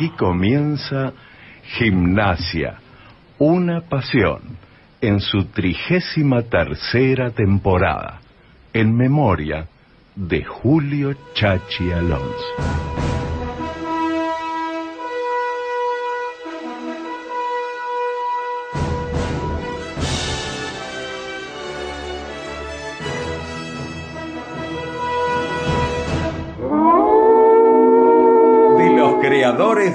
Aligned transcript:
Aquí 0.00 0.08
comienza 0.16 1.12
Gimnasia, 1.76 2.78
una 3.38 3.82
pasión, 3.82 4.40
en 5.02 5.20
su 5.20 5.44
trigésima 5.44 6.40
tercera 6.40 7.28
temporada, 7.32 8.18
en 8.72 8.96
memoria 8.96 9.68
de 10.16 10.42
Julio 10.42 11.14
Chachi 11.34 11.92
Alonso. 11.92 13.09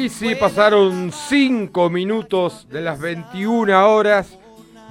y 0.00 0.08
sí, 0.08 0.34
pasaron 0.34 1.12
5 1.12 1.90
minutos 1.90 2.66
de 2.70 2.80
las 2.80 2.98
21 2.98 3.94
horas 3.94 4.38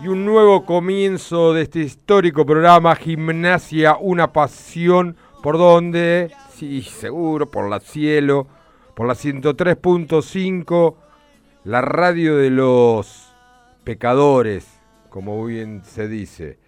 y 0.04 0.08
un 0.08 0.24
nuevo 0.24 0.66
comienzo 0.66 1.52
de 1.54 1.64
este 1.64 1.80
histórico 1.80 2.46
programa 2.46 2.96
Gimnasia, 2.96 3.98
una 4.00 4.32
pasión 4.32 5.18
por 5.42 5.58
donde, 5.58 6.32
sí, 6.54 6.84
seguro, 6.84 7.50
por 7.50 7.68
la 7.70 7.80
cielo, 7.80 8.48
por 8.96 9.08
la 9.08 9.16
103.5, 9.16 10.96
la 11.64 11.82
radio 11.82 12.38
de 12.38 12.52
los 12.52 13.34
pecadores, 13.84 14.80
como 15.10 15.44
bien 15.44 15.82
se 15.84 16.08
dice. 16.08 16.60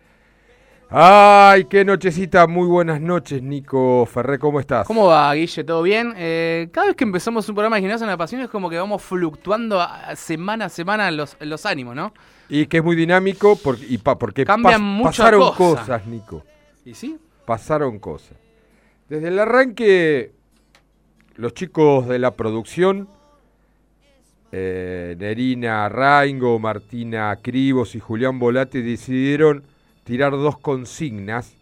Ay, 0.93 1.63
qué 1.69 1.85
nochecita, 1.85 2.47
muy 2.47 2.67
buenas 2.67 2.99
noches, 2.99 3.41
Nico 3.41 4.05
Ferré, 4.05 4.37
¿cómo 4.37 4.59
estás? 4.59 4.85
¿Cómo 4.85 5.05
va, 5.05 5.33
Guille? 5.33 5.63
¿Todo 5.63 5.83
bien? 5.83 6.13
Eh, 6.17 6.67
cada 6.73 6.87
vez 6.87 6.97
que 6.97 7.05
empezamos 7.05 7.47
un 7.47 7.55
programa 7.55 7.77
de 7.77 7.83
gimnasia 7.83 8.03
en 8.03 8.09
la 8.09 8.17
pasión 8.17 8.41
es 8.41 8.49
como 8.49 8.69
que 8.69 8.75
vamos 8.75 9.01
fluctuando 9.01 9.81
semana 10.17 10.65
a 10.65 10.69
semana 10.69 11.09
los, 11.09 11.37
los 11.39 11.65
ánimos, 11.65 11.95
¿no? 11.95 12.13
Y 12.49 12.65
que 12.65 12.79
es 12.79 12.83
muy 12.83 12.97
dinámico 12.97 13.57
y 13.87 13.99
porque 13.99 14.43
Cambian 14.43 15.01
pasaron 15.01 15.53
cosas. 15.53 16.05
Nico. 16.07 16.43
¿Y 16.83 16.93
sí? 16.93 17.17
Pasaron 17.45 17.97
cosas. 17.97 18.35
Desde 19.07 19.29
el 19.29 19.39
arranque, 19.39 20.33
los 21.37 21.53
chicos 21.53 22.05
de 22.09 22.19
la 22.19 22.31
producción, 22.31 23.07
eh, 24.51 25.15
Nerina 25.17 25.87
Raingo, 25.87 26.59
Martina 26.59 27.33
Cribos 27.41 27.95
y 27.95 28.01
Julián 28.01 28.39
Volate 28.39 28.81
decidieron 28.81 29.63
tirar 30.03 30.31
dos 30.31 30.57
consignas 30.57 31.55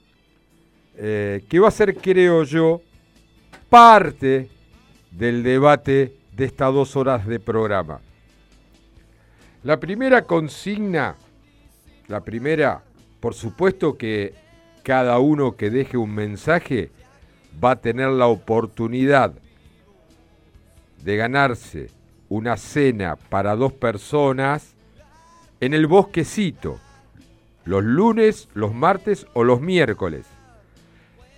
eh, 0.97 1.45
que 1.47 1.59
va 1.59 1.69
a 1.69 1.71
ser, 1.71 1.95
creo 1.95 2.43
yo, 2.43 2.81
parte 3.69 4.49
del 5.11 5.43
debate 5.43 6.15
de 6.33 6.45
estas 6.45 6.73
dos 6.73 6.95
horas 6.95 7.25
de 7.25 7.39
programa. 7.39 8.01
La 9.63 9.79
primera 9.79 10.23
consigna, 10.23 11.15
la 12.07 12.21
primera, 12.21 12.81
por 13.19 13.33
supuesto 13.33 13.97
que 13.97 14.33
cada 14.83 15.19
uno 15.19 15.55
que 15.55 15.69
deje 15.69 15.97
un 15.97 16.13
mensaje 16.13 16.91
va 17.63 17.71
a 17.71 17.75
tener 17.75 18.09
la 18.09 18.27
oportunidad 18.27 19.33
de 21.03 21.17
ganarse 21.17 21.89
una 22.29 22.57
cena 22.57 23.15
para 23.15 23.55
dos 23.55 23.73
personas 23.73 24.75
en 25.59 25.73
el 25.73 25.87
bosquecito 25.87 26.79
los 27.69 27.83
lunes, 27.83 28.49
los 28.55 28.73
martes 28.73 29.27
o 29.33 29.43
los 29.43 29.61
miércoles. 29.61 30.25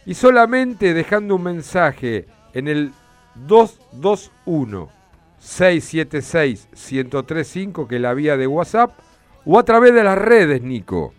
Y 0.06 0.14
solamente 0.14 0.94
dejando 0.94 1.36
un 1.36 1.44
mensaje 1.44 2.26
en 2.54 2.70
el 2.70 2.94
221 3.36 4.90
676 5.40 6.70
1035 6.90 7.86
que 7.86 7.98
es 7.98 8.02
la 8.02 8.14
vía 8.14 8.38
de 8.38 8.48
WhatsApp 8.48 8.98
o 9.44 9.60
a 9.60 9.64
través 9.64 9.94
de 9.94 10.06
las 10.06 10.18
redes, 10.18 10.62
Nico. 10.62 11.14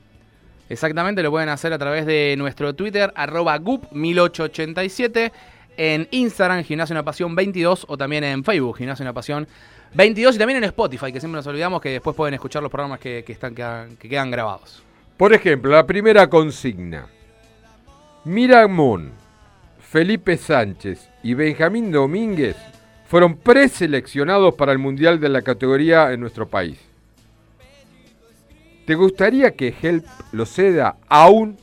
Exactamente, 0.70 1.22
lo 1.22 1.30
pueden 1.30 1.50
hacer 1.50 1.74
a 1.74 1.78
través 1.78 2.06
de 2.06 2.34
nuestro 2.38 2.74
Twitter, 2.74 3.12
arroba 3.14 3.60
gup1887, 3.60 5.30
en 5.76 6.08
Instagram, 6.10 6.64
Gimnasio 6.64 6.94
Una 6.94 7.02
Pasión 7.02 7.34
22, 7.34 7.84
o 7.86 7.98
también 7.98 8.24
en 8.24 8.44
Facebook, 8.44 8.78
Gimnasio 8.78 9.02
Una 9.02 9.12
Pasión 9.12 9.46
22, 9.92 10.36
y 10.36 10.38
también 10.38 10.56
en 10.56 10.64
Spotify, 10.64 11.12
que 11.12 11.20
siempre 11.20 11.36
nos 11.36 11.46
olvidamos 11.46 11.82
que 11.82 11.90
después 11.90 12.16
pueden 12.16 12.32
escuchar 12.32 12.62
los 12.62 12.70
programas 12.70 12.98
que, 12.98 13.22
están, 13.28 13.54
que 13.54 14.08
quedan 14.08 14.30
grabados. 14.30 14.82
Por 15.16 15.32
ejemplo, 15.32 15.70
la 15.70 15.86
primera 15.86 16.28
consigna. 16.28 17.06
Miramón, 18.24 19.12
Felipe 19.78 20.36
Sánchez 20.36 21.08
y 21.22 21.34
Benjamín 21.34 21.92
Domínguez 21.92 22.56
fueron 23.06 23.36
preseleccionados 23.36 24.54
para 24.54 24.72
el 24.72 24.78
Mundial 24.78 25.20
de 25.20 25.28
la 25.28 25.42
categoría 25.42 26.12
en 26.12 26.20
nuestro 26.20 26.48
país. 26.48 26.78
¿Te 28.86 28.94
gustaría 28.94 29.52
que 29.52 29.74
Help 29.80 30.06
lo 30.32 30.46
ceda 30.46 30.96
aún 31.08 31.56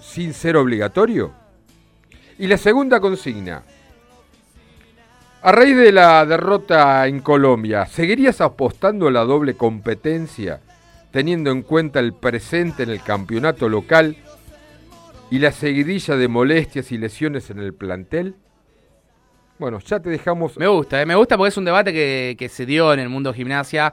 sin 0.00 0.34
ser 0.34 0.56
obligatorio? 0.56 1.32
Y 2.38 2.46
la 2.46 2.56
segunda 2.56 3.00
consigna. 3.00 3.62
A 5.42 5.52
raíz 5.52 5.76
de 5.76 5.92
la 5.92 6.26
derrota 6.26 7.06
en 7.06 7.20
Colombia, 7.20 7.86
¿seguirías 7.86 8.40
apostando 8.40 9.06
a 9.06 9.12
la 9.12 9.24
doble 9.24 9.54
competencia 9.54 10.60
teniendo 11.18 11.50
en 11.50 11.62
cuenta 11.62 11.98
el 11.98 12.12
presente 12.12 12.84
en 12.84 12.90
el 12.90 13.02
campeonato 13.02 13.68
local 13.68 14.14
y 15.32 15.40
la 15.40 15.50
seguidilla 15.50 16.14
de 16.14 16.28
molestias 16.28 16.92
y 16.92 16.96
lesiones 16.96 17.50
en 17.50 17.58
el 17.58 17.74
plantel? 17.74 18.36
Bueno, 19.58 19.80
ya 19.80 19.98
te 19.98 20.10
dejamos. 20.10 20.56
Me 20.56 20.68
gusta, 20.68 21.02
eh, 21.02 21.06
me 21.06 21.16
gusta 21.16 21.36
porque 21.36 21.48
es 21.48 21.56
un 21.56 21.64
debate 21.64 21.92
que, 21.92 22.48
se 22.48 22.64
dio 22.64 22.92
en 22.92 23.00
el 23.00 23.08
mundo 23.08 23.34
gimnasia. 23.34 23.92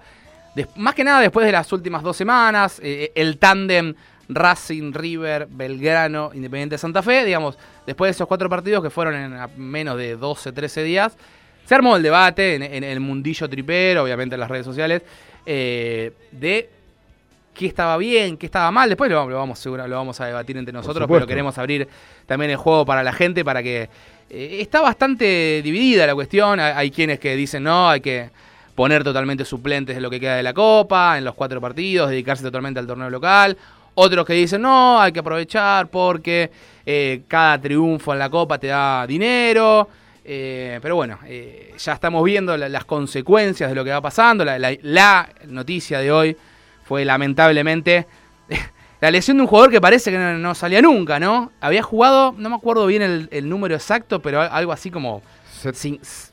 más 0.76 0.94
que 0.94 1.04
nada 1.04 1.20
después 1.20 1.48
de 1.48 1.52
las 1.52 1.74
últimas 1.74 2.04
dos 2.04 2.16
semanas, 2.16 2.80
eh, 2.84 3.12
el 3.16 3.40
tándem 3.40 3.96
Racing, 4.30 4.94
River, 4.94 5.48
Belgrano, 5.50 6.30
Independiente 6.32 6.78
Santa 6.78 7.02
Fe, 7.02 7.26
digamos, 7.26 7.58
después 7.88 8.10
de 8.10 8.12
esos 8.12 8.28
cuatro 8.28 8.52
partidos 8.52 8.84
que 8.84 8.92
fueron 8.92 9.16
en 9.16 9.36
menos 9.58 9.98
de 9.98 10.16
12, 10.16 10.52
13 10.52 10.84
días, 10.84 11.18
se 11.66 11.74
armó 11.74 11.96
el 11.96 12.04
debate 12.04 12.54
en, 12.54 12.84
el 12.84 13.00
mundillo 13.00 13.50
tripero, 13.50 14.04
obviamente 14.04 14.36
en 14.36 14.42
las 14.42 14.50
redes 14.52 14.68
sociales, 14.68 15.02
eh, 15.48 16.12
de 16.32 16.70
qué 17.56 17.66
estaba 17.66 17.98
bien, 17.98 18.38
qué 18.38 18.46
estaba 18.46 18.70
mal. 18.70 18.90
Después 18.90 19.10
lo, 19.10 19.26
vamos, 19.26 19.58
seguro, 19.58 19.88
lo 19.88 19.96
vamos 19.96 20.22
a 20.22 20.28
debatir 20.28 20.58
entre 20.58 20.72
nosotros, 20.72 21.08
pero 21.12 21.26
queremos 21.26 21.58
abrir 21.58 21.88
también 22.28 22.52
el 22.52 22.58
juego 22.58 22.86
para 22.86 23.02
la 23.02 23.14
gente 23.14 23.44
para 23.44 23.64
que... 23.64 23.90
Eh, 24.30 24.58
está 24.62 24.82
bastante 24.82 25.62
dividida 25.64 26.06
la 26.06 26.14
cuestión. 26.14 26.60
Hay, 26.60 26.92
quienes 26.92 27.20
que 27.20 27.36
dicen, 27.36 27.64
no, 27.64 27.90
hay 27.90 28.02
que 28.02 28.30
poner 28.76 29.04
totalmente 29.04 29.46
suplentes 29.46 29.96
de 29.96 30.02
lo 30.02 30.10
que 30.10 30.20
queda 30.20 30.36
de 30.36 30.44
la 30.44 30.54
Copa, 30.54 31.18
en 31.18 31.24
los 31.24 31.34
cuatro 31.34 31.62
partidos, 31.62 32.10
dedicarse 32.10 32.44
totalmente 32.44 32.80
al 32.80 32.86
torneo 32.86 33.10
local. 33.10 33.58
Otros 33.96 34.26
que 34.26 34.34
dicen, 34.34 34.62
no, 34.62 35.00
hay 35.00 35.14
que 35.14 35.20
aprovechar 35.20 35.88
porque 35.88 36.52
eh, 36.86 37.22
cada 37.28 37.60
triunfo 37.60 38.12
en 38.14 38.20
la 38.20 38.30
Copa 38.30 38.60
te 38.60 38.68
da 38.68 39.08
dinero. 39.08 39.88
Eh, 40.28 40.80
pero 40.82 40.96
bueno, 40.96 41.20
ya 41.78 41.94
estamos 41.94 42.24
viendo 42.24 42.58
las 42.58 42.84
consecuencias 42.84 43.70
de 43.70 43.76
lo 43.76 43.84
que 43.86 43.92
va 43.92 44.02
pasando. 44.02 44.44
la 44.44 45.30
noticia 45.48 46.00
de 46.00 46.12
hoy 46.12 46.38
fue 46.86 47.04
lamentablemente 47.06 48.08
la 49.02 49.12
lesión 49.12 49.38
de 49.38 49.42
un 49.44 49.48
jugador 49.48 49.70
que 49.72 49.82
parece 49.82 50.10
que 50.12 50.18
no, 50.18 50.56
salía 50.56 50.82
nunca, 50.82 51.20
¿no? 51.20 51.52
Había 51.62 51.84
jugado, 51.84 52.34
no 52.38 52.50
me 52.50 52.56
acuerdo 52.56 52.86
bien 52.88 53.28
el, 53.30 53.50
número 53.50 53.76
exacto, 53.76 54.22
pero 54.22 54.42
algo 54.42 54.72
así 54.72 54.90
como 54.90 55.22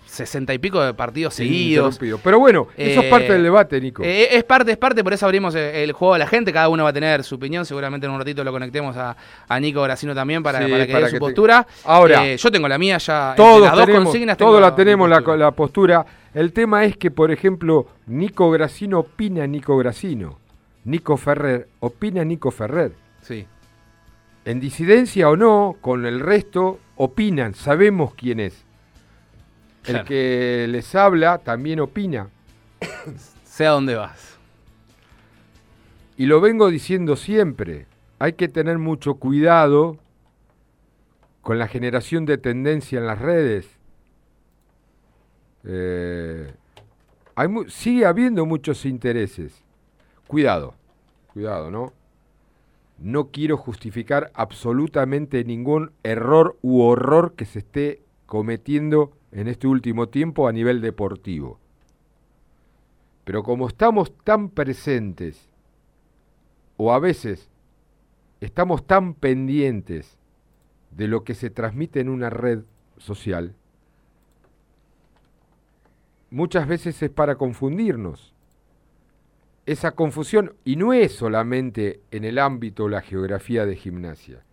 sesenta 0.06 0.52
y 0.52 0.58
pico 0.58 0.80
de 0.82 0.92
partidos 0.92 1.32
seguidos. 1.34 1.98
Pero 2.22 2.38
bueno, 2.38 2.68
eso 2.76 3.00
es 3.00 3.06
Eh, 3.06 3.10
parte 3.10 3.32
del 3.32 3.42
debate, 3.42 3.80
Nico. 3.80 4.02
Eh, 4.04 4.28
es 4.36 4.44
parte, 4.44 4.70
es 4.72 4.76
parte, 4.76 5.02
por 5.02 5.12
eso 5.14 5.24
abrimos 5.24 5.54
el, 5.54 5.62
el 5.74 5.92
juego 5.92 6.12
a 6.14 6.18
la 6.18 6.26
gente. 6.26 6.52
Cada 6.52 6.68
uno 6.68 6.84
va 6.84 6.90
a 6.90 6.92
tener 6.92 7.24
su 7.24 7.36
opinión. 7.36 7.64
Seguramente 7.64 8.06
en 8.06 8.12
un 8.12 8.18
ratito 8.18 8.44
lo 8.44 8.52
conectemos 8.52 8.94
a, 8.96 9.16
a 9.48 9.60
Nico 9.60 9.80
Gracino 9.82 10.14
también 10.14 10.42
para, 10.42 10.62
Sí, 10.64 10.70
para 10.70 10.86
que 10.86 10.92
para 10.92 11.04
dé 11.06 11.10
su 11.10 11.12
que 11.14 11.18
te- 11.18 11.20
postura. 11.20 11.66
Ahora, 11.84 12.26
Eh, 12.26 12.36
yo 12.36 12.50
tengo 12.50 12.68
la 12.68 12.76
mía 12.76 12.98
ya. 12.98 13.32
todos 13.36 13.62
las 13.62 13.72
dos 13.72 13.86
tenemos, 13.86 14.04
consignas 14.04 14.36
todos 14.36 14.60
la 14.60 14.74
tenemos 14.74 15.08
la, 15.08 15.16
postura. 15.16 15.36
la 15.38 15.50
postura. 15.52 16.06
El 16.34 16.52
tema 16.52 16.84
es 16.84 16.96
que, 16.98 17.10
por 17.10 17.30
ejemplo, 17.30 17.86
Nico 18.06 18.50
Gracino 18.50 18.98
opina 19.00 19.46
Nico 19.46 19.78
Gracino. 19.78 20.38
Nico 20.84 21.16
Ferrer 21.16 21.68
opina 21.80 22.24
Nico 22.24 22.50
Ferrer. 22.50 22.92
Sí. 23.22 23.46
En 24.44 24.60
disidencia 24.60 25.28
o 25.28 25.36
no, 25.36 25.76
con 25.80 26.04
el 26.04 26.20
resto, 26.20 26.80
opinan, 26.96 27.54
sabemos 27.54 28.14
quién 28.14 28.40
es. 28.40 28.64
El 29.84 30.04
que 30.04 30.66
les 30.68 30.94
habla 30.94 31.38
también 31.38 31.80
opina. 31.80 32.28
Sé 33.44 33.66
a 33.66 33.70
dónde 33.70 33.94
vas. 33.94 34.38
Y 36.16 36.26
lo 36.26 36.40
vengo 36.40 36.68
diciendo 36.68 37.16
siempre, 37.16 37.86
hay 38.18 38.34
que 38.34 38.48
tener 38.48 38.78
mucho 38.78 39.14
cuidado 39.14 39.98
con 41.40 41.58
la 41.58 41.66
generación 41.66 42.24
de 42.24 42.38
tendencia 42.38 42.98
en 42.98 43.06
las 43.06 43.18
redes. 43.18 43.68
Eh, 45.64 46.52
hay 47.34 47.48
sigue 47.68 48.06
habiendo 48.06 48.46
muchos 48.46 48.84
intereses. 48.84 49.61
Cuidado, 50.26 50.74
cuidado, 51.32 51.70
¿no? 51.70 51.92
No 52.98 53.28
quiero 53.28 53.56
justificar 53.56 54.30
absolutamente 54.34 55.44
ningún 55.44 55.92
error 56.02 56.56
u 56.62 56.82
horror 56.82 57.34
que 57.34 57.44
se 57.44 57.58
esté 57.58 58.02
cometiendo 58.26 59.12
en 59.32 59.48
este 59.48 59.66
último 59.66 60.08
tiempo 60.08 60.46
a 60.46 60.52
nivel 60.52 60.80
deportivo. 60.80 61.58
Pero 63.24 63.42
como 63.42 63.68
estamos 63.68 64.16
tan 64.24 64.48
presentes 64.48 65.48
o 66.76 66.92
a 66.92 66.98
veces 66.98 67.50
estamos 68.40 68.86
tan 68.86 69.14
pendientes 69.14 70.18
de 70.90 71.08
lo 71.08 71.24
que 71.24 71.34
se 71.34 71.50
transmite 71.50 72.00
en 72.00 72.08
una 72.08 72.30
red 72.30 72.64
social, 72.98 73.54
muchas 76.30 76.66
veces 76.66 77.02
es 77.02 77.10
para 77.10 77.36
confundirnos. 77.36 78.31
Esa 79.64 79.92
confusión, 79.92 80.54
y 80.64 80.74
no 80.74 80.92
es 80.92 81.12
solamente 81.12 82.00
en 82.10 82.24
el 82.24 82.38
ámbito 82.38 82.84
o 82.84 82.88
la 82.88 83.00
geografía 83.00 83.64
de 83.64 83.76
gimnasia, 83.76 84.44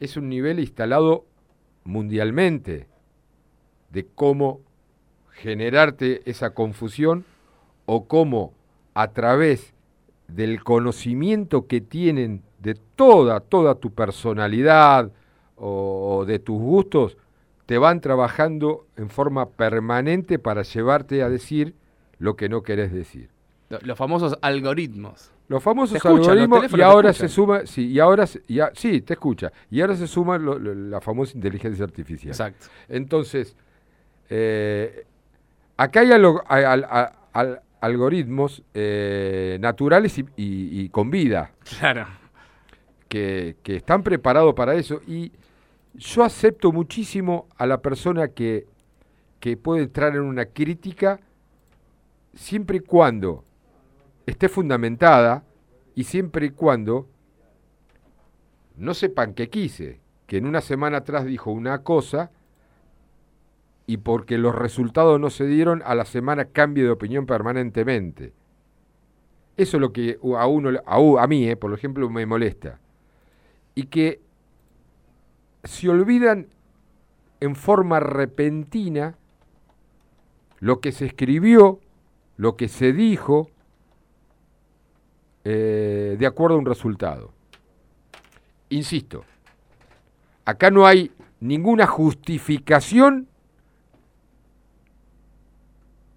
es 0.00 0.16
un 0.16 0.30
nivel 0.30 0.58
instalado 0.58 1.26
mundialmente 1.84 2.86
de 3.90 4.06
cómo 4.06 4.60
generarte 5.32 6.22
esa 6.24 6.54
confusión 6.54 7.26
o 7.84 8.06
cómo 8.06 8.54
a 8.94 9.12
través 9.12 9.74
del 10.28 10.64
conocimiento 10.64 11.66
que 11.66 11.82
tienen 11.82 12.42
de 12.58 12.74
toda, 12.74 13.40
toda 13.40 13.74
tu 13.74 13.92
personalidad 13.92 15.12
o, 15.56 16.18
o 16.20 16.24
de 16.24 16.38
tus 16.38 16.58
gustos, 16.58 17.18
te 17.66 17.76
van 17.76 18.00
trabajando 18.00 18.86
en 18.96 19.10
forma 19.10 19.50
permanente 19.50 20.38
para 20.38 20.62
llevarte 20.62 21.22
a 21.22 21.28
decir 21.28 21.74
lo 22.18 22.34
que 22.34 22.48
no 22.48 22.62
querés 22.62 22.92
decir. 22.92 23.28
Lo- 23.68 23.78
Los 23.82 23.98
famosos 23.98 24.36
algoritmos. 24.40 25.30
Los 25.48 25.62
famosos 25.62 26.02
los 26.04 26.28
algoritmos 26.28 26.72
y 26.76 26.80
ahora 26.82 27.12
se 27.12 27.28
suma, 27.28 27.64
sí, 27.66 27.86
y 27.88 27.98
ahora 28.00 28.26
ya, 28.48 28.70
sí, 28.74 29.00
te 29.00 29.14
escucha, 29.14 29.50
y 29.70 29.80
ahora 29.80 29.96
se 29.96 30.06
suma 30.06 30.36
lo- 30.38 30.58
lo- 30.58 30.74
la 30.74 31.00
famosa 31.00 31.32
inteligencia 31.36 31.84
artificial. 31.84 32.30
Exacto. 32.32 32.66
Entonces, 32.88 33.56
eh, 34.28 35.06
acá 35.76 36.00
hay 36.00 36.12
algo- 36.12 36.42
al- 36.46 36.64
al- 36.66 36.84
al- 36.90 37.12
al- 37.32 37.60
algoritmos 37.80 38.62
eh, 38.74 39.56
naturales 39.60 40.18
y, 40.18 40.22
y- 40.36 40.80
y 40.82 40.88
con 40.90 41.10
vida 41.10 41.52
Claro. 41.78 42.06
que, 43.08 43.56
que 43.62 43.76
están 43.76 44.02
preparados 44.02 44.52
para 44.54 44.74
eso 44.74 45.00
y 45.06 45.32
yo 45.94 46.24
acepto 46.24 46.72
muchísimo 46.72 47.46
a 47.56 47.66
la 47.66 47.80
persona 47.80 48.28
que, 48.28 48.66
que 49.40 49.56
puede 49.56 49.82
entrar 49.84 50.14
en 50.14 50.22
una 50.22 50.44
crítica 50.46 51.20
siempre 52.34 52.78
y 52.78 52.80
cuando 52.80 53.44
esté 54.28 54.48
fundamentada 54.48 55.44
y 55.94 56.04
siempre 56.04 56.46
y 56.46 56.50
cuando 56.50 57.08
no 58.76 58.94
sepan 58.94 59.34
que 59.34 59.48
quise, 59.48 60.00
que 60.26 60.36
en 60.36 60.46
una 60.46 60.60
semana 60.60 60.98
atrás 60.98 61.24
dijo 61.24 61.50
una 61.50 61.82
cosa 61.82 62.30
y 63.86 63.96
porque 63.96 64.36
los 64.36 64.54
resultados 64.54 65.18
no 65.18 65.30
se 65.30 65.46
dieron, 65.46 65.82
a 65.84 65.94
la 65.94 66.04
semana 66.04 66.44
cambie 66.44 66.84
de 66.84 66.90
opinión 66.90 67.24
permanentemente. 67.24 68.34
Eso 69.56 69.78
es 69.78 69.80
lo 69.80 69.92
que 69.92 70.18
a 70.36 70.46
uno, 70.46 70.78
a, 70.86 71.26
mí, 71.26 71.48
eh, 71.48 71.56
por 71.56 71.72
ejemplo, 71.72 72.08
me 72.10 72.26
molesta. 72.26 72.78
Y 73.74 73.84
que 73.84 74.20
se 75.64 75.88
olvidan 75.88 76.48
en 77.40 77.56
forma 77.56 77.98
repentina 77.98 79.16
lo 80.60 80.80
que 80.80 80.92
se 80.92 81.06
escribió, 81.06 81.80
lo 82.36 82.56
que 82.56 82.68
se 82.68 82.92
dijo, 82.92 83.50
eh, 85.50 86.16
de 86.18 86.26
acuerdo 86.26 86.56
a 86.56 86.58
un 86.58 86.66
resultado. 86.66 87.32
Insisto, 88.68 89.24
acá 90.44 90.70
no 90.70 90.86
hay 90.86 91.10
ninguna 91.40 91.86
justificación 91.86 93.28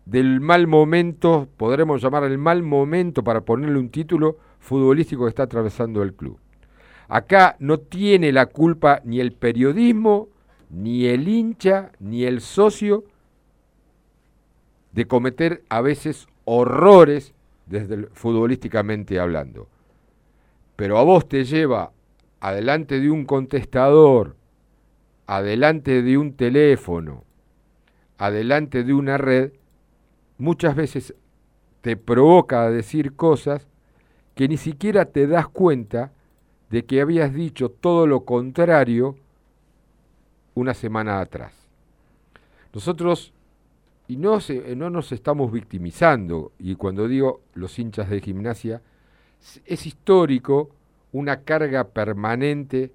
del 0.06 0.42
mal 0.42 0.68
momento, 0.68 1.48
podremos 1.56 2.02
llamar 2.02 2.26
el 2.26 2.38
mal 2.38 2.62
momento 2.62 3.24
para 3.24 3.40
ponerle 3.40 3.80
un 3.80 3.88
título 3.88 4.38
futbolístico 4.60 5.24
que 5.24 5.30
está 5.30 5.44
atravesando 5.44 6.04
el 6.04 6.14
club. 6.14 6.38
Acá 7.08 7.56
no 7.60 7.78
tiene 7.80 8.34
la 8.34 8.48
culpa 8.48 9.00
ni 9.06 9.22
el 9.22 9.32
periodismo, 9.32 10.28
ni 10.70 11.06
el 11.06 11.30
hincha, 11.30 11.94
ni 12.00 12.26
el 12.26 12.42
socio 12.42 13.06
de 14.92 15.06
cometer 15.06 15.64
a 15.70 15.80
veces 15.80 16.28
horrores 16.44 17.34
desde 17.72 18.08
futbolísticamente 18.08 19.20
hablando. 19.20 19.68
Pero 20.76 20.98
a 20.98 21.04
vos 21.04 21.28
te 21.28 21.46
lleva 21.46 21.92
adelante 22.40 23.00
de 23.00 23.10
un 23.10 23.26
contestador, 23.26 24.36
adelante 25.26 26.02
de 26.02 26.18
un 26.18 26.34
teléfono, 26.34 27.24
adelante 28.18 28.84
de 28.84 28.94
una 28.94 29.18
red, 29.18 29.54
muchas 30.38 30.76
veces 30.76 31.16
te 31.82 31.96
provoca 31.96 32.64
a 32.64 32.70
decir 32.70 33.16
cosas 33.16 33.68
que 34.36 34.48
ni 34.48 34.58
siquiera 34.58 35.06
te 35.06 35.28
das 35.28 35.48
cuenta 35.48 36.12
de 36.70 36.86
que 36.86 37.02
habías 37.02 37.34
dicho 37.34 37.70
todo 37.70 38.06
lo 38.06 38.26
contrario 38.26 39.16
una 40.56 40.74
semana 40.74 41.22
atrás. 41.22 41.54
Nosotros, 42.74 43.34
y 44.12 44.18
no, 44.18 44.42
se- 44.42 44.76
no 44.76 44.90
nos 44.90 45.14
estamos 45.14 45.54
victimizando, 45.54 46.52
y 46.60 46.76
cuando 46.76 47.08
digo 47.08 47.40
los 47.54 47.80
hinchas 47.80 48.10
de 48.10 48.20
gimnasia, 48.20 48.82
es- 49.66 49.86
histórico 49.86 50.70
una 51.14 51.44
carga 51.44 51.86
permanente 51.86 52.92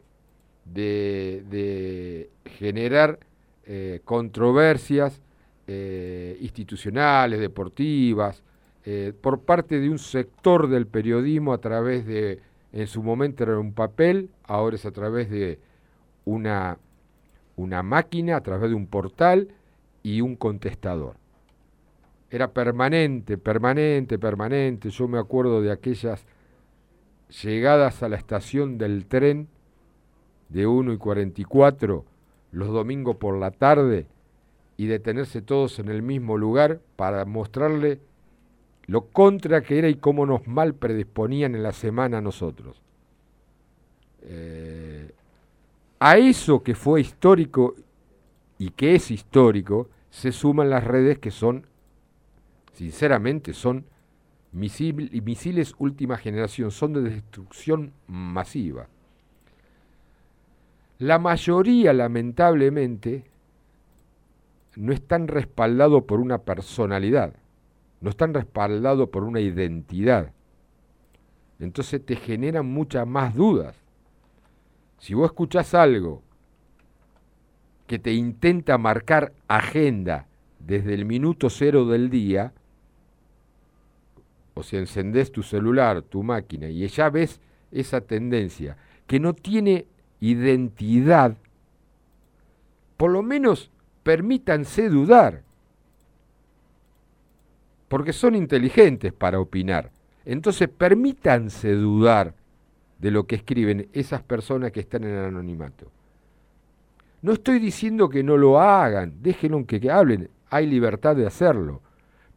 de, 0.67 2.29
generar 2.59 3.19
eh, 3.65 4.01
controversias 4.05 5.23
eh, 5.67 6.37
institucionales, 6.43 7.41
deportivas, 7.41 8.43
eh, 8.85 9.15
por 9.19 9.41
parte 9.41 9.81
de 9.81 9.89
un 9.89 9.99
sector 9.99 10.69
del 10.69 10.87
periodismo 10.87 11.55
a 11.55 11.59
través 11.59 12.05
de, 12.07 12.41
en 12.73 12.87
su 12.89 13.03
momento 13.03 13.43
era 13.43 13.59
un 13.59 13.73
papel, 13.73 14.29
ahora 14.45 14.77
es 14.77 14.85
a 14.85 14.91
través 14.91 15.31
de 15.31 15.59
una, 16.27 16.77
una 17.57 17.83
máquina, 17.83 18.37
a 18.37 18.43
través 18.43 18.69
de 18.69 18.77
un 18.77 18.87
portal 18.87 19.49
y 20.07 20.21
un 20.21 20.37
contestador. 20.37 21.17
Era 22.31 22.53
permanente, 22.53 23.39
permanente, 23.39 24.21
permanente. 24.21 24.89
Yo 24.91 25.09
me 25.09 25.19
acuerdo 25.19 25.61
de 25.61 25.73
aquellas 25.73 26.25
llegadas 27.43 28.05
a 28.05 28.09
la 28.09 28.15
estación 28.15 28.79
del 28.79 29.07
tren 29.07 29.49
de 30.49 30.65
1 30.69 30.93
y 30.93 30.97
44 30.97 32.05
los 32.53 32.69
domingos 32.69 33.17
por 33.17 33.37
la 33.37 33.51
tarde 33.51 34.07
y 34.77 34.87
detenerse 34.87 35.43
todos 35.43 35.81
en 35.81 35.89
el 35.89 36.03
mismo 36.03 36.39
lugar 36.39 36.79
para 36.95 37.25
mostrarle 37.25 37.99
lo 38.87 39.07
contra 39.07 39.63
que 39.63 39.77
era 39.77 39.89
y 39.89 39.97
cómo 39.97 40.25
nos 40.25 40.47
mal 40.47 40.75
predisponían 40.75 41.57
en 41.57 41.65
la 41.65 41.73
semana 41.73 42.19
a 42.19 42.23
nosotros. 42.23 42.81
Eh, 44.23 45.11
a 45.99 46.17
eso 46.17 46.63
que 46.63 46.77
fue 46.77 47.01
histórico 47.01 47.75
y 48.57 48.71
que 48.71 48.95
es 48.95 49.11
histórico, 49.11 49.89
se 50.17 50.33
suman 50.33 50.71
las 50.71 50.83
redes 50.83 51.19
que 51.19 51.31
son, 51.31 51.67
sinceramente, 52.73 53.53
son 53.53 53.85
misil- 54.55 55.11
misiles 55.23 55.75
última 55.77 56.17
generación, 56.17 56.71
son 56.71 56.95
de 56.95 57.03
destrucción 57.03 57.93
masiva. 58.07 58.89
La 60.99 61.19
mayoría, 61.19 61.93
lamentablemente, 61.93 63.25
no 64.77 64.95
están 64.95 65.29
respaldados 65.29 66.05
por 66.05 66.21
una 66.21 66.39
personalidad, 66.39 67.35
no 68.01 68.09
están 68.09 68.33
respaldados 68.33 69.11
por 69.11 69.23
una 69.23 69.41
identidad. 69.41 70.33
Entonces 71.59 72.03
te 72.07 72.17
generan 72.17 72.65
muchas 72.65 73.07
más 73.07 73.35
dudas. 73.35 73.77
Si 74.97 75.13
vos 75.13 75.27
escuchás 75.27 75.75
algo 75.75 76.23
que 77.87 77.99
te 77.99 78.13
intenta 78.13 78.79
marcar 78.79 79.33
agenda 79.49 80.27
desde 80.59 80.95
el 80.95 81.05
minuto 81.05 81.51
cero 81.51 81.87
del 81.87 82.11
día, 82.11 82.53
o 84.55 84.63
si 84.63 84.77
encendés 84.77 85.31
tu 85.31 85.43
celular, 85.43 86.03
tu 86.03 86.23
máquina, 86.23 86.69
y 86.69 86.87
ya 86.89 87.11
ves 87.11 87.41
esa 87.71 88.01
tendencia 88.01 88.77
que 89.07 89.21
no 89.21 89.35
tiene 89.35 89.87
identidad, 90.21 91.37
por 92.97 93.11
lo 93.11 93.23
menos 93.23 93.71
permítanse 94.03 94.89
dudar, 94.89 95.43
porque 97.89 98.13
son 98.13 98.35
inteligentes 98.35 99.13
para 99.13 99.39
opinar. 99.39 99.91
Entonces 100.25 100.69
permítanse 100.69 101.73
dudar 101.73 102.35
de 102.99 103.11
lo 103.11 103.27
que 103.27 103.37
escriben 103.37 103.89
esas 103.93 104.23
personas 104.23 104.73
que 104.73 104.81
están 104.81 105.05
en 105.05 105.11
el 105.11 105.25
anonimato. 105.27 105.91
No 107.23 107.33
estoy 107.33 107.59
diciendo 107.59 108.09
que 108.09 108.23
no 108.23 108.37
lo 108.37 108.61
hagan, 108.61 109.15
déjenlo 109.23 109.67
que, 109.67 109.81
que 109.81 109.91
hablen, 109.91 110.31
hay 110.51 110.67
libertad 110.67 111.17
de 111.17 111.27
hacerlo, 111.27 111.81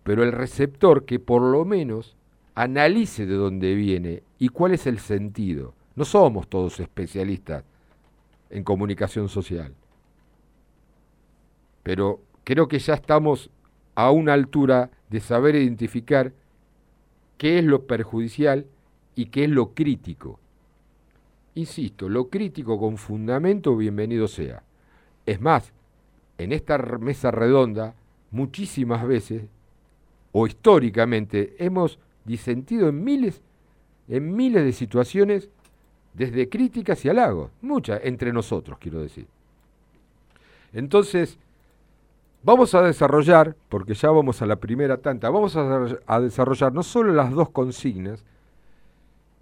pero 0.03 0.24
el 0.24 0.31
receptor 0.31 1.05
que 1.05 1.19
por 1.19 1.41
lo 1.41 1.65
menos 1.65 2.15
analice 2.55 3.25
de 3.25 3.36
dónde 3.36 3.75
viene 3.75 4.24
y 4.38 4.50
cuál 4.50 4.74
es 4.74 4.88
el 4.88 5.00
sentido. 5.00 5.74
No 5.95 6.05
somos 6.05 6.48
todos 6.48 6.79
especialistas 6.79 7.63
en 8.50 8.63
comunicación 8.63 9.29
social, 9.29 9.74
pero 11.83 12.21
creo 12.43 12.67
que 12.67 12.79
ya 12.79 12.93
estamos 12.93 13.50
a 13.95 14.12
una 14.12 14.33
altura 14.33 14.89
de 15.09 15.19
saber 15.19 15.55
identificar 15.55 16.33
qué 17.38 17.59
es 17.59 17.65
lo 17.65 17.86
perjudicial 17.86 18.65
y 19.15 19.25
qué 19.25 19.43
es 19.43 19.50
lo 19.50 19.74
crítico. 19.74 20.39
Insisto, 21.55 22.07
lo 22.07 22.29
crítico 22.29 22.79
con 22.79 22.98
fundamento, 22.98 23.75
bienvenido 23.75 24.27
sea. 24.27 24.63
Es 25.29 25.39
más, 25.39 25.71
en 26.39 26.51
esta 26.51 26.79
mesa 26.79 27.29
redonda, 27.29 27.93
muchísimas 28.31 29.05
veces, 29.05 29.43
o 30.31 30.48
históricamente, 30.48 31.55
hemos 31.59 32.00
disentido 32.25 32.89
en 32.89 33.03
miles, 33.03 33.39
en 34.07 34.36
miles 34.36 34.63
de 34.63 34.71
situaciones, 34.71 35.48
desde 36.15 36.50
críticas 36.50 37.05
y 37.05 37.09
halagos, 37.09 37.51
muchas, 37.62 38.01
entre 38.05 38.33
nosotros, 38.33 38.79
quiero 38.79 39.03
decir. 39.03 39.27
Entonces, 40.74 41.38
vamos 42.41 42.74
a 42.74 42.81
desarrollar, 42.81 43.55
porque 43.69 43.93
ya 43.93 44.09
vamos 44.09 44.41
a 44.41 44.48
la 44.48 44.55
primera 44.55 44.98
tanta, 44.98 45.29
vamos 45.29 45.55
a, 45.55 46.19
desarrollar 46.21 46.74
no 46.74 46.81
solo 46.81 47.13
las 47.13 47.29
dos 47.29 47.51
consignas, 47.51 48.25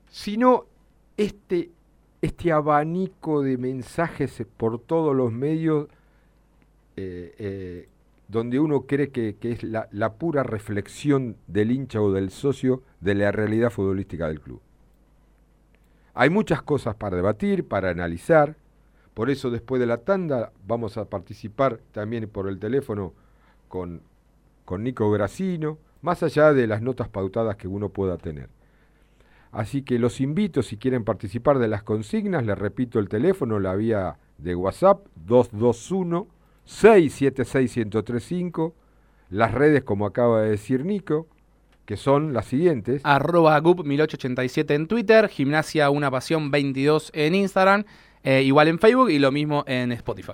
sino 0.10 0.65
este 1.15 1.70
este 2.21 2.51
abanico 2.51 3.41
de 3.41 3.57
mensajes 3.57 4.43
por 4.57 4.79
todos 4.79 5.15
los 5.15 5.31
medios 5.31 5.88
eh, 6.95 7.36
eh, 7.38 7.89
donde 8.27 8.59
uno 8.59 8.81
cree 8.81 9.09
que, 9.09 9.38
es 9.41 9.63
la, 9.63 10.13
pura 10.17 10.43
reflexión 10.43 11.38
del 11.47 11.71
hincha 11.71 12.01
o 12.01 12.12
del 12.12 12.29
socio 12.29 12.83
de 13.00 13.15
la 13.15 13.31
realidad 13.31 13.71
futbolística 13.71 14.27
del 14.27 14.41
club. 14.41 14.62
Hay 16.13 16.29
muchas 16.29 16.62
cosas 16.63 16.95
para 16.95 17.15
debatir, 17.15 17.67
para 17.67 17.89
analizar, 17.89 18.57
por 19.13 19.29
eso 19.29 19.50
después 19.50 19.79
de 19.79 19.86
la 19.86 19.97
tanda 19.97 20.51
vamos 20.65 20.97
a 20.97 21.05
participar 21.05 21.79
también 21.91 22.27
por 22.27 22.50
el 22.50 22.59
teléfono 22.59 23.13
con, 23.67 24.01
con 24.65 24.83
Nico 24.83 25.09
Gracino, 25.12 25.77
más 26.01 26.21
allá 26.24 26.53
de 26.53 26.67
las 26.67 26.81
notas 26.81 27.07
pautadas 27.07 27.55
que 27.55 27.67
uno 27.67 27.89
pueda 27.89 28.17
tener. 28.17 28.50
Así 29.51 29.82
que 29.82 30.00
los 30.00 30.22
invito, 30.22 30.62
si 30.62 30.77
quieren 30.77 31.04
participar 31.04 31.60
de 31.60 31.68
las 31.68 31.84
consignas, 31.84 32.46
les 32.46 32.58
repito 32.58 33.00
el 33.00 33.10
teléfono, 33.10 33.60
la 33.60 33.75
vía 33.75 34.18
de 34.38 34.56
WhatsApp 34.56 35.06
221 35.16 36.27
676 36.66 37.77
1035, 37.77 38.75
las 39.30 39.54
redes 39.54 39.84
como 39.84 40.06
acaba 40.06 40.42
de 40.42 40.50
decir 40.50 40.86
Nico, 40.86 41.27
que 41.86 41.96
son 41.96 42.34
las 42.34 42.46
siguientes. 42.46 43.01
Arroba 43.06 43.60
GUP1887 43.62 44.75
en 44.75 44.88
Twitter, 44.88 45.30
Gimnasia 45.30 45.89
Una 45.89 46.12
Pasión 46.12 46.51
22 46.51 47.12
en 47.13 47.36
Instagram, 47.36 47.86
eh, 48.24 48.44
igual 48.44 48.68
en 48.68 48.80
Facebook 48.80 49.10
y 49.10 49.20
lo 49.20 49.32
mismo 49.32 49.63
en 49.66 49.94
Spotify. 49.94 50.34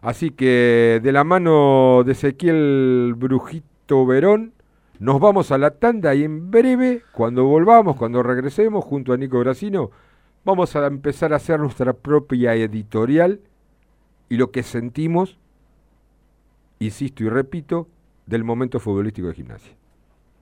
Así 0.00 0.30
que 0.30 1.00
de 1.02 1.12
la 1.12 1.22
mano 1.22 2.02
de 2.04 2.12
Ezequiel 2.12 3.14
Brujito 3.16 4.04
Verón, 4.06 4.54
nos 4.98 5.20
vamos 5.20 5.52
a 5.52 5.58
la 5.58 5.70
tanda 5.70 6.14
y 6.14 6.24
en 6.24 6.50
breve, 6.50 7.04
cuando 7.12 7.44
volvamos, 7.44 7.96
cuando 7.96 8.22
regresemos 8.22 8.84
junto 8.84 9.12
a 9.12 9.16
Nico 9.16 9.38
Gracino, 9.40 9.90
vamos 10.44 10.74
a 10.74 10.86
empezar 10.86 11.32
a 11.32 11.36
hacer 11.36 11.60
nuestra 11.60 11.92
propia 11.92 12.54
editorial 12.54 13.40
y 14.28 14.36
lo 14.36 14.50
que 14.50 14.62
sentimos, 14.62 15.38
insisto 16.80 17.22
y 17.22 17.28
repito, 17.28 17.88
del 18.26 18.44
momento 18.44 18.80
futbolístico 18.80 19.28
de 19.28 19.34
gimnasia. 19.34 19.72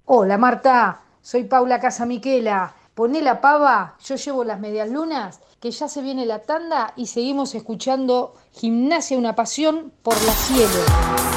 Hola 0.06 0.38
Marta, 0.38 1.00
soy 1.20 1.44
Paula 1.44 1.78
Casamiquela. 1.78 2.74
Poné 2.94 3.20
la 3.20 3.42
pava, 3.42 3.96
yo 4.02 4.16
llevo 4.16 4.42
las 4.42 4.58
medias 4.58 4.90
lunas, 4.90 5.40
que 5.60 5.70
ya 5.70 5.86
se 5.86 6.00
viene 6.00 6.24
la 6.24 6.40
tanda 6.40 6.94
y 6.96 7.08
seguimos 7.08 7.54
escuchando 7.54 8.32
Gimnasia, 8.52 9.18
una 9.18 9.34
pasión 9.34 9.92
por 10.02 10.14
la 10.14 10.32
cielo. 10.32 10.80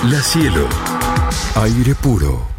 La 0.05 0.21
cielo, 0.21 0.65
aire 1.61 1.95
puro. 1.95 2.58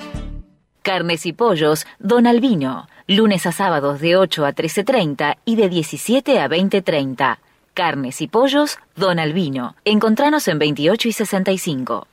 Carnes 0.81 1.27
y 1.27 1.33
pollos, 1.33 1.85
Don 1.99 2.25
Albino. 2.25 2.87
Lunes 3.07 3.45
a 3.45 3.51
sábados 3.51 4.01
de 4.01 4.17
8 4.17 4.45
a 4.47 4.53
13.30 4.53 5.37
y 5.45 5.55
de 5.55 5.69
17 5.69 6.39
a 6.39 6.49
20.30. 6.49 7.37
Carnes 7.75 8.19
y 8.21 8.27
pollos, 8.27 8.79
Don 8.95 9.19
Albino. 9.19 9.75
Encontranos 9.85 10.47
en 10.47 10.57
28 10.57 11.07
y 11.07 11.11
65. 11.11 12.07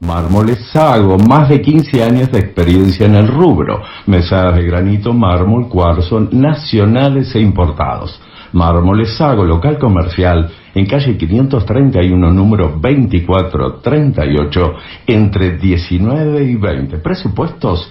Mármoles 0.00 0.58
Sago, 0.72 1.16
más 1.18 1.48
de 1.48 1.62
15 1.62 2.02
años 2.02 2.32
de 2.32 2.40
experiencia 2.40 3.06
en 3.06 3.14
el 3.14 3.28
rubro. 3.28 3.80
Mesadas 4.06 4.56
de 4.56 4.64
granito, 4.64 5.12
mármol, 5.12 5.68
cuarzo, 5.68 6.18
nacionales 6.32 7.32
e 7.34 7.40
importados. 7.40 8.20
Mármoles 8.52 9.16
Sago, 9.16 9.44
local 9.44 9.78
comercial, 9.78 10.50
en 10.74 10.86
calle 10.86 11.16
531, 11.16 12.32
número 12.32 12.78
2438, 12.80 14.74
entre 15.06 15.58
19 15.58 16.44
y 16.44 16.56
20. 16.56 16.98
Presupuestos 16.98 17.88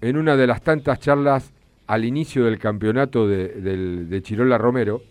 en 0.00 0.16
una 0.16 0.36
de 0.36 0.46
las 0.46 0.62
tantas 0.62 0.98
charlas 1.00 1.52
al 1.86 2.04
inicio 2.04 2.44
del 2.44 2.58
campeonato 2.58 3.26
de, 3.26 3.48
del- 3.48 4.08
de 4.10 4.22
Chirola 4.22 4.58
Romero, 4.58 5.02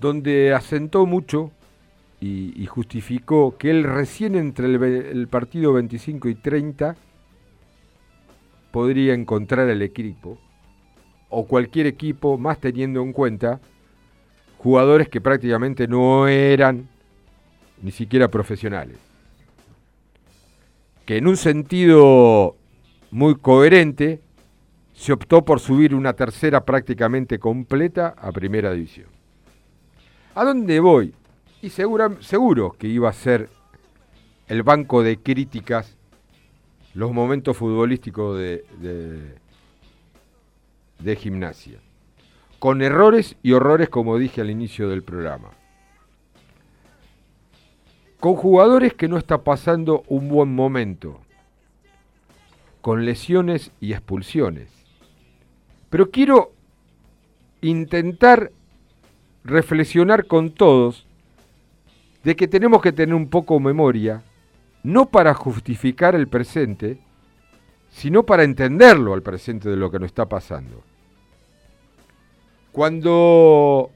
donde 0.00 0.54
asentó 0.54 1.06
mucho 1.06 1.50
y, 2.20 2.66
justificó 2.66 3.56
que 3.56 3.70
él 3.70 3.84
recién 3.84 4.34
entre 4.34 4.66
el, 4.66 4.82
el 4.82 5.28
partido 5.28 5.72
25 5.72 6.28
y 6.28 6.34
30 6.34 6.96
podría 8.72 9.14
encontrar 9.14 9.68
el 9.68 9.82
equipo, 9.82 10.38
o 11.30 11.46
cualquier 11.46 11.86
equipo, 11.86 12.36
más 12.38 12.58
teniendo 12.58 13.02
en 13.02 13.12
cuenta 13.12 13.60
jugadores 14.58 15.08
que 15.08 15.20
prácticamente 15.20 15.86
no 15.86 16.26
eran 16.26 16.88
ni 17.82 17.92
siquiera 17.92 18.28
profesionales. 18.28 18.98
Que 21.06 21.16
en 21.16 21.26
un 21.26 21.36
sentido 21.36 22.56
muy 23.10 23.36
coherente 23.36 24.20
se 24.92 25.12
optó 25.12 25.44
por 25.44 25.60
subir 25.60 25.94
una 25.94 26.12
tercera 26.14 26.64
prácticamente 26.64 27.38
completa 27.38 28.14
a 28.18 28.32
primera 28.32 28.72
división. 28.72 29.17
¿A 30.38 30.44
dónde 30.44 30.78
voy? 30.78 31.12
Y 31.62 31.70
segura- 31.70 32.16
seguro 32.20 32.70
que 32.78 32.86
iba 32.86 33.08
a 33.08 33.12
ser 33.12 33.48
el 34.46 34.62
banco 34.62 35.02
de 35.02 35.18
críticas 35.18 35.96
los 36.94 37.10
momentos 37.10 37.56
futbolísticos 37.56 38.38
de, 38.38 38.64
de, 38.78 39.34
de 41.00 41.16
gimnasia. 41.16 41.80
Con 42.60 42.82
errores 42.82 43.34
y 43.42 43.50
horrores, 43.50 43.88
como 43.88 44.16
dije 44.16 44.40
al 44.40 44.50
inicio 44.50 44.88
del 44.88 45.02
programa. 45.02 45.50
Con 48.20 48.36
jugadores 48.36 48.94
que 48.94 49.08
no 49.08 49.18
está 49.18 49.42
pasando 49.42 50.04
un 50.06 50.28
buen 50.28 50.54
momento. 50.54 51.20
Con 52.80 53.04
lesiones 53.04 53.72
y 53.80 53.92
expulsiones. 53.92 54.70
Pero 55.90 56.12
quiero 56.12 56.52
intentar 57.60 58.52
reflexionar 59.48 60.26
con 60.26 60.50
todos 60.50 61.06
de 62.22 62.36
que 62.36 62.48
tenemos 62.48 62.82
que 62.82 62.92
tener 62.92 63.14
un 63.14 63.28
poco 63.28 63.58
memoria, 63.58 64.22
no 64.82 65.06
para 65.06 65.34
justificar 65.34 66.14
el 66.14 66.28
presente, 66.28 66.98
sino 67.90 68.24
para 68.24 68.44
entenderlo 68.44 69.14
al 69.14 69.22
presente 69.22 69.68
de 69.68 69.76
lo 69.76 69.90
que 69.90 69.98
nos 69.98 70.06
está 70.06 70.26
pasando. 70.28 70.82
Cuando 72.72 73.90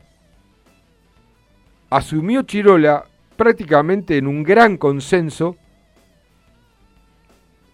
asumió 1.90 2.42
Chirola 2.42 3.04
prácticamente 3.36 4.16
en 4.16 4.26
un 4.26 4.42
gran 4.42 4.76
consenso 4.76 5.56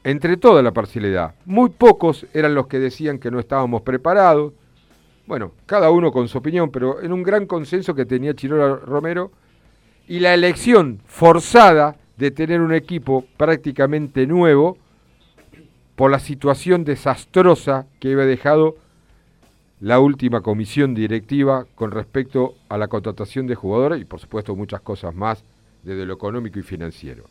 entre 0.04 0.36
toda 0.36 0.62
la 0.62 0.72
parcialidad. 0.72 1.34
Muy 1.44 1.70
pocos 1.70 2.26
eran 2.32 2.54
los 2.54 2.66
que 2.66 2.78
decían 2.78 3.18
que 3.18 3.30
no 3.30 3.38
estábamos 3.38 3.82
preparados. 3.82 4.54
Bueno, 5.28 5.52
cada 5.66 5.90
uno 5.90 6.10
con 6.10 6.26
su 6.26 6.38
opinión, 6.38 6.70
pero 6.70 7.02
en 7.02 7.12
un 7.12 7.22
gran 7.22 7.44
consenso 7.44 7.94
que 7.94 8.06
tenía 8.06 8.32
Chirola 8.32 8.76
Romero 8.76 9.30
y 10.08 10.20
la 10.20 10.32
elección 10.32 11.02
forzada 11.04 11.96
de 12.16 12.30
tener 12.30 12.62
un 12.62 12.72
equipo 12.72 13.26
prácticamente 13.36 14.26
nuevo 14.26 14.78
por 15.96 16.10
la 16.10 16.18
situación 16.18 16.82
desastrosa 16.82 17.84
que 18.00 18.10
había 18.10 18.24
dejado 18.24 18.76
la 19.80 20.00
última 20.00 20.40
comisión 20.40 20.94
directiva 20.94 21.66
con 21.74 21.90
respecto 21.90 22.54
a 22.70 22.78
la 22.78 22.88
contratación 22.88 23.46
de 23.46 23.54
jugadores 23.54 24.00
y 24.00 24.06
por 24.06 24.20
supuesto 24.20 24.56
muchas 24.56 24.80
cosas 24.80 25.14
más 25.14 25.44
desde 25.82 26.06
lo 26.06 26.14
económico 26.14 26.58
y 26.58 26.62
financiero. 26.62 27.24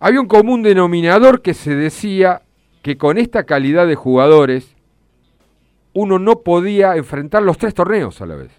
Había 0.00 0.20
un 0.20 0.26
común 0.26 0.64
denominador 0.64 1.40
que 1.40 1.54
se 1.54 1.76
decía 1.76 2.42
que 2.82 2.98
con 2.98 3.16
esta 3.16 3.44
calidad 3.44 3.86
de 3.86 3.94
jugadores 3.94 4.74
uno 5.94 6.18
no 6.18 6.40
podía 6.40 6.96
enfrentar 6.96 7.42
los 7.42 7.58
tres 7.58 7.74
torneos 7.74 8.20
a 8.20 8.26
la 8.26 8.36
vez. 8.36 8.50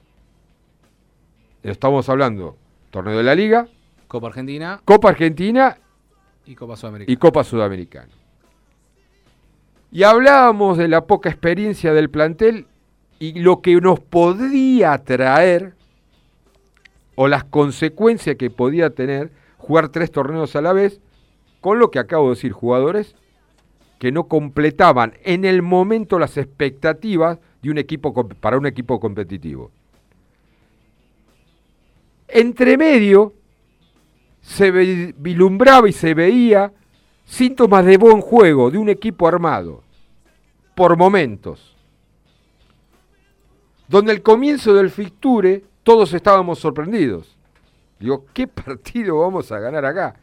Estamos 1.64 2.10
hablando 2.10 2.58
torneo 2.92 3.18
de 3.18 3.24
la 3.24 3.36
Liga, 3.36 3.68
Copa 4.08 4.28
Argentina 4.28 4.82
Copa 4.86 5.10
Argentina 5.10 5.78
y 6.46 6.56
Copa 6.56 6.76
Sudamericana. 6.76 7.14
y 7.14 7.18
Copa 7.18 7.44
Sudamericana. 7.44 8.12
Y 9.92 10.04
hablábamos 10.04 10.78
de 10.78 10.88
la 10.88 11.06
poca 11.06 11.30
experiencia 11.30 11.94
del 11.94 12.10
plantel 12.10 12.68
y 13.20 13.40
lo 13.40 13.62
que 13.62 13.80
nos 13.80 14.00
podía 14.00 14.98
traer 15.04 15.76
o 17.16 17.28
las 17.28 17.44
consecuencias 17.44 18.36
que 18.36 18.50
podía 18.50 18.90
tener 18.90 19.32
jugar 19.58 19.90
tres 19.90 20.12
torneos 20.12 20.56
a 20.56 20.62
la 20.62 20.74
vez 20.74 21.00
con 21.62 21.80
lo 21.80 21.90
que 21.90 22.00
acabo 22.00 22.26
de 22.26 22.36
decir, 22.36 22.52
jugadores 22.52 23.16
que 24.04 24.12
no 24.12 24.28
completaban 24.28 25.14
en 25.24 25.46
el 25.46 25.62
momento 25.62 26.20
las 26.20 26.36
expectativas 26.36 27.40
de 27.62 27.72
un 27.72 27.78
equipo 27.78 28.14
para 28.28 28.58
un 28.58 28.66
equipo 28.66 29.00
competitivo. 29.00 29.72
Entre 32.28 32.78
medio 32.78 33.32
se 34.42 34.72
vilumbraba 35.18 35.88
y 35.88 35.94
se 35.94 36.14
veía 36.14 36.74
síntomas 37.24 37.86
de 37.86 37.96
buen 37.96 38.20
juego 38.20 38.70
de 38.70 38.78
un 38.78 38.90
equipo 38.90 39.26
armado, 39.26 39.84
por 40.76 40.98
momentos, 40.98 41.74
donde 43.88 44.12
el 44.12 44.22
comienzo 44.22 44.74
del 44.74 44.90
fixture 44.90 45.64
todos 45.84 46.14
estábamos 46.14 46.60
sorprendidos. 46.60 47.38
Digo, 48.02 48.26
¿qué 48.34 48.48
partido 48.50 49.20
vamos 49.20 49.50
a 49.54 49.60
ganar 49.60 49.86
acá? 49.86 50.14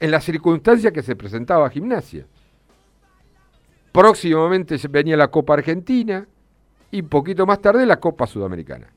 En 0.00 0.10
la 0.10 0.22
circunstancia 0.22 0.90
que 0.90 1.02
se 1.02 1.14
presentaba 1.14 1.68
gimnasia. 1.68 2.24
Próximamente 3.94 4.76
venía 4.90 5.16
la 5.16 5.28
Copa 5.28 5.54
Argentina 5.54 6.26
y 6.90 7.02
un 7.02 7.08
poquito 7.08 7.46
más 7.46 7.60
tarde 7.60 7.86
la 7.86 8.00
Copa 8.00 8.26
Sudamericana. 8.26 8.88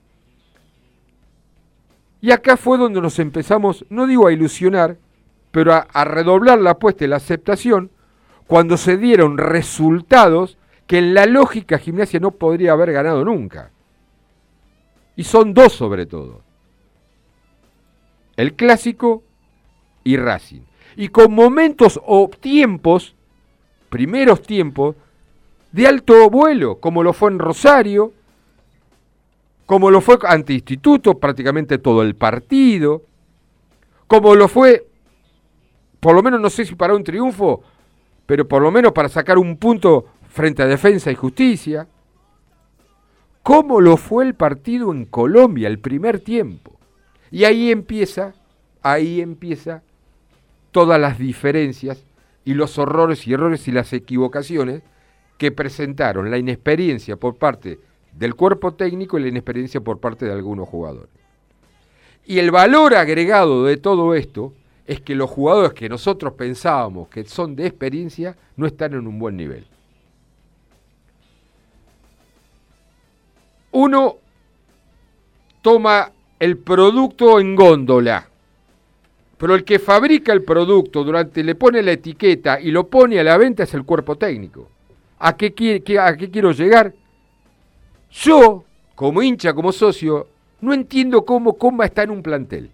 Y 2.20 2.32
acá 2.32 2.58
fue 2.58 2.80
donde 2.80 3.00
nos 3.00 3.20
empezamos, 3.20 3.86
no 3.92 4.08
digo 4.08 4.26
a 4.26 4.34
ilusionar, 4.34 4.98
pero 5.52 5.72
a, 5.76 5.86
a 5.94 6.04
redoblar 6.04 6.58
la 6.58 6.72
apuesta 6.72 7.06
y 7.06 7.10
la 7.10 7.18
aceptación 7.18 7.92
cuando 8.48 8.76
se 8.76 8.98
dieron 8.98 9.38
resultados 9.38 10.58
que 10.88 10.98
en 10.98 11.14
la 11.14 11.28
lógica 11.28 11.78
gimnasia 11.78 12.20
no 12.20 12.32
podría 12.32 12.72
haber 12.72 12.92
ganado 12.92 13.24
nunca. 13.24 13.70
Y 15.16 15.26
son 15.26 15.54
dos 15.54 15.74
sobre 15.74 16.08
todo. 16.08 16.42
El 18.36 18.56
clásico 18.56 19.22
y 20.04 20.18
Racing. 20.18 20.62
Y 20.96 21.10
con 21.10 21.36
momentos 21.36 22.02
o 22.04 22.32
tiempos, 22.32 23.16
primeros 23.90 24.42
tiempos, 24.42 24.96
de 25.72 25.88
alto 25.88 26.30
vuelo, 26.30 26.80
como 26.80 27.04
lo 27.04 27.14
fue 27.14 27.32
en 27.32 27.40
Rosario, 27.40 28.14
como 29.66 29.92
lo 29.92 30.02
fue 30.02 30.18
ante 30.24 30.54
Instituto 30.54 31.20
prácticamente 31.20 31.78
todo 31.78 32.02
el 32.02 32.16
partido, 32.16 33.04
como 34.08 34.36
lo 34.36 34.48
fue, 34.48 34.88
por 36.00 36.16
lo 36.16 36.24
menos 36.24 36.40
no 36.40 36.50
sé 36.50 36.66
si 36.66 36.76
para 36.76 36.96
un 36.96 37.04
triunfo, 37.04 37.62
pero 38.26 38.48
por 38.48 38.62
lo 38.62 38.72
menos 38.72 38.94
para 38.94 39.10
sacar 39.10 39.38
un 39.38 39.58
punto 39.58 40.06
frente 40.30 40.64
a 40.64 40.68
Defensa 40.68 41.12
y 41.12 41.16
Justicia, 41.16 41.88
como 43.44 43.80
lo 43.82 43.98
fue 43.98 44.26
el 44.26 44.36
partido 44.36 44.92
en 44.92 45.06
Colombia, 45.06 45.68
el 45.68 45.80
primer 45.80 46.20
tiempo. 46.20 46.78
Y 47.32 47.44
ahí 47.44 47.72
empieza, 47.72 48.34
ahí 48.82 49.22
empieza 49.22 49.84
todas 50.72 51.00
las 51.00 51.18
diferencias 51.18 52.07
y 52.48 52.54
los 52.54 52.78
horrores 52.78 53.28
y 53.28 53.34
errores 53.34 53.68
y 53.68 53.74
las 53.74 53.92
equivocaciones 53.92 54.82
que 55.38 55.52
presentaron 55.52 56.32
la 56.32 56.38
inexperiencia 56.38 57.18
por 57.18 57.36
parte 57.36 57.78
del 58.14 58.36
cuerpo 58.36 58.74
técnico 58.74 59.20
y 59.20 59.24
la 59.24 59.28
inexperiencia 59.28 59.82
por 59.82 60.00
parte 60.00 60.26
de 60.26 60.32
algunos 60.32 60.70
jugadores. 60.70 61.10
Y 62.26 62.40
el 62.40 62.52
valor 62.52 62.96
agregado 62.96 63.66
de 63.66 63.76
todo 63.76 64.16
esto 64.16 64.54
es 64.86 65.02
que 65.02 65.14
los 65.14 65.30
jugadores 65.30 65.74
que 65.74 65.90
nosotros 65.90 66.36
pensábamos 66.36 67.10
que 67.10 67.26
son 67.26 67.54
de 67.54 67.68
experiencia 67.68 68.38
no 68.56 68.66
están 68.66 68.94
en 68.94 69.08
un 69.08 69.20
buen 69.20 69.36
nivel. 69.36 69.68
Uno 73.74 74.16
toma 75.62 76.14
el 76.40 76.58
producto 76.58 77.42
en 77.42 77.58
góndola, 77.58 78.30
pero 79.38 79.54
el 79.54 79.64
que 79.64 79.80
fabrica 79.80 80.34
el 80.34 80.44
producto 80.44 81.04
durante 81.04 81.44
le 81.44 81.56
pone 81.56 81.84
la 81.84 81.92
etiqueta 81.92 82.60
y 82.60 82.72
lo 82.72 82.88
pone 82.88 83.20
a 83.20 83.24
la 83.24 83.38
venta 83.38 83.64
es 83.64 83.74
el 83.74 83.84
cuerpo 83.84 84.16
técnico. 84.16 84.70
¿A 85.20 85.36
qué, 85.36 85.54
quiero 85.54 86.52
llegar? 86.52 86.94
Yo, 88.12 88.64
como 88.96 89.22
hincha, 89.22 89.54
como 89.54 89.72
socio, 89.72 90.28
no 90.62 90.74
entiendo 90.74 91.24
cómo 91.24 91.58
Comba 91.58 91.86
está 91.86 92.04
en 92.04 92.12
un 92.12 92.24
plantel 92.24 92.72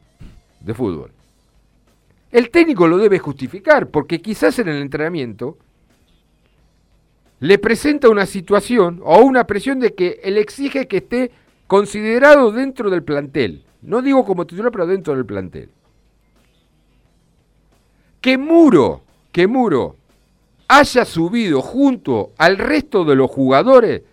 de 0.62 0.74
fútbol. 0.74 1.12
El 2.32 2.50
técnico 2.50 2.88
lo 2.88 2.98
debe 2.98 3.20
justificar, 3.20 3.88
porque 3.88 4.22
quizás 4.22 4.58
en 4.60 4.70
el 4.70 4.82
entrenamiento 4.82 5.58
le 7.40 7.60
presenta 7.60 8.10
una 8.10 8.26
situación 8.26 9.02
o 9.04 9.20
una 9.20 9.46
presión 9.46 9.80
de 9.80 9.94
que 9.94 10.22
él 10.24 10.38
exige 10.38 10.88
que 10.88 10.98
esté 10.98 11.32
considerado 11.68 12.52
dentro 12.52 12.90
del 12.90 13.04
plantel. 13.04 13.66
No 13.82 14.02
digo 14.02 14.26
como 14.26 14.48
titular, 14.48 14.72
pero 14.72 14.88
dentro 14.88 15.14
del 15.14 15.26
plantel. 15.26 15.70
Que 18.24 18.38
Muro, 18.38 19.02
que 19.34 19.48
Muro 19.48 19.98
haya 20.70 21.04
subido 21.04 21.62
junto 21.62 22.32
al 22.38 22.58
resto 22.58 23.04
de 23.04 23.18
los 23.18 23.30
jugadores 23.30 24.04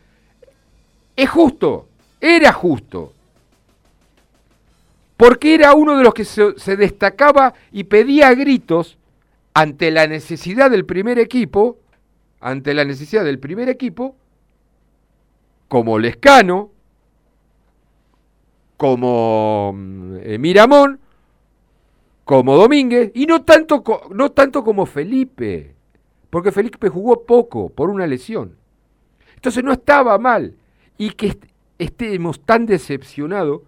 es 1.14 1.30
justo, 1.30 1.86
era 2.20 2.52
justo. 2.52 3.12
Porque 5.16 5.54
era 5.54 5.74
uno 5.74 5.96
de 5.96 6.02
los 6.02 6.12
que 6.12 6.24
se, 6.24 6.76
destacaba 6.76 7.54
y 7.70 7.84
pedía 7.84 8.34
gritos 8.34 8.98
ante 9.54 9.92
la 9.92 10.08
necesidad 10.08 10.72
del 10.72 10.86
primer 10.86 11.20
equipo, 11.20 11.78
ante 12.40 12.74
la 12.74 12.84
necesidad 12.84 13.22
del 13.22 13.38
primer 13.38 13.68
equipo, 13.68 14.16
como 15.68 16.00
Lescano, 16.00 16.70
como 18.76 19.72
eh, 20.22 20.36
Miramón, 20.36 20.98
como 22.30 22.56
Domínguez, 22.56 23.10
y 23.12 23.26
no 23.26 23.42
tanto, 23.42 23.82
no 24.14 24.30
tanto 24.30 24.62
como 24.62 24.86
Felipe, 24.86 25.74
porque 26.30 26.52
Felipe 26.52 26.88
jugó 26.88 27.24
poco 27.24 27.70
por 27.70 27.90
una 27.90 28.06
lesión. 28.06 28.54
Entonces 29.34 29.64
no 29.64 29.72
estaba 29.72 30.16
mal 30.16 30.54
y 30.96 31.10
que 31.10 31.36
estemos 31.76 32.38
tan 32.42 32.66
decepcionados 32.66 33.62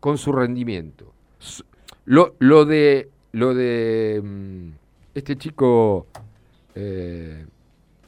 con 0.00 0.18
su 0.18 0.32
rendimiento. 0.32 1.12
Lo, 2.06 2.34
lo 2.40 2.64
de 2.64 3.08
lo 3.30 3.54
de 3.54 4.20
mm, 4.20 4.68
este 5.14 5.36
chico 5.36 6.08
eh, 6.74 7.46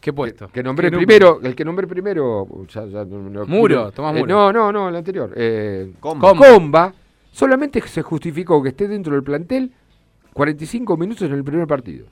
¿Qué 0.00 0.12
puesto? 0.12 0.48
Que, 0.48 0.60
nombré 0.60 0.90
primero, 0.90 1.38
el 1.40 1.54
que 1.54 1.64
nombré 1.64 1.86
primero, 1.86 2.48
Muro, 3.46 3.92
Tomás 3.92 4.16
eh, 4.16 4.18
Muro. 4.18 4.26
no, 4.26 4.52
no, 4.52 4.72
no, 4.72 4.88
el 4.88 4.96
anterior. 4.96 5.32
Eh, 5.36 5.92
Comba. 6.00 6.92
Solamente 7.30 7.80
se 7.86 8.02
justificó 8.02 8.60
que 8.60 8.70
esté 8.70 8.88
dentro 8.88 9.14
del 9.14 9.22
plantel 9.22 9.70
45 10.34 10.96
minutos 10.98 11.22
en 11.22 11.32
el 11.32 11.44
primer 11.44 11.66
partido. 11.66 12.06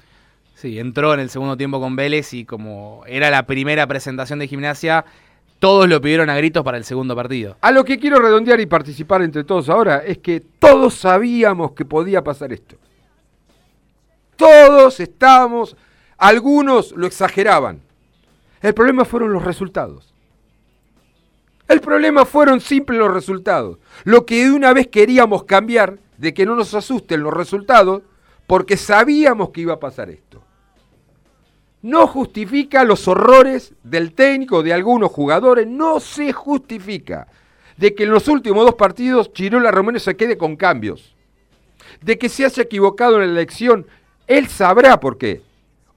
Sí, 0.55 0.79
entró 0.79 1.13
en 1.13 1.21
el 1.21 1.29
segundo 1.29 1.57
tiempo 1.57 1.81
con 1.81 1.97
Vélez 1.97 2.33
y 2.33 2.45
como 2.45 3.03
era 3.07 3.31
la 3.31 3.47
primera 3.47 3.87
presentación 3.87 4.39
de 4.39 4.49
gimnasia, 4.49 5.05
todos 5.59 5.89
lo 5.89 6.01
pidieron 6.01 6.31
a 6.31 6.37
gritos 6.37 6.65
para 6.65 6.79
el 6.79 6.85
segundo 6.85 7.15
partido. 7.15 7.57
A 7.61 7.73
lo 7.73 7.85
que 7.85 7.99
quiero 7.99 8.21
redondear 8.21 8.61
y 8.61 8.67
participar 8.67 9.23
entre 9.23 9.45
todos 9.45 9.69
ahora 9.69 9.99
es 9.99 10.19
que 10.19 10.41
todos 10.41 10.95
sabíamos 10.95 11.73
que 11.73 11.85
podía 11.85 12.23
pasar 12.23 12.53
esto. 12.53 12.77
Todos 14.37 15.01
estábamos, 15.01 15.77
algunos 16.17 16.93
lo 16.93 17.07
exageraban. 17.07 17.81
El 18.61 18.75
problema 18.75 19.05
fueron 19.05 19.33
los 19.33 19.45
resultados. 19.45 20.13
El 21.69 21.81
problema 21.81 22.25
fueron 22.25 22.61
simples 22.61 22.99
los 22.99 23.13
resultados. 23.13 23.79
Lo 24.05 24.27
que 24.27 24.45
de 24.45 24.53
una 24.53 24.73
vez 24.73 24.89
queríamos 24.89 25.45
cambiar, 25.45 25.99
de 26.19 26.35
que 26.35 26.47
no 26.47 26.55
nos 26.55 26.75
asusten 26.75 27.23
los 27.23 27.33
resultados, 27.33 28.03
porque 28.53 28.77
sabíamos 28.77 29.49
que 29.49 29.63
iba 29.63 29.73
a 29.73 29.81
pasar 29.81 30.11
esto 30.11 30.45
no 31.81 32.07
justifica 32.07 32.85
los 32.85 33.09
horrores 33.09 33.73
del 33.83 34.13
técnico, 34.13 34.63
de 34.63 34.75
algunos 34.75 35.11
jugadores, 35.11 35.67
no 35.67 36.01
se 36.01 36.35
justifica 36.35 37.29
de 37.79 37.95
que 37.95 38.03
en 38.03 38.11
los 38.11 38.29
últimos 38.29 38.67
dos 38.67 38.75
partidos 38.75 39.33
Chirola 39.33 39.71
Romero 39.71 39.99
se 39.99 40.19
quede 40.19 40.37
con 40.37 40.57
cambios, 40.57 41.17
de 42.03 42.19
que 42.19 42.29
se 42.29 42.45
haya 42.45 42.65
equivocado 42.65 43.15
en 43.15 43.21
la 43.21 43.41
elección, 43.41 43.87
él 44.27 44.49
sabrá 44.49 45.01
por 45.01 45.17
qué. 45.17 45.41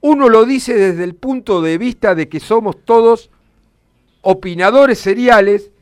Uno 0.00 0.30
lo 0.30 0.46
dice 0.46 0.72
desde 0.72 1.04
el 1.04 1.14
punto 1.14 1.60
de 1.60 1.76
vista 1.76 2.14
de 2.14 2.26
que 2.30 2.40
somos 2.40 2.82
todos 2.86 3.28
opinadores 4.22 4.98
seriales 4.98 5.72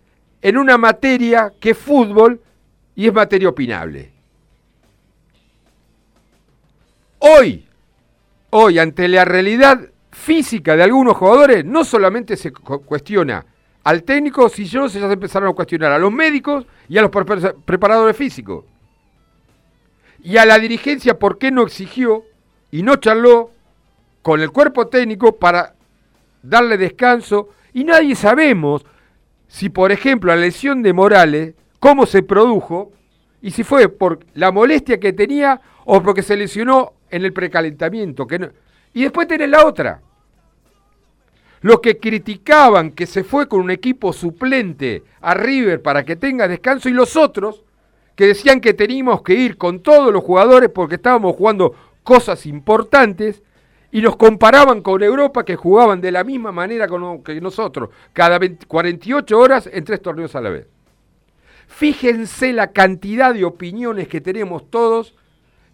en 0.43 0.59
una 0.59 0.77
materia 0.77 1.53
que 1.61 1.71
es 1.71 1.79
fútbol 1.79 2.41
y 2.97 3.07
es 3.07 3.15
materia 3.15 3.49
opinable. 3.49 4.14
Hoy, 7.27 7.67
hoy, 8.51 8.79
ante 8.79 9.09
la 9.09 9.25
realidad 9.25 9.81
física 10.11 10.77
de 10.77 10.83
algunos 10.83 11.17
jugadores, 11.17 11.65
no 11.65 11.83
solamente 11.83 12.37
se 12.37 12.53
cuestiona 12.53 13.47
al 13.83 14.03
técnico, 14.03 14.51
sino 14.51 14.91
se 14.91 15.01
ya 15.01 15.11
empezaron 15.11 15.49
a 15.49 15.55
cuestionar 15.55 15.91
a 15.93 15.99
los 15.99 16.13
médicos 16.13 16.67
y 16.87 16.99
a 16.99 17.01
los 17.01 17.11
preparadores 17.11 18.15
físicos. 18.15 18.67
Y 20.23 20.37
a 20.37 20.45
la 20.45 20.59
dirigencia, 20.59 21.19
¿por 21.19 21.39
qué 21.39 21.51
no 21.51 21.63
exigió 21.63 22.25
y 22.71 22.83
no 22.83 22.97
charló 22.97 23.53
con 24.21 24.43
el 24.43 24.51
cuerpo 24.51 24.89
técnico 24.89 25.37
para 25.37 25.77
darle 26.43 26.77
descanso? 26.77 27.49
Y 27.73 27.85
nadie 27.85 28.17
sabemos 28.17 28.85
si, 29.49 29.71
por 29.71 29.93
ejemplo, 29.93 30.31
la 30.31 30.43
lesión 30.43 30.83
de 30.83 30.93
Morales, 30.93 31.55
cómo 31.81 32.05
se 32.05 32.23
produjo 32.23 32.93
y 33.41 33.53
si 33.53 33.65
fue 33.65 33.89
por 33.89 34.19
la 34.35 34.53
molestia 34.53 35.01
que 35.01 35.15
tenía 35.15 35.63
o 35.87 36.03
porque 36.03 36.23
se 36.23 36.37
lesionó 36.37 36.93
en 37.15 37.25
el 37.25 37.33
precalentamiento. 37.33 38.27
Que 38.27 38.51
Y 38.93 39.03
después 39.03 39.29
tenés 39.29 39.49
la 39.49 39.65
otra. 39.65 40.01
Los 41.61 41.81
que 41.81 41.99
criticaban 41.99 42.91
que 42.91 43.07
se 43.07 43.23
fue 43.25 43.49
con 43.49 43.61
un 43.61 43.71
equipo 43.71 44.13
suplente 44.13 45.05
a 45.21 45.35
River 45.35 45.81
para 45.81 46.05
que 46.05 46.17
tenga 46.17 46.49
descanso 46.49 46.89
y 46.89 46.93
los 46.93 47.17
otros 47.17 47.63
que 48.17 48.27
decían 48.27 48.61
que 48.61 48.75
teníamos 48.75 49.23
que 49.23 49.35
ir 49.35 49.57
con 49.57 49.81
todos 49.81 50.13
los 50.13 50.23
jugadores 50.23 50.71
porque 50.71 50.97
estábamos 50.97 51.37
jugando 51.37 51.75
cosas 52.03 52.47
importantes 52.47 53.43
y 53.93 54.03
nos 54.03 54.17
comparaban 54.17 54.83
con 54.83 55.03
Europa 55.03 55.45
que 55.45 55.57
jugaban 55.57 56.01
de 56.01 56.11
la 56.11 56.25
misma 56.25 56.51
manera 56.51 56.89
que 57.25 57.41
nosotros, 57.41 57.91
cada 58.13 58.41
48 58.67 59.39
horas 59.39 59.71
en 59.73 59.85
tres 59.85 60.03
torneos 60.03 60.35
a 60.35 60.41
la 60.41 60.51
vez. 60.51 60.67
Fíjense 61.69 62.53
la 62.53 62.73
cantidad 62.73 63.33
de 63.33 63.45
opiniones 63.45 64.09
que 64.09 64.21
tenemos 64.21 64.69
todos 64.69 65.15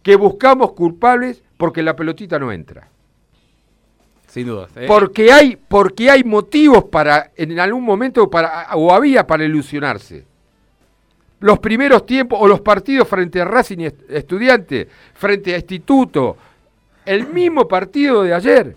que 0.02 0.16
buscamos 0.16 0.72
culpables 0.72 1.42
porque 1.56 1.82
la 1.82 1.94
pelotita 1.94 2.38
no 2.38 2.52
entra. 2.52 2.88
Sin 4.26 4.46
duda. 4.46 4.68
Eh. 4.76 4.84
Porque, 4.86 5.32
hay, 5.32 5.56
porque 5.56 6.10
hay 6.10 6.22
motivos 6.22 6.84
para, 6.84 7.32
en 7.36 7.58
algún 7.58 7.84
momento, 7.84 8.30
para, 8.30 8.68
o 8.74 8.92
había 8.92 9.26
para 9.26 9.44
ilusionarse. 9.44 10.24
Los 11.40 11.58
primeros 11.58 12.06
tiempos, 12.06 12.38
o 12.40 12.46
los 12.46 12.60
partidos 12.60 13.08
frente 13.08 13.40
a 13.40 13.44
Racing 13.44 13.90
Estudiante, 14.08 14.88
frente 15.14 15.54
a 15.54 15.56
Instituto, 15.56 16.36
el 17.04 17.26
mismo 17.26 17.66
partido 17.66 18.22
de 18.22 18.34
ayer. 18.34 18.76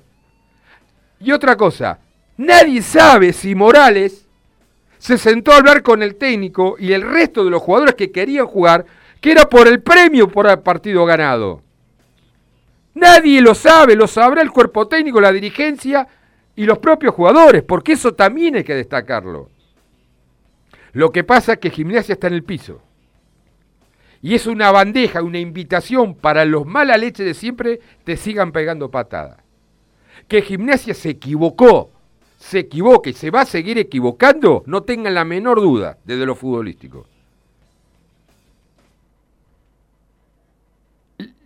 Y 1.19 1.31
otra 1.31 1.55
cosa, 1.55 1.99
nadie 2.37 2.81
sabe 2.81 3.31
si 3.31 3.53
Morales 3.53 4.25
se 4.97 5.17
sentó 5.17 5.51
a 5.51 5.57
hablar 5.57 5.83
con 5.83 6.01
el 6.01 6.15
técnico 6.15 6.77
y 6.79 6.93
el 6.93 7.01
resto 7.01 7.43
de 7.43 7.51
los 7.51 7.61
jugadores 7.61 7.95
que 7.95 8.11
querían 8.11 8.47
jugar, 8.47 8.85
que 9.23 9.31
era 9.31 9.47
por 9.47 9.69
el 9.69 9.81
premio 9.81 10.27
por 10.27 10.47
el 10.47 10.59
partido 10.59 11.05
ganado. 11.05 11.61
Nadie 12.93 13.41
lo 13.41 13.55
sabe, 13.55 13.95
lo 13.95 14.05
sabrá 14.05 14.41
el 14.41 14.51
cuerpo 14.51 14.89
técnico, 14.89 15.21
la 15.21 15.31
dirigencia 15.31 16.05
y 16.57 16.65
los 16.65 16.79
propios 16.79 17.15
jugadores, 17.15 17.63
porque 17.63 17.93
eso 17.93 18.13
también 18.15 18.57
hay 18.57 18.65
que 18.65 18.75
destacarlo. 18.75 19.49
Lo 20.91 21.13
que 21.13 21.23
pasa 21.23 21.53
es 21.53 21.59
que 21.59 21.69
Gimnasia 21.69 22.11
está 22.11 22.27
en 22.27 22.33
el 22.33 22.43
piso. 22.43 22.81
Y 24.21 24.35
es 24.35 24.45
una 24.45 24.71
bandeja, 24.71 25.23
una 25.23 25.39
invitación 25.39 26.15
para 26.15 26.43
los 26.43 26.65
mala 26.65 26.97
leche 26.97 27.23
de 27.23 27.33
siempre 27.33 27.79
te 28.03 28.17
sigan 28.17 28.51
pegando 28.51 28.91
patadas. 28.91 29.37
Que 30.27 30.41
Gimnasia 30.41 30.93
se 30.93 31.11
equivocó, 31.11 31.91
se 32.39 32.59
equivoque 32.59 33.11
y 33.11 33.13
se 33.13 33.31
va 33.31 33.41
a 33.41 33.45
seguir 33.45 33.77
equivocando, 33.77 34.63
no 34.65 34.83
tengan 34.83 35.13
la 35.13 35.23
menor 35.23 35.61
duda 35.61 35.97
desde 36.03 36.25
lo 36.25 36.35
futbolístico. 36.35 37.07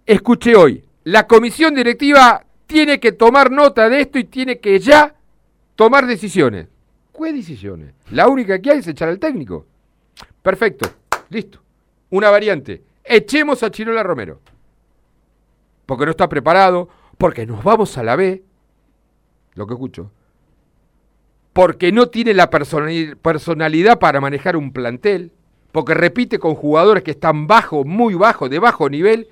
Escuché 0.07 0.55
hoy, 0.55 0.85
la 1.03 1.27
comisión 1.27 1.75
directiva 1.75 2.41
tiene 2.65 2.97
que 2.97 3.11
tomar 3.11 3.51
nota 3.51 3.89
de 3.89 3.99
esto 3.99 4.17
y 4.17 4.23
tiene 4.23 4.57
que 4.57 4.79
ya 4.79 5.13
tomar 5.75 6.07
decisiones. 6.07 6.69
¿Qué 7.13 7.33
decisiones? 7.33 7.93
La 8.11 8.29
única 8.29 8.57
que 8.61 8.71
hay 8.71 8.79
es 8.79 8.87
echar 8.87 9.09
al 9.09 9.19
técnico. 9.19 9.65
Perfecto, 10.41 10.89
listo. 11.29 11.61
Una 12.09 12.29
variante. 12.29 12.83
Echemos 13.03 13.63
a 13.63 13.69
Chirola 13.69 14.01
Romero. 14.01 14.39
Porque 15.85 16.05
no 16.05 16.11
está 16.11 16.29
preparado, 16.29 16.87
porque 17.17 17.45
nos 17.45 17.61
vamos 17.61 17.97
a 17.97 18.03
la 18.03 18.15
B, 18.15 18.45
lo 19.55 19.67
que 19.67 19.73
escucho. 19.73 20.09
Porque 21.51 21.91
no 21.91 22.07
tiene 22.07 22.33
la 22.33 22.49
personalidad 22.49 23.99
para 23.99 24.21
manejar 24.21 24.55
un 24.55 24.71
plantel, 24.71 25.33
porque 25.73 25.93
repite 25.93 26.39
con 26.39 26.55
jugadores 26.55 27.03
que 27.03 27.11
están 27.11 27.45
bajo, 27.45 27.83
muy 27.83 28.13
bajo, 28.13 28.47
de 28.47 28.59
bajo 28.59 28.89
nivel, 28.89 29.27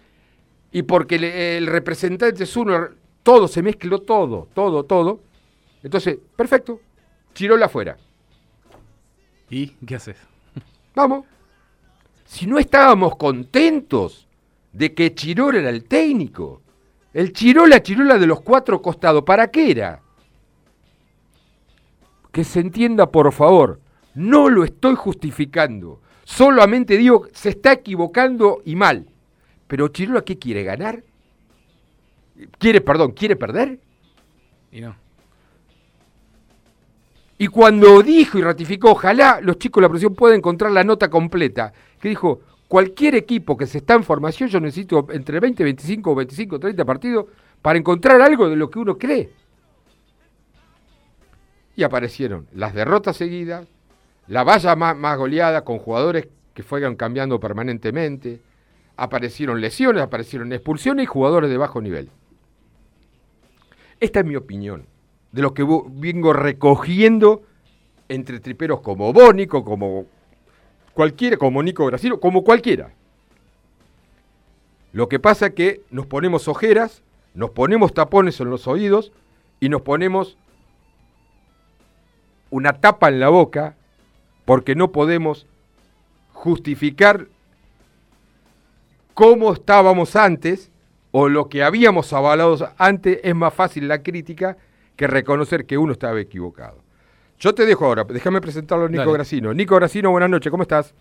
y 0.76 0.84
porque 0.84 1.56
el 1.56 1.68
representante 1.68 2.44
es 2.44 2.58
uno, 2.58 2.90
todo 3.24 3.48
se 3.48 3.62
mezcló, 3.62 4.00
todo, 4.00 4.50
todo, 4.54 4.84
todo. 4.84 5.22
Entonces, 5.82 6.18
perfecto, 6.36 6.82
Chirola 7.34 7.68
afuera. 7.68 7.96
¿Y 9.50 9.68
qué 9.68 9.96
haces? 9.96 10.18
Vamos. 10.94 11.24
Si 12.26 12.46
no 12.46 12.60
estábamos 12.60 13.16
contentos 13.16 14.28
de 14.74 14.94
que 14.94 15.16
Chirola 15.16 15.60
era 15.60 15.70
el 15.70 15.86
técnico, 15.86 16.62
el 17.14 17.32
Chirola, 17.32 17.82
Chirola 17.82 18.18
de 18.18 18.28
los 18.28 18.42
cuatro 18.42 18.82
costados, 18.82 19.24
¿para 19.24 19.50
qué 19.50 19.72
era? 19.72 20.02
Que 22.34 22.44
se 22.44 22.60
entienda, 22.60 23.10
por 23.10 23.32
favor, 23.32 23.80
no 24.14 24.50
lo 24.50 24.66
estoy 24.66 24.96
justificando. 24.96 26.02
Solamente 26.26 26.98
digo, 26.98 27.30
se 27.32 27.52
está 27.52 27.72
equivocando 27.72 28.62
y 28.66 28.76
mal. 28.76 29.08
Pero 29.68 29.88
Chirola, 29.88 30.24
¿qué 30.24 30.38
quiere? 30.38 30.64
¿Ganar? 30.64 31.04
¿Quiere, 32.58 32.82
perdón, 32.82 33.12
quiere 33.12 33.36
perder? 33.36 33.80
Y 34.72 34.82
no. 34.82 34.96
Y 37.38 37.48
cuando 37.48 38.02
dijo 38.02 38.38
y 38.38 38.42
ratificó, 38.42 38.92
ojalá 38.92 39.40
los 39.42 39.58
chicos 39.58 39.82
de 39.82 39.88
la 39.88 39.92
presión 39.92 40.16
puedan 40.16 40.38
encontrar 40.38 40.72
la 40.72 40.84
nota 40.84 41.10
completa, 41.10 41.74
que 42.00 42.10
dijo, 42.10 42.42
cualquier 42.68 43.16
equipo 43.16 43.58
que 43.58 43.68
se 43.68 43.80
está 43.80 43.94
en 43.96 44.04
formación, 44.04 44.50
yo 44.50 44.60
necesito 44.60 45.08
entre 45.12 45.40
20, 45.40 45.64
25, 45.64 46.16
25, 46.16 46.60
30 46.60 46.86
partidos 46.86 47.26
para 47.62 47.78
encontrar 47.78 48.22
algo 48.22 48.50
de 48.50 48.56
lo 48.56 48.70
que 48.70 48.80
uno 48.80 48.98
cree. 48.98 49.32
Y 51.76 51.84
aparecieron 51.84 52.48
las 52.54 52.74
derrotas 52.74 53.18
seguidas, 53.18 53.68
la 54.28 54.44
valla 54.46 54.76
más, 54.78 54.96
más 54.96 55.18
goleada 55.18 55.66
con 55.66 55.78
jugadores 55.78 56.28
que 56.54 56.64
fueron 56.64 56.96
cambiando 56.96 57.38
permanentemente, 57.38 58.40
aparecieron 58.98 59.62
lesiones, 59.62 60.02
aparecieron 60.02 60.52
expulsiones 60.54 61.04
y 61.04 61.08
jugadores 61.08 61.50
de 61.50 61.58
bajo 61.58 61.82
nivel. 61.82 62.10
Esta 64.00 64.20
es 64.20 64.26
mi 64.26 64.36
opinión 64.36 64.86
de 65.32 65.42
lo 65.42 65.54
que 65.54 65.66
vengo 65.90 66.34
recogiendo 66.34 67.44
entre 68.08 68.40
triperos 68.40 68.82
como 68.82 69.12
Bónico, 69.14 69.64
como 69.64 70.06
cualquiera, 70.94 71.38
como 71.38 71.62
Nico 71.62 71.86
Gracino, 71.86 72.20
como 72.20 72.44
cualquiera. 72.44 72.94
Lo 74.94 75.10
que 75.10 75.20
pasa 75.20 75.48
es 75.48 75.54
que 75.54 75.82
nos 75.90 76.06
ponemos 76.06 76.48
ojeras, 76.48 77.04
nos 77.34 77.50
ponemos 77.50 77.94
tapones 77.94 78.40
en 78.40 78.50
los 78.50 78.68
oídos 78.68 79.12
y 79.60 79.68
nos 79.68 79.82
ponemos 79.82 80.38
una 82.50 82.80
tapa 82.80 83.10
en 83.10 83.20
la 83.20 83.28
boca 83.28 83.76
porque 84.46 84.76
no 84.76 84.92
podemos 84.92 85.48
justificar 86.32 87.28
cómo 89.16 89.54
estábamos 89.54 90.16
antes 90.16 90.72
o 91.12 91.30
lo 91.30 91.48
que 91.50 91.64
habíamos 91.64 92.12
avalado 92.14 92.58
antes, 92.78 93.20
es 93.24 93.34
más 93.34 93.54
fácil 93.54 93.88
la 93.88 94.04
crítica 94.04 94.58
que 94.96 95.08
reconocer 95.08 95.66
que 95.66 95.78
uno 95.78 95.94
estaba 95.94 96.20
equivocado. 96.20 96.84
Yo 97.40 97.56
te 97.56 97.66
dejo 97.66 97.86
ahora, 97.86 98.04
déjame 98.04 98.42
presentarlo 98.42 98.86
a 98.86 98.90
Nico 98.90 99.00
Dale. 99.04 99.14
Gracino. 99.14 99.54
Nico 99.54 99.76
Gracino, 99.76 100.12
buenas 100.12 100.30
noches, 100.30 100.52
¿cómo 100.52 100.64
estás? 100.64 100.94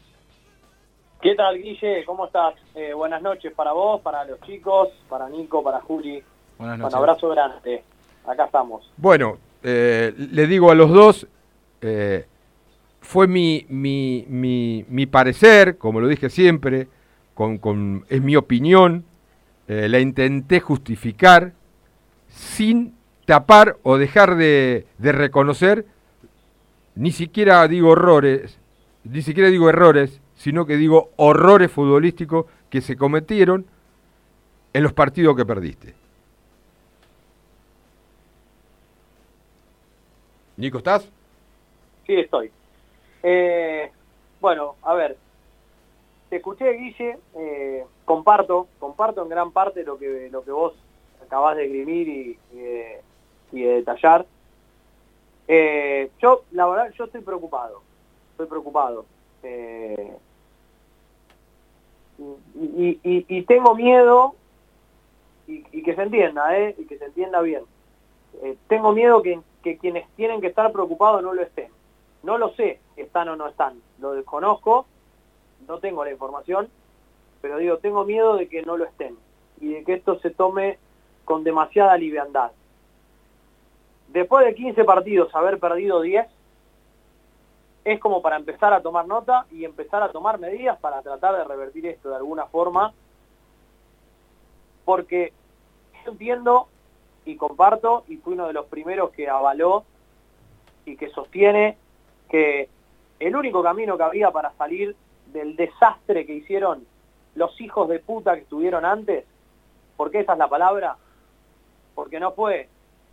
¿Qué 1.20 1.34
tal, 1.34 1.60
Guille? 1.60 2.04
¿Cómo 2.04 2.26
estás? 2.26 2.54
Eh, 2.74 2.92
buenas 2.94 3.20
noches 3.22 3.52
para 3.52 3.72
vos, 3.72 4.00
para 4.02 4.24
los 4.24 4.40
chicos, 4.42 4.88
para 5.08 5.28
Nico, 5.28 5.62
para 5.62 5.80
Juli. 5.80 6.22
Buenas 6.58 6.76
Un 6.76 6.82
noches. 6.82 6.94
abrazo 6.96 7.28
grande. 7.30 7.82
Acá 8.26 8.44
estamos. 8.44 8.90
Bueno, 8.96 9.38
eh, 9.62 10.12
le 10.16 10.46
digo 10.46 10.70
a 10.70 10.74
los 10.74 10.90
dos, 10.90 11.26
eh, 11.80 12.26
fue 13.00 13.26
mi, 13.26 13.66
mi, 13.68 14.24
mi, 14.28 14.84
mi 14.88 15.06
parecer, 15.06 15.78
como 15.78 16.00
lo 16.00 16.06
dije 16.08 16.30
siempre, 16.30 16.88
con, 17.34 17.58
con- 17.58 18.04
es 18.08 18.22
mi 18.22 18.36
opinión, 18.36 19.04
eh, 19.68 19.88
la 19.88 20.00
intenté 20.00 20.60
justificar 20.60 21.52
sin 22.28 22.94
tapar 23.26 23.76
o 23.82 23.96
dejar 23.96 24.36
de, 24.36 24.86
de 24.98 25.12
reconocer, 25.12 25.86
ni 26.94 27.10
siquiera 27.12 27.66
digo 27.68 27.92
errores, 27.92 28.58
ni 29.04 29.22
siquiera 29.22 29.48
digo 29.50 29.68
errores, 29.68 30.20
sino 30.34 30.66
que 30.66 30.76
digo 30.76 31.10
horrores 31.16 31.70
futbolísticos 31.70 32.46
que 32.70 32.80
se 32.80 32.96
cometieron 32.96 33.66
en 34.72 34.82
los 34.82 34.92
partidos 34.92 35.36
que 35.36 35.44
perdiste. 35.46 35.94
Nico, 40.56 40.78
¿estás? 40.78 41.10
Sí, 42.06 42.14
estoy. 42.14 42.50
Eh, 43.22 43.90
bueno, 44.40 44.76
a 44.82 44.94
ver. 44.94 45.16
Te 46.34 46.38
escuché, 46.38 46.72
Guille. 46.72 47.16
eh, 47.36 47.84
comparto, 48.04 48.66
comparto 48.80 49.22
en 49.22 49.28
gran 49.28 49.52
parte 49.52 49.84
lo 49.84 49.96
que 49.96 50.28
lo 50.32 50.42
que 50.42 50.50
vos 50.50 50.74
acabás 51.24 51.54
de 51.56 51.66
esgrimir 51.66 52.08
y, 52.08 52.38
y 53.52 53.62
de, 53.62 53.74
detallar. 53.76 54.26
Eh, 55.46 56.10
yo, 56.20 56.42
la 56.50 56.66
verdad, 56.66 56.92
yo 56.98 57.04
estoy 57.04 57.20
preocupado. 57.20 57.82
Estoy 58.32 58.48
preocupado. 58.48 59.06
Eh, 59.44 60.12
y, 62.18 62.98
y- 63.04 63.26
y- 63.28 63.42
tengo 63.42 63.76
miedo, 63.76 64.34
y, 65.46 65.62
que 65.84 65.94
se 65.94 66.02
entienda, 66.02 66.58
¿eh? 66.58 66.74
Y 66.76 66.84
que 66.86 66.98
se 66.98 67.04
entienda 67.04 67.42
bien. 67.42 67.62
Tengo 68.66 68.90
miedo 68.90 69.22
que, 69.22 69.38
que 69.62 69.78
quienes 69.78 70.08
tienen 70.16 70.40
que 70.40 70.48
estar 70.48 70.72
preocupados 70.72 71.22
no 71.22 71.32
lo 71.32 71.42
estén. 71.42 71.70
No 72.24 72.38
lo 72.38 72.48
sé, 72.56 72.80
están 72.96 73.28
o 73.28 73.36
no 73.36 73.46
están. 73.46 73.80
Lo 74.00 74.14
desconozco, 74.14 74.86
no 75.66 75.78
tengo 75.78 76.04
la 76.04 76.12
información, 76.12 76.68
pero 77.40 77.58
digo, 77.58 77.78
tengo 77.78 78.04
miedo 78.04 78.36
de 78.36 78.48
que 78.48 78.62
no 78.62 78.76
lo 78.76 78.84
estén 78.84 79.16
y 79.60 79.72
de 79.74 79.84
que 79.84 79.94
esto 79.94 80.18
se 80.20 80.30
tome 80.30 80.78
con 81.24 81.44
demasiada 81.44 81.96
liviandad. 81.96 82.52
Después 84.08 84.46
de 84.46 84.54
15 84.54 84.84
partidos, 84.84 85.34
haber 85.34 85.58
perdido 85.58 86.00
10, 86.00 86.26
es 87.84 88.00
como 88.00 88.22
para 88.22 88.36
empezar 88.36 88.72
a 88.72 88.80
tomar 88.80 89.06
nota 89.06 89.46
y 89.50 89.64
empezar 89.64 90.02
a 90.02 90.10
tomar 90.10 90.38
medidas 90.38 90.78
para 90.78 91.02
tratar 91.02 91.36
de 91.36 91.44
revertir 91.44 91.86
esto 91.86 92.10
de 92.10 92.16
alguna 92.16 92.46
forma, 92.46 92.92
porque 94.84 95.32
yo 96.04 96.12
entiendo 96.12 96.68
y 97.24 97.36
comparto, 97.36 98.04
y 98.08 98.16
fui 98.16 98.34
uno 98.34 98.46
de 98.46 98.52
los 98.52 98.66
primeros 98.66 99.10
que 99.10 99.28
avaló 99.28 99.84
y 100.84 100.96
que 100.96 101.08
sostiene 101.10 101.76
que 102.28 102.68
el 103.18 103.36
único 103.36 103.62
camino 103.62 103.96
que 103.96 104.02
había 104.02 104.30
para 104.30 104.52
salir 104.52 104.94
del 105.34 105.56
desastre 105.56 106.24
que 106.24 106.32
hicieron 106.34 106.86
los 107.34 107.60
hijos 107.60 107.88
de 107.88 107.98
puta 107.98 108.34
que 108.36 108.42
estuvieron 108.42 108.84
antes, 108.86 109.26
porque 109.96 110.20
esa 110.20 110.32
es 110.32 110.38
la 110.38 110.48
palabra, 110.48 110.96
porque 111.94 112.18
no 112.20 112.32
fue 112.32 112.68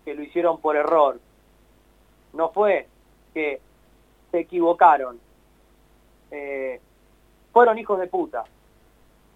que 0.06 0.14
lo 0.14 0.22
hicieron 0.24 0.62
por 0.62 0.76
error, 0.78 1.20
no 2.34 2.50
fue 2.52 2.88
que 3.34 3.60
se 4.32 4.40
equivocaron, 4.40 5.20
eh, 6.32 6.80
fueron 7.52 7.78
hijos 7.78 8.00
de 8.00 8.08
puta. 8.08 8.44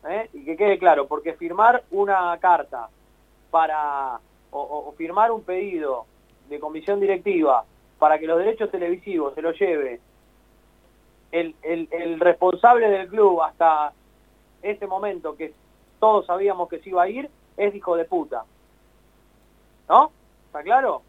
¿eh? 0.07 0.29
Y 0.33 0.45
que 0.45 0.55
quede 0.55 0.77
claro, 0.77 1.07
porque 1.07 1.33
firmar 1.33 1.83
una 1.91 2.37
carta 2.39 2.87
para, 3.49 4.19
o, 4.51 4.59
o- 4.61 4.91
firmar 4.93 5.31
un 5.31 5.41
pedido 5.43 6.05
de 6.49 6.59
comisión 6.59 6.99
directiva 6.99 7.65
para 7.97 8.19
que 8.19 8.27
los 8.27 8.37
derechos 8.37 8.69
televisivos 8.69 9.33
se 9.33 9.41
los 9.41 9.59
lleve 9.59 9.99
el, 11.41 12.19
responsable 12.19 12.89
del 12.89 13.07
club 13.07 13.41
hasta 13.41 13.93
ese 14.61 14.87
momento 14.87 15.35
que 15.35 15.53
todos 15.99 16.25
sabíamos 16.25 16.69
que 16.69 16.79
se 16.79 16.89
iba 16.89 17.03
a 17.03 17.09
ir, 17.09 17.29
es 17.57 17.75
hijo 17.75 17.95
de 17.95 18.05
puta. 18.05 18.43
¿No? 19.89 20.11
¿Está 20.47 20.63
claro? 20.63 21.01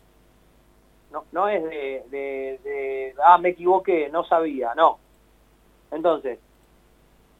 No, 1.10 1.24
no 1.32 1.48
es 1.48 1.62
de, 1.62 2.04
de, 2.10 2.60
de, 2.64 3.14
ah, 3.24 3.38
me 3.38 3.50
equivoqué, 3.50 4.08
no 4.10 4.24
sabía, 4.24 4.74
no. 4.74 4.98
Entonces, 5.90 6.38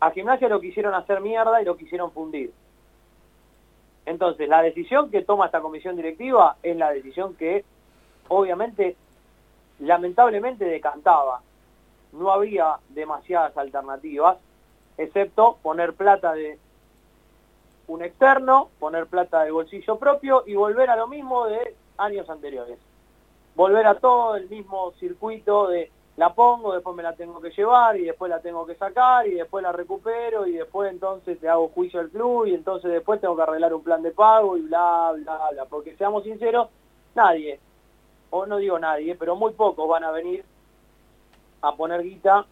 a 0.01 0.11
Gimnasia 0.11 0.49
lo 0.49 0.61
quisieron 0.61 0.94
hacer 0.94 1.20
mierda 1.20 1.61
y 1.61 1.64
lo 1.64 1.77
quisieron 1.77 2.12
fundir. 2.12 2.53
Entonces, 4.05 4.49
la 4.49 4.62
decisión 4.62 5.11
que 5.11 5.22
toma 5.22 5.46
esta 5.46 5.61
comisión 5.61 5.96
directiva 5.96 6.57
es 6.62 6.77
la 6.77 6.92
decisión 6.92 7.35
que, 7.35 7.64
obviamente, 8.29 8.96
lamentablemente 9.81 10.64
decantaba. 10.64 11.42
No 12.17 12.33
había 12.33 12.79
demasiadas 12.91 13.57
alternativas, 13.57 14.39
excepto 14.97 15.59
poner 15.63 15.95
plata 15.95 16.33
de 16.33 16.59
un 17.89 18.03
externo, 18.03 18.71
poner 18.79 19.07
plata 19.07 19.45
de 19.45 19.51
bolsillo 19.51 19.99
propio 19.99 20.43
y 20.47 20.55
volver 20.55 20.91
a 20.91 20.97
lo 20.97 21.07
mismo 21.07 21.47
de 21.47 21.77
años 21.99 22.29
anteriores. 22.29 22.79
Volver 23.55 23.87
a 23.87 23.95
todo 23.95 24.37
el 24.37 24.49
mismo 24.49 24.93
circuito 24.99 25.69
de 25.69 25.91
la 26.17 26.35
pongo, 26.35 26.73
después 26.73 26.97
me 26.97 27.03
la 27.03 27.15
tengo 27.15 27.41
que 27.41 27.51
llevar 27.51 27.97
y 27.97 28.05
después 28.05 28.31
la 28.31 28.41
tengo 28.41 28.65
que 28.67 28.75
sacar 28.75 29.27
y 29.27 29.35
después 29.35 29.63
la 29.63 29.73
recupero 29.73 30.47
y 30.47 30.53
después 30.53 30.91
entonces 30.91 31.39
te 31.39 31.49
hago 31.49 31.69
juicio 31.69 32.01
al 32.01 32.09
club 32.09 32.47
y 32.47 32.55
entonces 32.55 32.91
después 32.91 33.21
tengo 33.21 33.37
que 33.37 33.43
arreglar 33.43 33.75
un 33.75 33.83
plan 33.83 34.03
de 34.03 34.13
pago 34.13 34.57
y 34.57 34.63
bla, 34.63 35.13
bla, 35.15 35.51
bla. 35.53 35.65
Porque 35.67 35.95
seamos 35.97 36.25
sinceros, 36.25 36.69
nadie, 37.15 37.61
o 38.31 38.47
no 38.47 38.57
digo 38.57 38.79
nadie, 38.79 39.15
pero 39.15 39.37
muy 39.37 39.53
pocos 39.53 39.87
van 39.87 40.05
a 40.05 40.11
venir 40.11 40.45
a 41.62 41.75
poner 41.75 42.03
guita 42.03 42.47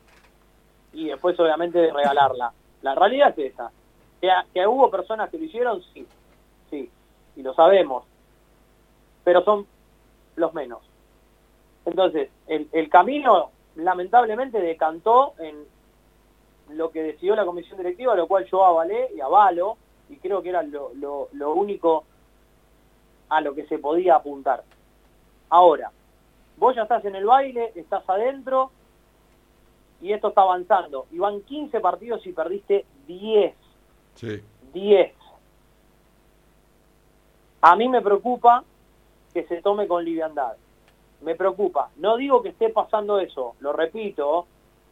y 0.92 1.08
después 1.08 1.38
obviamente 1.38 1.92
regalarla. 1.92 2.52
La 2.82 2.94
realidad 2.94 3.38
es 3.38 3.52
esa. 3.52 3.70
Que, 4.20 4.30
que 4.52 4.66
hubo 4.66 4.90
personas 4.90 5.30
que 5.30 5.38
lo 5.38 5.44
hicieron, 5.44 5.82
sí, 5.92 6.06
sí, 6.70 6.90
y 7.36 7.42
lo 7.42 7.54
sabemos, 7.54 8.04
pero 9.22 9.42
son 9.44 9.66
los 10.36 10.54
menos. 10.54 10.80
Entonces, 11.84 12.30
el, 12.46 12.68
el 12.72 12.88
camino 12.88 13.50
lamentablemente 13.76 14.60
decantó 14.60 15.34
en 15.38 15.66
lo 16.76 16.90
que 16.90 17.02
decidió 17.02 17.36
la 17.36 17.44
comisión 17.44 17.76
directiva, 17.78 18.14
lo 18.14 18.26
cual 18.26 18.46
yo 18.46 18.64
avalé 18.64 19.10
y 19.14 19.20
avalo, 19.20 19.76
y 20.08 20.16
creo 20.16 20.42
que 20.42 20.50
era 20.50 20.62
lo, 20.62 20.92
lo, 20.94 21.28
lo 21.32 21.52
único 21.52 22.04
a 23.28 23.40
lo 23.40 23.54
que 23.54 23.66
se 23.66 23.78
podía 23.78 24.16
apuntar. 24.16 24.64
Ahora, 25.50 25.90
vos 26.56 26.74
ya 26.74 26.82
estás 26.82 27.04
en 27.04 27.16
el 27.16 27.26
baile, 27.26 27.72
estás 27.74 28.08
adentro, 28.08 28.70
y 30.04 30.12
esto 30.12 30.28
está 30.28 30.42
avanzando. 30.42 31.06
Y 31.12 31.18
van 31.18 31.40
15 31.40 31.80
partidos 31.80 32.26
y 32.26 32.32
perdiste 32.32 32.84
10. 33.08 33.54
Sí. 34.14 34.42
10. 34.74 35.12
A 37.62 37.74
mí 37.76 37.88
me 37.88 38.02
preocupa 38.02 38.64
que 39.32 39.44
se 39.44 39.62
tome 39.62 39.88
con 39.88 40.04
liviandad. 40.04 40.52
Me 41.22 41.34
preocupa. 41.34 41.88
No 41.96 42.18
digo 42.18 42.42
que 42.42 42.50
esté 42.50 42.68
pasando 42.68 43.18
eso, 43.18 43.54
lo 43.60 43.72
repito, 43.72 44.46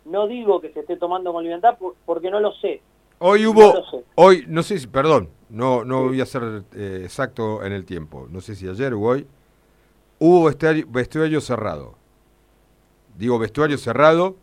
no 0.07 0.27
digo 0.27 0.61
que 0.62 0.72
se 0.72 0.81
esté 0.81 0.96
tomando 0.96 1.31
con 1.33 1.42
liviandad 1.44 1.77
por- 1.77 1.94
porque 2.07 2.31
no 2.31 2.40
lo 2.40 2.53
sé. 2.53 2.81
Hoy 3.18 3.42
No 3.42 3.51
hubo, 3.51 3.75
lo 3.75 3.85
sé. 3.90 4.05
hoy, 4.14 4.44
no 4.48 4.62
sé 4.62 4.79
si, 4.79 4.87
perdón, 4.87 5.29
no, 5.51 5.85
no 5.85 6.05
voy 6.05 6.20
a 6.22 6.27
ser 6.27 6.64
eh, 6.75 7.03
exacto 7.05 7.62
en 7.62 7.72
el 7.72 7.85
tiempo, 7.85 8.27
no 8.31 8.40
sé 8.40 8.55
si 8.57 8.66
ayer 8.66 8.94
o 8.94 9.01
hoy, 9.03 9.27
hubo 10.18 10.44
vestuario, 10.46 10.87
vestuario 10.88 11.40
cerrado. 11.42 11.94
Digo 13.18 13.38
vestuario 13.38 13.77
cerrado, 13.77 14.37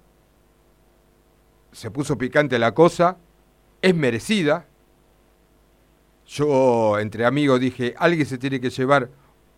se 1.71 1.91
puso 1.91 2.17
picante 2.17 2.59
la 2.59 2.73
cosa, 2.73 3.17
es 3.81 3.95
merecida. 3.95 4.65
Yo, 6.27 6.99
entre 6.99 7.25
amigos, 7.25 7.59
dije, 7.59 7.95
alguien 7.97 8.25
se 8.25 8.37
tiene 8.37 8.59
que 8.59 8.69
llevar 8.69 9.09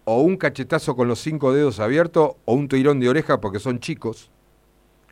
o 0.05 0.21
un 0.21 0.37
cachetazo 0.37 0.95
con 0.95 1.07
los 1.07 1.19
cinco 1.19 1.53
dedos 1.53 1.79
abiertos 1.79 2.31
o 2.45 2.53
un 2.53 2.67
tirón 2.67 2.99
de 2.99 3.09
oreja 3.09 3.41
porque 3.41 3.59
son 3.59 3.79
chicos. 3.79 4.29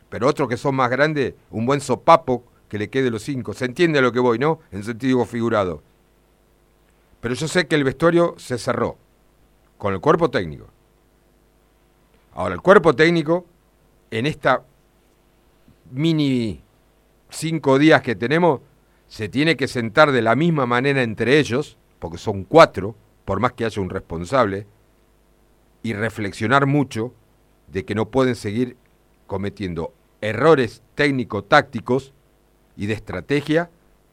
Pero 0.08 0.26
otros 0.26 0.48
que 0.48 0.56
son 0.56 0.74
más 0.74 0.90
grandes, 0.90 1.34
un 1.50 1.66
buen 1.66 1.80
sopapo 1.80 2.44
que 2.68 2.78
le 2.78 2.88
quede 2.90 3.10
los 3.10 3.22
cinco. 3.22 3.52
Se 3.52 3.64
entiende 3.64 3.98
a 3.98 4.02
lo 4.02 4.12
que 4.12 4.20
voy, 4.20 4.38
¿no? 4.38 4.60
En 4.72 4.82
sentido 4.82 5.24
figurado. 5.24 5.82
Pero 7.20 7.34
yo 7.34 7.46
sé 7.46 7.66
que 7.66 7.76
el 7.76 7.84
vestuario 7.84 8.34
se 8.38 8.58
cerró 8.58 8.96
con 9.78 9.94
el 9.94 10.00
cuerpo 10.00 10.30
técnico. 10.30 10.66
Ahora, 12.34 12.54
el 12.54 12.60
cuerpo 12.60 12.94
técnico, 12.94 13.44
en 14.10 14.26
esta 14.26 14.62
mini 15.90 16.62
cinco 17.30 17.78
días 17.78 18.02
que 18.02 18.14
tenemos, 18.14 18.60
se 19.08 19.28
tiene 19.28 19.56
que 19.56 19.68
sentar 19.68 20.12
de 20.12 20.22
la 20.22 20.36
misma 20.36 20.66
manera 20.66 21.02
entre 21.02 21.38
ellos, 21.38 21.76
porque 21.98 22.18
son 22.18 22.44
cuatro, 22.44 22.94
por 23.24 23.40
más 23.40 23.52
que 23.52 23.64
haya 23.64 23.82
un 23.82 23.90
responsable, 23.90 24.66
y 25.82 25.92
reflexionar 25.94 26.66
mucho 26.66 27.12
de 27.68 27.84
que 27.84 27.94
no 27.94 28.08
pueden 28.10 28.34
seguir 28.36 28.76
cometiendo 29.26 29.92
errores 30.20 30.82
técnico-tácticos 30.94 32.12
y 32.76 32.86
de 32.86 32.94
estrategia 32.94 33.70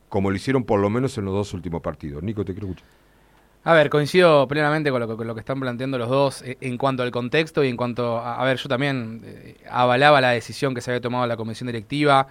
como 0.09 0.29
lo 0.29 0.37
hicieron 0.37 0.63
por 0.63 0.79
lo 0.79 0.89
menos 0.89 1.17
en 1.17 1.25
los 1.25 1.33
dos 1.33 1.53
últimos 1.53 1.81
partidos. 1.81 2.23
Nico, 2.23 2.45
te 2.45 2.53
quiero 2.53 2.67
escuchar. 2.67 2.87
A 3.65 3.73
ver, 3.73 3.89
coincido 3.89 4.47
plenamente 4.47 4.89
con 4.91 5.01
lo, 5.01 5.07
que- 5.09 5.17
con 5.17 5.27
lo 5.27 5.33
que 5.33 5.41
están 5.41 5.59
planteando 5.59 5.97
los 5.97 6.07
dos 6.07 6.41
eh, 6.43 6.57
en 6.61 6.77
cuanto 6.77 7.03
al 7.03 7.11
contexto 7.11 7.61
y 7.65 7.67
en 7.67 7.75
cuanto 7.75 8.17
a, 8.17 8.41
a 8.41 8.45
ver, 8.45 8.55
yo 8.57 8.69
también 8.69 9.21
eh, 9.25 9.57
avalaba 9.69 10.21
la 10.21 10.29
decisión 10.29 10.73
que 10.73 10.79
se 10.79 10.91
había 10.91 11.01
tomado 11.01 11.27
la 11.27 11.35
comisión 11.35 11.67
directiva. 11.67 12.27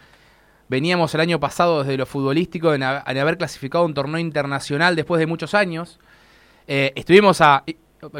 Veníamos 0.68 1.14
el 1.14 1.20
año 1.20 1.38
pasado 1.38 1.82
desde 1.82 1.96
lo 1.96 2.06
futbolístico 2.06 2.74
en, 2.74 2.82
ha- 2.82 3.04
en 3.06 3.18
haber 3.18 3.38
clasificado 3.38 3.84
un 3.84 3.94
torneo 3.94 4.18
internacional 4.18 4.96
después 4.96 5.18
de 5.20 5.26
muchos 5.26 5.54
años. 5.54 5.98
Eh, 6.66 6.92
estuvimos 6.96 7.40
a, 7.40 7.62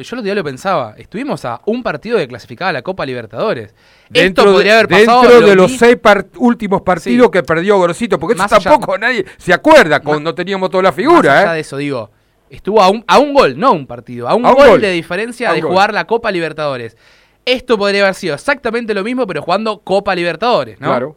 yo 0.01 0.17
lo 0.17 0.23
día 0.23 0.35
lo 0.35 0.45
pensaba, 0.45 0.95
estuvimos 0.97 1.45
a 1.45 1.61
un 1.67 1.83
partido 1.83 2.19
de 2.19 2.29
clasificar 2.29 2.69
a 2.69 2.73
la 2.73 2.83
Copa 2.83 3.05
Libertadores. 3.05 3.75
Esto 4.13 4.45
de- 4.47 4.53
podría 4.53 4.75
haber 4.75 4.89
pasado 4.89 5.23
dentro 5.23 5.41
lo 5.41 5.47
de 5.49 5.57
los 5.57 5.77
seis 5.77 5.99
últimos 6.37 6.83
partidos 6.83 7.27
Sí. 7.27 7.31
que 7.33 7.43
perdió 7.43 7.81
Grosito, 7.81 8.19
porque 8.21 8.35
eso 8.35 8.43
Más 8.45 8.53
allá- 8.53 8.71
tampoco 8.71 8.97
nadie 8.97 9.25
se 9.39 9.53
acuerda 9.53 9.99
cuando 10.01 10.33
teníamos 10.35 10.71
toda 10.71 10.85
la 10.85 10.89
Más 10.91 10.97
figura, 10.97 11.41
allá 11.41 11.51
¿eh? 11.53 11.55
de 11.57 11.61
eso, 11.61 11.77
digo, 11.77 12.11
estuvo 12.49 12.81
a 12.81 12.89
un, 12.89 13.05
a 13.09 13.19
un 13.19 13.35
gol, 13.35 13.59
no 13.59 13.73
un 13.73 13.87
partido, 13.89 14.29
a 14.29 14.35
un, 14.37 14.47
A 14.47 14.51
un 14.51 14.55
gol, 14.55 14.69
gol. 14.69 14.81
de 14.81 14.93
diferencia 14.93 15.53
de 15.53 15.61
gol. 15.61 15.73
jugar 15.73 15.93
la 15.93 16.07
Copa 16.07 16.31
Libertadores. 16.31 16.97
Esto 17.45 17.77
podría 17.77 18.03
haber 18.03 18.15
sido 18.15 18.35
exactamente 18.35 18.95
lo 18.95 19.03
mismo, 19.03 19.27
pero 19.27 19.43
jugando 19.43 19.81
Copa 19.81 20.15
Libertadores, 20.15 20.81
¿no? 20.81 20.89
Claro. 20.89 21.17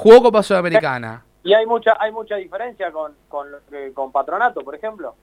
Jugó 0.00 0.22
Copa 0.22 0.42
Sudamericana. 0.42 1.24
Y 1.42 1.54
hay 1.54 1.64
mucha 1.66 1.96
hay 1.98 2.12
mucha 2.12 2.36
diferencia 2.36 2.90
con, 2.92 3.12
con, 3.28 3.48
que- 3.70 3.92
con 3.92 4.12
Patronato, 4.12 4.60
por 4.62 4.74
ejemplo. 4.74 5.14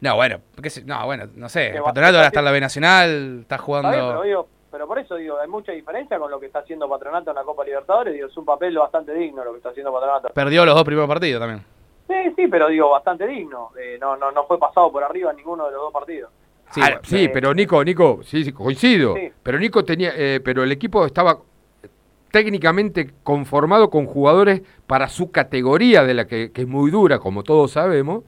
No, 0.00 0.14
bueno, 0.14 0.38
no, 0.84 1.06
bueno, 1.06 1.24
no 1.34 1.48
sé. 1.48 1.72
Que 1.72 1.80
Patronato 1.82 2.16
ahora 2.16 2.28
está 2.28 2.38
en 2.40 2.44
la 2.44 2.50
B 2.52 2.60
Nacional, 2.60 3.38
está 3.42 3.56
Está 3.56 3.66
bien, 3.80 3.82
pero, 3.90 4.02
jugando. 4.04 4.22
digo, 4.22 4.48
pero 4.70 4.86
por 4.86 4.98
eso 4.98 5.16
digo, 5.16 5.38
hay 5.40 5.48
mucha 5.48 5.72
diferencia 5.72 6.18
con 6.18 6.30
lo 6.30 6.38
que 6.38 6.46
está 6.46 6.60
haciendo 6.60 6.88
Patronato 6.88 7.30
en 7.30 7.36
la 7.36 7.42
Copa 7.42 7.64
Libertadores. 7.64 8.14
Digo, 8.14 8.28
es 8.28 8.36
un 8.36 8.44
papel 8.44 8.76
bastante 8.78 9.12
digno 9.14 9.42
lo 9.44 9.50
que 9.52 9.56
está 9.58 9.70
haciendo 9.70 9.92
Patronato. 9.92 10.28
Perdió 10.28 10.64
los 10.64 10.74
dos 10.74 10.84
primeros 10.84 11.08
partidos 11.08 11.40
también. 11.40 11.64
Sí, 12.06 12.32
sí, 12.36 12.46
pero 12.48 12.68
digo, 12.68 12.90
bastante 12.90 13.26
digno. 13.26 13.70
Eh, 13.80 13.98
no, 14.00 14.16
no, 14.16 14.30
no 14.30 14.44
fue 14.46 14.58
pasado 14.58 14.90
por 14.92 15.02
arriba 15.02 15.30
en 15.30 15.36
ninguno 15.38 15.66
de 15.66 15.72
los 15.72 15.80
dos 15.82 15.92
partidos. 15.92 16.30
Sí, 16.72 16.80
Ah, 16.82 16.86
bueno, 16.90 17.00
sí, 17.04 17.24
eh, 17.24 17.30
pero 17.32 17.52
Nico, 17.54 17.82
Nico, 17.82 18.20
sí, 18.22 18.44
sí, 18.44 18.52
coincido. 18.52 19.14
Sí. 19.14 19.32
Pero 19.42 19.58
Nico 19.58 19.84
tenía, 19.84 20.12
eh, 20.14 20.40
pero 20.44 20.62
el 20.62 20.70
equipo 20.70 21.04
estaba 21.06 21.38
técnicamente 22.30 23.10
conformado 23.22 23.90
con 23.90 24.06
jugadores 24.06 24.62
para 24.86 25.08
su 25.08 25.30
categoría 25.30 26.04
de 26.04 26.14
la 26.14 26.26
que, 26.26 26.52
que 26.52 26.62
es 26.62 26.68
muy 26.68 26.90
dura, 26.90 27.18
como 27.18 27.42
todos 27.42 27.72
sabemos, 27.72 28.24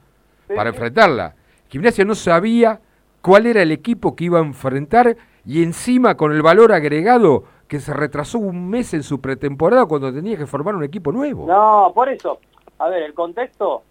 Sí, 0.48 0.54
para 0.56 0.70
enfrentarla. 0.70 1.34
Gimnasia 1.68 2.04
no 2.04 2.14
sabía 2.16 2.80
cuál 3.22 3.46
era 3.46 3.62
el 3.62 3.70
equipo 3.70 4.16
que 4.16 4.24
iba 4.24 4.38
a 4.38 4.42
enfrentar 4.42 5.16
y 5.44 5.62
encima 5.62 6.16
con 6.16 6.32
el 6.32 6.42
valor 6.42 6.72
agregado 6.72 7.44
que 7.68 7.78
se 7.78 7.94
retrasó 7.94 8.38
un 8.38 8.68
mes 8.68 8.92
en 8.94 9.04
su 9.04 9.20
pretemporada 9.20 9.86
cuando 9.86 10.12
tenía 10.12 10.36
que 10.36 10.46
formar 10.46 10.74
un 10.74 10.82
equipo 10.82 11.12
nuevo. 11.12 11.46
No, 11.46 11.92
por 11.94 12.08
eso. 12.08 12.40
A 12.78 12.88
ver, 12.88 13.04
el 13.04 13.14
contexto 13.14 13.82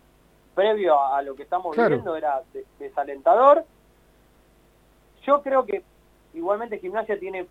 previo 0.54 1.02
a, 1.02 1.22
lo 1.22 1.34
que 1.36 1.44
estamos 1.44 1.74
Claro. 1.74 1.90
viviendo 1.92 2.16
era 2.18 2.42
de- 2.54 2.66
desalentador. 2.78 3.64
Yo 5.26 5.42
creo 5.42 5.66
que 5.66 5.84
igualmente 6.34 6.80
Gimnasia 6.80 7.18
tiene, 7.20 7.46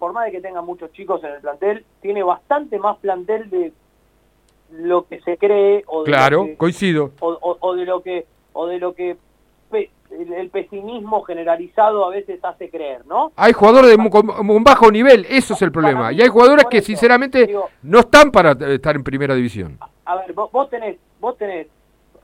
por 0.00 0.12
más 0.14 0.24
de 0.24 0.32
que 0.32 0.40
tenga 0.40 0.62
muchos 0.62 0.90
chicos 0.92 1.22
en 1.22 1.30
el 1.34 1.40
plantel, 1.40 1.84
tiene 2.00 2.22
bastante 2.24 2.78
más 2.80 2.96
plantel 2.96 3.48
de 3.50 3.72
lo 4.72 5.06
que 5.06 5.20
se 5.20 5.36
cree 5.36 5.84
o 5.86 6.02
de 6.04 6.10
Claro, 6.10 6.38
lo 6.38 6.44
que, 6.46 6.56
coincido. 6.56 7.10
o, 7.20 7.28
o- 7.40 7.56
o 7.60 7.74
de 7.76 7.84
lo 7.84 8.02
que 8.02 8.26
o 8.52 8.66
de 8.66 8.78
lo 8.78 8.94
que 8.94 9.16
pe- 9.70 9.90
el, 10.10 10.32
el 10.32 10.48
pesimismo 10.50 11.22
generalizado 11.22 12.04
a 12.04 12.08
veces 12.10 12.42
hace 12.44 12.70
creer, 12.70 13.04
¿no? 13.06 13.30
Hay 13.36 13.52
jugadores 13.52 13.90
de 13.96 14.10
con, 14.10 14.26
con 14.26 14.64
bajo 14.64 14.90
nivel, 14.90 15.26
eso 15.28 15.54
es 15.54 15.62
el 15.62 15.70
problema. 15.70 16.10
Mí, 16.10 16.16
Y 16.16 16.22
hay 16.22 16.28
jugadores 16.28 16.64
que 16.70 16.78
eso, 16.78 16.86
sinceramente 16.86 17.46
digo- 17.46 17.68
no 17.82 18.00
están 18.00 18.30
para 18.32 18.52
eh, 18.52 18.74
estar 18.76 18.96
en 18.96 19.04
primera 19.04 19.34
división. 19.34 19.78
a 20.06 20.16
ver, 20.16 20.32
vos, 20.32 20.50
vos 20.50 20.68
tenés, 20.70 20.96
vos 21.20 21.36
tenés 21.36 21.66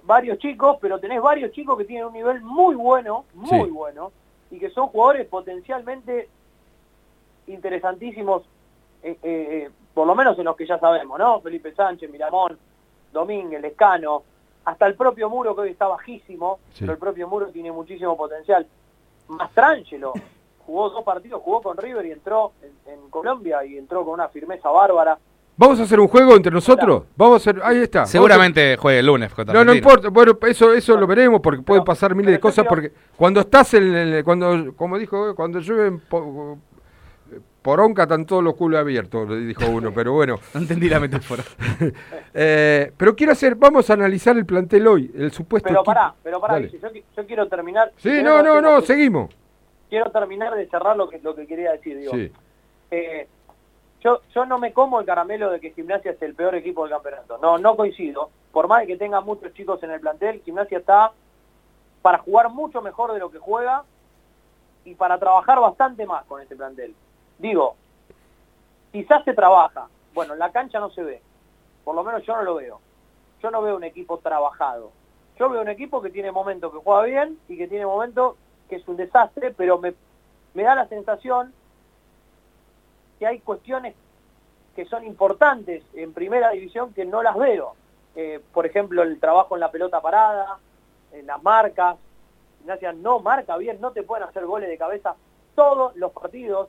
varios 0.03 0.39
chicos, 0.39 0.79
pero 0.81 0.99
tenés 0.99 1.21
varios 1.21 1.53
chicos 1.53 1.77
que 1.79 1.85
tienen 1.85 2.07
un 2.07 2.13
nivel 2.15 2.41
muy 2.41 2.75
bueno, 2.75 3.25
muy 3.35 3.67
Sí. 3.67 3.71
bueno, 3.71 4.11
y 4.51 4.59
que 4.59 4.71
son 4.71 4.87
jugadores 4.89 5.27
potencialmente 5.29 6.29
interesantísimos, 7.47 8.43
eh, 9.03 9.17
eh, 9.23 9.71
por 9.95 10.07
lo 10.07 10.15
menos 10.15 10.39
en 10.39 10.45
los 10.45 10.57
que 10.57 10.67
ya 10.67 10.79
sabemos, 10.79 11.19
¿no? 11.19 11.41
Felipe 11.41 11.73
Sánchez, 11.75 12.11
Miramón, 12.11 12.59
Domínguez, 13.13 13.61
Lescano, 13.63 14.23
hasta 14.65 14.87
el 14.87 14.95
propio 14.95 15.31
Muro 15.31 15.55
que 15.55 15.63
hoy 15.63 15.71
está 15.71 15.87
bajísimo, 15.87 16.59
Sí. 16.73 16.81
pero 16.81 16.93
el 16.93 16.99
propio 16.99 17.29
Muro 17.29 17.47
tiene 17.49 17.71
muchísimo 17.73 18.17
potencial. 18.17 18.67
Mastrangelo 19.29 20.13
jugó 20.67 20.91
dos 20.91 21.05
partidos, 21.05 21.43
jugó 21.43 21.63
con 21.63 21.77
River 21.77 22.07
y 22.07 22.13
entró 22.13 22.53
en, 22.63 22.93
en 22.93 23.11
Colombia 23.11 23.65
y 23.65 23.79
entró 23.79 24.05
con 24.05 24.15
una 24.15 24.29
firmeza 24.29 24.69
bárbara. 24.71 25.19
¿Vamos 25.59 25.81
a 25.81 25.85
hacer 25.85 25.99
un 25.99 26.09
juego 26.09 26.37
entre 26.37 26.53
nosotros? 26.53 27.05
Vamos 27.17 27.35
a 27.35 27.37
hacer, 27.51 27.63
ahí 27.65 27.79
está. 27.79 28.01
Vamos 28.01 28.11
a- 28.11 28.13
Seguramente 28.13 28.77
juegue 28.77 28.99
el 28.99 29.07
lunes. 29.07 29.33
contra 29.33 29.55
No, 29.55 29.65
no 29.65 29.73
importa. 29.73 30.11
Bueno, 30.11 30.33
eso 30.43 30.75
eso 30.75 30.99
lo 30.99 31.07
veremos 31.07 31.41
porque 31.41 31.63
pueden 31.63 31.83
Pero- 31.83 31.85
pasar 31.87 32.15
miles 32.15 32.33
de 32.33 32.41
cosas. 32.41 32.67
quiero- 32.67 32.69
Porque 32.69 32.93
cuando 33.17 33.41
estás 33.41 33.73
en 33.73 33.95
el. 33.95 34.23
Cuando, 34.25 34.75
como 34.77 34.99
dijo, 34.99 35.35
cuando 35.35 35.59
llueve 35.61 35.99
po, 36.11 36.59
poronca, 37.67 38.05
están 38.05 38.25
todos 38.25 38.43
los 38.45 38.55
culos 38.55 38.79
abiertos, 38.81 39.29
le 39.29 39.41
dijo 39.41 39.65
uno. 39.71 39.93
Pero 39.93 40.13
bueno. 40.13 40.39
No 40.55 40.61
entendí 40.61 40.89
la 40.89 41.01
metáfora. 41.01 41.43
Eh, 42.39 42.93
pero 42.97 43.17
quiero 43.17 43.33
hacer. 43.33 43.55
Vamos 43.55 43.89
a 43.89 43.95
analizar 43.95 44.37
el 44.37 44.45
plantel 44.45 44.87
hoy. 44.87 45.11
El 45.17 45.33
supuesto. 45.33 45.69
Pero 45.69 45.83
pará, 45.83 46.15
pero 46.23 46.39
pará, 46.39 46.59
yo, 46.61 46.69
qui- 46.91 47.03
yo 47.17 47.27
quiero 47.27 47.49
terminar. 47.49 47.91
Sí, 47.97 48.11
si 48.19 48.23
no, 48.23 48.43
no, 48.43 48.61
no, 48.61 48.81
que- 48.81 48.87
seguimos. 48.87 49.35
Quiero 49.89 50.11
terminar 50.11 50.55
de 50.55 50.67
cerrar 50.69 50.97
lo 50.99 51.09
que, 51.09 51.19
lo 51.21 51.35
que 51.35 51.47
quería 51.47 51.73
decir, 51.73 51.97
digo. 51.97 52.13
Sí. 52.13 52.31
Eh, 52.91 53.27
yo, 54.03 54.21
yo 54.35 54.45
no 54.45 54.59
me 54.59 54.73
como 54.75 55.01
el 55.01 55.07
caramelo 55.07 55.51
de 55.51 55.61
que 55.61 55.71
Gimnasia 55.71 56.11
es 56.11 56.21
el 56.23 56.35
peor 56.35 56.55
equipo 56.57 56.83
del 56.85 56.93
campeonato. 56.93 57.39
No, 57.41 57.57
no 57.57 57.75
coincido. 57.75 58.29
Por 58.53 58.69
más 58.69 58.81
de 58.83 58.87
que 58.89 58.97
tenga 58.99 59.21
muchos 59.23 59.53
chicos 59.55 59.83
en 59.83 59.91
el 59.93 60.01
plantel, 60.01 60.43
Gimnasia 60.45 60.79
está 60.79 61.13
para 62.03 62.19
jugar 62.19 62.51
mucho 62.51 62.83
mejor 62.83 63.13
de 63.15 63.19
lo 63.19 63.31
que 63.31 63.39
juega 63.39 63.83
y 64.85 64.95
para 64.95 65.19
trabajar 65.19 65.59
bastante 65.59 66.05
más 66.05 66.25
con 66.27 66.43
este 66.43 66.55
plantel. 66.55 66.95
Digo, 67.39 67.77
quizás 68.93 69.25
se 69.25 69.35
trabaja. 69.35 69.89
Bueno, 70.15 70.33
en 70.33 70.39
la 70.39 70.53
cancha 70.53 70.81
no 70.81 70.91
se 70.91 71.03
ve. 71.03 71.23
Por 71.85 71.95
lo 71.95 72.03
menos 72.03 72.25
yo 72.25 72.35
no 72.37 72.43
lo 72.43 72.55
veo. 72.55 72.81
Yo 73.43 73.51
no 73.51 73.63
veo 73.63 73.77
un 73.77 73.85
equipo 73.85 74.19
trabajado. 74.19 74.91
Yo 75.39 75.51
veo 75.51 75.61
un 75.61 75.69
equipo 75.69 76.01
que 76.01 76.11
tiene 76.11 76.33
momentos 76.33 76.73
que 76.73 76.79
juega 76.79 77.03
bien 77.03 77.39
y 77.49 77.57
que 77.57 77.69
tiene 77.69 77.85
momentos 77.85 78.37
que 78.69 78.77
es 78.77 78.89
un 78.89 78.97
desastre, 78.97 79.53
pero 79.53 79.79
me, 79.79 79.95
me 80.55 80.63
da 80.63 80.75
la 80.75 80.89
sensación 80.89 81.53
que 83.19 83.27
hay 83.27 83.41
cuestiones 83.41 83.95
que 84.75 84.87
son 84.87 85.05
importantes 85.05 85.83
en 85.95 86.13
primera 86.13 86.51
división 86.51 86.93
que 86.93 87.05
no 87.05 87.23
las 87.23 87.37
veo. 87.37 87.75
Eh, 88.15 88.41
por 88.53 88.67
ejemplo, 88.67 89.03
el 89.03 89.21
trabajo 89.21 89.55
en 89.55 89.61
la 89.61 89.71
pelota 89.71 90.01
parada, 90.01 90.59
en 91.13 91.27
las 91.27 91.43
marcas. 91.43 91.97
Gimnasia 92.59 92.93
no 92.93 93.21
marca 93.21 93.57
bien, 93.59 93.81
no 93.81 93.93
te 93.93 94.03
pueden 94.03 94.27
hacer 94.27 94.45
goles 94.47 94.69
de 94.69 94.79
cabeza 94.79 95.15
todos 95.55 95.97
los 95.97 96.13
partidos 96.13 96.69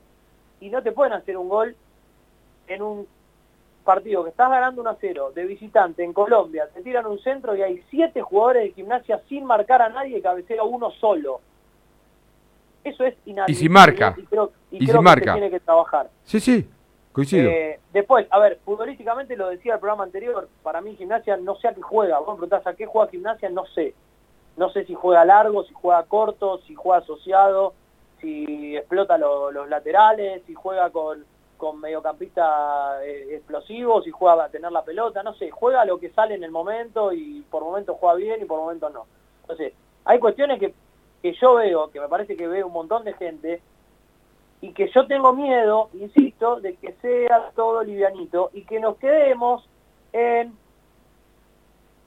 y 0.60 0.70
no 0.70 0.82
te 0.82 0.92
pueden 0.92 1.12
hacer 1.12 1.36
un 1.36 1.48
gol 1.48 1.76
en 2.66 2.82
un 2.82 3.06
partido 3.84 4.22
que 4.22 4.30
estás 4.30 4.50
ganando 4.50 4.82
1 4.82 4.90
a 4.90 4.96
0 5.00 5.32
de 5.34 5.46
visitante 5.46 6.04
en 6.04 6.12
Colombia, 6.12 6.68
te 6.74 6.82
tiran 6.82 7.06
un 7.06 7.18
centro 7.20 7.56
y 7.56 7.62
hay 7.62 7.82
siete 7.90 8.20
jugadores 8.20 8.64
de 8.64 8.72
gimnasia 8.72 9.22
sin 9.28 9.44
marcar 9.44 9.80
a 9.80 9.88
nadie 9.88 10.18
y 10.18 10.22
cabecea 10.22 10.62
uno 10.62 10.90
solo. 10.90 11.40
Eso 12.84 13.04
es 13.04 13.14
inadmisible. 13.24 13.52
Y 13.52 13.54
si 13.54 13.68
marca. 13.68 14.14
Y 14.16 14.22
creo, 14.26 14.52
y 14.70 14.76
Y 14.76 14.86
si 14.86 14.92
que 14.92 15.00
marca. 15.00 15.32
se 15.32 15.40
tiene 15.40 15.50
que 15.50 15.60
trabajar. 15.60 16.10
Sí, 16.24 16.38
sí. 16.40 16.68
Coincido. 17.12 17.50
Eh, 17.50 17.80
después, 17.92 18.26
a 18.30 18.38
ver, 18.38 18.60
futbolísticamente 18.64 19.36
lo 19.36 19.48
decía 19.48 19.74
el 19.74 19.80
programa 19.80 20.04
anterior, 20.04 20.48
para 20.62 20.80
mí 20.80 20.94
gimnasia 20.96 21.36
no 21.38 21.56
sé 21.56 21.68
a 21.68 21.74
qué 21.74 21.80
juega. 21.80 22.18
Vos 22.18 22.28
me 22.28 22.46
preguntás 22.46 22.66
a 22.66 22.74
qué 22.74 22.86
juega 22.86 23.10
gimnasia, 23.10 23.48
no 23.50 23.64
sé. 23.74 23.94
No 24.56 24.70
sé 24.70 24.84
si 24.84 24.94
juega 24.94 25.24
largo, 25.24 25.64
si 25.64 25.72
juega 25.72 26.02
corto, 26.04 26.58
si 26.66 26.74
juega 26.74 26.98
asociado, 26.98 27.74
si 28.20 28.76
explota 28.76 29.16
lo- 29.18 29.50
los 29.50 29.68
laterales, 29.68 30.42
si 30.46 30.54
juega 30.54 30.90
con, 30.90 31.24
con 31.56 31.80
mediocampista 31.80 33.04
eh, 33.04 33.34
explosivo, 33.36 34.02
si 34.02 34.10
juega 34.10 34.44
a 34.44 34.48
tener 34.48 34.70
la 34.72 34.84
pelota, 34.84 35.22
no 35.22 35.34
sé. 35.34 35.50
Juega 35.50 35.84
lo 35.84 35.98
que 35.98 36.10
sale 36.10 36.34
en 36.34 36.44
el 36.44 36.50
momento 36.50 37.12
y 37.12 37.42
por 37.50 37.62
momentos 37.64 37.96
juega 37.98 38.14
bien 38.16 38.42
y 38.42 38.44
por 38.44 38.60
momentos 38.60 38.92
no. 38.92 39.06
Entonces, 39.42 39.72
hay 40.04 40.18
cuestiones 40.18 40.58
que, 40.60 40.74
que 41.22 41.32
yo 41.34 41.54
veo, 41.54 41.90
que 41.90 42.00
me 42.00 42.08
parece 42.08 42.36
que 42.36 42.46
veo 42.46 42.66
un 42.66 42.72
montón 42.72 43.04
de 43.04 43.12
gente, 43.14 43.62
y 44.60 44.72
que 44.72 44.88
yo 44.88 45.06
tengo 45.06 45.32
miedo, 45.32 45.88
insisto, 45.94 46.60
de 46.60 46.74
que 46.76 46.92
sea 46.94 47.52
todo 47.54 47.84
livianito 47.84 48.50
y 48.52 48.62
que 48.64 48.80
nos 48.80 48.96
quedemos 48.96 49.64
en 50.12 50.52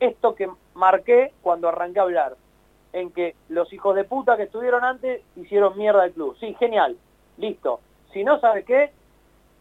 esto 0.02 0.36
que 0.36 0.50
marqué 0.74 1.32
cuando 1.42 1.70
arranqué 1.70 2.00
a 2.00 2.04
hablar, 2.04 2.36
en 2.94 3.12
que 3.12 3.36
los 3.50 3.72
hijos 3.74 3.96
de 3.96 4.04
puta 4.04 4.38
que 4.38 4.44
estuvieron 4.44 4.84
antes 4.84 5.22
hicieron 5.36 5.78
mierda 5.78 6.06
el 6.06 6.12
club. 6.12 6.36
Sí, 6.40 6.56
genial, 6.60 6.98
listo. 7.38 7.80
Si 8.14 8.24
no, 8.24 8.40
¿sabe 8.40 8.64
qué? 8.64 8.92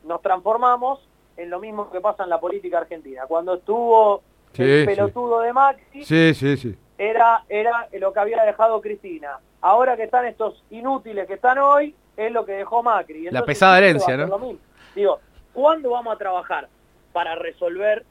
Nos 0.05 0.21
transformamos 0.23 1.01
en 1.37 1.51
lo 1.51 1.61
mismo 1.61 1.91
que 1.91 2.01
pasa 2.01 2.25
en 2.25 2.31
la 2.31 2.41
política 2.41 2.79
argentina. 2.79 3.25
Cuando 3.29 3.55
estuvo 3.55 4.23
Sí, 4.53 4.63
el 4.65 4.81
sí. 4.81 4.87
pelotudo 4.87 5.41
de 5.41 5.53
Maxi, 5.53 6.05
Sí, 6.05 6.35
sí, 6.35 6.57
sí. 6.57 6.77
era, 6.99 7.45
era 7.49 7.89
lo 7.99 8.13
que 8.13 8.21
había 8.21 8.43
dejado 8.43 8.81
Cristina. 8.81 9.39
Ahora 9.61 9.97
que 9.97 10.05
están 10.05 10.27
estos 10.27 10.63
inútiles 10.71 11.27
que 11.29 11.35
están 11.35 11.59
hoy, 11.59 11.95
es 12.17 12.33
lo 12.33 12.45
que 12.45 12.53
dejó 12.53 12.83
Macri. 12.83 13.31
La 13.31 13.45
pesada 13.45 13.79
herencia, 13.79 14.17
¿no? 14.17 14.57
Digo, 14.95 15.21
¿cuándo 15.53 15.91
vamos 15.91 16.15
a 16.15 16.19
trabajar 16.19 16.69
para 17.13 17.37
resolver 17.37 18.05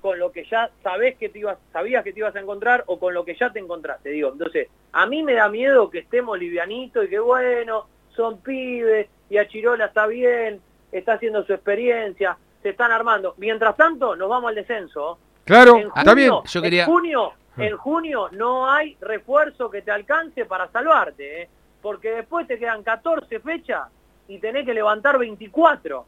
con 0.00 0.18
lo 0.18 0.32
que 0.32 0.44
ya 0.44 0.70
sabés 0.82 1.16
que 1.16 1.28
te 1.28 1.38
ibas, 1.40 1.58
sabías 1.72 2.02
que 2.04 2.12
te 2.12 2.20
ibas 2.20 2.34
a 2.34 2.40
encontrar 2.40 2.84
o 2.86 2.98
con 2.98 3.12
lo 3.14 3.24
que 3.24 3.34
ya 3.34 3.50
te 3.52 3.58
encontraste? 3.58 4.10
Digo, 4.10 4.30
entonces, 4.32 4.68
a 4.92 5.06
mí 5.06 5.22
me 5.22 5.34
da 5.34 5.48
miedo 5.48 5.90
que 5.90 5.98
estemos 6.00 6.38
livianitos 6.38 7.04
y 7.04 7.08
que 7.08 7.18
bueno, 7.18 7.86
son 8.14 8.40
pibes 8.40 9.08
y 9.28 9.36
a 9.38 9.46
Chirola 9.46 9.86
está 9.86 10.06
bien, 10.06 10.60
está 10.90 11.14
haciendo 11.14 11.44
su 11.44 11.52
experiencia, 11.52 12.36
se 12.62 12.70
están 12.70 12.90
armando. 12.92 13.34
Mientras 13.38 13.76
tanto, 13.76 14.16
nos 14.16 14.28
vamos 14.28 14.48
al 14.48 14.54
descenso. 14.56 15.18
Claro, 15.44 15.76
En 15.76 15.88
está 15.94 16.14
bien. 16.14 16.30
junio- 16.30 16.44
Yo 16.50 16.62
quería- 16.62 16.84
En 16.84 16.90
junio, 16.90 17.32
en 17.58 17.76
junio 17.76 18.28
no 18.32 18.70
hay 18.70 18.96
refuerzo 19.00 19.70
que 19.70 19.82
te 19.82 19.90
alcance 19.90 20.44
para 20.46 20.68
salvarte, 20.68 21.42
¿eh? 21.42 21.48
porque 21.82 22.10
después 22.10 22.46
te 22.46 22.58
quedan 22.58 22.82
14 22.82 23.40
fechas 23.40 23.88
y 24.28 24.38
tenés 24.38 24.64
que 24.66 24.74
levantar 24.74 25.18
24. 25.18 26.04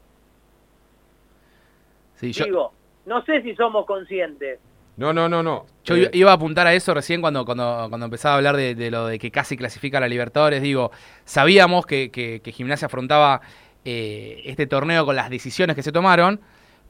Sí, 2.15 2.31
yo, 2.31 2.45
Digo, 2.45 2.73
no 3.05 3.23
sé 3.25 3.41
si 3.41 3.55
somos 3.55 3.85
conscientes. 3.85 4.59
No, 4.95 5.11
no, 5.11 5.27
no, 5.27 5.41
no. 5.41 5.65
Yo 5.85 5.95
Eh, 5.95 6.09
iba 6.13 6.29
a 6.31 6.35
apuntar 6.35 6.67
a 6.67 6.73
eso 6.73 6.93
recién 6.93 7.19
cuando, 7.19 7.45
cuando, 7.45 7.87
cuando 7.89 8.05
empezaba 8.05 8.35
a 8.35 8.37
hablar 8.37 8.55
de, 8.55 8.75
de 8.75 8.91
lo 8.91 9.07
de 9.07 9.17
que 9.17 9.31
casi 9.31 9.57
clasifica 9.57 9.97
a 9.97 10.01
la 10.01 10.07
Libertadores. 10.07 10.61
Digo, 10.61 10.91
sabíamos 11.25 11.85
que, 11.87 12.11
que- 12.11 12.41
que 12.43 12.51
Gimnasia 12.51 12.85
afrontaba 12.85 13.41
eh, 13.85 14.41
este 14.45 14.67
torneo 14.67 15.03
con 15.05 15.15
las 15.15 15.29
decisiones 15.31 15.75
que 15.75 15.81
se 15.83 15.91
tomaron, 15.91 16.39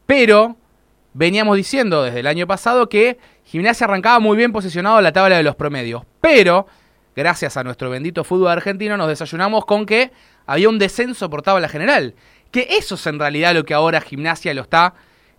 pero 0.06 0.58
veníamos 1.14 1.56
diciendo 1.56 2.04
desde 2.04 2.20
el 2.20 2.28
año 2.28 2.46
pasado 2.46 2.90
que 2.90 3.18
Gimnasia 3.46 3.86
arrancaba 3.86 4.20
muy 4.20 4.36
bien 4.38 4.52
posicionado 4.52 4.98
en 4.98 5.04
la 5.06 5.14
tabla 5.14 5.38
de 5.38 5.44
los 5.44 5.56
promedios. 5.56 6.04
Pero, 6.22 6.68
gracias 7.16 7.56
a 7.58 7.64
nuestro 7.64 7.90
bendito 7.90 8.24
fútbol 8.24 8.50
argentino, 8.52 8.98
nos 8.98 9.08
desayunamos 9.08 9.66
con 9.66 9.86
que 9.86 10.12
había 10.46 10.68
un 10.70 10.78
descenso 10.78 11.30
por 11.30 11.42
tabla 11.42 11.70
general. 11.70 12.16
Que 12.52 12.68
eso 12.78 12.96
es 12.96 13.08
en 13.08 13.18
realidad 13.18 13.54
lo 13.54 13.64
que 13.64 13.74
ahora 13.74 14.02
Gimnasia 14.02 14.54
lo 14.54 14.62
está 14.64 14.94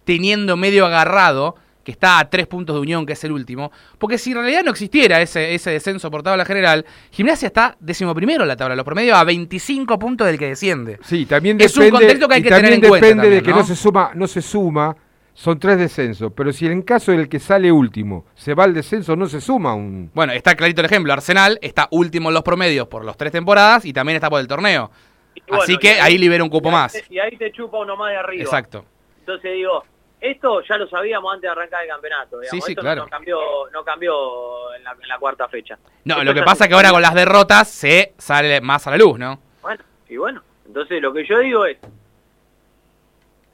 teniendo 0.05 0.57
medio 0.57 0.87
agarrado, 0.87 1.57
que 1.83 1.93
está 1.93 2.19
a 2.19 2.31
tres 2.31 2.47
puntos 2.47 2.75
de 2.77 2.81
unión, 2.81 3.05
que 3.05 3.13
es 3.13 3.25
el 3.25 3.33
último. 3.33 3.71
Porque 3.99 4.17
si 4.17 4.31
en 4.31 4.39
realidad 4.39 4.63
no 4.65 4.71
existiera 4.71 5.21
ese, 5.21 5.55
ese 5.55 5.71
descenso 5.71 6.11
por 6.11 6.23
tabla 6.23 6.45
general, 6.47 6.87
Gimnasia 7.11 7.47
está 7.47 7.77
décimo 7.79 8.15
primero 8.15 8.43
en 8.43 8.49
la 8.49 8.57
tabla, 8.57 8.73
de 8.73 8.77
los 8.77 8.85
promedios 8.87 9.17
a 9.19 9.25
25 9.25 9.99
puntos 9.99 10.27
del 10.27 10.39
que 10.39 10.47
desciende. 10.49 10.99
Sí, 11.03 11.27
también 11.27 11.61
Es 11.61 11.77
un 11.77 11.85
depende, 11.85 11.99
contexto 11.99 12.29
que 12.29 12.35
hay 12.37 12.43
que 12.43 12.49
tener 12.51 12.73
en 12.73 12.81
cuenta 12.81 13.07
depende 13.07 13.29
de 13.31 13.43
que 13.43 13.51
no 13.51 13.59
¿no? 13.59 13.65
se 13.65 13.77
suma, 13.77 14.13
no 14.15 14.27
se 14.27 14.41
suma, 14.41 14.97
son 15.35 15.59
tres 15.59 15.77
descensos, 15.77 16.33
pero 16.35 16.53
si 16.53 16.65
en 16.67 16.81
caso 16.83 17.13
del 17.13 17.29
que 17.29 17.39
sale 17.41 17.71
último 17.71 18.25
se 18.35 18.55
va 18.55 18.65
al 18.65 18.73
descenso, 18.73 19.15
no 19.17 19.27
se 19.27 19.41
suma 19.43 19.75
un... 19.75 20.11
Bueno, 20.15 20.33
está 20.33 20.55
clarito 20.55 20.81
el 20.81 20.87
ejemplo. 20.87 21.13
Arsenal 21.13 21.59
está 21.61 21.89
último 21.91 22.31
en 22.31 22.35
los 22.35 22.43
promedios 22.45 22.87
por 22.89 23.05
los 23.05 23.17
tres 23.17 23.33
temporadas 23.33 23.85
y 23.85 23.93
también 23.93 24.15
está 24.17 24.31
por 24.31 24.41
el 24.41 24.47
torneo. 24.49 24.91
Y 25.35 25.43
bueno, 25.49 25.65
Así 25.65 25.73
y 25.75 25.79
que 25.79 26.01
ahí 26.01 26.17
libera 26.17 26.43
un 26.45 26.49
cupo 26.51 26.69
y 26.69 26.73
ahí 26.73 26.77
más. 26.77 26.93
te- 26.93 27.05
y 27.11 27.19
ahí 27.19 27.37
te 27.37 27.51
chupa 27.53 27.79
uno 27.79 27.95
más 27.97 28.11
de 28.13 28.17
arriba. 28.17 28.43
Exacto. 28.45 28.85
Entonces 29.19 29.53
digo, 29.55 29.83
esto 30.31 30.62
ya 30.62 30.77
lo 30.79 30.89
sabíamos 30.89 31.33
antes 31.33 31.43
de 31.43 31.49
arrancar 31.49 31.83
el 31.83 31.89
campeonato. 31.89 32.41
digamos. 32.41 32.51
Sí, 32.51 32.61
sí, 32.61 32.72
Esto 32.72 32.83
claro. 32.83 33.03
no, 33.05 33.09
cambió, 33.09 33.39
no 33.72 33.85
cambió 33.85 34.75
en 34.75 34.85
la, 34.85 34.93
en 34.93 35.09
la 35.09 35.18
cuarta 35.18 35.49
fecha. 35.49 35.79
No, 36.05 36.14
Esto 36.14 36.25
lo 36.25 36.35
que 36.35 36.43
pasa 36.43 36.64
es 36.64 36.68
que 36.68 36.75
ahora 36.75 36.91
con 36.91 37.03
las 37.03 37.14
derrotas 37.14 37.68
se 37.68 38.14
sale 38.18 38.61
más 38.61 38.87
a 38.87 38.91
la 38.93 38.97
luz, 38.99 39.18
¿no? 39.18 39.39
Bueno, 39.62 39.83
y 40.09 40.16
bueno, 40.16 40.43
entonces 40.66 41.01
lo 41.03 41.12
que 41.12 41.25
yo 41.27 41.39
digo 41.39 41.66
es, 41.66 41.79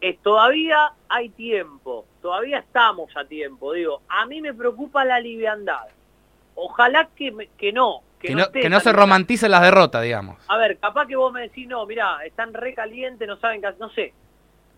es 0.00 0.18
todavía 0.22 0.92
hay 1.08 1.28
tiempo, 1.30 2.06
todavía 2.22 2.58
estamos 2.58 3.14
a 3.16 3.24
tiempo, 3.24 3.72
digo, 3.74 4.00
a 4.08 4.24
mí 4.26 4.40
me 4.40 4.54
preocupa 4.54 5.04
la 5.04 5.20
liviandad. 5.20 5.82
Ojalá 6.54 7.08
que, 7.14 7.30
me- 7.32 7.48
que 7.58 7.72
no, 7.72 8.02
que, 8.20 8.28
Que 8.28 8.34
no, 8.34 8.42
no, 8.46 8.52
que 8.52 8.68
no 8.70 8.80
se 8.80 8.92
romanticen 8.92 9.50
las 9.50 9.62
derrotas, 9.62 10.02
digamos. 10.02 10.36
A 10.48 10.56
ver, 10.56 10.78
capaz 10.78 11.06
que 11.06 11.16
vos 11.16 11.32
me 11.32 11.42
decís, 11.42 11.66
no, 11.68 11.84
mirá, 11.86 12.18
están 12.24 12.52
re 12.54 12.74
calientes, 12.74 13.26
no 13.28 13.36
saben 13.38 13.60
qué 13.60 13.66
hacer, 13.68 13.80
no 13.80 13.90
sé. 13.90 14.12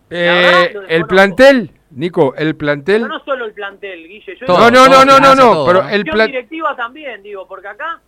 Eh, 0.09 0.73
el 0.89 1.05
plantel, 1.07 1.71
Nico, 1.95 2.33
el 2.35 2.55
plantel... 2.55 3.03
Pero 3.03 3.13
no 3.17 3.23
solo 3.23 3.45
el 3.45 3.53
plantel, 3.53 4.07
Guille, 4.07 4.37
yo 4.39 4.45
Todo, 4.45 4.57
No, 4.57 4.69
digo, 4.71 4.83
no, 4.85 4.89
no, 4.89 4.89
no, 4.89 5.05
no, 5.05 5.13
Gimnasia, 5.15 5.35
no, 5.43 5.51
todo, 5.53 5.65
pero 5.67 5.89
el 5.89 6.03
plan... 6.05 6.27
directiva 6.27 6.75
también, 6.75 7.21
digo, 7.23 7.47
porque 7.47 7.67
acá 7.67 8.01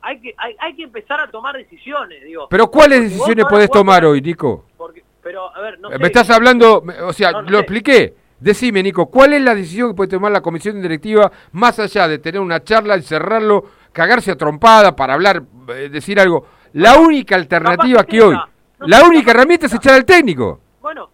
hay 0.00 0.20
que, 0.20 0.34
hay, 0.36 0.56
hay 0.58 0.74
que 0.74 0.82
empezar 0.84 1.20
a 1.20 1.30
tomar 1.30 1.56
decisiones, 1.56 2.22
digo. 2.24 2.48
Pero 2.48 2.68
¿cuáles 2.70 2.98
Porque 3.00 3.14
decisiones 3.14 3.44
podés 3.46 3.70
tomar 3.70 4.04
hoy, 4.04 4.20
Nico? 4.20 4.64
porque- 4.76 5.02
pero, 5.22 5.54
a 5.54 5.60
ver, 5.60 5.78
no 5.80 5.90
me 5.90 5.96
sé. 5.98 6.06
estás 6.06 6.30
hablando, 6.30 6.80
me- 6.82 7.00
o 7.02 7.12
sea, 7.12 7.32
No, 7.32 7.42
no 7.42 7.50
lo 7.50 7.58
sé. 7.58 7.62
expliqué. 7.62 8.14
Decime, 8.40 8.82
Nico, 8.82 9.06
¿cuál 9.06 9.32
es 9.34 9.42
la 9.42 9.54
decisión 9.54 9.90
que 9.90 9.94
puede 9.96 10.10
tomar 10.10 10.30
la 10.32 10.40
comisión 10.40 10.80
directiva 10.80 11.30
más 11.52 11.78
allá 11.80 12.06
de 12.08 12.18
tener 12.18 12.40
una 12.40 12.62
charla, 12.62 12.94
encerrarlo, 12.94 13.64
cagarse 13.92 14.30
a 14.30 14.36
trompada 14.36 14.94
para 14.94 15.14
hablar, 15.14 15.42
eh, 15.68 15.88
decir 15.90 16.18
algo? 16.20 16.46
La 16.74 16.98
única 16.98 17.34
alternativa 17.34 18.04
que 18.04 18.18
que 18.18 18.22
hoy, 18.22 18.38
la 18.80 19.02
única 19.04 19.32
herramienta 19.32 19.66
es 19.66 19.74
echar 19.74 19.94
al 19.94 20.04
técnico. 20.04 20.60
Bueno, 20.80 21.10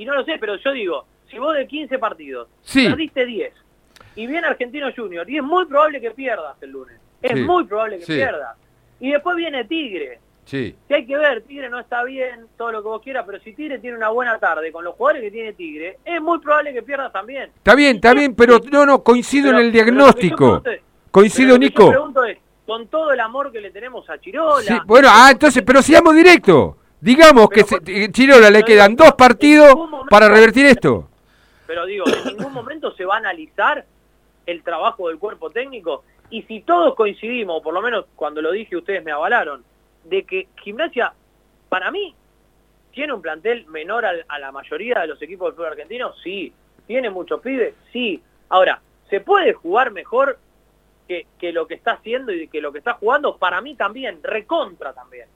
y 0.00 0.04
no 0.04 0.14
lo 0.14 0.24
sé, 0.24 0.36
pero 0.38 0.56
yo 0.56 0.72
digo, 0.72 1.04
si 1.30 1.38
vos 1.38 1.54
de 1.54 1.66
15 1.66 1.98
partidos 1.98 2.48
Sí. 2.62 2.86
perdiste 2.88 3.26
10 3.26 3.52
y 4.16 4.26
viene 4.26 4.46
Argentino 4.46 4.88
Junior, 4.96 5.28
y 5.28 5.36
es 5.36 5.42
muy 5.42 5.66
probable 5.66 6.00
que 6.00 6.10
pierdas 6.12 6.56
el 6.62 6.70
lunes, 6.70 6.96
es 7.22 7.32
Sí. 7.32 7.40
muy 7.42 7.64
probable 7.64 7.98
que 7.98 8.04
Sí. 8.06 8.12
pierdas. 8.14 8.56
Y 8.98 9.10
después 9.12 9.36
viene 9.36 9.64
Tigre, 9.64 10.18
Sí. 10.44 10.74
que 10.88 10.94
hay 10.94 11.06
que 11.06 11.16
ver, 11.16 11.42
Tigre 11.42 11.68
no 11.70 11.78
está 11.78 12.02
bien, 12.04 12.46
todo 12.56 12.72
lo 12.72 12.82
que 12.82 12.88
vos 12.88 13.02
quieras, 13.02 13.24
pero 13.26 13.38
si 13.40 13.52
Tigre 13.52 13.78
tiene 13.78 13.96
una 13.96 14.08
buena 14.08 14.38
tarde 14.38 14.72
con 14.72 14.84
los 14.84 14.94
jugadores 14.94 15.22
que 15.22 15.30
tiene 15.30 15.52
Tigre, 15.52 15.98
es 16.04 16.20
muy 16.20 16.38
probable 16.40 16.72
que 16.72 16.82
pierdas 16.82 17.12
también. 17.12 17.50
Está 17.56 17.74
bien, 17.74 17.96
está 17.96 18.14
bien, 18.14 18.34
pero 18.34 18.58
no, 18.72 18.84
no, 18.86 19.02
coincido 19.02 19.48
Pero- 19.48 19.58
en 19.58 19.64
el 19.66 19.72
diagnóstico. 19.72 20.60
pregunto 20.62 20.70
Coincido, 21.10 21.58
Nico. 21.58 21.84
Yo 21.86 21.90
pregunto 21.90 22.24
es, 22.24 22.38
con 22.66 22.86
todo 22.86 23.12
el 23.12 23.18
amor 23.20 23.50
que 23.50 23.60
le 23.60 23.70
tenemos 23.72 24.08
a 24.08 24.18
Chirola, 24.20 24.62
Sí, 24.62 24.74
bueno, 24.86 25.08
ah, 25.10 25.28
entonces, 25.32 25.60
pero 25.66 25.82
seamos 25.82 26.14
directos. 26.14 26.76
Digamos 27.00 27.48
que 27.48 27.62
se- 27.64 27.80
eh, 27.86 28.10
Chirola 28.12 28.50
le 28.50 28.62
quedan 28.62 28.94
dos 28.96 29.12
partidos 29.14 29.74
para 30.10 30.28
revertir 30.28 30.66
esto. 30.66 31.08
pero 31.66 31.86
digo, 31.86 32.04
en 32.08 32.36
ningún 32.36 32.52
momento 32.52 32.92
se 32.96 33.04
va 33.04 33.14
a 33.14 33.18
analizar 33.18 33.84
el 34.46 34.62
trabajo 34.64 35.08
del 35.08 35.18
cuerpo 35.18 35.50
técnico 35.50 36.02
y 36.28 36.42
si 36.42 36.60
todos 36.62 36.94
coincidimos, 36.96 37.58
o 37.58 37.62
por 37.62 37.72
lo 37.72 37.80
menos 37.80 38.06
cuando 38.16 38.42
lo 38.42 38.50
dije 38.52 38.76
ustedes 38.76 39.04
me 39.04 39.12
avalaron, 39.12 39.62
de 40.04 40.24
que 40.24 40.48
Gimnasia, 40.62 41.12
para 41.68 41.90
mí, 41.90 42.14
tiene 42.92 43.12
un 43.12 43.22
plantel 43.22 43.66
menor 43.66 44.04
al- 44.04 44.24
a, 44.28 44.38
la 44.40 44.50
mayoría 44.50 44.98
de 45.00 45.06
los 45.06 45.22
equipos 45.22 45.46
del 45.48 45.54
fútbol 45.54 45.68
argentino, 45.72 46.12
sí. 46.24 46.52
Tiene 46.86 47.08
muchos 47.08 47.40
pibes, 47.40 47.74
sí. 47.92 48.20
Ahora, 48.48 48.80
¿se 49.08 49.20
puede 49.20 49.52
jugar 49.52 49.92
mejor 49.92 50.38
que, 51.06 51.26
que 51.38 51.52
lo 51.52 51.68
que 51.68 51.74
está 51.74 51.92
haciendo 51.92 52.32
y 52.32 52.48
que 52.48 52.60
lo 52.60 52.72
que 52.72 52.78
está 52.78 52.94
jugando? 52.94 53.36
Para 53.36 53.60
mí 53.60 53.76
también, 53.76 54.18
recontra 54.24 54.92
también. 54.92 55.28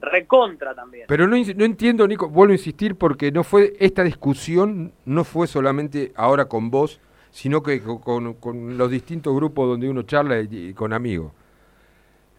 Recontra 0.00 0.74
también. 0.74 1.06
Pero 1.08 1.26
no, 1.26 1.36
no 1.36 1.64
entiendo, 1.64 2.06
Nico, 2.06 2.28
vuelvo 2.28 2.52
a 2.52 2.56
insistir 2.56 2.94
porque 2.96 3.32
no 3.32 3.44
fue 3.44 3.74
esta 3.80 4.04
discusión 4.04 4.92
no 5.04 5.24
fue 5.24 5.46
solamente 5.46 6.12
ahora 6.16 6.46
con 6.46 6.70
vos, 6.70 7.00
sino 7.30 7.62
que 7.62 7.80
co- 7.80 8.00
con, 8.00 8.34
con 8.34 8.78
los 8.78 8.90
distintos 8.90 9.34
grupos 9.34 9.68
donde 9.68 9.88
uno 9.88 10.02
charla 10.02 10.40
y, 10.40 10.72
con 10.74 10.92
amigos. 10.92 11.32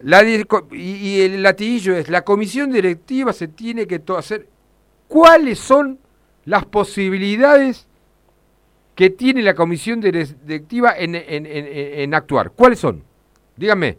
La 0.00 0.22
y, 0.24 0.44
y 0.72 1.20
el 1.20 1.42
latiguillo 1.42 1.94
es, 1.96 2.08
la 2.08 2.22
comisión 2.24 2.72
directiva 2.72 3.32
se 3.34 3.48
tiene 3.48 3.86
que 3.86 4.02
hacer, 4.16 4.48
¿cuáles 5.08 5.58
son 5.58 5.98
las 6.46 6.64
posibilidades 6.64 7.86
que 8.94 9.10
tiene 9.10 9.42
la 9.42 9.54
comisión 9.54 10.00
dire- 10.00 10.34
directiva 10.44 10.94
en, 10.96 11.14
en- 11.14 11.46
en- 11.46 12.14
actuar? 12.14 12.50
¿Cuáles 12.52 12.78
son? 12.78 13.02
Díganme. 13.56 13.98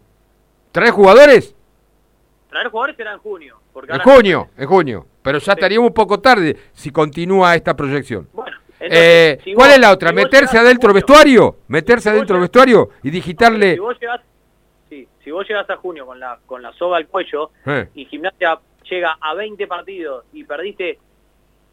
¿Traer 0.72 0.92
jugadores? 0.92 1.56
Traer 2.52 2.68
jugadores 2.68 2.96
será 2.98 3.14
en 3.14 3.18
junio. 3.20 3.60
Porque 3.74 3.92
En 3.94 4.00
ahora- 4.02 4.14
junio, 4.14 4.50
en 4.58 4.68
junio. 4.68 5.06
Pero 5.24 5.40
ya 5.40 5.54
estaríamos 5.54 5.88
un 5.88 5.94
poco 5.94 6.20
tarde 6.20 6.56
si 6.74 6.92
continúa 6.92 7.56
esta 7.56 7.76
proyección. 7.76 8.28
Bueno, 8.34 8.58
Eh, 8.84 9.38
si 9.44 9.54
¿Cuál 9.54 9.68
vos- 9.70 9.76
es 9.76 9.82
la 9.82 9.92
otra? 9.92 10.10
si 10.10 10.16
¿Meterse 10.16 10.58
adentro 10.58 10.90
junio- 10.90 10.96
vestuario? 10.96 11.56
¿Meterse 11.68 12.04
si 12.04 12.10
adentro 12.10 12.36
llegás- 12.38 12.42
vestuario 12.50 12.90
y 13.04 13.10
digitarle? 13.12 13.74
Si 13.74 13.80
vos 13.80 13.98
llegás, 14.02 14.22
sí, 14.90 15.08
si 15.24 15.30
vos 15.32 15.48
llegás 15.48 15.70
a 15.70 15.78
junio 15.78 16.06
con 16.08 16.20
la, 16.20 16.40
con 16.48 16.62
la 16.64 16.74
soga 16.74 16.98
al 16.98 17.06
cuello 17.08 17.52
Eh. 17.68 17.88
y 17.94 18.06
Gimnasia 18.06 18.60
llega 18.90 19.18
a 19.22 19.36
20 19.36 19.68
partidos 19.68 20.26
y 20.34 20.44
perdiste 20.46 20.98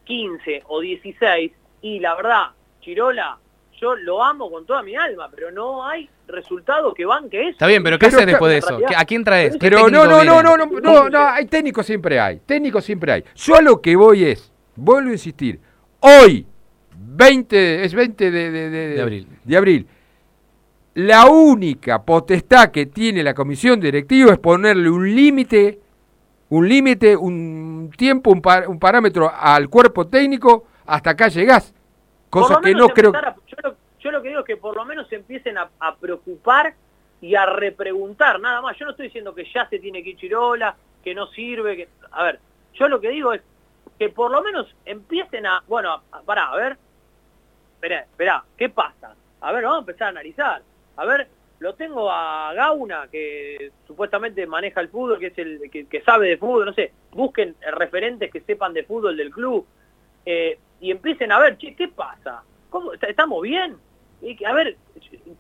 15 0.05 0.63
o 0.67 0.81
16 0.81 1.53
y 1.81 1.99
la 2.01 2.15
verdad, 2.15 2.47
Chirola, 2.83 3.39
yo 3.81 3.95
lo 3.97 4.23
amo 4.25 4.51
con 4.51 4.65
toda 4.67 4.83
mi 4.83 4.95
alma, 4.97 5.29
pero 5.35 5.51
no 5.51 5.87
hay 5.87 6.09
resultado 6.27 6.93
que 6.95 7.05
banque 7.05 7.41
eso. 7.41 7.51
Está 7.51 7.67
bien, 7.67 7.83
pero 7.83 7.99
¿qué 7.99 8.07
Pero 8.07 8.17
haces 8.19 8.27
después 8.27 8.51
de 8.53 8.59
eso? 8.59 8.69
realidad- 8.71 8.89
¿Qué- 8.89 8.97
¿A 8.97 9.05
quién 9.05 9.25
traes? 9.25 9.53
¿Qué 9.53 9.59
Pero 9.59 9.89
no, 9.89 10.07
no, 10.07 10.25
no, 10.25 10.43
no, 10.43 10.57
no, 10.57 10.67
no, 10.81 11.09
no, 11.11 11.19
hay 11.29 11.47
técnicos 11.47 11.87
siempre 11.87 12.19
hay, 12.21 12.41
técnicos 12.45 12.85
siempre 12.85 13.13
hay. 13.13 13.25
Yo 13.35 13.57
a 13.57 13.63
lo 13.63 13.81
que 13.81 13.95
voy 13.97 14.25
es, 14.25 14.53
vuelvo 14.77 15.11
a 15.11 15.13
insistir, 15.13 15.59
hoy, 16.01 16.47
20, 16.97 17.85
es 17.85 17.95
20 17.95 18.31
de, 18.31 18.51
de- 18.51 18.71
de- 18.71 18.89
De 18.95 19.01
abril. 19.03 19.29
de 19.45 19.57
abril, 19.57 19.87
la 20.95 21.27
única 21.27 22.03
potestad 22.03 22.71
que 22.71 22.87
tiene 22.87 23.23
la 23.23 23.35
comisión 23.35 23.79
directiva 23.81 24.33
es 24.33 24.39
ponerle 24.39 24.91
un 24.91 25.15
límite, 25.15 25.79
un 26.51 26.69
límite, 26.69 27.17
un 27.17 27.91
tiempo, 27.97 28.31
un, 28.31 28.43
pa- 28.43 28.67
un 28.67 28.79
parámetro 28.79 29.31
al 29.33 29.69
cuerpo 29.69 30.07
técnico, 30.09 30.67
hasta 30.87 31.11
acá 31.11 31.29
llegás. 31.29 31.73
Cosa 32.31 32.61
que 32.63 32.75
no 32.75 32.89
creo... 32.89 33.13
a- 33.15 33.35
yo, 33.47 33.57
lo, 33.63 33.77
yo 34.01 34.11
lo 34.11 34.23
que 34.23 34.29
digo 34.29 34.41
es 34.41 34.47
que 34.47 34.57
por 34.57 34.77
lo 34.77 34.85
menos 34.85 35.09
se 35.09 35.17
empiecen 35.17 35.59
a, 35.59 35.71
a 35.81 35.97
preocupar 35.97 36.75
y 37.21 37.35
a 37.35 37.47
repreguntar, 37.47 38.39
nada 38.41 38.61
más. 38.61 38.77
Yo 38.79 38.85
no 38.85 38.93
estoy 38.93 39.07
diciendo 39.07 39.35
que 39.35 39.45
ya 39.53 39.69
se 39.69 39.79
tiene 39.79 40.03
que 40.03 40.11
ir 40.11 40.17
Chirola, 40.17 40.77
que 41.03 41.15
no 41.15 41.27
sirve, 41.29 41.77
que... 41.77 41.89
A 42.13 42.25
ver, 42.25 42.39
yo 42.75 42.89
lo 42.89 43.01
que 43.01 43.11
digo 43.11 43.33
es 43.33 43.43
que 43.99 44.09
por 44.11 44.31
lo 44.31 44.43
menos 44.43 44.73
empiecen 44.85 45.47
a... 45.47 45.63
Bueno, 45.67 45.93
a- 45.93 46.03
a- 46.13 46.23
pará, 46.23 46.49
a 46.51 46.57
ver. 46.57 46.77
Esperá, 47.75 48.01
esperá, 48.01 48.45
¿qué 48.57 48.69
pasa? 48.69 49.15
A 49.41 49.53
ver, 49.53 49.63
vamos 49.65 49.79
a 49.79 49.81
empezar 49.81 50.07
a 50.07 50.11
analizar. 50.11 50.63
A 50.97 51.05
ver, 51.05 51.29
lo 51.61 51.75
tengo 51.75 52.11
a 52.11 52.53
Gauna, 52.55 53.09
que 53.11 53.71
supuestamente 53.87 54.47
maneja 54.47 54.81
el 54.81 54.89
fútbol, 54.89 55.19
que 55.19 55.29
es 55.29 55.39
el 55.39 55.61
que, 55.71 55.87
que 55.87 56.01
sabe 56.03 56.29
de 56.29 56.37
fútbol, 56.37 56.67
no 56.67 56.73
sé. 56.73 56.93
Busquen 57.13 57.57
referentes 57.73 58.31
que 58.33 58.41
sepan 58.41 58.73
de 58.75 58.85
fútbol 58.85 59.17
del 59.17 59.31
club 59.31 59.67
eh, 60.27 60.59
y 60.81 60.91
empiecen 60.91 61.33
a 61.33 61.39
ver, 61.39 61.57
che, 61.59 61.75
¿qué 61.75 61.89
pasa? 61.89 62.43
¿Cómo, 62.71 62.93
est- 62.93 63.05
¿Estamos 63.05 63.43
bien? 63.43 63.77
Y 64.23 64.37
que, 64.37 64.47
a 64.47 64.53
ver, 64.53 64.77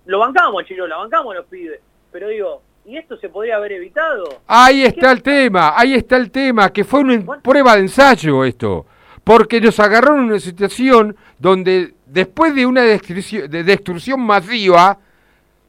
lo 0.06 0.18
bancamos, 0.18 0.64
Chirola, 0.64 0.96
bancamos 0.96 1.34
los 1.34 1.46
pibes, 1.46 1.80
pero 2.12 2.28
digo, 2.28 2.62
¿y 2.86 2.96
esto 2.96 3.16
se 3.18 3.28
podría 3.28 3.56
haber 3.56 3.72
evitado? 3.72 4.40
Ahí 4.46 4.82
está 4.84 5.10
el 5.12 5.22
tema, 5.22 5.74
ahí 5.76 5.94
está 5.94 6.16
el 6.16 6.30
tema, 6.30 6.72
que 6.72 6.84
fue 6.84 7.00
una 7.00 7.40
prueba 7.42 7.74
de 7.74 7.82
ensayo 7.82 8.44
esto. 8.44 8.86
Porque 9.24 9.60
nos 9.60 9.78
agarraron 9.78 10.20
en 10.20 10.24
una 10.30 10.40
situación 10.40 11.14
donde 11.38 11.92
después 12.06 12.54
de 12.54 12.64
una 12.64 12.82
destrucción, 12.82 13.50
de 13.50 13.62
destrucción 13.62 14.20
masiva, 14.22 14.96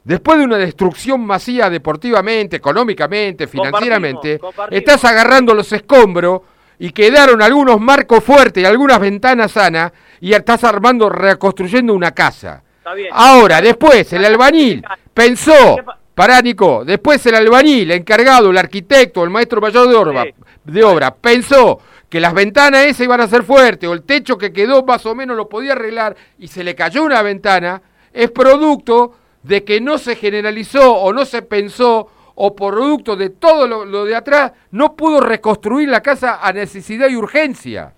después 0.03 0.39
de 0.39 0.45
una 0.45 0.57
destrucción 0.57 1.26
masiva 1.26 1.70
deportivamente, 1.70 2.55
económicamente, 2.55 3.47
financieramente, 3.47 4.39
compartimos. 4.39 4.80
estás 4.80 5.03
agarrando 5.03 5.53
los 5.53 5.74
escombros 5.74 6.41
y 6.80 6.92
quedaron 6.92 7.42
algunos 7.42 7.80
marcos 7.80 8.24
fuertes 8.24 8.64
y 8.64 8.66
algunas 8.66 9.00
ventanas 9.00 9.52
sanas 9.52 9.92
y 10.22 10.34
estás 10.34 10.64
armando, 10.64 11.10
reconstruyendo 11.10 11.94
una 11.94 12.12
casa. 12.12 12.64
Está 12.78 12.94
bien. 12.94 13.10
Ahora, 13.12 13.62
después, 13.62 14.12
el 14.14 14.24
albañil 14.24 14.84
pensó, 15.14 15.76
pará 16.16 16.42
Nico, 16.42 16.84
después 16.86 17.24
el 17.26 17.36
albañil, 17.36 17.92
encargado, 17.92 18.50
el 18.50 18.58
arquitecto, 18.58 19.24
el 19.24 19.30
maestro 19.30 19.60
mayor 19.60 19.90
de 19.90 19.96
obra, 19.96 20.26
de 20.64 20.84
obra 20.84 21.14
pensó 21.14 21.80
que 22.08 22.20
las 22.20 22.34
ventanas 22.34 22.86
esas 22.86 23.02
iban 23.02 23.22
a 23.22 23.28
ser 23.28 23.44
fuertes 23.44 23.88
o 23.88 23.94
el 23.94 24.04
techo 24.04 24.38
que 24.38 24.52
quedó 24.52 24.84
más 24.84 25.06
o 25.06 25.14
menos 25.14 25.38
lo 25.38 25.48
podía 25.48 25.74
arreglar 25.74 26.16
y 26.40 26.48
se 26.48 26.64
le 26.64 26.76
cayó 26.76 27.04
una 27.04 27.22
ventana, 27.22 27.82
es 28.14 28.32
producto 28.32 29.16
de 29.44 29.64
que 29.64 29.80
no 29.80 29.98
se 29.98 30.16
generalizó 30.16 30.96
o 30.96 31.14
no 31.14 31.26
se 31.26 31.42
pensó 31.42 32.10
o 32.42 32.56
producto 32.56 33.18
de 33.18 33.32
todo 33.32 33.68
lo, 33.68 33.84
lo 33.84 34.06
de 34.06 34.16
atrás, 34.16 34.54
no 34.72 34.96
pudo 34.96 35.20
reconstruir 35.20 35.90
la 35.90 36.02
casa 36.02 36.40
a 36.42 36.54
necesidad 36.54 37.10
y 37.10 37.18
urgencia. 37.18 37.94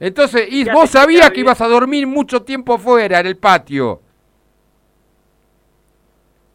Entonces, 0.00 0.48
y 0.50 0.64
vos 0.68 0.90
sabías 0.90 1.30
que 1.30 1.38
ibas 1.40 1.60
a 1.60 1.68
dormir 1.68 2.04
mucho 2.08 2.42
tiempo 2.42 2.78
fuera 2.78 3.20
en 3.20 3.26
el 3.26 3.36
patio. 3.36 4.00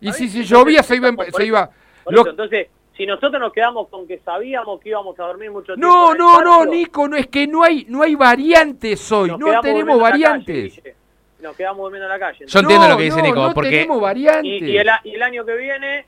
Y 0.01 0.11
si, 0.11 0.27
si 0.27 0.43
llovía 0.43 0.83
se 0.83 0.97
iba, 0.97 1.09
Por 1.13 1.31
se 1.31 1.45
iba 1.45 1.69
Por 2.03 2.13
lo- 2.13 2.21
eso, 2.21 2.29
entonces, 2.31 2.67
si 2.97 3.05
nosotros 3.05 3.39
nos 3.39 3.53
quedamos 3.53 3.87
con 3.87 4.05
que 4.05 4.19
sabíamos 4.19 4.81
que 4.81 4.89
íbamos 4.89 5.17
a 5.19 5.23
dormir 5.23 5.49
mucho 5.51 5.73
tiempo... 5.73 5.87
No, 5.87 6.13
no, 6.15 6.41
no, 6.41 6.65
Nico, 6.65 7.07
no 7.07 7.15
es 7.15 7.27
que 7.27 7.47
no 7.47 7.63
hay 7.63 7.85
no 7.87 8.03
hay 8.03 8.15
variantes 8.15 9.09
hoy, 9.11 9.29
no 9.37 9.61
tenemos 9.61 9.97
calle, 9.99 10.01
variantes. 10.01 10.81
Nos 11.41 11.55
quedamos 11.55 11.77
durmiendo 11.83 12.07
en 12.07 12.11
la 12.11 12.19
calle. 12.19 12.45
Yo 12.45 12.59
entiendo 12.59 12.85
No, 12.87 12.91
lo 12.91 12.97
que 12.97 13.03
dice 13.03 13.17
no, 13.19 13.23
Nico, 13.23 13.41
no 13.47 13.53
porque 13.53 13.69
tenemos 13.69 14.01
variantes. 14.01 14.61
Y, 14.63 14.65
y 14.65 14.77
el, 14.77 14.89
a- 14.89 14.99
y 15.05 15.15
el 15.15 15.23
año 15.23 15.45
que 15.45 15.55
viene... 15.55 16.05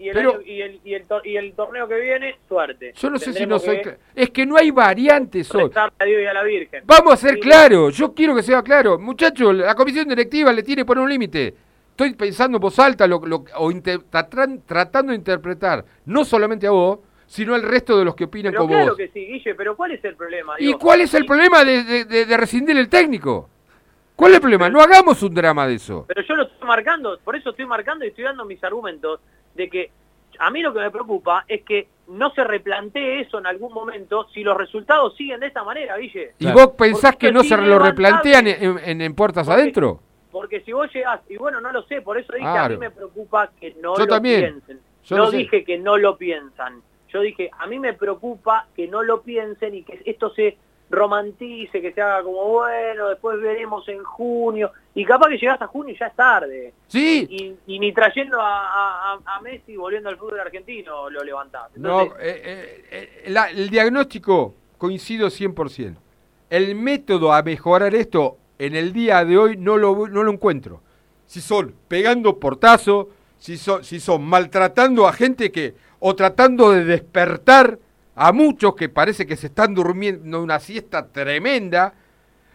Y 0.00 0.08
el, 0.08 0.14
Pero- 0.14 0.30
año- 0.30 0.40
y, 0.46 0.62
el, 0.62 0.80
y, 0.82 0.94
el, 0.94 1.06
tor- 1.06 1.20
y 1.26 1.36
el 1.36 1.52
torneo 1.52 1.86
que 1.86 2.00
viene, 2.00 2.36
suerte. 2.48 2.94
Yo 2.96 3.10
no 3.10 3.18
sé 3.18 3.34
si 3.34 3.44
no 3.44 3.58
soy 3.58 3.82
que 3.82 3.96
es 4.14 4.30
que 4.30 4.46
no 4.46 4.56
hay 4.56 4.70
variantes 4.70 5.54
hoy. 5.54 5.70
a 5.74 6.04
Dios 6.06 6.22
y 6.22 6.24
a 6.26 6.32
la 6.32 6.42
Virgen. 6.42 6.84
Vamos 6.86 7.12
a 7.12 7.16
ser 7.18 7.34
Sí. 7.34 7.40
claros, 7.40 7.94
yo 7.98 8.14
quiero 8.14 8.34
que 8.34 8.42
sea 8.42 8.62
claro. 8.62 8.98
Muchachos, 8.98 9.54
la 9.54 9.74
comisión 9.74 10.08
directiva 10.08 10.54
le 10.54 10.62
tiene 10.62 10.86
poner 10.86 11.04
un 11.04 11.10
límite. 11.10 11.54
Estoy 11.90 12.14
pensando 12.14 12.56
en 12.56 12.62
voz 12.62 12.78
alta 12.78 13.06
lo, 13.06 13.20
lo- 13.26 13.44
o 13.56 13.70
tratran- 14.10 14.62
tratando 14.64 15.10
de 15.12 15.16
interpretar, 15.18 15.84
no 16.06 16.24
solamente 16.24 16.66
a 16.66 16.70
vos, 16.70 17.00
sino 17.26 17.54
al 17.54 17.62
resto 17.62 17.98
de 17.98 18.06
los 18.06 18.14
que 18.16 18.24
opinan 18.24 18.52
Pero 18.52 18.62
como 18.62 18.72
claro 18.72 18.88
vos. 18.92 18.96
que 18.96 19.08
sí, 19.08 19.26
Guille, 19.26 19.54
pero 19.54 19.76
¿cuál 19.76 19.90
es 19.92 20.02
el 20.02 20.16
problema? 20.16 20.54
¿Y 20.58 20.72
cuál 20.72 21.02
es 21.02 21.12
el 21.12 21.26
problema 21.26 21.62
de, 21.62 21.84
de- 21.84 22.04
de- 22.06 22.24
de 22.24 22.36
rescindir 22.38 22.74
el 22.78 22.88
técnico? 22.88 23.50
¿Cuál 24.16 24.32
es 24.32 24.36
el 24.36 24.40
problema? 24.40 24.70
No 24.70 24.80
hagamos 24.80 25.22
un 25.22 25.34
drama 25.34 25.66
de 25.66 25.74
eso. 25.74 26.06
Pero 26.08 26.22
yo 26.22 26.34
lo 26.36 26.44
estoy 26.44 26.66
marcando, 26.66 27.18
por 27.22 27.36
eso 27.36 27.50
estoy 27.50 27.66
marcando 27.66 28.04
y 28.04 28.08
estoy 28.08 28.24
dando 28.24 28.44
mis 28.46 28.62
argumentos 28.64 29.20
de 29.54 29.68
que 29.68 29.90
A 30.38 30.48
mí 30.50 30.62
lo 30.62 30.72
que 30.72 30.78
me 30.80 30.90
preocupa 30.90 31.44
es 31.46 31.62
que 31.64 31.88
no 32.08 32.30
se 32.30 32.42
replantee 32.44 33.20
eso 33.20 33.38
en 33.38 33.46
algún 33.46 33.74
momento 33.74 34.26
si 34.32 34.42
los 34.42 34.56
resultados 34.56 35.14
siguen 35.16 35.38
de 35.40 35.48
esta 35.48 35.62
manera, 35.64 35.98
Guille. 35.98 36.32
¿Y 36.38 36.50
vos 36.50 36.68
pensás 36.78 37.12
Porque 37.12 37.26
que 37.26 37.32
no 37.32 37.42
se 37.44 37.56
lo 37.58 37.78
replantean 37.78 38.46
en, 38.46 38.78
en- 38.78 39.00
en 39.02 39.14
puertas 39.14 39.46
Porque- 39.46 39.60
adentro? 39.60 40.00
Porque 40.32 40.60
si 40.60 40.72
vos 40.72 40.90
llegás, 40.94 41.20
y 41.28 41.36
bueno, 41.36 41.60
no 41.60 41.70
lo 41.72 41.82
sé, 41.82 42.00
por 42.00 42.16
eso 42.16 42.32
dije, 42.32 42.46
a 42.46 42.68
mí 42.68 42.76
me 42.78 42.90
preocupa 42.90 43.50
que 43.60 43.74
no 43.82 43.94
Yo 43.96 44.04
lo 44.04 44.06
también. 44.06 44.40
piensen. 44.40 44.80
Yo 45.04 45.16
no 45.18 45.26
sé. 45.30 45.36
dije 45.38 45.64
que 45.64 45.76
no 45.78 45.98
lo 45.98 46.16
piensan. 46.16 46.80
Yo 47.08 47.20
dije, 47.20 47.50
a 47.58 47.66
mí 47.66 47.78
me 47.80 47.92
preocupa 47.94 48.66
que 48.76 48.86
no 48.86 49.02
lo 49.02 49.20
piensen 49.22 49.74
y 49.74 49.82
que 49.82 50.00
esto 50.06 50.30
se 50.34 50.56
romantice, 50.90 51.80
que 51.80 51.92
se 51.92 52.02
haga 52.02 52.22
como, 52.22 52.44
bueno, 52.48 53.08
después 53.08 53.40
veremos 53.40 53.88
en 53.88 54.02
junio. 54.04 54.70
Y 54.94 55.04
capaz 55.04 55.28
que 55.28 55.38
llegás 55.38 55.62
a 55.62 55.66
junio 55.68 55.94
y 55.94 55.98
ya 55.98 56.06
es 56.08 56.16
tarde. 56.16 56.74
Sí. 56.88 57.26
Y, 57.66 57.74
y 57.74 57.78
ni 57.78 57.92
trayendo 57.92 58.40
a, 58.40 59.12
a- 59.14 59.18
a- 59.24 59.40
Messi 59.40 59.76
volviendo 59.76 60.08
al 60.08 60.16
fútbol 60.18 60.40
argentino 60.40 61.08
lo 61.08 61.22
levantás. 61.24 61.70
No, 61.76 62.02
Entonces, 62.02 62.26
eh, 62.26 62.42
eh, 62.44 62.84
eh, 63.24 63.30
la- 63.30 63.50
el 63.50 63.70
diagnóstico 63.70 64.54
coincido 64.76 65.28
100%. 65.30 65.96
El 66.50 66.74
método 66.74 67.32
a 67.32 67.42
mejorar 67.42 67.94
esto 67.94 68.36
en 68.58 68.74
el 68.74 68.92
día 68.92 69.24
de 69.24 69.38
hoy 69.38 69.56
no 69.56 69.76
lo, 69.76 70.08
no 70.08 70.22
lo 70.24 70.32
encuentro. 70.32 70.82
Si 71.26 71.40
son 71.40 71.74
pegando 71.86 72.38
portazo, 72.40 73.08
si 73.38 73.56
son, 73.56 73.84
si 73.84 74.00
son 74.00 74.24
maltratando 74.24 75.06
a 75.06 75.12
gente 75.12 75.52
que, 75.52 75.74
o 76.00 76.16
tratando 76.16 76.72
de 76.72 76.84
despertar 76.84 77.78
a 78.14 78.32
muchos 78.32 78.74
que 78.74 78.88
parece 78.88 79.26
que 79.26 79.36
se 79.36 79.48
están 79.48 79.74
durmiendo 79.74 80.42
una 80.42 80.58
siesta 80.58 81.08
tremenda, 81.08 81.94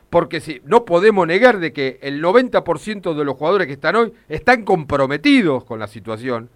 porque 0.10 0.40
si, 0.40 0.62
no 0.66 0.86
podemos 0.86 1.26
negar 1.28 1.60
de 1.60 1.74
que 1.74 2.00
el 2.02 2.24
90% 2.24 3.16
de 3.16 3.26
los 3.26 3.38
jugadores 3.38 3.68
que 3.68 3.74
están 3.74 3.96
hoy 3.96 4.14
están 4.30 4.64
comprometidos 4.64 5.64
con 5.64 5.80
la 5.80 5.88
situación 5.88 6.50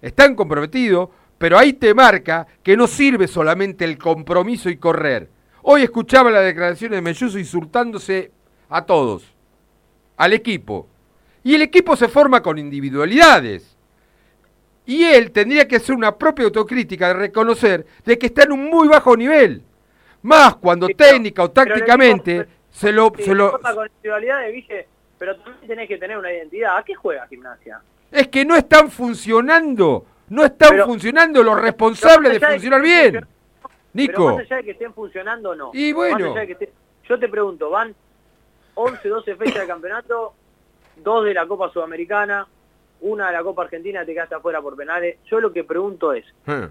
están 0.00 0.34
comprometidos, 0.34 1.08
pero 1.38 1.58
ahí 1.58 1.72
te 1.72 1.94
marca 1.94 2.46
que 2.62 2.76
no 2.76 2.86
sirve 2.86 3.28
solamente 3.28 3.84
el 3.84 3.98
compromiso 3.98 4.70
y 4.70 4.76
correr. 4.76 5.30
Hoy 5.62 5.82
escuchaba 5.82 6.30
las 6.30 6.44
declaraciones 6.44 6.96
de 6.96 7.02
Melluso 7.02 7.38
insultándose 7.38 8.32
a 8.68 8.84
todos, 8.84 9.24
al 10.16 10.32
equipo. 10.32 10.88
Y 11.44 11.54
el 11.54 11.62
equipo 11.62 11.96
se 11.96 12.08
forma 12.08 12.42
con 12.42 12.58
individualidades. 12.58 13.67
Y 14.88 15.04
él 15.04 15.30
tendría 15.32 15.68
que 15.68 15.76
hacer 15.76 15.94
una 15.94 16.16
propia 16.16 16.46
autocrítica 16.46 17.08
de 17.08 17.14
reconocer 17.14 17.86
de 18.04 18.18
que 18.18 18.26
está 18.26 18.44
en 18.44 18.52
un 18.52 18.64
muy 18.70 18.88
bajo 18.88 19.14
nivel. 19.16 19.62
Más 20.22 20.56
cuando 20.56 20.86
Sí, 20.86 20.94
pero- 20.94 21.10
técnica 21.10 21.44
o 21.44 21.52
pero 21.52 21.66
tácticamente 21.74 22.46
se 22.70 22.90
lo... 22.90 23.12
sí, 23.16 23.22
se 23.24 23.34
lo 23.34 23.52
con 23.60 23.86
individualidades, 23.86 24.54
Guille, 24.54 24.86
pero 25.18 25.36
también 25.36 25.66
tenés 25.66 25.88
que 25.88 25.98
tener 25.98 26.16
una 26.16 26.32
identidad. 26.32 26.78
¿A 26.78 26.82
qué 26.82 26.94
juega 26.94 27.26
gimnasia? 27.28 27.80
es 28.10 28.28
que 28.28 28.44
no 28.46 28.56
están 28.56 28.90
funcionando. 28.90 30.06
No 30.30 30.42
están 30.44 30.70
Pero- 30.70 30.86
funcionando 30.86 31.42
los 31.42 31.60
responsables 31.60 32.32
de 32.32 32.40
Pero 32.40 32.46
allá 32.46 32.48
de 32.48 32.58
funcionar 32.58 32.80
que- 32.82 32.86
bien. 32.88 33.12
Pero 33.12 33.26
Nico. 33.92 34.24
más 34.36 34.38
allá 34.46 34.56
de 34.56 34.64
que 34.64 34.70
estén 34.70 34.94
funcionando 34.94 35.50
o 35.50 35.54
no. 35.54 35.70
Y 35.74 35.92
bueno. 35.92 36.18
Más 36.18 36.36
allá 36.36 36.40
de 36.46 36.56
que 36.56 36.70
yo 37.06 37.18
te 37.18 37.28
pregunto, 37.28 37.68
van 37.70 37.94
11, 38.74 39.06
12 39.08 39.36
fechas 39.36 39.60
de 39.60 39.66
campeonato, 39.66 40.32
dos 40.96 41.24
de 41.26 41.34
la 41.34 41.46
Copa 41.46 41.70
Sudamericana, 41.72 42.46
una 43.00 43.28
de 43.28 43.32
la 43.32 43.42
Copa 43.42 43.62
Argentina, 43.62 44.04
te 44.04 44.12
quedaste 44.12 44.34
afuera 44.34 44.60
por 44.60 44.76
penales. 44.76 45.16
Yo 45.30 45.40
lo 45.40 45.52
que 45.52 45.64
pregunto 45.64 46.12
es, 46.12 46.24
Eh. 46.46 46.68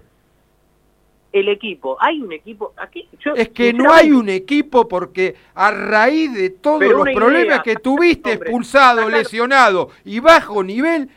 el 1.32 1.48
equipo, 1.48 1.96
¿hay 2.00 2.20
un 2.22 2.32
equipo? 2.32 2.72
Aquí, 2.76 3.06
yo, 3.20 3.34
Es 3.34 3.50
que 3.50 3.72
no 3.72 3.92
hay 3.92 4.10
un 4.12 4.28
equipo 4.28 4.88
porque 4.88 5.34
a 5.54 5.70
raíz 5.70 6.32
de 6.34 6.50
todos 6.50 6.82
los 6.84 7.04
problemas 7.14 7.44
idea, 7.46 7.62
que 7.62 7.76
tuviste, 7.76 8.32
hombre, 8.32 8.46
expulsado, 8.48 9.00
sacar- 9.02 9.12
lesionado 9.18 9.90
y 10.04 10.20
bajo 10.20 10.62
nivel, 10.64 11.08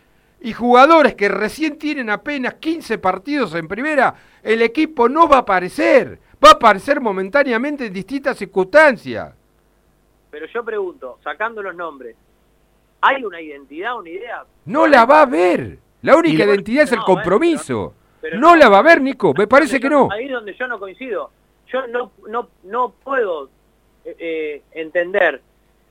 y 0.41 0.53
jugadores 0.53 1.13
que 1.15 1.29
recién 1.29 1.77
tienen 1.77 2.09
apenas 2.09 2.55
15 2.55 2.97
partidos 2.97 3.53
en 3.55 3.67
primera, 3.67 4.15
el 4.43 4.61
equipo 4.63 5.07
no 5.07 5.27
va 5.27 5.37
a 5.37 5.39
aparecer. 5.41 6.19
Va 6.43 6.49
a 6.49 6.53
aparecer 6.53 6.99
momentáneamente 6.99 7.85
en 7.85 7.93
distintas 7.93 8.35
circunstancias. 8.37 9.33
Pero 10.31 10.47
yo 10.47 10.63
pregunto, 10.65 11.19
sacando 11.23 11.61
los 11.61 11.75
nombres, 11.75 12.15
¿hay 13.01 13.23
una 13.23 13.41
identidad, 13.41 13.97
una 13.97 14.09
idea? 14.09 14.45
No 14.65 14.87
la 14.87 15.05
va 15.05 15.21
a 15.21 15.25
ver. 15.25 15.77
La 16.01 16.15
única 16.15 16.43
identidad 16.45 16.83
es 16.83 16.91
el 16.91 16.99
compromiso. 17.01 17.93
pero 18.21 18.39
no 18.39 18.55
la 18.55 18.69
va 18.69 18.79
a 18.79 18.83
ver, 18.83 19.01
Nico. 19.01 19.33
Me 19.37 19.47
parece 19.47 19.79
que 19.79 19.89
no. 19.89 20.09
Ahí 20.11 20.25
es 20.25 20.31
donde 20.31 20.53
yo 20.55 20.67
no 20.67 20.79
coincido. 20.79 21.31
Yo 21.67 21.87
no, 21.87 22.11
no, 22.27 22.49
no 22.63 22.91
puedo 23.03 23.49
eh, 24.05 24.15
eh, 24.19 24.61
entender 24.71 25.41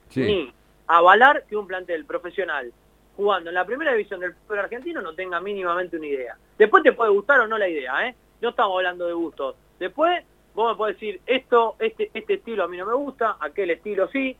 Sí. 0.08 0.22
ni 0.22 0.52
avalar 0.88 1.44
que 1.48 1.56
un 1.56 1.66
plantel 1.68 2.04
profesional 2.04 2.72
jugando 3.16 3.50
en 3.50 3.54
la 3.54 3.64
primera 3.64 3.92
división 3.92 4.18
del 4.20 4.34
fútbol 4.34 4.60
argentino 4.60 5.00
no 5.00 5.14
tenga 5.14 5.40
mínimamente 5.40 5.96
una 5.96 6.06
idea. 6.06 6.36
Después 6.58 6.82
te 6.82 6.92
puede 6.92 7.10
gustar 7.12 7.40
o 7.40 7.46
no 7.46 7.56
la 7.58 7.68
idea, 7.68 8.08
¿eh? 8.08 8.14
No 8.40 8.48
estamos 8.50 8.76
hablando 8.76 9.06
de 9.06 9.12
gustos. 9.12 9.54
Después 9.78 10.24
vos 10.54 10.72
me 10.72 10.76
podés 10.76 10.96
decir, 10.96 11.20
esto, 11.26 11.76
este, 11.78 12.10
este 12.12 12.34
estilo 12.34 12.64
a 12.64 12.68
mí 12.68 12.76
no 12.76 12.86
me 12.86 12.94
gusta, 12.94 13.36
aquel 13.40 13.70
estilo 13.70 14.08
sí. 14.08 14.36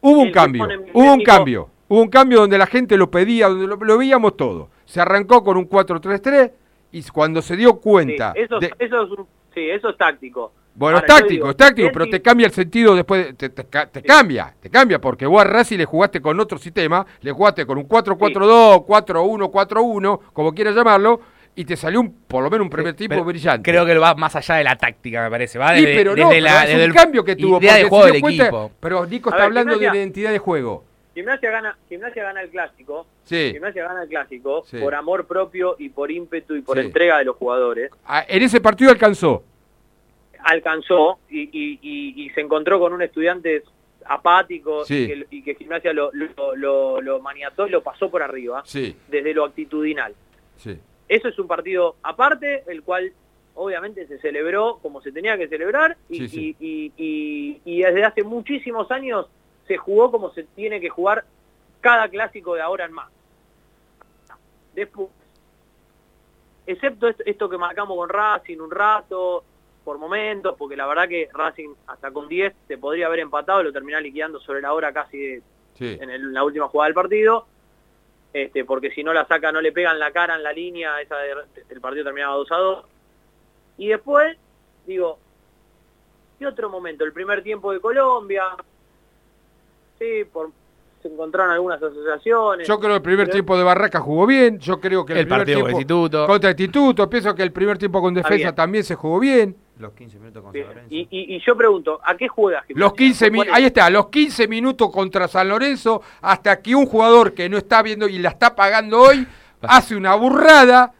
Hubo 0.00 0.20
un 0.20 0.30
cambio, 0.30 0.64
hubo 0.92 1.12
un 1.14 1.22
cambio. 1.24 1.68
Hubo 1.88 2.02
un 2.02 2.08
cambio 2.08 2.40
donde 2.40 2.58
la 2.58 2.66
gente 2.66 2.96
lo 2.96 3.10
pedía, 3.10 3.48
donde 3.48 3.66
lo, 3.66 3.76
lo 3.76 3.98
veíamos 3.98 4.36
todo. 4.36 4.68
Se 4.84 5.00
arrancó 5.00 5.42
con 5.42 5.56
un 5.56 5.68
4-3-3 5.68 6.52
y 6.92 7.02
cuando 7.04 7.40
se 7.42 7.56
dio 7.56 7.70
Sí, 7.70 7.76
cuenta... 7.82 8.32
eso, 8.36 8.58
de- 8.58 8.72
eso 8.78 9.02
es 9.02 9.10
un- 9.10 9.26
sí, 9.54 9.68
eso 9.70 9.88
es 9.90 9.96
táctico. 9.96 10.52
bueno, 10.74 10.98
Ahora, 10.98 11.06
es 11.06 11.14
táctico, 11.14 11.32
digo, 11.32 11.50
es 11.50 11.56
táctico, 11.56 11.88
pero 11.92 12.04
si- 12.06 12.10
te 12.12 12.22
cambia 12.22 12.46
el 12.46 12.52
sentido 12.52 12.94
después, 12.94 13.26
de- 13.26 13.32
te, 13.34 13.48
te 13.50 13.64
te 13.64 14.02
cambia, 14.02 14.54
te 14.60 14.70
cambia, 14.70 15.00
porque 15.00 15.26
vos 15.26 15.40
a 15.40 15.44
Racing 15.44 15.78
le 15.78 15.84
jugaste 15.86 16.20
con 16.20 16.38
otro 16.40 16.58
sistema, 16.58 17.04
le 17.22 17.32
jugaste 17.32 17.64
con 17.66 17.78
un 17.78 17.84
4-4-2, 17.88 18.84
4-1-4-1, 18.86 20.20
como 20.32 20.54
quieras 20.54 20.74
llamarlo, 20.74 21.20
y 21.54 21.64
te 21.64 21.76
salió 21.76 22.00
un, 22.00 22.12
por 22.28 22.44
lo 22.44 22.50
menos 22.50 22.64
un 22.66 22.70
primer 22.70 22.94
tiempo 22.94 23.14
Pero 23.16 23.24
brillante. 23.24 23.68
Creo 23.68 23.84
que 23.84 23.98
va 23.98 24.14
más 24.14 24.36
allá 24.36 24.54
de 24.56 24.64
la 24.64 24.76
táctica, 24.76 25.22
me 25.24 25.30
parece. 25.30 25.58
Va 25.58 25.74
Sí, 25.74 25.80
desde, 25.84 25.94
pero 25.96 26.14
no, 26.14 26.28
desde 26.28 26.40
la, 26.40 26.50
pero 26.50 26.60
es 26.62 26.68
desde 26.68 26.84
un 26.84 26.90
el 26.90 26.94
cambio 26.96 27.24
que 27.24 27.34
tuvo, 27.36 27.58
idea 27.58 27.74
de 27.74 27.84
juego 27.84 28.06
del 28.06 28.20
cuenta- 28.20 28.42
equipo. 28.44 28.70
Pero 28.78 29.06
Nico 29.06 29.30
A 29.30 29.32
está 29.32 29.36
ver, 29.38 29.46
hablando 29.58 29.76
de 29.78 29.86
identidad 29.86 30.30
de 30.30 30.38
juego. 30.38 30.84
Gimnasia 31.18 31.50
gana, 31.50 31.76
Gimnasia 31.88 32.22
gana 32.22 32.42
el 32.42 32.48
clásico. 32.50 33.04
Sí. 33.24 33.50
Gimnasia 33.52 33.82
gana 33.88 34.04
el 34.04 34.08
clásico 34.08 34.62
Sí. 34.66 34.78
por 34.78 34.94
amor 34.94 35.26
propio 35.26 35.74
y 35.76 35.88
por 35.88 36.12
ímpetu 36.12 36.54
y 36.54 36.62
por 36.62 36.78
Sí. 36.78 36.84
entrega 36.86 37.18
de 37.18 37.24
los 37.24 37.34
jugadores. 37.34 37.90
Ah, 38.06 38.24
En 38.28 38.40
ese 38.42 38.60
partido 38.60 38.92
alcanzó. 38.92 39.42
Alcanzó 40.44 41.18
y, 41.28 41.40
y- 41.52 41.78
y- 41.82 42.22
y 42.24 42.30
se 42.30 42.40
encontró 42.40 42.78
con 42.78 42.92
un 42.92 43.02
estudiante 43.02 43.64
apático 44.06 44.84
Sí. 44.84 45.02
y, 45.02 45.06
que, 45.08 45.26
y 45.30 45.42
que 45.42 45.54
Gimnasia 45.56 45.92
lo, 45.92 46.10
lo, 46.12 46.54
lo- 46.54 47.00
lo 47.00 47.20
maniató 47.20 47.66
y 47.66 47.70
lo 47.70 47.82
pasó 47.82 48.08
por 48.10 48.22
arriba 48.22 48.62
Sí, 48.64 48.94
desde 49.08 49.34
lo 49.34 49.44
actitudinal. 49.44 50.14
sí. 50.56 50.78
Eso 51.08 51.26
es 51.28 51.38
un 51.38 51.48
partido 51.48 51.96
aparte, 52.02 52.62
el 52.68 52.82
cual 52.82 53.10
obviamente 53.54 54.06
se 54.06 54.18
celebró 54.18 54.78
como 54.80 55.00
se 55.00 55.10
tenía 55.10 55.36
que 55.36 55.48
celebrar 55.48 55.96
y, 56.08 56.54
y- 56.60 57.60
y 57.64 57.82
desde 57.82 58.04
hace 58.04 58.22
muchísimos 58.22 58.88
años 58.92 59.26
se 59.68 59.76
jugó 59.76 60.10
como 60.10 60.32
se 60.32 60.42
tiene 60.42 60.80
que 60.80 60.88
jugar 60.88 61.24
cada 61.80 62.08
clásico 62.08 62.54
de 62.56 62.62
ahora 62.62 62.86
en 62.86 62.92
más. 62.92 63.08
Después, 64.74 65.08
excepto 66.66 67.08
esto, 67.24 67.48
que 67.48 67.58
marcamos 67.58 67.96
con 67.96 68.08
Racing 68.08 68.58
un 68.58 68.70
rato, 68.70 69.44
por 69.84 69.98
momentos, 69.98 70.54
porque 70.58 70.76
la 70.76 70.86
verdad 70.86 71.08
que 71.08 71.28
Racing 71.32 71.70
hasta 71.86 72.10
con 72.10 72.28
10 72.28 72.54
se 72.66 72.76
podría 72.78 73.06
haber 73.06 73.20
empatado, 73.20 73.62
lo 73.62 73.72
terminó 73.72 73.98
liquidando 74.00 74.38
sobre 74.40 74.60
la 74.60 74.72
hora 74.74 74.92
casi 74.92 75.18
de- 75.18 75.42
Sí. 75.74 75.96
en, 76.00 76.10
el- 76.10 76.22
en 76.22 76.34
la 76.34 76.42
última 76.44 76.68
jugada 76.68 76.88
del 76.88 76.94
partido, 76.94 77.46
este, 78.32 78.64
porque 78.64 78.90
si 78.90 79.02
no 79.02 79.12
la 79.14 79.24
saca, 79.26 79.50
no 79.52 79.60
le 79.60 79.72
pegan 79.72 79.98
la 79.98 80.10
cara 80.10 80.34
en 80.34 80.42
la 80.42 80.52
línea, 80.52 81.00
esa 81.00 81.16
de- 81.18 81.34
el 81.70 81.80
partido 81.80 82.04
terminaba 82.04 82.34
2 82.34 82.50
a 82.52 82.56
2. 82.56 82.84
Y 83.78 83.88
después, 83.88 84.36
digo, 84.86 85.18
¿qué 86.38 86.46
otro 86.46 86.68
momento? 86.68 87.04
El 87.04 87.12
primer 87.12 87.42
tiempo 87.42 87.72
de 87.72 87.80
Colombia, 87.80 88.44
sí, 89.98 90.24
por, 90.32 90.50
se 91.02 91.08
encontraron 91.08 91.52
algunas 91.52 91.82
asociaciones. 91.82 92.66
Yo 92.66 92.78
creo 92.78 92.90
que 92.90 92.96
el 92.96 93.02
primer 93.02 93.26
Pero- 93.26 93.32
tiempo 93.34 93.56
de 93.56 93.62
Barraca 93.64 94.00
jugó 94.00 94.26
bien. 94.26 94.58
Yo 94.58 94.80
creo 94.80 95.04
que 95.06 95.12
el, 95.12 95.20
El 95.20 95.24
primer 95.26 95.40
partido 95.40 95.56
tiempo 95.58 95.70
Instituto. 95.78 96.26
contra 96.26 96.50
Instituto. 96.50 97.08
Pienso 97.10 97.34
que 97.34 97.42
el 97.42 97.52
primer 97.52 97.78
tiempo 97.78 98.00
con 98.00 98.14
defensa 98.14 98.54
también 98.54 98.82
se 98.84 98.94
jugó 98.94 99.18
bien. 99.20 99.56
Los 99.78 99.92
15 99.92 100.18
minutos 100.18 100.42
con 100.42 100.50
Bien. 100.52 100.66
San 100.66 100.74
Lorenzo. 100.74 100.94
Y, 100.94 101.00
y- 101.10 101.36
y 101.36 101.40
yo 101.46 101.56
pregunto, 101.56 102.00
¿a 102.02 102.16
qué 102.16 102.26
juega 102.26 102.62
Gimnasia? 102.62 102.84
Los 102.84 102.94
15 102.94 103.18
¿Cuál 103.26 103.30
minutos, 103.32 103.50
es? 103.52 103.56
ahí 103.56 103.64
está, 103.66 103.90
los 103.90 104.08
15 104.08 104.48
minutos 104.48 104.90
contra 104.90 105.28
San 105.28 105.48
Lorenzo, 105.48 106.02
hasta 106.20 106.60
que 106.60 106.74
un 106.74 106.86
jugador 106.86 107.32
que 107.32 107.48
no 107.48 107.56
está 107.58 107.80
viendo 107.82 108.08
y 108.08 108.18
la 108.18 108.30
está 108.30 108.56
pagando 108.56 109.00
hoy, 109.00 109.24
hace 109.62 109.94
una 109.94 110.16
burrada. 110.16 110.92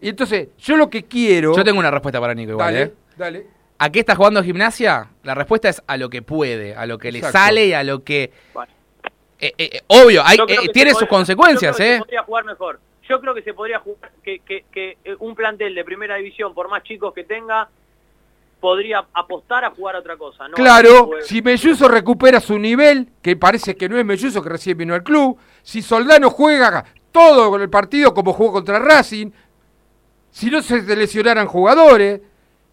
Y 0.00 0.10
entonces, 0.10 0.50
yo 0.58 0.76
lo 0.76 0.88
que 0.88 1.02
quiero. 1.04 1.52
Yo 1.56 1.64
tengo 1.64 1.80
una 1.80 1.90
respuesta 1.90 2.20
para 2.20 2.32
Nico 2.32 2.52
igual, 2.52 2.72
Dale, 2.74 2.82
¿eh? 2.84 2.94
dale. 3.16 3.46
¿A 3.78 3.90
qué 3.90 4.00
está 4.00 4.14
jugando 4.16 4.42
gimnasia? 4.42 5.08
La 5.22 5.34
respuesta 5.34 5.68
es 5.68 5.82
a 5.86 5.96
lo 5.96 6.08
que 6.08 6.22
puede, 6.22 6.74
a 6.74 6.86
lo 6.86 6.98
que 6.98 7.08
Exacto. 7.08 7.26
le 7.26 7.32
sale 7.32 7.66
y 7.66 7.72
a 7.74 7.84
lo 7.84 8.02
que... 8.04 8.32
Bueno. 8.54 8.72
Eh, 9.38 9.52
eh, 9.58 9.70
eh, 9.74 9.80
obvio, 9.88 10.22
hay, 10.24 10.38
que 10.46 10.68
tiene 10.72 10.92
sus 10.92 11.00
podría- 11.00 11.08
consecuencias, 11.08 11.72
yo 11.72 11.76
creo 11.76 11.86
que 11.88 11.92
¿eh? 11.92 11.96
Se 11.96 11.98
podría 12.04 12.22
jugar 12.22 12.44
mejor. 12.46 12.80
Yo 13.08 13.20
creo 13.20 13.34
que 13.34 13.42
se 13.42 13.52
podría 13.54 13.78
jugar, 13.80 14.10
que, 14.22 14.38
que- 14.40 14.64
que, 14.72 14.96
un 15.18 15.34
plantel 15.34 15.74
de 15.74 15.84
primera 15.84 16.16
división, 16.16 16.54
por 16.54 16.70
más 16.70 16.82
chicos 16.84 17.12
que 17.12 17.24
tenga, 17.24 17.68
podría 18.60 19.04
apostar 19.12 19.64
a 19.66 19.70
jugar 19.70 19.96
a 19.96 19.98
otra 19.98 20.16
cosa. 20.16 20.48
¿no? 20.48 20.54
Claro, 20.54 21.10
si 21.22 21.42
Melluso 21.42 21.86
recupera 21.86 22.40
su 22.40 22.58
nivel, 22.58 23.08
que 23.20 23.36
parece 23.36 23.76
que 23.76 23.88
no 23.90 23.98
es 23.98 24.04
Melluso 24.06 24.42
que 24.42 24.48
recién 24.48 24.78
vino 24.78 24.94
al 24.94 25.02
club, 25.02 25.38
si 25.62 25.82
Soldano 25.82 26.30
juega 26.30 26.84
todo 27.12 27.50
con 27.50 27.60
el 27.60 27.68
partido 27.68 28.14
como 28.14 28.32
jugó 28.32 28.52
contra 28.54 28.78
Racing, 28.78 29.30
si 30.30 30.50
no 30.50 30.62
se 30.62 30.80
lesionaran 30.96 31.46
jugadores, 31.46 32.22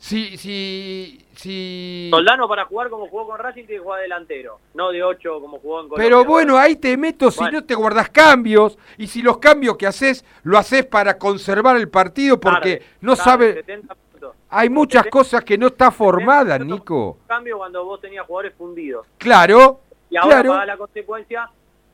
si, 0.04 0.38
si, 0.38 1.26
si... 1.34 2.10
Soldano 2.12 2.46
para 2.50 2.66
jugar 2.66 2.90
como 2.90 3.08
jugó 3.08 3.26
con 3.26 3.40
Racing 3.40 3.64
tiene 3.66 3.80
que 3.80 3.84
jugar 3.86 4.02
delantero, 4.02 4.60
no 4.74 4.92
de 4.92 5.02
8 5.02 5.40
como 5.40 5.60
jugó 5.60 5.80
en 5.80 5.88
Colombia. 5.88 6.06
Pero 6.06 6.26
bueno, 6.26 6.58
ahí 6.58 6.76
te 6.76 6.98
meto 6.98 7.32
si 7.32 7.40
Bueno. 7.40 7.62
no 7.62 7.66
te 7.66 7.74
guardas 7.74 8.10
cambios 8.10 8.78
y 8.98 9.08
si 9.08 9.22
los 9.22 9.38
cambios 9.38 9.78
que 9.78 9.88
haces 9.88 10.26
lo 10.44 10.58
haces 10.58 10.86
para 10.86 11.18
conservar 11.18 11.78
el 11.78 11.88
partido 11.88 12.38
porque 12.38 12.80
Tarde, 12.80 12.86
no 13.00 13.16
tarde, 13.16 13.24
sabe... 13.24 13.54
70 13.54 13.96
minutos. 13.96 14.36
Hay 14.50 14.70
muchas 14.70 15.06
cosas 15.08 15.42
que 15.46 15.58
no 15.58 15.68
está 15.68 15.90
formada, 15.90 16.60
Nico. 16.60 17.20
Cambio 17.26 17.58
cuando 17.60 17.86
vos 17.86 18.02
tenías 18.02 18.28
jugadores 18.28 18.54
fundidos. 18.58 19.08
Claro, 19.18 19.80
Y 20.10 20.18
ahora 20.18 20.30
claro. 20.42 20.50
paga 20.50 20.66
la 20.66 20.78
consecuencia, 20.78 21.50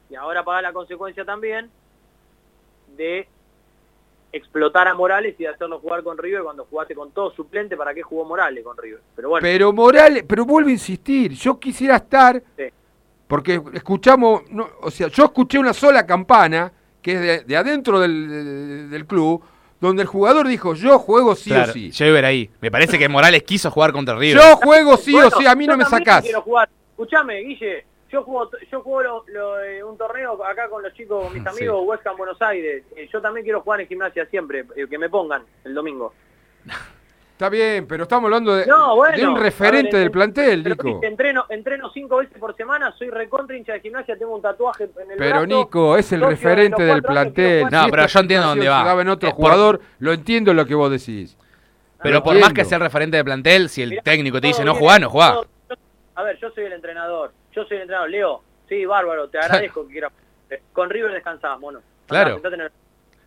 y 0.10 0.16
ahora 0.16 0.44
paga 0.44 0.64
la 0.64 0.74
consecuencia 0.74 1.24
también 1.26 1.70
de 2.98 3.28
explotar 4.32 4.88
a 4.88 4.94
Morales 4.94 5.36
y 5.40 5.44
de 5.44 5.50
hacerlo 5.50 5.80
jugar 5.80 6.04
con 6.04 6.18
River 6.18 6.44
cuando 6.44 6.66
jugaste 6.66 6.94
con 6.96 7.12
todo 7.12 7.32
suplente, 7.32 7.76
¿para 7.76 7.94
qué 7.94 8.02
jugó 8.04 8.26
Morales 8.26 8.64
con 8.64 8.78
River? 8.78 9.00
Pero 9.16 9.30
bueno, 9.30 9.42
Pero 9.44 9.74
Morales, 9.74 10.24
pero 10.28 10.46
vuelvo 10.46 10.70
a 10.70 10.72
insistir, 10.74 11.32
yo 11.34 11.60
quisiera 11.60 11.96
estar, 11.96 12.42
Sí. 12.58 12.66
porque 13.28 13.62
escuchamos, 13.74 14.44
no, 14.52 14.68
o 14.82 14.92
sea, 14.92 15.08
yo 15.08 15.26
escuché 15.26 15.58
una 15.60 15.74
sola 15.74 16.06
campana, 16.06 16.72
que 17.02 17.14
es 17.14 17.22
de, 17.22 17.40
de 17.46 17.58
adentro 17.58 18.00
del, 18.00 18.90
del 18.90 19.06
club, 19.06 19.44
donde 19.80 20.02
el 20.04 20.08
jugador 20.10 20.48
dijo, 20.48 20.74
yo 20.76 21.00
juego 21.00 21.36
sí 21.36 21.50
Claro, 21.52 21.70
o 21.72 21.74
sí. 21.74 21.90
Yo 21.92 22.06
iba 22.06 22.20
ahí. 22.28 22.50
Me 22.60 22.70
parece 22.70 23.00
que 23.00 23.08
Morales 23.08 23.44
quiso 23.44 23.72
jugar 23.72 23.94
contra 23.94 24.14
River. 24.18 24.36
Yo 24.44 24.58
juego 24.58 24.98
sí 24.98 25.14
Bueno, 25.14 25.30
o 25.30 25.32
sí, 25.40 25.46
a 25.48 25.56
mí 25.56 25.66
no 25.68 25.78
me 25.78 25.86
sacás. 25.86 26.26
Escuchame, 26.92 27.40
Guille, 27.40 27.86
yo 28.12 28.24
juego, 28.24 28.50
yo 28.72 28.82
juego 28.82 29.02
lo- 29.04 29.26
lo, 29.28 29.62
eh, 29.62 29.84
un 29.84 29.98
torneo 29.98 30.44
acá 30.44 30.68
con 30.70 30.82
los 30.84 30.94
chicos, 30.94 31.24
con 31.26 31.34
mis 31.34 31.44
Sí. 31.44 31.50
amigos, 31.50 31.82
West 31.86 32.06
Ham 32.08 32.18
Buenos 32.18 32.42
Aires. 32.42 32.84
Eh, 32.96 33.08
yo 33.12 33.22
también 33.22 33.44
quiero 33.44 33.62
jugar 33.62 33.82
en 33.82 33.88
gimnasia 33.88 34.26
siempre, 34.28 34.66
eh, 34.76 34.88
que 34.90 34.98
me 34.98 35.10
pongan 35.10 35.44
el 35.64 35.74
domingo. 35.74 36.14
Está 37.32 37.48
bien, 37.50 37.88
pero 37.88 38.04
estamos 38.04 38.26
hablando 38.26 38.54
de, 38.54 38.66
No, 38.66 38.98
bueno. 38.98 39.16
de 39.18 39.26
un 39.26 39.38
referente 39.40 39.94
ver, 39.94 40.02
del 40.02 40.12
plantel, 40.12 40.62
pero, 40.62 40.76
Nico. 40.84 41.00
entreno, 41.04 41.46
entreno 41.48 41.90
cinco 41.94 42.18
veces 42.18 42.38
por 42.38 42.54
semana, 42.58 42.92
soy 42.98 43.10
recontra 43.10 43.56
hincha 43.56 43.72
de 43.74 43.80
gimnasia, 43.80 44.18
tengo 44.18 44.36
un 44.36 44.42
tatuaje 44.42 44.90
en 45.02 45.12
el 45.12 45.18
Pero 45.18 45.30
brazo. 45.32 45.46
Nico, 45.46 45.98
es 45.98 46.12
el 46.12 46.20
referente 46.22 46.84
del 46.84 47.02
plantel. 47.02 47.68
No, 47.72 47.86
Si 47.86 47.92
pero 47.92 48.08
yo 48.08 48.20
entiendo 48.20 48.48
dónde 48.48 48.68
va. 48.68 48.84
daba 48.84 49.02
en 49.02 49.08
otro 49.08 49.30
Es 49.30 49.36
por- 49.36 49.44
jugador, 49.46 49.80
lo 50.00 50.12
entiendo 50.12 50.54
lo 50.54 50.66
que 50.66 50.76
vos 50.76 50.92
decís. 50.92 51.38
Pero 52.04 52.16
Lo 52.16 52.24
por 52.24 52.38
más 52.40 52.52
que 52.52 52.66
sea 52.66 52.78
el 52.78 52.84
referente 52.84 53.16
de 53.16 53.24
plantel, 53.24 53.70
si 53.70 53.84
el 53.84 53.92
Mirá, 53.92 54.02
técnico 54.04 54.42
te 54.42 54.48
dice 54.48 54.66
no 54.66 54.76
jugá, 54.76 55.00
no 55.00 55.10
jugá. 55.10 55.34
todo- 55.36 55.48
yo- 55.70 55.76
a 56.16 56.24
ver, 56.24 56.38
yo 56.42 56.50
soy 56.52 56.66
el 56.66 56.74
entrenador, 56.74 57.32
yo 57.52 57.64
soy 57.66 57.78
el 57.78 57.82
entrenador. 57.84 58.10
Leo, 58.10 58.44
sí, 58.68 58.86
bárbaro, 58.86 59.30
te 59.30 59.40
agradezco 59.40 59.86
que 59.86 59.92
quieras. 59.94 60.12
Con 60.74 60.90
River 60.90 61.12
descansás, 61.14 61.60
mono. 61.60 61.82
Claro. 62.08 62.36
El- 62.36 62.42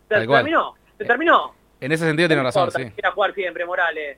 ¿Se 0.09 0.27
terminó? 0.27 0.75
¿Se 0.97 1.05
terminó? 1.05 1.53
En 1.79 1.91
ese 1.91 2.05
sentido 2.05 2.27
tiene 2.27 2.43
razón, 2.43 2.67
importa 2.67 2.87
sí. 2.87 2.91
quiera 2.93 3.11
jugar 3.11 3.33
siempre, 3.33 3.65
Morales. 3.65 4.17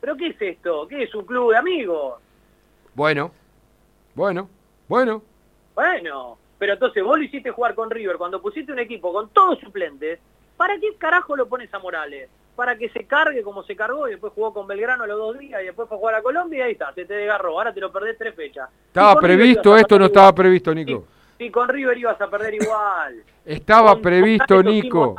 ¿Pero 0.00 0.16
qué 0.16 0.28
es 0.28 0.40
esto? 0.40 0.86
¿Qué 0.88 1.02
es 1.02 1.14
un 1.14 1.24
club 1.24 1.52
de 1.52 1.56
amigos? 1.58 2.20
Bueno, 2.94 3.32
bueno, 4.14 4.48
bueno. 4.88 5.22
Bueno, 5.74 6.38
pero 6.58 6.74
entonces 6.74 7.02
vos 7.02 7.18
lo 7.18 7.24
hiciste 7.24 7.50
jugar 7.50 7.74
con 7.74 7.90
River 7.90 8.16
cuando 8.16 8.40
pusiste 8.40 8.70
un 8.72 8.78
equipo 8.78 9.12
con 9.12 9.28
todos 9.30 9.58
suplentes. 9.58 10.20
¿Para 10.56 10.78
qué 10.78 10.94
carajo 10.96 11.34
lo 11.36 11.48
pones 11.48 11.72
a 11.74 11.78
Morales? 11.78 12.28
Para 12.56 12.76
que 12.78 12.88
se 12.90 13.04
cargue 13.04 13.42
como 13.42 13.62
se 13.64 13.74
cargó 13.74 14.06
y 14.06 14.12
después 14.12 14.32
jugó 14.32 14.52
con 14.54 14.66
Belgrano 14.66 15.04
a 15.04 15.06
los 15.06 15.18
dos 15.18 15.38
días 15.38 15.60
y 15.62 15.66
después 15.66 15.88
fue 15.88 15.96
a 15.96 16.00
jugar 16.00 16.14
a 16.16 16.22
Colombia 16.22 16.58
y 16.60 16.62
ahí 16.62 16.72
está, 16.72 16.92
se 16.94 17.04
te 17.04 17.14
desgarró. 17.14 17.50
Ahora 17.58 17.74
te 17.74 17.80
lo 17.80 17.90
perdés 17.92 18.16
tres 18.16 18.34
fechas. 18.34 18.68
Estaba 18.86 19.20
previsto, 19.20 19.76
esto 19.76 19.98
no 19.98 20.06
estaba 20.06 20.32
previsto, 20.34 20.72
Nico. 20.74 21.04
Sí, 21.36 21.50
con 21.50 21.68
River 21.68 21.98
ibas 21.98 22.20
a 22.20 22.30
perder 22.30 22.54
igual. 22.54 23.22
Estaba 23.44 23.92
Con 23.94 24.02
previsto, 24.02 24.62
Nico. 24.62 25.14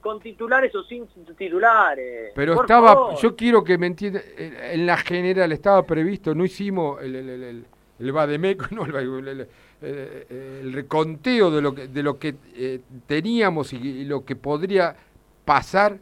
Con 0.00 0.18
titulares 0.20 0.74
o 0.74 0.82
sin 0.84 1.06
titulares. 1.36 2.32
Pero 2.34 2.54
Por 2.54 2.64
estaba, 2.64 2.94
favor. 2.94 3.16
yo 3.20 3.36
quiero 3.36 3.62
que 3.62 3.78
me 3.78 3.86
entiendan, 3.86 4.22
en 4.36 4.86
la 4.86 4.96
general 4.96 5.52
estaba 5.52 5.84
previsto, 5.84 6.34
no 6.34 6.44
hicimos 6.44 7.00
el, 7.02 7.14
el, 7.14 7.28
el, 7.28 7.42
el, 7.42 7.64
el 8.00 8.12
vademécum, 8.12 8.66
no, 8.72 8.84
el, 8.86 8.94
el- 8.96 9.28
el- 9.28 9.48
el- 9.82 10.26
el 10.62 10.72
reconteo 10.72 11.50
de 11.50 11.62
lo 11.62 11.74
que, 11.74 11.88
de 11.88 12.02
lo 12.02 12.18
que 12.18 12.34
eh, 12.56 12.80
teníamos 13.06 13.72
y, 13.72 13.76
y 13.76 14.04
lo 14.04 14.24
que 14.24 14.34
podría 14.36 14.96
pasar, 15.44 15.98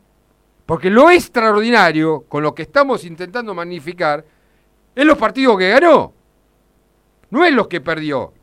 porque 0.68 0.90
lo 0.90 1.10
extraordinario, 1.10 2.24
con 2.28 2.42
lo 2.42 2.54
que 2.54 2.60
estamos 2.60 3.02
intentando 3.06 3.54
magnificar, 3.54 4.22
es 4.94 5.06
los 5.06 5.16
partidos 5.16 5.56
que 5.56 5.70
ganó, 5.70 6.12
no 7.30 7.42
es 7.46 7.54
los 7.54 7.68
que 7.68 7.80
perdió. 7.80 8.34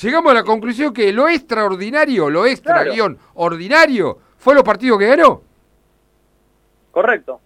Llegamos 0.00 0.30
a 0.30 0.34
la 0.36 0.44
conclusión 0.44 0.94
que 0.94 1.12
lo 1.12 1.28
extraordinario, 1.28 2.30
lo 2.30 2.46
extra 2.46 2.74
Claro. 2.74 2.92
guion 2.92 3.18
ordinario, 3.34 4.16
fue 4.38 4.54
los 4.54 4.62
partidos 4.62 4.96
que 5.00 5.08
ganó. 5.08 5.42
Correcto. 6.92 7.40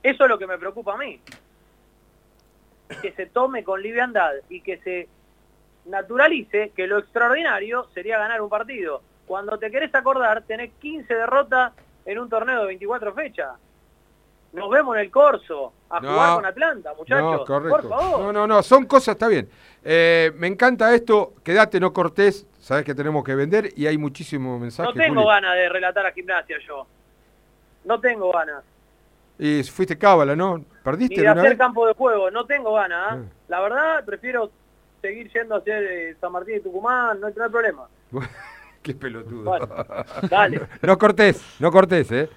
Eso 0.00 0.22
es 0.22 0.30
lo 0.30 0.38
que 0.38 0.46
me 0.46 0.56
preocupa 0.56 0.94
a 0.94 0.98
mí. 0.98 1.20
Que 3.02 3.10
se 3.10 3.26
tome 3.26 3.64
con 3.64 3.82
liviandad 3.82 4.30
y 4.48 4.60
que 4.60 4.78
se 4.78 5.08
naturalice 5.86 6.70
que 6.76 6.86
lo 6.86 6.98
extraordinario 6.98 7.88
sería 7.92 8.18
ganar 8.18 8.40
un 8.40 8.48
partido. 8.48 9.02
Cuando 9.26 9.58
te 9.58 9.68
querés 9.68 9.92
acordar, 9.96 10.44
tenés 10.44 10.70
15 10.80 11.12
derrotas 11.12 11.72
en 12.10 12.18
un 12.18 12.28
torneo 12.28 12.60
de 12.60 12.66
24 12.68 13.12
fechas. 13.12 13.50
Nos 14.52 14.70
vemos 14.70 14.96
en 14.96 15.02
el 15.02 15.10
corso 15.10 15.74
a 15.90 16.00
No. 16.00 16.08
jugar 16.10 16.34
con 16.36 16.46
Atlanta, 16.46 16.94
muchachos. 16.96 17.40
No, 17.40 17.44
correcto. 17.44 17.68
Por 17.80 17.88
favor. 17.88 18.20
No, 18.20 18.32
no, 18.32 18.46
no, 18.46 18.62
son 18.62 18.86
cosas, 18.86 19.12
está 19.14 19.28
bien. 19.28 19.46
Eh, 19.84 20.32
me 20.36 20.46
encanta 20.46 20.94
esto, 20.94 21.34
quédate, 21.44 21.78
no 21.78 21.92
cortés, 21.92 22.46
sabes 22.58 22.84
que 22.84 22.94
tenemos 22.94 23.22
que 23.22 23.34
vender 23.34 23.70
y 23.76 23.86
hay 23.86 23.98
muchísimos 23.98 24.58
mensajes. 24.58 24.94
no 24.94 25.00
tengo 25.00 25.20
Juli. 25.20 25.26
ganas 25.34 25.54
de 25.54 25.68
relatar 25.68 26.06
a 26.06 26.12
gimnasia 26.12 26.56
yo. 26.66 26.86
No 27.84 28.00
tengo 28.00 28.32
ganas. 28.32 28.64
Y 29.38 29.62
fuiste 29.64 29.96
cábala, 29.98 30.34
¿no? 30.34 30.58
Ni 30.58 30.64
¿Perdiste 30.82 31.16
de 31.16 31.22
de 31.22 31.28
hacer 31.28 31.50
vez? 31.50 31.58
campo 31.58 31.86
de 31.86 31.92
juego, 31.92 32.30
no 32.30 32.46
tengo 32.46 32.72
ganas. 32.72 33.12
¿ah? 33.12 33.18
Ah. 33.20 33.32
La 33.48 33.60
verdad, 33.60 34.04
prefiero 34.06 34.50
seguir 35.02 35.30
yendo 35.32 35.56
a 35.56 35.58
hacer 35.58 35.84
eh, 35.84 36.16
San 36.20 36.32
Martín 36.32 36.56
y 36.56 36.60
Tucumán, 36.60 37.20
no, 37.20 37.28
no 37.28 37.44
hay 37.44 37.50
problema. 37.50 37.84
Qué 38.82 38.94
pelotudo. 38.94 39.58
Dale. 40.30 40.60
no 40.82 40.98
cortés, 40.98 41.40
no 41.58 41.70
cortés, 41.70 42.10
¿eh? 42.12 42.28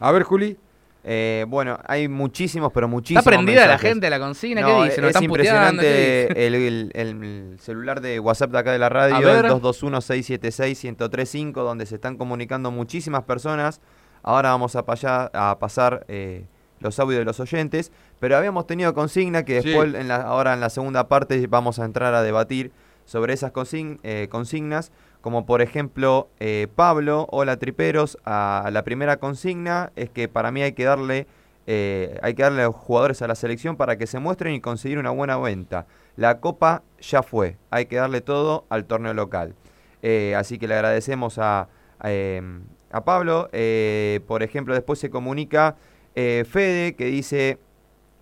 A 0.00 0.10
ver, 0.12 0.22
Juli. 0.24 0.56
Eh, 1.04 1.44
bueno, 1.48 1.80
hay 1.88 2.06
muchísimos, 2.06 2.70
pero 2.72 2.86
muchísimos. 2.86 3.22
¿Está 3.26 3.30
prendida 3.30 3.66
la 3.66 3.76
gente 3.76 4.06
a 4.06 4.10
la 4.10 4.20
consigna? 4.20 4.60
No, 4.60 4.68
¿Qué 4.68 4.84
dice? 4.84 5.00
¿Nos 5.00 5.16
es 5.16 5.22
impresionante 5.22 6.26
el, 6.46 6.54
el- 6.54 6.92
el 6.94 7.56
celular 7.58 8.00
de 8.00 8.20
WhatsApp 8.20 8.52
de 8.52 8.58
acá 8.58 8.70
de 8.72 8.78
la 8.78 8.88
radio, 8.88 9.16
el 9.18 9.24
ver. 9.42 9.50
221-676-1035, 9.50 11.52
donde 11.54 11.86
se 11.86 11.96
están 11.96 12.16
comunicando 12.16 12.70
muchísimas 12.70 13.24
personas. 13.24 13.80
Ahora 14.22 14.50
vamos 14.50 14.76
a, 14.76 14.84
paya- 14.84 15.30
a 15.34 15.58
pasar 15.58 16.04
eh, 16.08 16.44
los 16.78 16.98
audios 17.00 17.18
de 17.20 17.24
los 17.24 17.40
oyentes, 17.40 17.90
pero 18.20 18.36
habíamos 18.36 18.66
tenido 18.66 18.94
consigna 18.94 19.44
que 19.44 19.60
Sí. 19.62 19.68
después, 19.70 19.94
en 19.94 20.06
la- 20.08 20.22
ahora 20.22 20.54
en 20.54 20.60
la 20.60 20.70
segunda 20.70 21.08
parte, 21.08 21.44
vamos 21.48 21.78
a 21.80 21.84
entrar 21.84 22.14
a 22.14 22.22
debatir 22.22 22.70
sobre 23.04 23.32
esas 23.32 23.52
consign- 23.52 23.98
eh, 24.04 24.28
consignas, 24.30 24.92
como 25.22 25.46
por 25.46 25.62
ejemplo 25.62 26.28
eh, 26.38 26.68
Pablo, 26.76 27.26
hola 27.30 27.56
triperos, 27.56 28.18
la 28.26 28.82
primera 28.84 29.16
consigna 29.16 29.90
es 29.96 30.10
que 30.10 30.28
para 30.28 30.50
mí 30.52 30.60
hay 30.60 30.72
que 30.72 30.84
darle 30.84 31.26
eh, 31.66 32.18
hay 32.22 32.34
que 32.34 32.42
darle 32.42 32.62
a 32.62 32.66
los 32.66 32.74
jugadores 32.74 33.22
a 33.22 33.28
la 33.28 33.34
selección 33.34 33.76
para 33.76 33.96
que 33.96 34.06
se 34.06 34.18
muestren 34.18 34.54
y 34.54 34.60
conseguir 34.60 34.98
una 34.98 35.10
buena 35.10 35.38
venta. 35.38 35.86
La 36.16 36.40
copa 36.40 36.82
ya 37.00 37.22
fue, 37.22 37.56
hay 37.70 37.86
que 37.86 37.96
darle 37.96 38.20
todo 38.20 38.66
al 38.68 38.84
torneo 38.84 39.14
local. 39.14 39.54
Eh, 40.02 40.34
así 40.36 40.58
que 40.58 40.66
le 40.66 40.74
agradecemos 40.74 41.38
a, 41.38 41.68
eh, 42.04 42.42
a 42.90 43.04
Pablo. 43.04 43.48
Eh, 43.52 44.20
por 44.26 44.42
ejemplo, 44.42 44.74
después 44.74 44.98
se 44.98 45.10
comunica 45.10 45.76
Fede, 46.14 46.94
que 46.94 47.06
dice, 47.06 47.58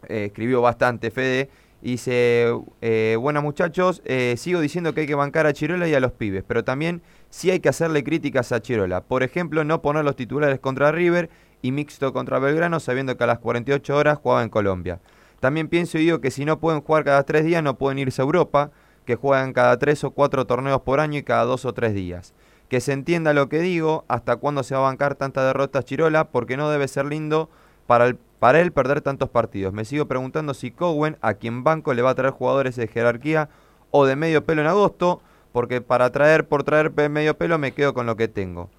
escribió 0.07 0.63
bastante 0.63 1.11
Fede, 1.11 1.51
dice, 1.83 2.53
eh, 2.81 3.17
buenas 3.19 3.43
muchachos, 3.43 4.03
eh, 4.05 4.35
sigo 4.37 4.61
diciendo 4.61 4.95
que 4.95 5.03
hay 5.03 5.07
que 5.07 5.15
bancar 5.15 5.47
a 5.47 5.53
Chirola 5.53 5.89
y 5.89 5.95
a 5.95 6.01
los 6.01 6.13
pibes, 6.13 6.45
pero 6.47 6.65
también 6.65 7.03
sí 7.31 7.51
hay 7.51 7.61
que 7.61 7.69
hacerle 7.69 8.05
críticas 8.05 8.53
a 8.53 8.61
Chirola. 8.61 9.03
Por 9.03 9.23
ejemplo, 9.23 9.65
no 9.65 9.83
poner 9.83 10.05
los 10.05 10.17
titulares 10.17 10.61
contra 10.61 10.93
River 10.93 11.31
y 11.63 11.73
mixto 11.73 12.13
contra 12.13 12.39
Belgrano, 12.39 12.81
sabiendo 12.81 13.17
que 13.17 13.25
a 13.25 13.27
las 13.27 13.39
48 13.39 13.97
horas 13.97 14.19
jugaba 14.19 14.43
en 14.43 14.49
Colombia. 14.49 15.01
También 15.41 15.69
pienso 15.69 15.99
y 15.99 16.03
digo 16.03 16.21
que 16.21 16.31
si 16.31 16.45
no 16.45 16.61
pueden 16.61 16.83
jugar 16.83 17.05
cada 17.05 17.23
tres 17.23 17.45
días, 17.45 17.63
no 17.63 17.79
pueden 17.79 17.99
irse 17.99 18.21
a 18.21 18.25
Europa, 18.25 18.71
que 19.07 19.17
juegan 19.17 19.53
cada 19.53 19.79
tres 19.79 20.05
o 20.05 20.11
cuatro 20.11 20.47
torneos 20.47 20.83
por 20.83 21.01
año 21.01 21.19
y 21.19 21.23
cada 21.23 21.45
dos 21.45 21.65
o 21.65 21.73
tres 21.73 21.95
días. 21.95 22.35
Que 22.69 22.81
se 22.81 22.93
entienda 22.93 23.33
lo 23.33 23.49
que 23.49 23.61
digo, 23.61 24.05
hasta 24.09 24.37
cuándo 24.37 24.63
se 24.63 24.75
va 24.75 24.83
a 24.83 24.85
bancar 24.85 25.15
tanta 25.15 25.45
derrota 25.45 25.83
Chirola, 25.83 26.29
porque 26.29 26.57
no 26.57 26.71
debe 26.71 26.87
ser 26.89 27.07
lindo 27.07 27.51
para, 27.91 28.15
para 28.39 28.61
él 28.61 28.71
perder 28.71 29.01
tantos 29.01 29.31
partidos. 29.31 29.73
Me 29.73 29.85
sigo 29.85 30.07
preguntando 30.07 30.55
si 30.55 30.71
Cowen, 30.71 31.17
a 31.23 31.35
quien 31.35 31.65
banco, 31.65 31.93
le 31.93 32.03
va 32.03 32.11
a 32.11 32.15
traer 32.15 32.33
jugadores 32.33 32.77
de 32.77 32.87
jerarquía 32.87 33.49
o 33.91 34.07
de 34.07 34.15
medio 34.15 34.45
pelo 34.45 34.61
en 34.63 34.69
agosto, 34.69 35.21
porque 35.51 35.81
para 35.81 36.13
traer 36.13 36.47
por 36.47 36.63
traer 36.63 36.93
medio 37.11 37.37
pelo 37.37 37.59
me 37.59 37.73
quedo 37.73 37.93
con 37.93 38.07
lo 38.07 38.15
que 38.15 38.29
tengo. 38.29 38.71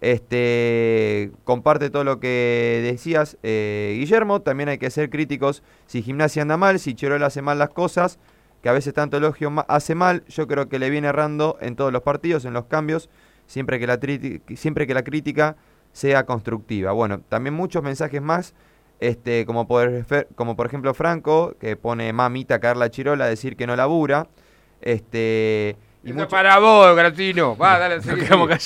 Este 0.00 1.32
comparte 1.42 1.90
todo 1.90 2.04
lo 2.04 2.20
que 2.20 2.80
decías, 2.84 3.38
eh, 3.42 3.96
Guillermo. 3.98 4.40
También 4.40 4.68
hay 4.68 4.78
que 4.78 4.90
ser 4.90 5.10
críticos 5.10 5.64
si 5.86 6.00
Gimnasia 6.00 6.42
anda 6.42 6.56
mal, 6.56 6.78
si 6.78 6.94
Chirola 6.94 7.26
hace 7.26 7.42
mal 7.42 7.58
las 7.58 7.70
cosas, 7.70 8.20
que 8.62 8.68
a 8.68 8.72
veces 8.72 8.94
tanto 8.94 9.16
elogio 9.16 9.52
hace 9.66 9.96
mal. 9.96 10.22
Yo 10.28 10.46
creo 10.46 10.68
que 10.68 10.78
le 10.78 10.90
viene 10.90 11.08
errando 11.08 11.58
en 11.60 11.74
todos 11.74 11.92
los 11.92 12.02
partidos, 12.02 12.44
en 12.44 12.52
los 12.52 12.66
cambios. 12.66 13.10
Siempre 13.48 13.80
que 13.80 13.88
la, 13.88 13.98
siempre 14.54 14.86
que 14.86 14.94
la 14.94 15.02
crítica 15.02 15.56
sea 15.94 16.26
constructiva. 16.26 16.92
Bueno, 16.92 17.20
también 17.20 17.54
muchos 17.54 17.82
mensajes 17.82 18.20
más, 18.20 18.54
este, 19.00 19.46
como, 19.46 19.66
por, 19.66 20.04
como 20.34 20.54
por 20.56 20.66
ejemplo 20.66 20.92
Franco, 20.92 21.54
que 21.58 21.76
pone 21.76 22.12
mamita 22.12 22.56
a 22.56 22.60
caer 22.60 22.76
la 22.76 22.90
chirola 22.90 23.24
a 23.24 23.28
decir 23.28 23.56
que 23.56 23.66
no 23.66 23.74
labura. 23.76 24.26
Este, 24.82 25.76
y 26.02 26.12
mucho- 26.12 26.28
para 26.28 26.58
vos, 26.58 26.94
Gratino. 26.94 27.56
Va, 27.56 27.78
dale, 27.78 27.96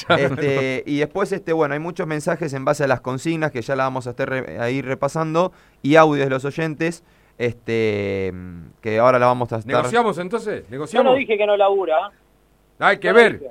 este, 0.19 0.83
y 0.87 0.99
después, 0.99 1.31
este, 1.31 1.53
bueno, 1.53 1.75
hay 1.75 1.81
muchos 1.81 2.07
mensajes 2.09 2.53
en 2.55 2.65
base 2.65 2.83
a 2.85 2.89
las 2.89 3.01
consignas 3.01 3.53
que 3.53 3.63
ya 3.63 3.77
la 3.77 3.85
vamos 3.85 4.07
a 4.09 4.11
estar 4.11 4.29
re- 4.29 4.59
a 4.59 4.71
ir 4.71 4.85
repasando 4.85 5.53
y 5.83 5.95
audios 5.97 6.27
de 6.27 6.31
los 6.31 6.45
oyentes, 6.45 7.05
este, 7.39 8.33
que 8.81 8.99
ahora 8.99 9.19
la 9.19 9.27
vamos 9.27 9.53
a 9.53 9.59
estar. 9.59 9.73
¿Negociamos 9.73 10.19
entonces? 10.19 10.65
Yo 10.65 10.71
¿Negociamos? 10.71 11.13
no 11.13 11.19
dije 11.19 11.37
que 11.39 11.47
no 11.47 11.57
labura. 11.57 12.11
Hay 12.81 12.99
que 12.99 13.09
Yo 13.09 13.13
no 13.13 13.19
ver 13.19 13.33
dije. 13.39 13.51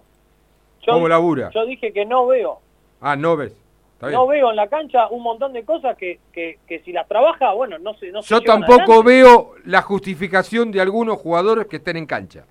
Yo 0.85 0.93
cómo 0.93 1.07
labura. 1.07 1.49
Yo 1.53 1.65
dije 1.65 1.93
que 1.93 2.05
no 2.05 2.27
veo. 2.27 2.59
Ah, 2.99 3.15
no 3.15 3.37
ves. 3.37 3.53
No 4.01 4.27
veo 4.27 4.49
en 4.51 4.55
la 4.55 4.67
cancha 4.67 5.07
un 5.09 5.23
montón 5.23 5.53
de 5.53 5.63
cosas 5.65 5.97
que, 5.97 6.19
que, 6.31 6.59
que 6.67 6.79
si 6.81 6.91
las 6.91 7.07
trabaja, 7.07 7.53
bueno, 7.53 7.77
no 7.79 7.95
se 7.95 8.11
no 8.11 8.21
se 8.21 8.29
Yo 8.33 8.39
llevan 8.41 8.59
tampoco 8.61 9.01
adelante. 9.01 9.11
veo 9.11 9.51
la 9.65 9.81
justificación 9.81 10.71
de 10.71 10.81
algunos 10.81 11.17
jugadores 11.19 11.65
que 11.67 11.77
estén 11.77 11.97
en 11.97 12.05
cancha. 12.05 12.45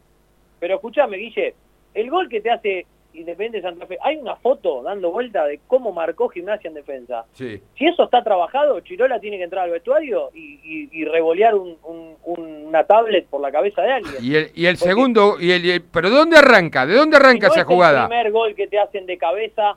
Pero 0.59 0.75
escúchame, 0.77 1.17
Guille, 1.19 1.55
el 1.95 2.11
gol 2.11 2.29
que 2.29 2.41
te 2.41 2.51
hace 2.51 2.87
Independiente 3.15 3.63
Santa 3.63 3.87
Fe, 3.87 3.97
hay 4.03 4.17
una 4.17 4.37
foto 4.37 4.83
dando 4.83 5.11
vuelta 5.11 5.47
de 5.47 5.61
cómo 5.67 5.91
marcó 5.91 6.29
Gimnasia 6.29 6.69
en 6.69 6.75
defensa. 6.75 7.25
Sí. 7.33 7.63
Si 7.79 7.87
eso 7.87 8.05
está 8.05 8.23
trabajado, 8.23 8.79
Chirola 8.81 9.19
tiene 9.21 9.39
que 9.39 9.45
entrar 9.45 9.65
al 9.65 9.71
vestuario 9.71 10.29
y, 10.35 10.61
y, 10.63 10.89
y 10.93 11.05
revolear 11.07 11.55
un- 11.55 11.79
un- 11.85 12.17
un- 12.25 12.67
una 12.67 12.85
tablet 12.85 13.27
por 13.29 13.41
la 13.41 13.51
cabeza 13.51 13.81
de 13.81 13.93
alguien. 13.93 14.17
Y 14.21 14.35
el, 14.35 14.51
y 14.55 14.67
el 14.67 14.77
Porque 14.77 14.91
segundo, 14.91 15.37
y 15.41 15.51
el, 15.53 15.65
el- 15.71 15.83
¿pero 15.83 16.11
de 16.11 16.17
dónde 16.17 16.37
arranca? 16.37 16.85
¿De 16.85 16.93
dónde 16.95 17.17
si 17.17 17.23
arranca 17.23 17.47
no 17.47 17.53
esa 17.55 17.61
es 17.63 17.67
jugada? 17.67 18.03
el 18.03 18.09
primer 18.09 18.33
gol 18.33 18.55
que 18.55 18.67
te 18.67 18.79
hacen 18.79 19.07
de 19.07 19.17
cabeza, 19.17 19.77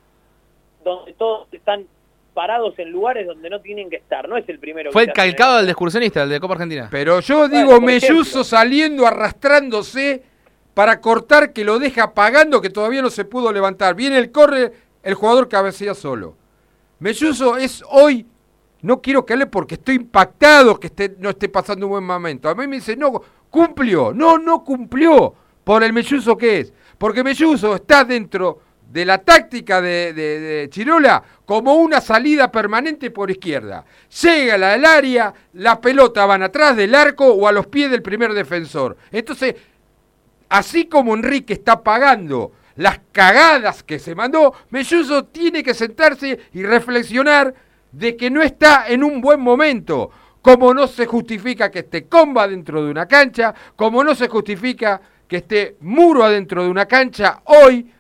donde 0.84 1.14
todos 1.14 1.48
están 1.52 1.86
parados 2.34 2.78
en 2.80 2.92
lugares 2.92 3.28
donde 3.28 3.50
no 3.50 3.60
tienen 3.60 3.90
que 3.90 3.98
estar. 3.98 4.30
No 4.30 4.38
es 4.38 4.48
el 4.48 4.60
primero 4.60 4.92
Fue 4.92 5.06
que 5.06 5.10
el 5.10 5.16
calcado 5.16 5.58
del 5.58 5.70
excursionista, 5.70 6.24
el 6.24 6.30
de 6.30 6.40
Copa 6.40 6.54
Argentina. 6.54 6.88
Pero 6.90 7.20
yo 7.20 7.40
Bueno, 7.40 7.58
digo 7.58 7.72
por 7.72 7.82
Melluso 7.82 8.44
saliendo, 8.44 9.06
arrastrándose 9.06 10.24
para 10.74 11.02
cortar 11.02 11.52
que 11.52 11.66
lo 11.66 11.80
deja 11.80 12.14
pagando 12.14 12.62
que 12.62 12.70
todavía 12.70 13.02
no 13.02 13.10
se 13.10 13.26
pudo 13.26 13.52
levantar. 13.52 13.96
Viene 13.96 14.18
el 14.18 14.32
corre, 14.32 14.72
el 15.04 15.14
jugador 15.16 15.50
cabecea 15.50 15.94
solo. 15.94 16.36
Melluso 17.00 17.58
es 17.58 17.84
hoy, 17.90 18.26
no 18.82 19.02
quiero 19.02 19.26
que 19.26 19.34
hable 19.34 19.48
porque 19.48 19.76
estoy 19.76 19.96
impactado 19.96 20.80
que 20.80 20.88
esté, 20.88 21.16
no 21.20 21.30
esté 21.32 21.50
pasando 21.50 21.88
un 21.88 21.92
buen 21.92 22.04
momento. 22.06 22.48
A 22.48 22.56
mí 22.56 22.68
me 22.68 22.78
dice, 22.78 22.96
no, 22.96 23.22
cumplió. 23.50 24.14
No, 24.14 24.38
no 24.38 24.64
cumplió 24.64 25.34
por 25.64 25.84
el 25.84 25.92
Melluso 25.92 26.38
que 26.38 26.60
es. 26.60 26.74
Porque 26.98 27.24
Melluso 27.24 27.76
está 27.76 28.04
dentro 28.04 28.60
de 28.92 29.06
la 29.06 29.20
táctica 29.20 29.82
de, 29.82 30.14
de- 30.14 30.68
Chirola 30.70 31.22
como 31.46 31.76
una 31.76 32.02
salida 32.02 32.52
permanente 32.52 33.12
por 33.12 33.30
izquierda. 33.30 33.86
Llega 34.22 34.58
la 34.58 34.72
del 34.72 34.86
área, 34.86 35.34
la 35.54 35.80
pelota 35.80 36.26
van 36.26 36.44
atrás 36.44 36.76
del 36.76 36.96
arco 36.96 37.26
o 37.28 37.48
a 37.48 37.52
los 37.52 37.68
pies 37.68 37.92
del 37.92 38.02
primer 38.02 38.34
defensor. 38.34 38.98
Entonces, 39.12 39.56
así 40.50 40.86
como 40.86 41.14
Enrique 41.14 41.54
está 41.54 41.84
pagando 41.84 42.52
las 42.76 43.00
cagadas 43.12 43.84
que 43.84 44.00
se 44.00 44.16
mandó, 44.16 44.54
Melluso 44.70 45.26
tiene 45.26 45.64
que 45.64 45.74
sentarse 45.74 46.40
y 46.54 46.64
reflexionar 46.64 47.54
de 47.92 48.16
que 48.16 48.30
no 48.30 48.42
está 48.42 48.86
en 48.88 49.04
un 49.04 49.22
buen 49.22 49.40
momento. 49.42 50.10
Como 50.42 50.74
no 50.74 50.88
se 50.88 51.06
justifica 51.06 51.70
que 51.70 51.80
esté 51.80 52.08
comba 52.08 52.48
dentro 52.48 52.84
de 52.84 52.90
una 52.90 53.08
cancha, 53.08 53.54
como 53.76 54.04
no 54.04 54.16
se 54.16 54.30
justifica 54.30 55.02
que 55.28 55.38
esté 55.38 55.76
muro 55.82 56.24
adentro 56.24 56.64
de 56.64 56.70
una 56.70 56.86
cancha, 56.86 57.42
hoy 57.46 57.92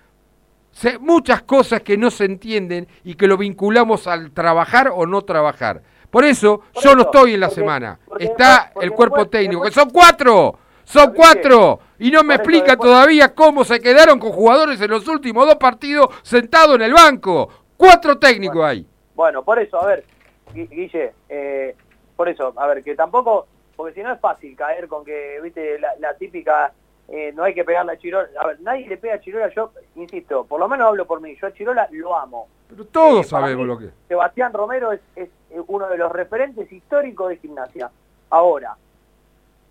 se- 0.80 0.98
muchas 0.98 1.42
cosas 1.44 1.82
que 1.82 1.98
no 1.98 2.10
se 2.10 2.24
entienden 2.24 2.88
y 3.04 3.16
que 3.16 3.28
lo 3.28 3.36
vinculamos 3.36 4.08
al 4.08 4.32
trabajar 4.32 4.92
o 4.96 5.06
no 5.06 5.24
trabajar. 5.24 5.82
Por 6.10 6.24
eso 6.24 6.62
Por 6.74 6.84
yo 6.84 6.96
no 6.96 7.02
estoy 7.02 7.34
en 7.34 7.42
la 7.42 7.48
porque- 7.48 7.62
semana. 7.62 8.00
porque 8.08 8.24
Está 8.24 8.72
porque 8.74 8.86
el 8.88 8.94
cuerpo 8.94 9.28
técnico, 9.28 9.62
que 9.64 9.72
son 9.72 9.90
cuatro. 9.90 10.58
Son 10.86 11.04
¿Sabés 11.04 11.16
cuatro. 11.18 11.80
Y 12.00 12.10
no 12.12 12.24
me 12.24 12.36
explica 12.36 12.68
después- 12.68 12.90
todavía 12.90 13.36
cómo 13.36 13.64
se 13.66 13.80
quedaron 13.82 14.20
con 14.20 14.32
jugadores 14.32 14.80
en 14.80 14.90
los 14.90 15.06
últimos 15.10 15.46
dos 15.46 15.56
partidos 15.56 16.08
sentados 16.24 16.76
en 16.76 16.84
el 16.84 16.94
banco. 16.94 17.50
Cuatro 17.76 18.18
técnicos 18.18 18.64
hay. 18.66 18.88
Bueno, 19.16 19.44
por 19.44 19.60
eso, 19.60 19.82
a 19.84 19.86
ver, 19.86 20.06
Gui- 20.54 20.70
Guille, 20.70 21.14
eh, 21.28 21.76
por 22.16 22.30
eso, 22.30 22.54
a 22.56 22.68
ver, 22.68 22.82
que 22.84 22.96
tampoco, 22.96 23.48
porque 23.76 23.94
si 23.96 24.02
no 24.02 24.14
es 24.14 24.20
fácil 24.22 24.56
caer 24.56 24.88
con 24.88 25.04
que, 25.06 25.40
viste, 25.44 25.78
la, 25.78 25.90
la 26.00 26.14
típica, 26.16 26.72
eh, 27.12 27.32
no 27.34 27.44
hay 27.44 27.54
que 27.54 27.64
pegarle 27.64 27.94
a 27.94 27.98
Chirola. 27.98 28.30
A 28.40 28.48
ver, 28.48 28.62
nadie 28.62 28.88
le 28.88 28.98
pega 28.98 29.16
a 29.16 29.20
Chirola, 29.20 29.50
yo 29.54 29.72
insisto, 29.96 30.46
por 30.46 30.60
lo 30.60 30.68
menos 30.68 30.88
hablo 30.88 31.06
por 31.06 31.22
mí, 31.22 31.36
yo 31.42 31.48
a 31.48 31.54
Chirola 31.54 31.88
lo 31.92 32.16
amo. 32.16 32.48
Pero 32.70 32.86
todos 32.86 33.26
Eh, 33.26 33.30
sabemos 33.30 33.62
mí, 33.66 33.68
lo 33.74 33.78
que. 33.80 33.90
Sebastián 34.08 34.54
Romero 34.54 34.92
es, 34.92 35.02
es 35.16 35.30
eh, 35.50 35.62
uno 35.68 35.88
de 35.90 35.98
los 35.98 36.12
referentes 36.12 36.72
históricos 36.72 37.30
de 37.30 37.38
gimnasia. 37.38 37.90
Ahora, 38.30 38.76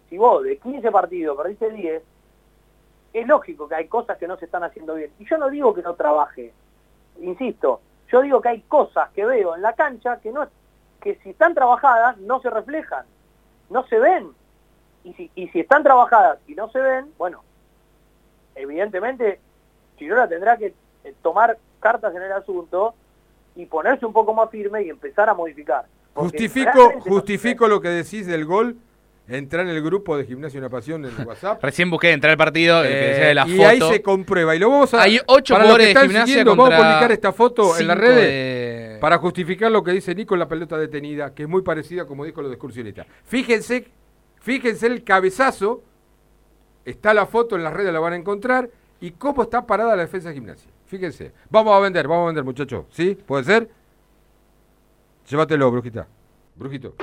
si 0.08 0.18
vos 0.18 0.42
de 0.42 0.56
15 0.58 0.90
partidos 0.90 1.36
perdiste 1.36 1.70
10, 1.70 2.02
es 3.12 3.26
lógico 3.26 3.68
que 3.68 3.74
hay 3.76 3.86
cosas 3.88 4.18
que 4.18 4.26
no 4.26 4.36
se 4.36 4.46
están 4.46 4.64
haciendo 4.64 4.94
bien. 4.94 5.10
Y 5.18 5.24
yo 5.28 5.38
no 5.38 5.48
digo 5.48 5.72
que 5.74 5.82
no 5.82 5.94
trabaje, 5.94 6.52
insisto, 7.20 7.80
yo 8.10 8.22
digo 8.22 8.40
que 8.40 8.48
hay 8.48 8.60
cosas 8.62 9.10
que 9.10 9.24
veo 9.24 9.54
en 9.54 9.62
la 9.62 9.74
cancha 9.74 10.18
que 10.20 10.32
no 10.32 10.46
que 11.00 11.14
si 11.22 11.30
están 11.30 11.54
trabajadas 11.54 12.16
no 12.18 12.40
se 12.40 12.50
reflejan, 12.50 13.06
no 13.70 13.86
se 13.86 13.98
ven. 14.00 14.30
Y 15.08 15.14
si, 15.14 15.30
y 15.34 15.48
si 15.48 15.60
están 15.60 15.82
trabajadas 15.82 16.38
y 16.46 16.54
no 16.54 16.70
se 16.70 16.80
ven, 16.80 17.06
bueno, 17.16 17.42
evidentemente 18.54 19.40
Chirola 19.98 20.28
tendrá 20.28 20.56
que 20.56 20.74
eh, 21.04 21.14
tomar 21.22 21.56
cartas 21.80 22.14
en 22.14 22.22
el 22.22 22.32
asunto 22.32 22.94
y 23.56 23.66
ponerse 23.66 24.04
un 24.06 24.12
poco 24.12 24.34
más 24.34 24.50
firme 24.50 24.82
y 24.82 24.90
empezar 24.90 25.28
a 25.28 25.34
modificar. 25.34 25.86
Justifico, 26.14 26.92
no- 26.94 27.00
justifico 27.00 27.68
lo 27.68 27.80
que 27.80 27.88
decís 27.88 28.26
del 28.26 28.44
gol. 28.44 28.76
Entrar 29.30 29.66
en 29.66 29.72
el 29.76 29.82
grupo 29.82 30.16
de 30.16 30.24
Gimnasio 30.24 30.58
Una 30.58 30.70
Pasión 30.70 31.04
en 31.04 31.12
el 31.18 31.26
WhatsApp. 31.26 31.62
Recién 31.62 31.90
busqué 31.90 32.12
entrar 32.12 32.30
al 32.30 32.38
partido, 32.38 32.82
el 32.82 32.88
que 32.88 32.94
decía 32.96 33.26
de 33.26 33.34
la 33.34 33.42
Eh, 33.42 33.48
y 33.50 33.56
foto. 33.58 33.68
ahí 33.68 33.80
se 33.82 34.02
comprueba. 34.02 34.56
Y 34.56 34.58
lo 34.58 34.70
vamos 34.70 34.94
a. 34.94 35.02
Hay 35.02 35.20
ocho 35.26 35.52
para 35.54 35.64
los 35.68 35.76
que 35.76 35.82
jugadores 35.82 35.84
de 35.86 35.90
están 35.90 36.08
Gimnasia 36.08 36.44
Vamos 36.44 36.70
a 36.72 36.76
publicar 36.76 37.12
esta 37.12 37.32
foto 37.32 37.78
en 37.78 37.86
las 37.88 37.98
redes 37.98 38.16
de- 38.22 38.98
para 39.02 39.18
justificar 39.18 39.70
lo 39.70 39.84
que 39.84 39.90
dice 39.92 40.14
Nico 40.14 40.34
en 40.34 40.40
la 40.40 40.48
pelota 40.48 40.78
detenida, 40.78 41.34
que 41.34 41.42
es 41.42 41.48
muy 41.48 41.60
parecida 41.62 42.06
como 42.06 42.24
dijo 42.24 42.40
lo 42.40 42.48
de 42.48 42.54
excursionista. 42.54 43.04
Fíjense, 43.26 43.86
fíjense 44.48 44.86
el 44.86 45.04
cabezazo. 45.04 45.82
Está 46.86 47.12
la 47.12 47.26
foto 47.26 47.54
en 47.54 47.62
las 47.62 47.74
redes, 47.74 47.92
la 47.92 48.00
van 48.00 48.14
a 48.14 48.16
encontrar. 48.16 48.70
Y 48.98 49.10
cómo 49.10 49.42
está 49.42 49.66
parada 49.66 49.94
la 49.94 50.04
defensa 50.04 50.30
de 50.30 50.36
gimnasia. 50.36 50.70
Fíjense. 50.86 51.32
Vamos 51.50 51.74
a 51.74 51.80
vender, 51.80 52.08
vamos 52.08 52.22
a 52.22 52.26
vender, 52.28 52.44
muchachos. 52.44 52.86
¿Sí? 52.90 53.14
¿Puede 53.26 53.44
ser? 53.44 53.68
Llévatelo, 55.28 55.70
brujita. 55.70 56.08
Brujito. 56.56 56.94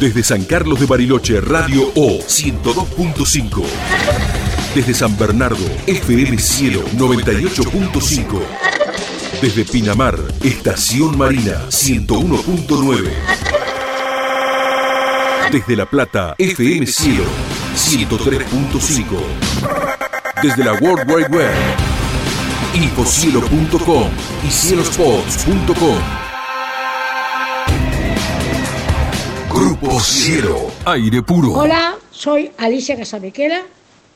Desde 0.00 0.22
San 0.22 0.44
Carlos 0.46 0.80
de 0.80 0.86
Bariloche, 0.86 1.42
Radio 1.42 1.82
O 1.94 2.18
102.5. 2.20 3.64
Desde 4.74 4.94
San 4.94 5.18
Bernardo, 5.18 5.66
FM 5.86 6.38
Cielo 6.38 6.80
98.5. 6.96 8.40
Desde 9.42 9.66
Pinamar, 9.66 10.18
Estación 10.42 11.18
Marina 11.18 11.66
101.9. 11.68 13.61
Desde 15.50 15.76
La 15.76 15.86
Plata, 15.86 16.34
FM 16.38 16.86
Cielo 16.86 17.24
103.5. 17.74 19.04
Desde 20.42 20.64
la 20.64 20.72
World 20.74 21.10
Wide 21.10 21.28
Web, 21.28 21.52
infocielo.com 22.74 24.08
y 24.46 24.50
cielospots.com. 24.50 25.98
Grupo 29.50 30.00
Cielo, 30.00 30.70
aire 30.86 31.22
puro. 31.22 31.52
Hola, 31.52 31.94
soy 32.10 32.50
Alicia 32.58 32.96
Casamiquela. 32.96 33.62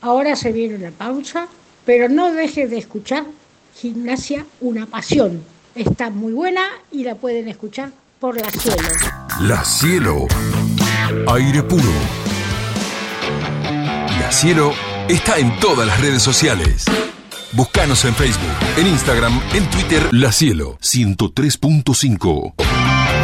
Ahora 0.01 0.35
se 0.35 0.51
viene 0.51 0.75
una 0.75 0.91
pausa, 0.91 1.47
pero 1.85 2.09
no 2.09 2.31
dejes 2.31 2.69
de 2.69 2.77
escuchar 2.79 3.25
Gimnasia 3.75 4.45
Una 4.59 4.85
Pasión. 4.87 5.43
Está 5.75 6.09
muy 6.09 6.33
buena 6.33 6.63
y 6.91 7.03
la 7.03 7.15
pueden 7.15 7.47
escuchar 7.47 7.91
por 8.19 8.39
la 8.39 8.49
cielo. 8.49 8.77
La 9.41 9.63
Cielo, 9.63 10.25
aire 11.25 11.63
puro. 11.63 11.83
La 14.19 14.31
Cielo 14.31 14.73
está 15.07 15.37
en 15.37 15.57
todas 15.59 15.87
las 15.87 15.99
redes 15.99 16.21
sociales. 16.21 16.85
Búscanos 17.53 18.03
en 18.05 18.13
Facebook, 18.13 18.51
en 18.77 18.87
Instagram, 18.87 19.41
en 19.53 19.65
Twitter. 19.69 20.01
La 20.11 20.31
Cielo 20.31 20.77
103.5. 20.81 22.53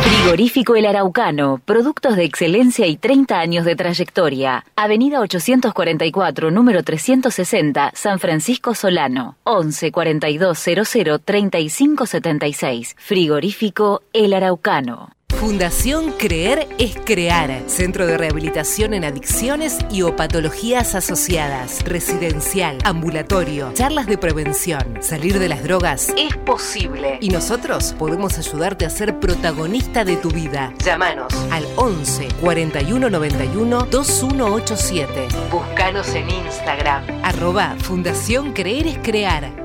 Frigorífico 0.03 0.75
El 0.75 0.85
Araucano, 0.85 1.61
productos 1.63 2.15
de 2.15 2.23
excelencia 2.23 2.87
y 2.87 2.97
30 2.97 3.39
años 3.39 3.65
de 3.65 3.75
trayectoria. 3.75 4.65
Avenida 4.75 5.19
844, 5.19 6.51
número 6.51 6.83
360, 6.83 7.91
San 7.93 8.19
Francisco 8.19 8.73
Solano. 8.73 9.37
11 9.43 9.91
42 9.91 10.57
00 10.57 11.19
35 11.19 12.05
76. 12.05 12.95
Frigorífico 12.97 14.01
El 14.13 14.33
Araucano. 14.33 15.11
Fundación 15.43 16.13
Creer 16.13 16.69
es 16.77 16.95
Crear. 16.95 17.63
Centro 17.67 18.07
de 18.07 18.17
rehabilitación 18.17 18.93
en 18.93 19.03
adicciones 19.03 19.77
y 19.91 20.01
o 20.03 20.15
patologías 20.15 20.95
asociadas. 20.95 21.83
Residencial, 21.83 22.77
ambulatorio, 22.85 23.73
charlas 23.73 24.07
de 24.07 24.17
prevención. 24.17 24.99
Salir 25.01 25.39
de 25.39 25.49
las 25.49 25.61
drogas 25.61 26.13
es 26.17 26.37
posible. 26.37 27.17
Y 27.19 27.27
nosotros 27.27 27.93
podemos 27.99 28.37
ayudarte 28.37 28.85
a 28.85 28.89
ser 28.89 29.19
protagonista 29.19 30.05
de 30.05 30.15
tu 30.15 30.31
vida. 30.31 30.73
Llámanos 30.81 31.33
al 31.51 31.65
11 31.75 32.29
41 32.39 33.09
91 33.09 33.87
2187. 33.91 35.27
Búscanos 35.51 36.07
en 36.15 36.29
Instagram. 36.29 37.03
Arroba 37.21 37.75
Fundación 37.79 38.53
Creer 38.53 38.87
es 38.87 38.97
Crear. 38.99 39.62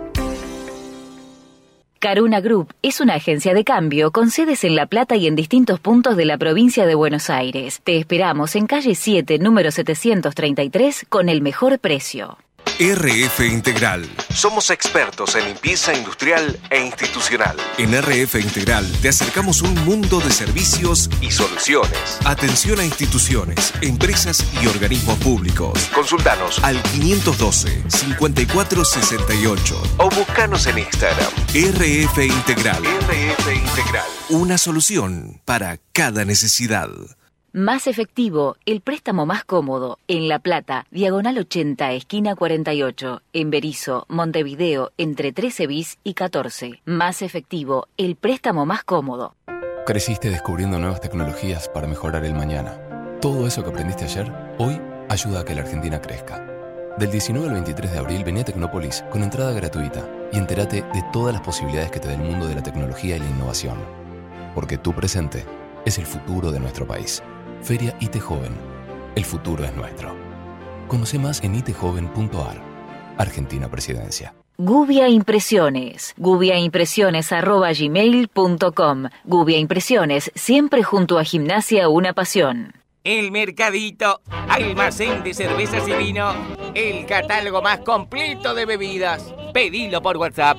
Caruna 1.98 2.40
Group 2.40 2.74
es 2.80 3.00
una 3.00 3.14
agencia 3.14 3.54
de 3.54 3.64
cambio 3.64 4.12
con 4.12 4.30
sedes 4.30 4.62
en 4.62 4.76
La 4.76 4.86
Plata 4.86 5.16
y 5.16 5.26
en 5.26 5.34
distintos 5.34 5.80
puntos 5.80 6.16
de 6.16 6.26
la 6.26 6.38
provincia 6.38 6.86
de 6.86 6.94
Buenos 6.94 7.28
Aires. 7.28 7.80
Te 7.82 7.98
esperamos 7.98 8.54
en 8.54 8.68
calle 8.68 8.94
7, 8.94 9.40
número 9.40 9.72
733, 9.72 11.06
con 11.08 11.28
el 11.28 11.42
mejor 11.42 11.80
precio. 11.80 12.38
RF 12.80 13.40
Integral. 13.40 14.08
Somos 14.32 14.70
expertos 14.70 15.34
en 15.34 15.46
limpieza 15.46 15.92
industrial 15.92 16.60
e 16.70 16.80
institucional. 16.80 17.56
En 17.76 17.92
RF 17.92 18.36
Integral 18.36 18.86
te 19.02 19.08
acercamos 19.08 19.62
un 19.62 19.74
mundo 19.84 20.20
de 20.20 20.30
servicios 20.30 21.10
y 21.20 21.32
soluciones. 21.32 22.20
Atención 22.24 22.78
a 22.78 22.84
instituciones, 22.84 23.74
empresas 23.82 24.44
y 24.62 24.68
organismos 24.68 25.18
públicos. 25.18 25.90
Consultanos 25.92 26.62
al 26.62 26.80
512-5468 26.84 29.74
o 29.96 30.08
buscanos 30.10 30.68
en 30.68 30.78
Instagram. 30.78 31.32
RF 31.52 32.18
Integral. 32.18 32.84
RF 32.84 33.56
Integral. 33.56 34.06
Una 34.28 34.56
solución 34.56 35.42
para 35.44 35.80
cada 35.92 36.24
necesidad. 36.24 36.90
Más 37.54 37.86
efectivo, 37.86 38.56
el 38.66 38.82
préstamo 38.82 39.24
más 39.24 39.42
cómodo, 39.42 39.98
en 40.06 40.28
La 40.28 40.38
Plata, 40.38 40.84
diagonal 40.90 41.38
80, 41.38 41.92
esquina 41.92 42.36
48, 42.36 43.22
en 43.32 43.48
Berizo, 43.48 44.04
Montevideo, 44.08 44.92
entre 44.98 45.32
13 45.32 45.66
bis 45.66 45.98
y 46.04 46.12
14. 46.12 46.82
Más 46.84 47.22
efectivo, 47.22 47.88
el 47.96 48.16
préstamo 48.16 48.66
más 48.66 48.84
cómodo. 48.84 49.34
Creciste 49.86 50.28
descubriendo 50.28 50.78
nuevas 50.78 51.00
tecnologías 51.00 51.70
para 51.70 51.88
mejorar 51.88 52.26
el 52.26 52.34
mañana. 52.34 52.82
Todo 53.22 53.46
eso 53.46 53.64
que 53.64 53.70
aprendiste 53.70 54.04
ayer, 54.04 54.30
hoy 54.58 54.78
ayuda 55.08 55.40
a 55.40 55.44
que 55.46 55.54
la 55.54 55.62
Argentina 55.62 56.02
crezca. 56.02 56.44
Del 56.98 57.10
19 57.10 57.48
al 57.48 57.54
23 57.54 57.92
de 57.92 57.98
abril 57.98 58.24
vení 58.24 58.40
a 58.40 58.44
Tecnópolis 58.44 59.02
con 59.10 59.22
entrada 59.22 59.52
gratuita 59.52 60.06
y 60.32 60.36
entérate 60.36 60.82
de 60.82 61.04
todas 61.14 61.32
las 61.32 61.42
posibilidades 61.42 61.90
que 61.92 62.00
te 62.00 62.08
da 62.08 62.14
el 62.14 62.20
mundo 62.20 62.46
de 62.46 62.56
la 62.56 62.62
tecnología 62.62 63.16
y 63.16 63.20
la 63.20 63.30
innovación. 63.30 63.78
Porque 64.54 64.76
tu 64.76 64.92
presente 64.92 65.46
es 65.86 65.96
el 65.96 66.04
futuro 66.04 66.52
de 66.52 66.60
nuestro 66.60 66.86
país. 66.86 67.22
Feria 67.62 67.96
IT 68.00 68.20
Joven. 68.20 68.52
El 69.14 69.24
futuro 69.24 69.64
es 69.64 69.74
nuestro. 69.74 70.14
Conoce 70.86 71.18
más 71.18 71.42
en 71.42 71.54
itjoven.ar. 71.54 72.62
Argentina 73.18 73.70
Presidencia. 73.70 74.34
Gubia 74.56 75.08
Impresiones. 75.08 76.14
gubiaimpresiones.gmail.com 76.16 79.04
Gubia 79.24 79.58
Impresiones, 79.58 80.32
siempre 80.34 80.82
junto 80.82 81.18
a 81.18 81.24
Gimnasia 81.24 81.88
Una 81.88 82.12
Pasión. 82.12 82.74
El 83.04 83.30
Mercadito, 83.30 84.20
almacén 84.48 85.22
de 85.22 85.32
cervezas 85.32 85.86
y 85.86 85.92
vino, 85.92 86.32
el 86.74 87.06
catálogo 87.06 87.62
más 87.62 87.78
completo 87.80 88.54
de 88.54 88.66
bebidas. 88.66 89.32
Pedilo 89.54 90.02
por 90.02 90.16
WhatsApp 90.16 90.58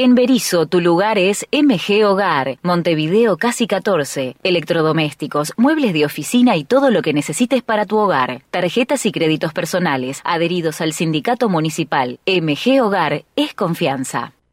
En 0.00 0.14
Berizo, 0.14 0.66
tu 0.66 0.80
lugar 0.80 1.18
es 1.18 1.44
MG 1.50 2.04
Hogar, 2.04 2.58
Montevideo 2.62 3.36
Casi 3.36 3.66
14. 3.66 4.36
Electrodomésticos, 4.44 5.52
muebles 5.56 5.92
de 5.92 6.04
oficina 6.04 6.54
y 6.54 6.62
todo 6.62 6.92
lo 6.92 7.02
que 7.02 7.12
necesites 7.12 7.64
para 7.64 7.84
tu 7.84 7.96
hogar. 7.96 8.42
Tarjetas 8.52 9.06
y 9.06 9.10
créditos 9.10 9.52
personales, 9.52 10.20
adheridos 10.22 10.80
al 10.80 10.92
sindicato 10.92 11.48
municipal. 11.48 12.20
MG 12.26 12.80
Hogar 12.80 13.24
es 13.34 13.54
confianza. 13.54 14.37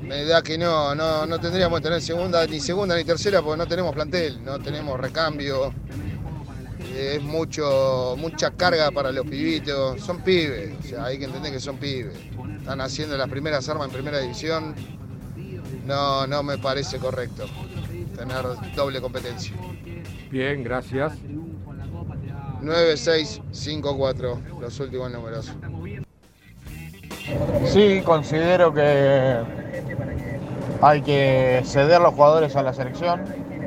me 0.00 0.24
da 0.24 0.42
que 0.42 0.56
no, 0.56 0.94
no, 0.94 1.26
no 1.26 1.38
tendríamos 1.38 1.78
que 1.80 1.84
tener 1.84 2.00
segunda, 2.00 2.46
ni 2.46 2.58
segunda 2.60 2.96
ni 2.96 3.04
tercera 3.04 3.42
porque 3.42 3.58
no 3.58 3.66
tenemos 3.66 3.94
plantel, 3.94 4.42
no 4.42 4.58
tenemos 4.58 4.98
recambio. 4.98 5.72
Es 6.96 7.22
mucho, 7.22 8.14
mucha 8.18 8.52
carga 8.52 8.90
para 8.90 9.10
los 9.12 9.26
pibitos. 9.26 10.00
Son 10.00 10.22
pibes, 10.22 10.78
o 10.78 10.82
sea, 10.82 11.04
hay 11.06 11.18
que 11.18 11.24
entender 11.24 11.52
que 11.52 11.60
son 11.60 11.76
pibes. 11.76 12.14
Están 12.58 12.80
haciendo 12.80 13.16
las 13.16 13.28
primeras 13.28 13.68
armas 13.68 13.88
en 13.88 13.92
primera 13.92 14.18
división. 14.18 14.74
No, 15.86 16.26
no 16.26 16.42
me 16.42 16.56
parece 16.58 16.98
correcto 16.98 17.46
tener 18.16 18.44
doble 18.74 19.00
competencia. 19.00 19.54
Bien, 20.30 20.62
gracias. 20.62 21.12
9654, 22.62 24.40
los 24.60 24.80
últimos 24.80 25.10
números. 25.10 25.50
Sí, 27.66 28.02
considero 28.04 28.72
que 28.74 29.38
hay 30.82 31.02
que 31.02 31.62
ceder 31.64 32.00
los 32.00 32.14
jugadores 32.14 32.54
a 32.56 32.62
la 32.62 32.72
selección, 32.72 33.22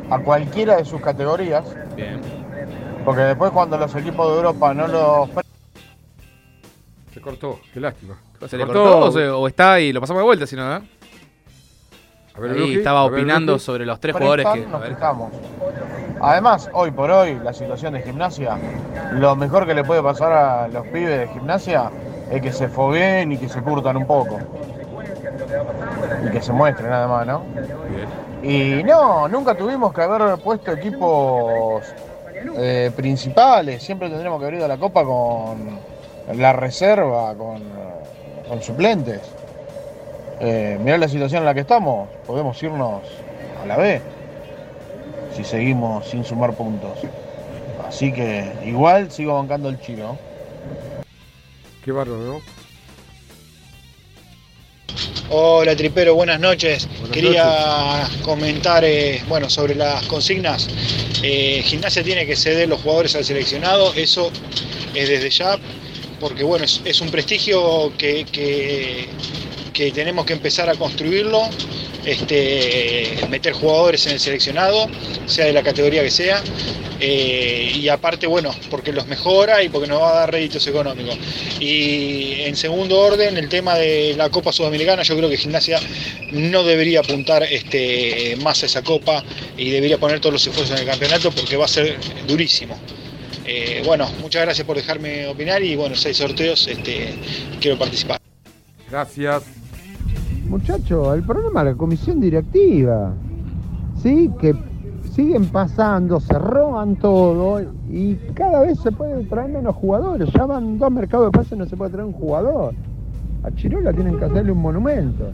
a 0.10 0.20
cualquiera 0.20 0.78
de 0.78 0.86
sus 0.86 1.02
categorías. 1.02 1.64
Bien. 1.96 2.22
Porque 3.04 3.22
después 3.22 3.52
cuando 3.52 3.78
los 3.78 3.94
equipos 3.96 4.30
de 4.30 4.36
Europa 4.38 4.74
no 4.74 4.88
los... 4.88 5.30
Se 7.14 7.22
cortó, 7.22 7.60
qué 7.74 7.80
lástima. 7.80 8.18
¿Se 8.48 8.58
le 8.58 8.66
cortó 8.66 9.00
o, 9.00 9.12
se- 9.12 9.28
o 9.30 9.48
está 9.48 9.80
y 9.80 9.92
lo 9.92 10.00
pasamos 10.02 10.22
de 10.22 10.26
vuelta, 10.26 10.46
si 10.46 10.56
no, 10.56 10.76
¿eh? 10.78 10.82
A 12.36 12.40
ver, 12.40 12.52
Ahí 12.52 12.60
Luqui, 12.60 12.76
estaba 12.76 13.02
a 13.02 13.10
ver, 13.10 13.14
opinando 13.22 13.54
Luqui. 13.54 13.64
sobre 13.66 13.86
los 13.86 14.00
tres 14.00 14.14
prestan, 14.16 14.38
jugadores 14.38 14.64
que. 14.66 14.70
nos 14.72 14.76
a 14.82 14.86
ver. 14.86 14.96
fijamos. 14.96 15.32
Además, 16.22 16.70
hoy 16.74 16.92
por 16.92 17.10
hoy, 17.10 17.40
la 17.44 17.52
situación 17.54 17.94
de 17.94 18.04
gimnasia, 18.04 18.58
lo 19.14 19.36
mejor 19.36 19.66
que 19.66 19.74
le 19.74 19.84
puede 19.84 20.04
pasar 20.04 20.32
a 20.34 20.68
los 20.68 20.86
pibes 20.88 21.18
de 21.22 21.28
gimnasia 21.30 21.90
es 22.32 22.42
que 22.42 22.52
se 22.52 22.68
fogueen 22.68 23.32
y 23.32 23.38
que 23.38 23.50
se 23.50 23.62
curtan 23.62 23.98
un 23.98 24.06
poco. 24.06 24.40
y 26.26 26.32
que 26.32 26.42
se 26.42 26.52
muestre 26.52 26.90
nada 26.90 27.08
más, 27.08 27.28
¿no? 27.28 27.44
Y 28.44 28.84
no, 28.84 29.28
nunca 29.28 29.56
tuvimos 29.56 29.94
que 29.94 30.02
haber 30.02 30.38
puesto 30.40 30.72
equipos 30.72 31.84
eh, 32.58 32.92
principales, 32.96 33.84
siempre 33.84 34.10
tendríamos 34.10 34.40
que 34.40 34.46
haber 34.46 34.56
ido 34.56 34.66
a 34.66 34.70
la 34.70 34.78
Copa 34.78 35.04
con 35.04 35.80
la 36.34 36.54
reserva, 36.54 37.34
con, 37.36 37.62
con 38.48 38.62
suplentes. 38.62 39.22
Eh, 40.40 40.78
mirá 40.82 40.98
la 40.98 41.08
situación 41.08 41.42
en 41.42 41.46
la 41.46 41.54
que 41.54 41.62
estamos, 41.62 42.10
podemos 42.26 42.62
irnos 42.62 43.02
a 43.64 43.66
la 43.66 43.78
B 43.78 44.02
si 45.38 45.44
seguimos 45.44 46.08
sin 46.08 46.24
sumar 46.24 46.54
puntos. 46.54 47.00
Así 47.88 48.12
que 48.12 48.52
igual 48.66 49.12
sigo 49.12 49.36
bancando 49.36 49.70
el 49.70 49.80
chino. 49.80 50.18
Qué 51.88 51.94
bárbaro, 51.94 52.22
¿no? 52.22 52.42
Hola 55.30 55.74
Tripero, 55.74 56.16
buenas 56.16 56.38
noches. 56.38 56.86
Quería 57.14 58.10
comentar 58.24 58.84
eh, 58.84 59.24
bueno, 59.30 59.50
sobre 59.50 59.74
las 59.74 60.04
consignas. 60.04 60.68
Eh, 61.24 61.62
gimnasia 61.64 62.04
tiene 62.04 62.26
que 62.26 62.36
ceder 62.36 62.68
los 62.68 62.82
jugadores 62.82 63.16
al 63.16 63.24
seleccionado, 63.24 63.94
eso 63.94 64.30
es 64.94 65.08
desde 65.08 65.30
ya, 65.30 65.58
porque 66.20 66.44
bueno, 66.44 66.66
es, 66.66 66.82
es 66.84 67.00
un 67.00 67.10
prestigio 67.10 67.94
que, 67.98 68.26
que- 68.26 69.08
que 69.72 69.92
tenemos 69.94 70.26
que 70.26 70.34
empezar 70.34 70.68
a 70.70 70.76
construirlo, 70.76 71.40
este, 72.08 73.18
meter 73.30 73.54
jugadores 73.54 74.06
en 74.08 74.14
el 74.14 74.20
seleccionado, 74.20 74.90
sea 75.26 75.46
de 75.46 75.54
la 75.54 75.62
categoría 75.62 76.02
que 76.02 76.12
sea. 76.12 76.42
eh, 77.00 77.74
y 77.76 77.90
aparte, 77.90 78.26
bueno, 78.26 78.56
porque 78.72 78.92
los 78.92 79.06
mejora 79.06 79.62
y 79.62 79.70
porque 79.70 79.88
nos 79.88 80.02
va 80.02 80.12
a 80.12 80.20
dar 80.22 80.32
réditos 80.32 80.66
económicos. 80.66 81.16
Y 81.60 82.42
en 82.42 82.56
segundo 82.56 83.00
orden, 83.00 83.38
el 83.38 83.50
tema 83.50 83.76
de 83.76 84.16
la 84.18 84.30
Copa 84.30 84.52
Sudamericana, 84.52 85.04
yo 85.04 85.16
creo 85.16 85.30
que 85.30 85.38
Gimnasia 85.38 85.80
no 86.32 86.64
debería 86.64 87.02
apuntar 87.02 87.44
este, 87.44 88.36
más 88.42 88.64
a 88.64 88.66
esa 88.66 88.82
Copa 88.82 89.24
y 89.58 89.70
debería 89.70 90.00
poner 90.00 90.20
todos 90.20 90.34
los 90.34 90.48
esfuerzos 90.48 90.76
en 90.76 90.84
el 90.84 90.90
campeonato 90.90 91.30
porque 91.32 91.56
va 91.56 91.66
a 91.66 91.68
ser 91.68 91.98
durísimo. 92.28 92.80
Eh, 93.46 93.82
bueno, 93.86 94.12
muchas 94.22 94.42
gracias 94.44 94.66
por 94.66 94.76
dejarme 94.76 95.28
opinar 95.28 95.62
y 95.62 95.76
bueno, 95.76 95.96
seis 95.96 96.18
sorteos, 96.18 96.68
este, 96.68 97.14
quiero 97.62 97.78
participar. 97.78 98.20
Gracias. 98.90 99.67
Muchacho, 100.50 101.14
el 101.14 101.24
problema 101.24 101.62
es 101.62 101.66
la 101.68 101.76
comisión 101.76 102.20
directiva. 102.20 103.14
Sí, 104.02 104.32
que 104.40 104.56
siguen 105.14 105.48
pasando, 105.50 106.20
se 106.20 106.38
roban 106.38 106.96
todo 106.98 107.62
y 107.90 108.16
cada 108.34 108.62
vez 108.62 108.80
se 108.80 108.92
puede 108.92 109.24
traer 109.26 109.50
menos 109.50 109.76
jugadores. 109.76 110.30
Ya 110.34 110.46
van 110.46 110.78
dos 110.78 110.92
mercados 110.92 111.32
de 111.32 111.38
pases 111.38 111.54
y 111.54 111.56
no 111.58 111.66
se 111.66 111.76
puede 111.76 111.92
traer 111.92 112.06
un 112.06 112.14
jugador. 112.14 112.74
A 113.44 113.52
Chirola 113.52 113.92
tienen 113.94 114.18
que 114.18 114.26
hacerle 114.26 114.52
un 114.52 114.60
monumento. 114.62 115.32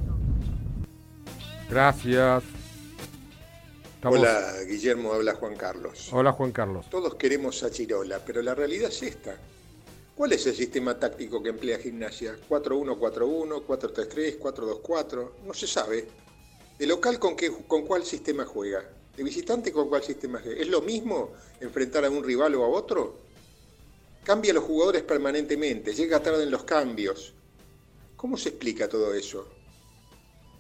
Gracias. 1.70 2.44
Estamos- 3.96 4.20
Hola, 4.20 4.40
Guillermo, 4.68 5.14
habla 5.14 5.34
Juan 5.36 5.56
Carlos. 5.56 6.10
Hola, 6.12 6.32
Juan 6.34 6.52
Carlos. 6.52 6.86
Todos 6.90 7.16
queremos 7.16 7.64
a 7.64 7.70
Chirola, 7.70 8.18
pero 8.26 8.42
la 8.42 8.54
realidad 8.56 8.90
es 8.90 9.04
esta. 9.04 9.32
¿Cuál 10.16 10.32
es 10.34 10.46
el 10.46 10.56
sistema 10.56 11.00
táctico 11.00 11.42
que 11.42 11.50
emplea 11.50 11.80
Gimnasia? 11.80 12.38
¿4-1-4-1, 12.48 13.66
4-3-3, 13.66 14.38
4-2-4? 14.38 15.32
No 15.44 15.54
se 15.56 15.66
sabe. 15.66 16.08
¿De 16.78 16.86
local 16.86 17.18
con, 17.18 17.36
qué, 17.36 17.52
con 17.68 17.88
cuál 17.88 18.06
sistema 18.06 18.46
juega? 18.46 18.88
¿De 19.18 19.24
visitante 19.24 19.72
con 19.72 19.90
cuál 19.90 20.04
sistema 20.04 20.40
juega? 20.40 20.62
¿Es 20.62 20.68
lo 20.68 20.82
mismo 20.82 21.32
enfrentar 21.60 22.06
a 22.06 22.12
un 22.12 22.24
rival 22.24 22.54
o 22.54 22.64
a 22.64 22.68
otro? 22.68 23.16
Cambia 24.24 24.54
los 24.54 24.64
jugadores 24.66 25.02
permanentemente, 25.02 25.96
llega 25.96 26.22
tarde 26.22 26.44
en 26.44 26.52
los 26.52 26.64
cambios. 26.64 27.34
¿Cómo 28.16 28.38
se 28.38 28.50
explica 28.50 28.88
todo 28.88 29.16
eso? 29.16 29.48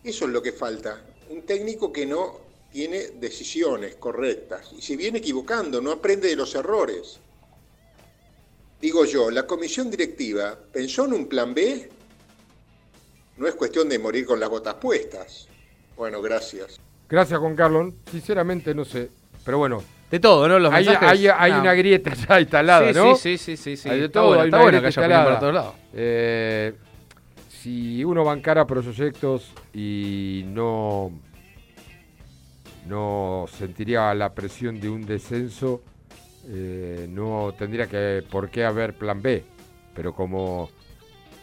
Eso 0.03 0.25
es 0.25 0.31
lo 0.31 0.41
que 0.41 0.51
falta. 0.51 1.05
Un 1.29 1.43
técnico 1.43 1.93
que 1.93 2.07
no 2.07 2.39
tiene 2.71 3.09
decisiones 3.19 3.95
correctas 3.97 4.71
y 4.75 4.81
se 4.81 4.97
viene 4.97 5.19
equivocando, 5.19 5.79
no 5.79 5.91
aprende 5.91 6.27
de 6.27 6.35
los 6.35 6.55
errores. 6.55 7.19
Digo 8.83 9.05
yo, 9.05 9.31
¿la 9.31 9.47
comisión 9.47 9.89
directiva 9.89 10.57
pensó 10.73 11.05
en 11.05 11.13
un 11.13 11.27
plan 11.27 11.53
B? 11.53 11.89
No 13.37 13.47
es 13.47 13.55
cuestión 13.55 13.87
de 13.87 13.97
morir 13.97 14.25
con 14.25 14.41
las 14.41 14.49
botas 14.49 14.73
puestas. 14.73 15.47
Bueno, 15.95 16.21
gracias. 16.21 16.81
Gracias, 17.07 17.39
Juan 17.39 17.55
Carlos. 17.55 17.93
Sinceramente 18.11 18.75
no 18.75 18.83
sé. 18.83 19.09
Pero 19.45 19.59
bueno. 19.59 19.81
De 20.11 20.19
todo, 20.19 20.49
¿no? 20.49 20.59
Los 20.59 20.73
hay, 20.73 20.83
mensajes, 20.85 21.09
hay- 21.09 21.27
hay 21.27 21.51
no. 21.53 21.61
una 21.61 21.73
grieta 21.75 22.13
ya 22.13 22.41
instalada, 22.41 22.89
Sí, 22.91 22.99
¿no? 22.99 23.15
sí, 23.15 23.37
sí, 23.37 23.55
sí, 23.55 23.77
sí, 23.77 23.87
Hay 23.89 23.99
de 24.01 24.05
está 24.07 24.19
todo, 24.19 24.27
bueno, 24.27 24.41
hay 24.41 24.47
está 24.49 24.61
bueno 24.61 24.71
que 24.81 24.87
haya 24.87 24.87
instalada. 24.89 25.39
todos 25.39 25.53
lados. 25.53 25.75
Eh, 25.93 26.73
si 27.61 28.03
uno 28.03 28.25
bancara 28.25 28.67
proyectos 28.67 29.49
y 29.73 30.43
no, 30.47 31.09
no 32.87 33.45
sentiría 33.57 34.13
la 34.13 34.33
presión 34.33 34.81
de 34.81 34.89
un 34.89 35.05
descenso, 35.05 35.81
eh, 36.45 37.07
no 37.09 37.53
tendría 37.57 37.87
que 37.87 38.23
por 38.29 38.49
qué 38.49 38.65
haber 38.65 38.93
plan 38.93 39.21
B. 39.21 39.43
Pero 39.95 40.13
como 40.13 40.69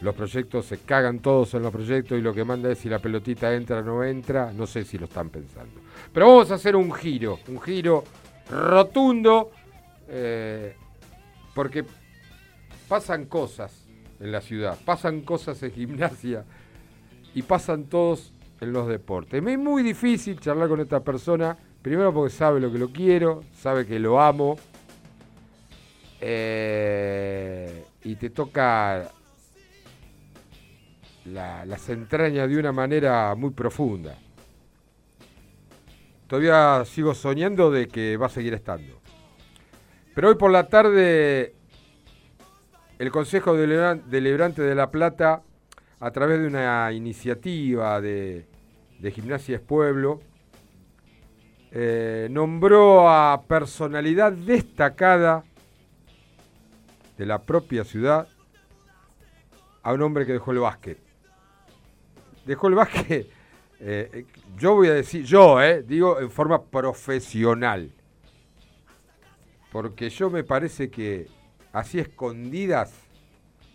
los 0.01 0.15
proyectos 0.15 0.65
se 0.65 0.79
cagan 0.79 1.19
todos 1.19 1.53
en 1.53 1.63
los 1.63 1.71
proyectos 1.71 2.17
y 2.17 2.21
lo 2.21 2.33
que 2.33 2.43
manda 2.43 2.71
es 2.71 2.79
si 2.79 2.89
la 2.89 2.99
pelotita 2.99 3.53
entra 3.53 3.79
o 3.79 3.83
no 3.83 4.03
entra, 4.03 4.51
no 4.51 4.65
sé 4.65 4.83
si 4.83 4.97
lo 4.97 5.05
están 5.05 5.29
pensando. 5.29 5.79
Pero 6.11 6.27
vamos 6.27 6.51
a 6.51 6.55
hacer 6.55 6.75
un 6.75 6.91
giro, 6.91 7.39
un 7.47 7.61
giro 7.61 8.03
rotundo, 8.49 9.51
eh, 10.09 10.75
porque 11.53 11.85
pasan 12.87 13.25
cosas 13.25 13.87
en 14.19 14.31
la 14.31 14.41
ciudad, 14.41 14.77
pasan 14.83 15.21
cosas 15.21 15.61
en 15.63 15.71
gimnasia 15.71 16.45
y 17.33 17.43
pasan 17.43 17.85
todos 17.85 18.33
en 18.59 18.73
los 18.73 18.87
deportes. 18.87 19.41
Me 19.41 19.53
es 19.53 19.59
muy 19.59 19.83
difícil 19.83 20.39
charlar 20.39 20.67
con 20.67 20.79
esta 20.79 21.03
persona, 21.03 21.57
primero 21.81 22.13
porque 22.13 22.33
sabe 22.33 22.59
lo 22.59 22.71
que 22.71 22.79
lo 22.79 22.91
quiero, 22.91 23.43
sabe 23.53 23.85
que 23.85 23.99
lo 23.99 24.19
amo, 24.19 24.57
eh, 26.21 27.83
y 28.03 28.15
te 28.15 28.29
toca 28.29 29.09
la- 31.25 31.65
las 31.65 31.89
entrañas 31.89 32.47
de 32.49 32.57
una 32.57 32.71
manera 32.71 33.33
muy 33.35 33.49
profunda. 33.51 34.15
Todavía 36.27 36.83
sigo 36.85 37.13
soñando 37.13 37.71
de 37.71 37.87
que 37.87 38.15
va 38.17 38.27
a 38.27 38.29
seguir 38.29 38.53
estando. 38.53 39.01
Pero 40.15 40.29
hoy 40.29 40.35
por 40.35 40.51
la 40.51 40.67
tarde 40.67 41.55
el 42.99 43.11
Consejo 43.11 43.55
Delibera- 43.55 43.95
Deliberante 43.95 44.61
de 44.61 44.75
La 44.75 44.91
Plata, 44.91 45.41
a 45.99 46.11
través 46.11 46.39
de 46.39 46.47
una 46.47 46.91
iniciativa 46.91 47.99
de, 47.99 48.45
de 48.99 49.11
Gimnasia 49.11 49.55
es 49.55 49.61
Pueblo, 49.61 50.21
eh, 51.71 52.27
nombró 52.29 53.09
a 53.09 53.43
personalidad 53.47 54.31
destacada 54.31 55.43
de 57.21 57.27
la 57.27 57.43
propia 57.43 57.83
ciudad 57.83 58.27
a 59.83 59.93
un 59.93 60.01
hombre 60.01 60.25
que 60.25 60.33
dejó 60.33 60.53
el 60.53 60.57
básquet. 60.57 60.97
Dejó 62.47 62.67
el 62.67 62.73
básquet, 62.73 63.27
eh, 63.79 64.09
eh, 64.11 64.25
yo 64.57 64.73
voy 64.73 64.87
a 64.87 64.95
decir, 64.95 65.23
yo, 65.23 65.61
eh, 65.61 65.83
digo 65.83 66.19
en 66.19 66.31
forma 66.31 66.63
profesional. 66.63 67.91
Porque 69.71 70.09
yo 70.09 70.31
me 70.31 70.43
parece 70.43 70.89
que 70.89 71.27
así 71.71 71.99
escondidas 71.99 72.91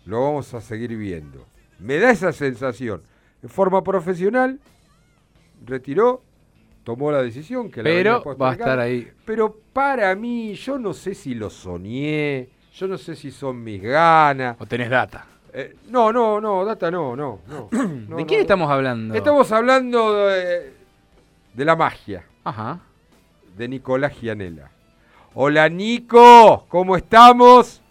lo 0.05 0.23
vamos 0.23 0.53
a 0.53 0.59
seguir 0.59 0.97
viendo. 0.97 1.45
Me 1.79 1.99
da 1.99 2.11
esa 2.11 2.33
sensación. 2.33 3.01
En 3.41 3.47
forma 3.47 3.81
profesional, 3.81 4.59
retiró, 5.65 6.21
tomó 6.83 7.13
la 7.13 7.21
decisión 7.21 7.71
que 7.71 7.81
la 7.81 7.85
Pero 7.85 8.13
postergando. 8.15 8.43
va 8.43 8.49
a 8.49 8.53
estar 8.55 8.79
ahí. 8.81 9.09
Pero 9.23 9.57
para 9.71 10.13
mí, 10.15 10.53
yo 10.55 10.77
no 10.77 10.93
sé 10.93 11.15
si 11.15 11.33
lo 11.33 11.49
soñé, 11.49 12.56
yo 12.77 12.87
no 12.87 12.97
sé 12.99 13.15
si 13.15 13.31
son 13.31 13.63
mis 13.63 13.81
ganas. 13.81 14.55
O 14.59 14.65
tenés 14.67 14.89
data. 14.89 15.25
Eh, 15.51 15.75
no, 15.89 16.13
no, 16.13 16.39
no, 16.39 16.63
data 16.63 16.91
no, 16.91 17.15
no. 17.15 17.39
no, 17.47 17.69
no, 17.71 18.15
¿De 18.17 18.21
no. 18.21 18.27
quién 18.27 18.41
estamos 18.41 18.69
hablando? 18.69 19.15
Estamos 19.15 19.51
hablando 19.51 20.27
de, 20.27 20.73
de 21.55 21.65
la 21.65 21.75
magia. 21.75 22.23
Ajá. 22.43 22.79
De 23.55 23.67
Nicolás 23.67 24.13
Gianella. 24.13 24.69
Hola 25.33 25.67
Nico, 25.69 26.65
¿cómo 26.69 26.95
estamos? 26.95 27.81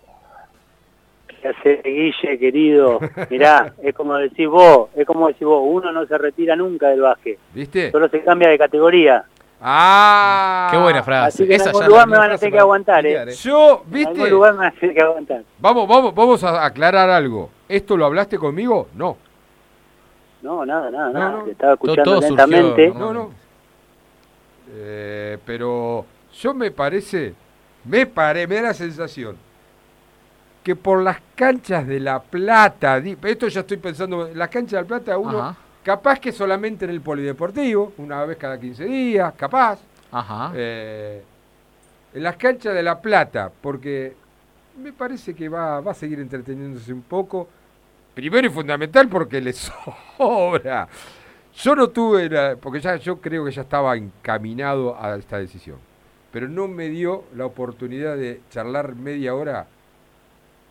¿Qué 1.43 1.49
hace 1.49 1.83
Guille, 1.85 2.39
querido? 2.39 3.01
Mirá, 3.29 3.73
es 3.83 3.93
como 3.95 4.15
decís 4.17 4.49
vos, 4.49 4.91
es 4.95 5.05
como 5.05 5.27
decís 5.29 5.47
vos, 5.47 5.63
uno 5.65 5.91
no 5.91 6.07
se 6.07 6.17
retira 6.17 6.55
nunca 6.55 6.89
del 6.91 7.01
básquet, 7.01 7.39
¿Viste? 7.53 7.91
solo 7.91 8.09
se 8.09 8.23
cambia 8.23 8.49
de 8.49 8.59
categoría. 8.59 9.25
Ah, 9.69 10.69
Qué 10.71 10.77
buena 10.79 11.03
frase. 11.03 11.27
Así 11.27 11.39
que 11.49 11.55
en 11.57 11.61
Esa 11.61 11.71
algún 11.71 11.87
lugar 11.89 12.07
me 12.07 12.17
van 12.19 12.31
a 12.31 12.39
tener 12.39 12.53
que 12.53 12.59
aguantar, 12.61 13.05
¿eh? 13.05 13.33
Yo, 13.35 13.83
En 13.85 13.91
¿viste? 13.93 14.11
algún 14.13 14.31
lugar 14.31 14.53
me 14.53 14.59
van 14.59 14.67
a 14.69 14.79
tener 14.79 14.95
que 14.95 15.03
aguantar. 15.03 15.43
Vamos, 15.59 15.89
vamos, 15.89 16.15
vamos 16.15 16.45
a 16.45 16.65
aclarar 16.65 17.11
algo. 17.11 17.51
¿Esto 17.69 17.97
lo 17.97 18.07
hablaste 18.07 18.39
conmigo? 18.39 18.87
No. 18.95 19.17
No, 20.43 20.65
nada, 20.65 20.89
nada, 20.93 21.07
No, 21.09 21.13
nada. 21.19 21.31
no. 21.39 21.45
Te 21.47 21.51
estaba 21.51 21.73
escuchando 21.73 22.03
todo 22.05 22.23
surgió, 22.23 22.37
lentamente. 22.47 22.89
No, 22.97 23.13
no. 23.13 23.31
Eh, 24.71 25.39
pero 25.45 26.07
yo 26.41 26.55
me 26.55 26.71
parece, 26.71 27.35
me 27.85 28.07
pare, 28.07 28.47
me 28.47 28.55
da 28.57 28.63
la 28.63 28.75
sensación 28.75 29.37
que 30.63 30.77
por 30.77 31.03
las 31.03 31.19
canchas 31.35 31.87
de 31.89 31.99
La 31.99 32.21
Plata, 32.21 32.99
esto 32.99 33.49
ya 33.49 33.61
estoy 33.61 33.79
pensando, 33.79 34.31
las 34.33 34.49
canchas 34.49 34.73
de 34.73 34.81
La 34.83 34.87
Plata 34.87 35.19
uno 35.19 35.39
Ajá. 35.41 35.57
Capaz 35.87 36.19
que 36.19 36.33
solamente 36.33 36.85
en 36.85 36.91
el 36.91 37.01
polideportivo, 37.01 37.93
una 37.99 38.25
vez 38.25 38.37
cada 38.39 38.59
15 38.59 38.85
días, 38.87 39.33
capaz. 39.37 39.79
Ajá. 40.11 40.51
Eh, 40.53 41.23
en 42.13 42.23
las 42.25 42.35
canchas 42.35 42.75
de 42.75 42.83
La 42.83 43.01
Plata, 43.01 43.53
porque 43.61 44.13
me 44.83 44.93
parece 44.93 45.33
que 45.33 45.49
va, 45.49 45.81
va 45.81 45.93
a 45.93 45.95
seguir 45.95 46.19
entreteniéndose 46.19 46.93
un 46.93 47.03
poco. 47.03 47.49
Primero 48.17 48.49
y 48.49 48.51
fundamental 48.51 49.09
porque 49.09 49.41
le 49.41 49.53
sobra. 50.17 50.89
Yo 51.55 51.77
no 51.77 51.87
tuve, 51.91 52.29
la- 52.31 52.57
porque 52.61 52.81
ya 52.81 52.97
yo 52.97 53.21
creo 53.21 53.45
que 53.45 53.53
ya 53.53 53.63
estaba 53.63 53.97
encaminado 53.97 55.01
a 55.01 55.15
esta 55.17 55.39
decisión, 55.39 55.77
pero 56.33 56.49
no 56.49 56.67
me 56.67 56.89
dio 56.89 57.23
la 57.37 57.47
oportunidad 57.47 58.17
de 58.17 58.41
charlar 58.51 58.97
media 58.97 59.37
hora 59.37 59.69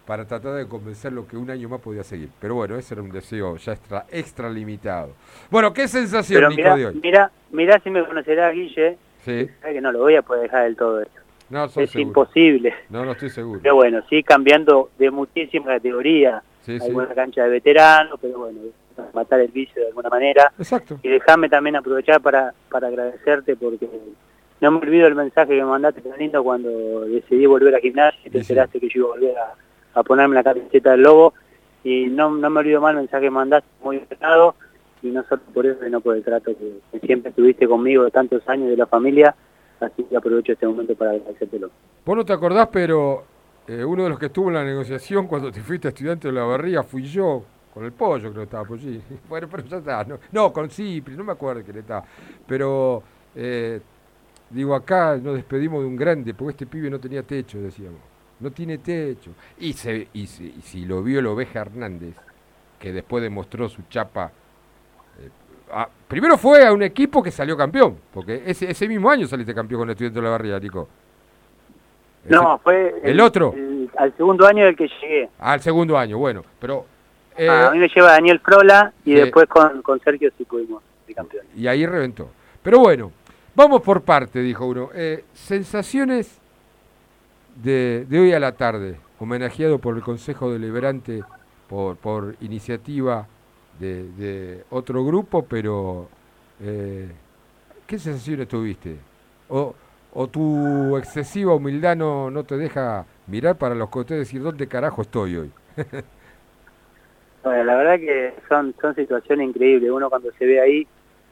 para 0.06 0.26
tratar 0.26 0.54
de 0.54 0.68
convencerlo 0.68 1.28
que 1.28 1.36
un 1.38 1.50
año 1.50 1.68
más 1.70 1.82
podía 1.82 2.04
seguir. 2.04 2.30
Pero 2.40 2.56
bueno, 2.56 2.76
ese 2.78 2.94
era 2.94 3.02
un 3.02 3.10
deseo 3.12 3.56
ya 3.58 3.74
extra, 3.74 4.06
extra 4.12 4.50
limitado. 4.50 5.14
Bueno, 5.50 5.74
¿qué 5.74 5.88
sensación, 5.88 6.40
Pero 6.40 6.50
Nico, 6.50 6.62
mirá, 6.62 6.76
de 6.76 6.86
hoy? 6.86 7.00
mirá, 7.02 7.32
mirá 7.52 7.80
si 7.80 7.90
me 7.90 8.06
conocerá 8.06 8.52
Guille, 8.52 8.98
Sí, 9.24 9.50
que 9.64 9.82
no 9.82 9.92
lo 9.92 10.00
voy 10.00 10.16
a 10.16 10.22
poder 10.22 10.44
dejar 10.44 10.66
del 10.66 10.76
todo 10.76 11.02
esto. 11.02 11.20
no, 11.50 11.66
Es 11.66 11.72
seguro. 11.72 12.00
imposible. 12.00 12.74
No, 12.90 13.04
no 13.04 13.14
estoy 13.14 13.30
seguro. 13.32 13.60
Pero 13.64 13.74
bueno, 13.76 14.04
sí 14.08 14.22
cambiando 14.22 14.92
de 15.00 15.10
muchísima 15.10 15.66
categoría. 15.66 16.44
Sí, 16.62 16.78
buena 16.92 17.14
cancha 17.16 17.44
de 17.44 17.50
veteranos, 17.50 18.20
pero 18.22 18.38
bueno, 18.40 18.60
matar 19.14 19.40
el 19.40 19.48
vicio 19.50 19.82
de 19.82 19.88
alguna 19.88 20.10
manera. 20.10 20.52
Exacto. 20.60 21.00
Y 21.02 21.10
déjame 21.10 21.50
también 21.50 21.76
aprovechar 21.76 22.22
para, 22.22 22.54
para 22.70 22.88
agradecerte 22.88 23.56
porque 23.56 23.88
no 24.62 24.72
me 24.72 24.78
olvido 24.78 25.08
el 25.08 25.16
mensaje 25.16 25.50
que 25.54 25.62
me 25.62 25.66
mandaste 25.66 26.02
tan 26.02 26.18
lindo 26.20 26.44
cuando 26.44 27.02
decidí 27.02 27.46
volver 27.48 27.76
a 27.76 27.80
gimnasia 27.80 28.20
y 28.26 28.30
te 28.30 28.40
enteraste 28.40 28.80
que 28.80 28.90
yo 28.90 29.00
iba 29.00 29.08
a 29.08 29.10
volver 29.10 29.38
a, 29.38 29.54
a 29.96 30.04
ponerme 30.04 30.36
la 30.36 30.44
camiseta 30.44 30.92
del 30.92 31.02
Lobo. 31.02 31.34
Y 31.84 32.08
no, 32.08 32.30
no 32.30 32.50
me 32.50 32.60
olvido 32.60 32.82
más 32.82 32.92
el 32.92 32.98
mensaje 32.98 33.24
que 33.24 33.32
mandaste, 33.32 33.68
muy 33.84 33.98
esperado. 33.98 34.56
Y 35.02 35.08
no 35.08 35.24
solo 35.24 35.42
por 35.54 35.66
eso, 35.66 35.84
sino 35.84 36.02
por 36.02 36.16
el 36.16 36.24
trato 36.24 36.52
que, 36.58 37.00
siempre 37.06 37.30
estuviste 37.30 37.68
conmigo 37.68 38.04
de 38.04 38.12
tantos 38.12 38.48
años 38.48 38.70
de 38.70 38.78
la 38.78 38.86
familia. 38.86 39.36
Así 39.80 40.04
que 40.04 40.18
aprovecho 40.18 40.54
este 40.54 40.68
momento 40.68 40.96
para 40.96 41.12
agradecértelo. 41.12 41.70
Vos 42.06 42.18
no 42.18 42.26
te 42.26 42.34
acordás, 42.34 42.70
pero 42.72 43.24
eh, 43.68 43.84
uno 43.84 44.04
de 44.04 44.10
los 44.10 44.20
que 44.20 44.28
estuvo 44.28 44.48
en 44.48 44.56
la 44.56 44.64
negociación 44.64 45.28
cuando 45.28 45.52
te 45.52 45.62
fuiste 45.62 45.90
estudiante 45.90 46.28
de 46.28 46.34
la 46.34 46.44
barría 46.44 46.82
fui 46.82 47.04
yo, 47.04 47.44
con 47.74 47.86
el 47.86 47.92
pollo 47.92 48.32
creo 48.32 48.34
que 48.34 48.44
estaba 48.44 48.66
por 48.66 48.80
allí. 48.80 49.02
Bueno, 49.30 49.48
pero 49.52 49.64
ya 49.66 49.78
está. 49.78 50.04
No, 50.06 50.18
no 50.32 50.52
con 50.52 50.70
Cipri, 50.70 51.16
no 51.16 51.24
me 51.24 51.34
acuerdo 51.34 51.62
quién 51.64 51.78
estaba. 51.78 52.04
Pero, 52.48 53.04
eh, 53.36 53.80
digo, 54.50 54.74
acá 54.74 55.18
nos 55.22 55.36
despedimos 55.36 55.82
de 55.82 55.88
un 55.88 55.96
grande, 55.96 56.34
porque 56.34 56.52
este 56.52 56.66
pibe 56.66 56.90
no 56.90 57.00
tenía 57.00 57.22
techo, 57.22 57.60
decíamos. 57.60 58.15
No 58.40 58.52
tiene 58.52 58.78
techo. 58.80 59.32
Y, 59.60 59.74
se, 59.74 60.08
y, 60.14 60.28
si, 60.28 60.54
y 60.58 60.62
si 60.62 60.86
lo 60.86 61.02
vio 61.02 61.20
el 61.20 61.28
Oveja 61.28 61.62
Hernández, 61.62 62.16
que 62.80 62.92
después 62.92 63.24
demostró 63.24 63.70
su 63.70 63.82
chapa. 63.90 64.32
eh, 65.20 65.30
ah, 65.72 65.88
primero 66.08 66.38
fue 66.38 66.66
a 66.66 66.74
un 66.74 66.84
equipo 66.84 67.24
que 67.24 67.32
salió 67.32 67.56
campeón, 67.56 67.98
porque 68.14 68.44
ese, 68.46 68.70
ese 68.70 68.88
mismo 68.88 69.10
año 69.10 69.26
saliste 69.28 69.54
campeón 69.56 69.82
con 69.82 69.90
el 69.90 69.94
estudiante 69.94 70.20
de 70.20 70.24
la 70.26 70.32
barría, 70.32 70.60
Nico. 70.60 70.88
No, 72.28 72.58
fue 72.58 72.96
¿El 73.04 73.20
otro? 73.22 73.54
el- 73.56 73.90
al 73.98 74.16
segundo 74.18 74.46
año 74.48 74.66
del 74.66 74.76
que 74.76 74.90
llegué. 75.02 75.30
Al 75.40 75.62
segundo 75.62 75.98
año, 75.98 76.18
bueno, 76.18 76.44
pero... 76.60 76.86
eh, 77.38 77.48
Ah, 77.48 77.68
a 77.68 77.72
mí 77.72 77.78
me 77.80 77.88
lleva 77.88 78.12
Daniel 78.12 78.40
Frola 78.40 78.92
y 79.06 79.12
sí. 79.14 79.16
después 79.22 79.48
con, 79.48 79.82
con 79.84 80.00
Sergio 80.02 80.30
sí 80.38 80.44
pudimos 80.44 80.82
ser 81.06 81.16
campeones. 81.16 81.50
y 81.56 81.68
ahí 81.68 81.86
reventó. 81.86 82.30
Pero 82.64 82.80
bueno, 82.80 83.12
vamos 83.56 83.82
por 83.82 84.02
parte, 84.02 84.40
dijo 84.40 84.66
uno. 84.66 84.90
Eh, 84.94 85.24
sensaciones 85.34 86.42
de, 87.56 88.06
de 88.08 88.20
hoy 88.20 88.34
a 88.34 88.40
la 88.40 88.54
tarde, 88.54 88.98
homenajeado 89.20 89.80
por 89.80 89.96
el 89.96 90.04
Consejo 90.04 90.52
Deliberante, 90.52 91.24
por, 91.70 91.98
por 91.98 92.36
iniciativa 92.42 93.28
de, 93.80 94.10
de 94.14 94.64
otro 94.70 95.04
grupo, 95.06 95.46
pero 95.46 96.08
eh, 96.62 97.10
¿qué 97.88 98.00
sensaciones 98.00 98.48
tuviste? 98.48 98.98
O, 99.50 99.76
¿O 100.18 100.28
tu 100.28 100.96
excesiva 100.96 101.54
humildad 101.54 101.98
no, 101.98 102.32
no 102.32 102.46
te 102.46 102.56
deja 102.56 103.06
mirar 103.28 103.58
para 103.58 103.76
los 103.76 103.90
costeos 103.90 104.16
y 104.16 104.20
decir 104.20 104.42
dónde 104.42 104.66
carajo 104.68 105.02
estoy 105.02 105.36
hoy? 105.38 105.52
Bueno, 107.44 107.64
la 107.64 107.76
verdad 107.76 108.00
que 108.00 108.34
son, 108.50 108.74
son 108.82 108.96
situaciones 108.96 109.50
increíbles. 109.50 109.92
Uno 109.92 110.10
cuando 110.10 110.32
se 110.32 110.48
ve 110.48 110.60
ahí 110.60 110.88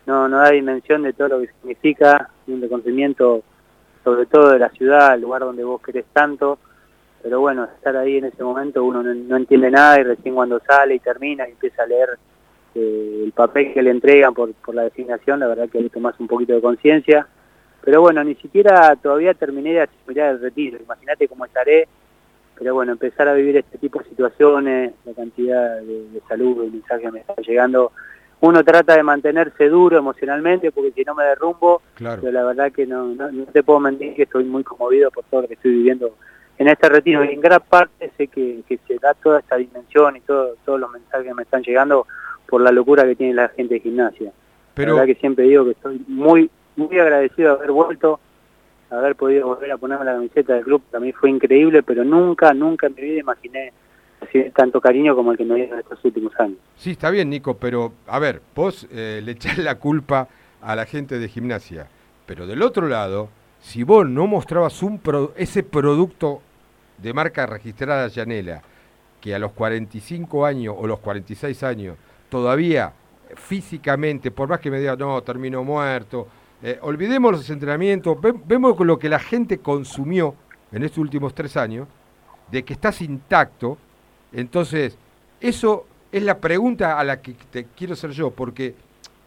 no, 0.05 0.27
no 0.27 0.37
da 0.37 0.51
dimensión 0.51 1.01
de 1.01 1.11
todo 1.11 1.29
lo 1.29 1.41
que 1.41 1.49
significa, 1.59 2.29
un 2.45 2.61
reconocimiento 2.61 3.43
sobre 4.03 4.25
todo 4.25 4.51
de 4.51 4.59
la 4.59 4.69
ciudad, 4.69 5.15
el 5.15 5.21
lugar 5.21 5.41
donde 5.41 5.63
vos 5.63 5.81
querés 5.81 6.05
tanto. 6.13 6.59
Pero 7.21 7.39
bueno, 7.39 7.63
estar 7.63 7.95
ahí 7.95 8.17
en 8.17 8.25
ese 8.25 8.43
momento 8.43 8.83
uno 8.83 9.01
no, 9.01 9.37
entiende 9.37 9.71
nada 9.71 9.99
y 9.99 10.03
recién 10.03 10.35
cuando 10.35 10.59
sale 10.59 10.95
y 10.95 10.99
termina 10.99 11.47
y 11.47 11.51
empieza 11.51 11.83
a 11.83 11.87
leer 11.87 12.09
eh, 12.75 13.21
el 13.25 13.31
papel 13.31 13.73
que 13.73 13.81
le 13.81 13.91
entregan 13.91 14.33
por, 14.33 14.53
por 14.55 14.75
la 14.75 14.83
designación, 14.83 15.39
la 15.39 15.47
verdad 15.47 15.69
que 15.69 15.77
ahí 15.77 15.89
tomás 15.89 16.19
un 16.19 16.27
poquito 16.27 16.53
de 16.53 16.61
conciencia. 16.61 17.27
Pero 17.81 18.01
bueno, 18.01 18.23
ni 18.23 18.35
siquiera 18.35 18.95
todavía 18.95 19.33
terminé 19.33 19.73
de 19.73 19.81
asimilar 19.81 20.31
el 20.31 20.41
retiro. 20.41 20.79
Imagínate 20.81 21.27
cómo 21.27 21.45
estaré 21.45 21.87
pero 22.63 22.75
bueno, 22.75 22.91
empezar 22.91 23.27
a 23.27 23.33
vivir 23.33 23.57
este 23.57 23.77
tipo 23.77 23.99
de 23.99 24.09
situaciones, 24.09 24.93
la 25.05 25.13
cantidad 25.13 25.81
de, 25.81 26.09
de 26.09 26.21
salud 26.27 26.63
y 26.63 26.69
mensajes 26.69 27.05
que 27.05 27.11
me 27.11 27.19
están 27.19 27.43
llegando, 27.43 27.91
uno 28.45 28.61
trata 28.63 28.95
de 28.97 29.03
mantenerse 29.03 29.69
duro 29.69 29.97
emocionalmente 29.97 30.71
porque 30.71 30.91
si 30.91 31.03
no 31.03 31.15
me 31.15 31.23
derrumbo, 31.23 31.81
Claro. 31.95 32.19
pero 32.21 32.33
la 32.33 32.43
verdad 32.43 32.71
que 32.73 32.85
no, 32.85 33.05
no, 33.07 33.31
no 33.31 33.45
te 33.45 33.63
puedo 33.63 33.79
mentir 33.79 34.13
que 34.15 34.23
estoy 34.23 34.43
muy 34.43 34.63
conmovido 34.65 35.09
por 35.11 35.23
todo 35.25 35.43
lo 35.43 35.47
que 35.47 35.53
estoy 35.53 35.71
viviendo 35.71 36.15
en 36.57 36.67
este 36.67 36.89
retiro 36.89 37.23
y 37.23 37.29
en 37.29 37.39
gran 37.41 37.61
parte 37.61 38.11
sé 38.17 38.27
que, 38.27 38.61
que 38.67 38.79
se 38.85 38.99
da 38.99 39.13
toda 39.13 39.39
esta 39.39 39.55
dimensión 39.55 40.17
y 40.17 40.19
todo, 40.21 40.55
todos 40.65 40.77
los 40.79 40.91
mensajes 40.91 41.25
que 41.27 41.33
me 41.33 41.43
están 41.43 41.63
llegando 41.63 42.05
por 42.45 42.59
la 42.61 42.71
locura 42.71 43.05
que 43.05 43.15
tiene 43.15 43.33
la 43.33 43.47
gente 43.47 43.75
de 43.75 43.79
gimnasia. 43.79 44.31
Pero- 44.73 44.89
La 44.95 45.01
verdad 45.01 45.13
que 45.15 45.19
siempre 45.21 45.45
digo 45.45 45.63
que 45.63 45.71
estoy 45.71 46.03
muy, 46.07 46.49
muy 46.75 46.99
agradecido 46.99 47.51
de 47.51 47.55
haber 47.59 47.71
vuelto, 47.71 48.19
haber 48.89 49.15
podido 49.15 49.47
volver 49.47 49.71
a 49.71 49.77
ponerme 49.77 50.03
la 50.05 50.13
camiseta 50.15 50.53
del 50.55 50.63
club, 50.65 50.81
para 50.91 50.99
mí 51.03 51.13
fue 51.13 51.29
increíble, 51.29 51.81
pero 51.81 52.03
nunca, 52.03 52.53
nunca 52.53 52.87
en 52.87 52.95
mi 52.95 53.01
vida 53.03 53.19
imaginé 53.21 53.71
tanto 54.55 54.79
cariño 54.81 55.15
como 55.15 55.31
el 55.31 55.37
que 55.37 55.45
me 55.45 55.55
dieron 55.55 55.79
estos 55.79 56.03
últimos 56.05 56.33
años. 56.39 56.57
Sí, 56.77 56.91
está 56.91 57.09
bien, 57.09 57.29
Nico, 57.29 57.55
pero 57.57 57.93
a 58.07 58.19
ver, 58.19 58.41
vos 58.55 58.87
eh, 58.91 59.21
le 59.23 59.31
echás 59.33 59.57
la 59.57 59.75
culpa 59.75 60.27
a 60.61 60.75
la 60.75 60.85
gente 60.85 61.19
de 61.19 61.27
gimnasia, 61.27 61.87
pero 62.25 62.45
del 62.47 62.61
otro 62.61 62.87
lado, 62.87 63.29
si 63.59 63.83
vos 63.83 64.07
no 64.07 64.27
mostrabas 64.27 64.81
un 64.83 64.99
ese 65.35 65.63
producto 65.63 66.41
de 66.97 67.13
marca 67.13 67.45
registrada 67.45 68.07
Llanela, 68.07 68.61
que 69.21 69.33
a 69.33 69.39
los 69.39 69.51
45 69.53 70.45
años 70.45 70.75
o 70.77 70.85
los 70.87 70.99
46 70.99 71.63
años 71.63 71.97
todavía 72.29 72.91
físicamente, 73.35 74.31
por 74.31 74.47
más 74.49 74.59
que 74.59 74.71
me 74.71 74.79
diga, 74.79 74.95
no, 74.95 75.21
termino 75.21 75.63
muerto, 75.63 76.27
eh, 76.61 76.77
olvidemos 76.81 77.31
los 77.33 77.49
entrenamientos, 77.49 78.19
ve- 78.21 78.33
vemos 78.45 78.79
lo 78.79 78.97
que 78.97 79.09
la 79.09 79.19
gente 79.19 79.57
consumió 79.59 80.35
en 80.71 80.83
estos 80.83 80.99
últimos 80.99 81.33
tres 81.33 81.55
años, 81.57 81.87
de 82.51 82.63
que 82.63 82.73
estás 82.73 83.01
intacto, 83.01 83.77
entonces 84.33 84.97
eso 85.39 85.85
es 86.11 86.23
la 86.23 86.37
pregunta 86.37 86.99
a 86.99 87.03
la 87.03 87.21
que 87.21 87.35
te 87.51 87.65
quiero 87.75 87.93
hacer 87.93 88.11
yo, 88.11 88.31
porque 88.31 88.75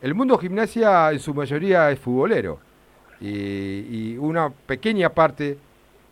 el 0.03 0.15
mundo 0.15 0.39
gimnasia 0.39 1.11
en 1.11 1.19
su 1.19 1.35
mayoría 1.35 1.91
es 1.91 1.99
futbolero 1.99 2.59
y, 3.21 4.17
una 4.19 4.51
pequeña 4.51 5.11
parte 5.11 5.59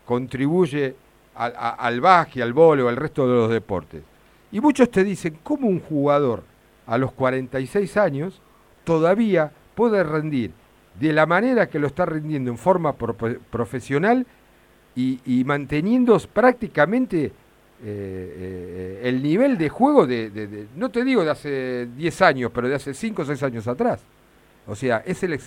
contribuye 0.05 0.95
al, 1.35 2.01
básquet, 2.01 2.43
al 2.43 2.53
vóley, 2.53 2.87
al 2.87 2.95
resto 2.95 3.27
de 3.27 3.35
los 3.35 3.49
deportes. 3.49 4.03
Y 4.51 4.59
muchos 4.61 4.89
te 4.89 5.03
dicen, 5.03 5.37
¿cómo 5.43 5.67
un 5.67 5.79
jugador 5.79 6.43
a 6.87 6.97
los 6.97 7.11
46 7.11 7.97
años 7.97 8.41
todavía 8.83 9.51
puede 9.75 10.03
rendir 10.03 10.51
de 10.99 11.11
la 11.11 11.25
manera 11.25 11.67
que 11.67 11.79
lo 11.79 11.87
está 11.87 12.05
rindiendo 12.05 12.51
en 12.51 12.57
forma 12.57 12.93
profesional 12.93 14.25
y, 14.95 15.19
y 15.25 15.43
prácticamente 16.33 17.33
eh, 17.83 18.99
eh, 19.03 19.09
el 19.09 19.21
nivel 19.21 19.57
de 19.57 19.69
juego 19.69 20.07
de, 20.07 20.67
no 20.75 20.89
te 20.89 21.03
digo 21.03 21.23
de 21.23 21.31
hace 21.31 21.87
10 21.95 22.21
años, 22.21 22.51
pero 22.53 22.67
de 22.69 22.75
hace 22.75 22.93
5 22.93 23.21
o 23.21 23.25
6 23.25 23.43
años 23.43 23.67
atrás. 23.67 24.01
O 24.67 24.75
sea, 24.75 25.03
es 25.05 25.21
el, 25.23 25.39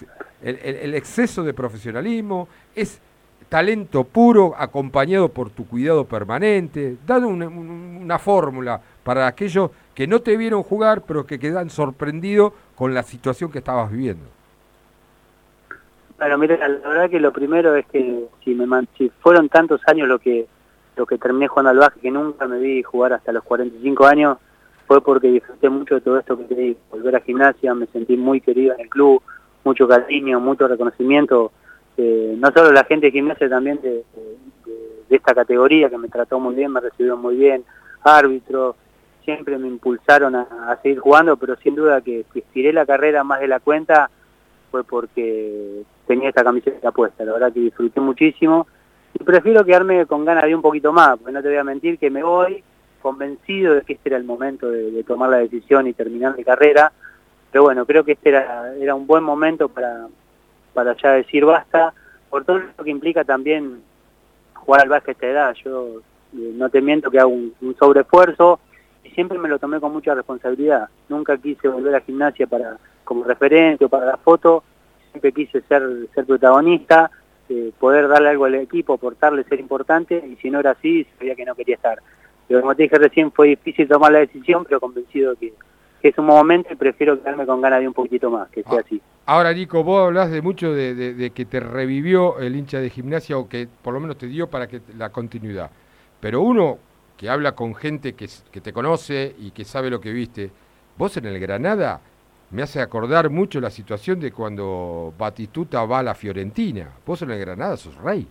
el- 0.43 0.95
exceso 0.95 1.43
de 1.43 1.53
profesionalismo, 1.55 2.49
es 2.77 3.01
talento 3.49 4.05
puro 4.05 4.55
acompañado 4.57 5.29
por 5.31 5.51
tu 5.51 5.67
cuidado 5.67 6.05
permanente, 6.05 6.97
dando 7.07 7.29
una, 7.29 7.49
un- 7.49 7.99
una 8.03 8.19
fórmula 8.19 8.81
para 9.03 9.27
aquellos 9.27 9.71
que 9.95 10.07
no 10.07 10.21
te 10.21 10.37
vieron 10.37 10.63
jugar, 10.63 11.03
pero 11.03 11.27
que 11.27 11.39
quedan 11.39 11.71
sorprendidos 11.71 12.53
con 12.77 12.95
la 12.95 13.03
situación 13.03 13.51
que 13.51 13.59
estabas 13.59 13.91
viviendo. 13.91 14.25
Bueno, 16.19 16.37
mira, 16.39 16.57
la 16.69 16.89
verdad 16.89 17.11
que 17.11 17.21
lo 17.21 17.33
primero 17.33 17.75
es 17.77 17.87
que 17.87 18.25
si 18.45 18.55
me 18.55 18.67
si 18.97 19.09
fueron 19.21 19.49
tantos 19.49 19.81
años 19.87 20.09
lo 20.09 20.19
que 20.19 20.47
lo 20.99 21.07
que 21.07 21.17
terminé 21.17 21.47
jugando 21.49 21.71
al 21.71 21.79
básquet, 21.79 22.03
que 22.03 22.11
nunca 22.11 22.47
me 22.47 22.59
vi 22.59 22.83
jugar 22.83 23.13
hasta 23.13 23.33
los 23.33 23.45
45 23.45 24.07
años, 24.07 24.37
fue 24.87 25.01
porque 25.01 25.29
disfruté 25.29 25.69
mucho 25.69 25.95
de 25.95 26.01
todo 26.01 26.19
esto 26.19 26.37
que 26.37 26.45
te 26.45 26.55
digo. 26.55 26.81
Volver 26.91 27.17
a 27.17 27.21
gimnasia, 27.21 27.73
me 27.75 27.87
sentí 27.87 28.17
muy 28.17 28.41
querido 28.41 28.75
en 28.75 28.81
el 28.81 28.89
club, 28.89 29.23
mucho 29.65 29.87
cariño, 29.87 30.41
mucho 30.41 30.67
reconocimiento, 30.67 31.53
eh, 31.97 32.35
no 32.37 32.51
solo 32.53 32.73
la 32.73 32.85
gente 32.85 33.07
de 33.07 33.13
gimnasia, 33.13 33.49
también 33.49 33.81
de, 33.81 34.05
esta 35.09 35.35
categoría 35.35 35.89
que 35.89 35.97
me 35.97 36.09
trató 36.09 36.39
muy 36.39 36.55
bien, 36.55 36.73
me 36.73 36.81
recibió 36.81 37.17
muy 37.17 37.37
bien, 37.37 37.65
árbitros, 38.03 38.77
siempre 39.25 39.57
me 39.57 39.69
impulsaron 39.69 40.35
a, 40.35 40.79
seguir 40.83 40.99
jugando, 40.99 41.37
pero 41.37 41.57
sin 41.57 41.75
duda 41.75 42.01
que 42.01 42.27
si 42.53 42.73
la 42.73 42.85
carrera 42.85 43.25
más 43.25 43.41
de 43.41 43.49
la 43.49 43.61
cuenta 43.61 44.11
fue 44.71 44.85
porque 44.85 45.83
tenía 46.07 46.29
esta 46.29 46.45
camiseta 46.45 46.91
puesta. 46.93 47.25
La 47.25 47.33
verdad 47.33 47.53
que 47.53 47.61
disfruté 47.61 48.01
muchísimo 48.01 48.67
y 49.15 49.25
prefiero 49.25 49.65
quedarme 49.65 50.07
con 50.07 50.25
ganas 50.25 50.45
de 50.45 50.55
un 50.55 50.63
poquito 50.63 50.93
más, 50.93 51.19
porque 51.19 51.33
no 51.33 51.43
te 51.43 51.49
voy 51.49 51.57
a 51.57 51.65
mentir 51.65 51.99
que 51.99 52.11
me 52.11 52.23
voy 52.23 52.63
convencido 53.01 53.75
de 53.75 53.83
que 53.83 53.95
este 53.95 54.09
era 54.11 54.19
el 54.19 54.25
momento 54.25 54.71
de, 54.71 55.03
tomar 55.05 55.31
la 55.31 55.39
decisión 55.39 55.87
y 55.87 55.93
terminar 55.93 56.37
mi 56.37 56.45
carrera. 56.45 56.93
Pero 57.51 57.65
bueno, 57.65 57.87
creo 57.87 58.05
que 58.05 58.13
este 58.13 58.31
era, 58.31 58.75
era 58.77 58.95
un 58.95 59.07
buen 59.07 59.23
momento 59.23 59.69
para, 59.69 60.09
para 60.75 60.97
ya 60.97 61.13
decir 61.13 61.45
basta, 61.45 61.95
por 62.29 62.45
todo 62.45 62.59
lo 62.59 62.85
que 62.85 62.91
implica 62.91 63.25
también 63.25 63.83
jugar 64.55 64.83
al 64.83 64.89
básquet 64.89 65.09
a 65.09 65.13
esta 65.13 65.27
edad. 65.27 65.55
Yo 65.65 66.01
eh, 66.35 66.53
no 66.55 66.69
te 66.69 66.83
miento 66.83 67.11
que 67.11 67.19
hago 67.19 67.31
un, 67.31 67.55
un 67.63 67.77
sobreesfuerzo 67.77 68.61
y 69.05 69.11
siempre 69.11 69.39
me 69.39 69.49
lo 69.49 69.59
tomé 69.59 69.81
con 69.81 69.93
mucha 69.93 70.15
responsabilidad. 70.15 70.89
Nunca 71.09 71.39
quise 71.39 71.69
volver 71.69 71.95
a 71.95 72.01
gimnasia 72.01 72.47
para 72.47 72.77
como 73.05 73.25
referente 73.25 73.87
o 73.87 73.89
para 73.89 74.05
la 74.05 74.19
foto, 74.19 74.63
siempre 75.11 75.33
quise 75.33 75.63
ser, 75.63 75.83
ser 76.15 76.27
protagonista, 76.27 77.11
eh, 77.49 77.73
poder 77.79 78.09
darle 78.09 78.29
algo 78.31 78.45
al 78.45 78.55
equipo, 78.57 78.95
aportarle, 78.95 79.45
ser 79.45 79.61
importante, 79.61 80.23
y 80.27 80.37
si 80.37 80.51
no 80.51 80.61
era 80.61 80.73
así, 80.73 81.07
sabía 81.19 81.35
que 81.35 81.45
no 81.45 81.55
quería 81.55 81.77
estar. 81.77 81.99
Pero 82.47 82.61
como 82.61 82.75
te 82.75 82.85
dije 82.85 82.97
recién, 82.99 83.31
fue 83.33 83.49
difícil 83.49 83.87
tomar 83.89 84.13
la 84.13 84.21
decisión, 84.21 84.65
pero 84.65 84.81
convencido 84.81 85.35
que, 85.37 85.53
que 86.01 86.09
es 86.09 86.19
un 86.19 86.27
momento 86.27 86.73
y 86.73 86.77
prefiero 86.77 87.19
quedarme 87.21 87.45
con 87.47 87.61
ganas 87.61 87.81
de 87.81 87.89
un 87.89 87.95
poquito 87.95 88.31
más, 88.31 88.49
que 88.51 88.63
sea 88.63 88.81
así. 88.81 89.01
Ahora, 89.27 89.53
Nico, 89.53 89.85
vos 89.85 90.07
hablas 90.07 90.31
de 90.31 90.41
mucho 90.41 90.73
de, 90.73 90.95
de- 90.95 91.13
de 91.15 91.31
que 91.31 91.45
te 91.45 91.61
revivió 91.61 92.39
el 92.39 92.57
hincha 92.57 92.81
de 92.81 92.89
gimnasia 92.89 93.37
o 93.37 93.49
que 93.49 93.69
por 93.83 93.93
lo 93.93 94.01
menos 94.01 94.17
te 94.17 94.27
dio 94.27 94.47
para 94.49 94.67
que 94.67 94.81
la 94.97 95.11
continuidad. 95.11 95.71
Pero 96.21 96.41
uno 96.41 96.79
que 97.19 97.29
habla 97.29 97.53
con 97.53 97.75
gente 97.75 98.15
que 98.15 98.29
te 98.61 98.73
conoce 98.73 99.35
y 99.39 99.51
que 99.51 99.65
sabe 99.65 99.91
lo 99.91 100.01
que 100.01 100.13
viste, 100.13 100.51
vos 100.97 101.15
en 101.19 101.27
el 101.27 101.39
Granada 101.39 102.01
me 102.51 102.63
hace 102.63 102.81
acordar 102.81 103.31
mucho 103.31 103.61
la 103.61 103.71
situación 103.71 104.21
de 104.21 104.33
cuando 104.33 105.13
Batistuta 105.19 105.85
va 105.85 105.99
a 105.99 106.03
la 106.03 106.15
Fiorentina. 106.15 106.89
Vos 107.05 107.23
en 107.23 107.31
el 107.31 107.39
Granada 107.39 107.77
sos 107.77 107.97
rey. 107.97 108.27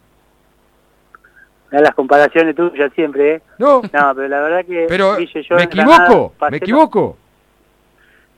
Las 1.70 1.94
comparaciones 1.94 2.56
tuyas 2.56 2.92
siempre, 2.94 3.36
¿eh? 3.36 3.42
No. 3.60 3.82
No, 3.82 4.16
pero 4.16 4.28
la 4.28 4.42
verdad 4.42 4.66
que... 4.66 4.86
Pero, 4.88 5.18
Guille, 5.18 5.44
yo 5.44 5.56
¿me 5.56 5.66
Granada 5.68 6.06
equivoco? 6.06 6.34
pasé 6.40 6.52
¿Me 6.52 6.58
equivoco? 6.58 7.18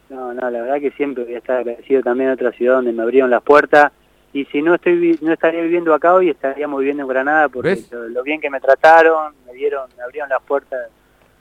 No, 0.10 0.34
no, 0.34 0.50
la 0.50 0.62
verdad 0.62 0.80
que 0.80 0.92
siempre 0.92 1.24
voy 1.24 1.36
a 1.36 1.38
estar 1.38 1.58
agradecido 1.58 2.02
también 2.02 2.32
a 2.32 2.34
otra 2.34 2.52
ciudad 2.52 2.76
donde 2.76 2.92
me 2.92 3.04
abrieron 3.04 3.30
las 3.30 3.44
puertas. 3.44 3.92
Y 4.34 4.46
si 4.46 4.62
no 4.62 4.76
estoy 4.76 5.18
no 5.22 5.32
estaría 5.32 5.62
viviendo 5.62 5.94
acá 5.94 6.14
hoy, 6.14 6.30
estaríamos 6.30 6.80
viviendo 6.80 7.04
en 7.04 7.10
Granada 7.10 7.50
porque 7.50 7.80
lo, 7.92 8.10
lo 8.10 8.24
bien 8.24 8.42
que 8.42 8.50
me 8.50 8.60
trataron, 8.60 9.34
me 9.46 9.54
dieron, 9.54 9.90
me 9.96 10.04
abrieron 10.04 10.30
las 10.30 10.42
puertas 10.42 10.90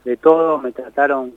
de 0.05 0.17
todo, 0.17 0.59
me 0.59 0.71
trataron 0.71 1.33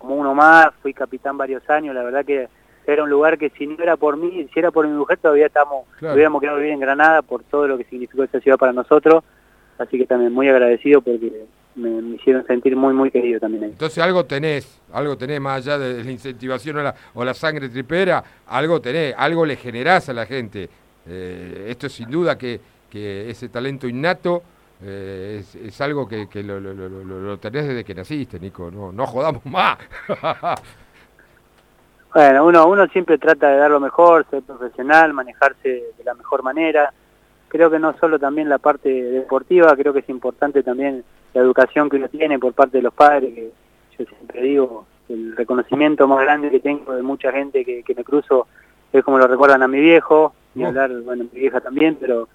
como 0.00 0.16
uno 0.16 0.34
más, 0.34 0.70
fui 0.82 0.92
capitán 0.92 1.38
varios 1.38 1.62
años, 1.70 1.94
la 1.94 2.02
verdad 2.02 2.24
que 2.24 2.48
era 2.86 3.04
un 3.04 3.10
lugar 3.10 3.38
que 3.38 3.50
si 3.50 3.66
no 3.66 3.76
era 3.80 3.96
por 3.96 4.16
mí, 4.16 4.48
si 4.52 4.58
era 4.58 4.72
por 4.72 4.88
mi 4.88 4.92
mujer, 4.96 5.18
todavía 5.18 5.46
estamos, 5.46 5.84
Claro. 5.98 6.14
hubiéramos 6.14 6.40
quedado 6.40 6.56
vivir 6.58 6.72
en 6.72 6.80
Granada 6.80 7.22
por 7.22 7.44
todo 7.44 7.68
lo 7.68 7.78
que 7.78 7.84
significó 7.84 8.24
esta 8.24 8.40
ciudad 8.40 8.58
para 8.58 8.72
nosotros. 8.72 9.22
Así 9.78 9.96
que 9.96 10.06
también 10.06 10.32
muy 10.32 10.48
agradecido 10.48 11.00
porque 11.00 11.44
me, 11.76 11.88
me 12.02 12.16
hicieron 12.16 12.44
sentir 12.46 12.74
muy, 12.76 12.92
muy 12.92 13.10
querido 13.10 13.38
también 13.38 13.64
ahí. 13.64 13.70
Entonces 13.70 14.02
algo 14.02 14.24
tenés, 14.24 14.80
algo 14.92 15.16
tenés 15.16 15.40
más 15.40 15.58
allá 15.66 15.78
de 15.78 16.02
la 16.04 16.10
incentivación 16.10 16.78
o 16.78 16.82
la, 16.82 16.94
o 17.14 17.24
la 17.24 17.32
sangre 17.34 17.68
tripera, 17.68 18.22
algo 18.48 18.80
tenés, 18.80 19.14
algo 19.16 19.46
le 19.46 19.56
generás 19.56 20.08
a 20.08 20.12
la 20.12 20.26
gente. 20.26 20.68
Eh, 21.06 21.66
esto 21.68 21.86
es 21.86 21.92
sin 21.92 22.10
duda 22.10 22.36
que, 22.36 22.60
que 22.90 23.30
ese 23.30 23.48
talento 23.48 23.86
innato 23.86 24.42
eh, 24.82 25.38
es, 25.40 25.54
es 25.54 25.80
algo 25.80 26.06
que, 26.08 26.28
que 26.28 26.42
lo, 26.42 26.58
lo- 26.60 26.72
lo- 26.74 26.88
lo- 26.88 27.20
lo 27.20 27.38
tenés 27.38 27.66
desde 27.68 27.84
que 27.84 27.94
naciste, 27.94 28.38
Nico. 28.40 28.70
No, 28.70 28.92
no 28.92 29.06
jodamos 29.06 29.44
más. 29.46 29.78
Bueno, 32.12 32.44
uno, 32.44 32.66
uno 32.66 32.86
siempre 32.88 33.18
trata 33.18 33.50
de 33.50 33.56
dar 33.58 33.70
lo 33.70 33.78
mejor, 33.78 34.26
ser 34.30 34.42
profesional, 34.42 35.12
manejarse 35.12 35.68
de 35.96 36.04
la 36.04 36.14
mejor 36.14 36.42
manera. 36.42 36.92
Creo 37.48 37.70
que 37.70 37.78
no 37.78 37.96
solo 37.98 38.18
también 38.18 38.48
la 38.48 38.58
parte 38.58 38.88
deportiva, 38.90 39.76
creo 39.76 39.92
que 39.92 40.00
es 40.00 40.08
importante 40.08 40.62
también 40.64 41.04
la 41.34 41.40
educación 41.40 41.88
que 41.88 41.98
uno 41.98 42.08
tiene 42.08 42.38
por 42.40 42.52
parte 42.52 42.78
de 42.78 42.82
los 42.82 42.94
padres, 42.94 43.32
que 43.32 43.52
yo 43.96 44.04
siempre 44.06 44.42
digo, 44.42 44.86
el 45.08 45.36
reconocimiento 45.36 46.08
más 46.08 46.20
grande 46.22 46.50
que 46.50 46.58
tengo 46.58 46.94
de 46.94 47.02
mucha 47.02 47.30
gente 47.30 47.64
que, 47.64 47.84
que 47.84 47.94
me 47.94 48.02
cruzo 48.02 48.48
es 48.92 49.04
como 49.04 49.18
lo 49.18 49.28
recuerdan 49.28 49.62
a 49.62 49.68
mi 49.68 49.78
viejo, 49.78 50.34
y 50.56 50.64
Oh. 50.64 50.66
hablar, 50.66 50.90
bueno, 51.02 51.26
mi 51.32 51.38
vieja 51.40 51.60
también, 51.60 51.96
pero 52.00 52.28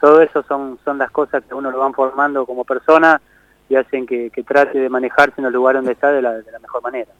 todo 0.00 0.20
eso 0.22 0.42
son, 0.48 0.78
son 0.84 0.98
las 0.98 1.10
cosas 1.10 1.42
que 1.44 1.52
a 1.52 1.56
uno 1.56 1.70
lo 1.70 1.78
van 1.78 1.92
formando 1.94 2.46
como 2.46 2.64
persona 2.64 3.20
y 3.68 3.76
hacen 3.76 4.06
que, 4.06 4.30
que 4.30 4.42
trate 4.42 4.78
de 4.78 4.88
manejarse 4.88 5.34
en 5.40 5.46
el 5.46 5.52
lugar 5.52 5.76
donde 5.76 5.92
está 5.92 6.10
de 6.10 6.22
la, 6.22 6.32
de 6.32 6.50
la 6.50 6.58
mejor 6.58 6.82
manera. 6.82 7.10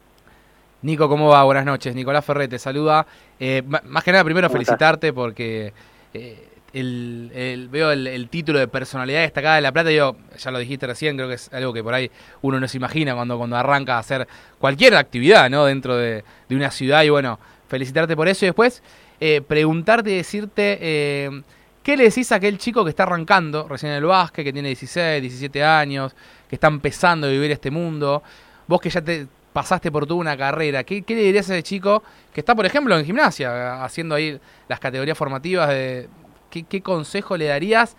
Nico, 0.82 1.08
¿cómo 1.08 1.28
va? 1.28 1.44
Buenas 1.44 1.64
noches. 1.66 1.94
Nicolás 1.94 2.24
Ferré 2.24 2.48
te 2.48 2.58
saluda. 2.58 3.06
Eh, 3.38 3.62
más 3.84 4.02
que 4.02 4.12
nada, 4.12 4.24
primero 4.24 4.48
felicitarte 4.48 5.12
porque 5.12 5.72
eh, 6.14 6.48
el, 6.72 7.30
el- 7.34 7.68
veo 7.68 7.90
el, 7.92 8.06
el 8.06 8.28
título 8.30 8.58
de 8.58 8.66
personalidad 8.66 9.20
destacada 9.20 9.56
de 9.56 9.60
La 9.60 9.72
Plata. 9.72 9.90
Yo, 9.90 10.16
ya 10.38 10.50
lo 10.50 10.58
dijiste 10.58 10.86
recién, 10.86 11.16
creo 11.16 11.28
que 11.28 11.34
es 11.34 11.52
algo 11.52 11.74
que 11.74 11.84
por 11.84 11.92
ahí 11.92 12.10
uno 12.40 12.58
no 12.58 12.66
se 12.66 12.78
imagina 12.78 13.14
cuando, 13.14 13.36
cuando 13.36 13.56
arranca 13.56 13.96
a 13.96 13.98
hacer 13.98 14.26
cualquier 14.58 14.96
actividad 14.96 15.50
¿no? 15.50 15.66
dentro 15.66 15.96
de, 15.96 16.24
de 16.48 16.56
una 16.56 16.70
ciudad. 16.70 17.02
Y 17.02 17.10
bueno, 17.10 17.38
felicitarte 17.68 18.16
por 18.16 18.26
eso. 18.28 18.46
Y 18.46 18.48
después, 18.48 18.82
eh, 19.20 19.42
preguntarte 19.46 20.10
y 20.10 20.16
decirte. 20.16 21.42
¿Qué 21.90 21.96
le 21.96 22.04
decís 22.04 22.30
a 22.30 22.36
aquel 22.36 22.56
chico 22.56 22.84
que 22.84 22.90
está 22.90 23.02
arrancando 23.02 23.66
recién 23.66 23.90
en 23.90 23.98
el 23.98 24.04
básquet, 24.04 24.44
que 24.44 24.52
tiene 24.52 24.68
16, 24.68 25.20
17 25.22 25.64
años, 25.64 26.14
que 26.48 26.54
está 26.54 26.68
empezando 26.68 27.26
a 27.26 27.30
vivir 27.30 27.50
este 27.50 27.68
mundo? 27.68 28.22
Vos 28.68 28.80
que 28.80 28.88
ya 28.90 29.02
te 29.02 29.26
pasaste 29.52 29.90
por 29.90 30.06
toda 30.06 30.20
una 30.20 30.36
carrera, 30.36 30.84
¿qué, 30.84 31.02
qué 31.02 31.16
le 31.16 31.22
dirías 31.22 31.50
a 31.50 31.54
ese 31.54 31.64
chico 31.64 32.04
que 32.32 32.42
está, 32.42 32.54
por 32.54 32.64
ejemplo, 32.64 32.96
en 32.96 33.04
gimnasia, 33.04 33.82
haciendo 33.82 34.14
ahí 34.14 34.38
las 34.68 34.78
categorías 34.78 35.18
formativas? 35.18 35.68
De, 35.70 36.08
¿qué, 36.48 36.62
qué 36.62 36.80
consejo 36.80 37.36
le 37.36 37.46
darías 37.46 37.96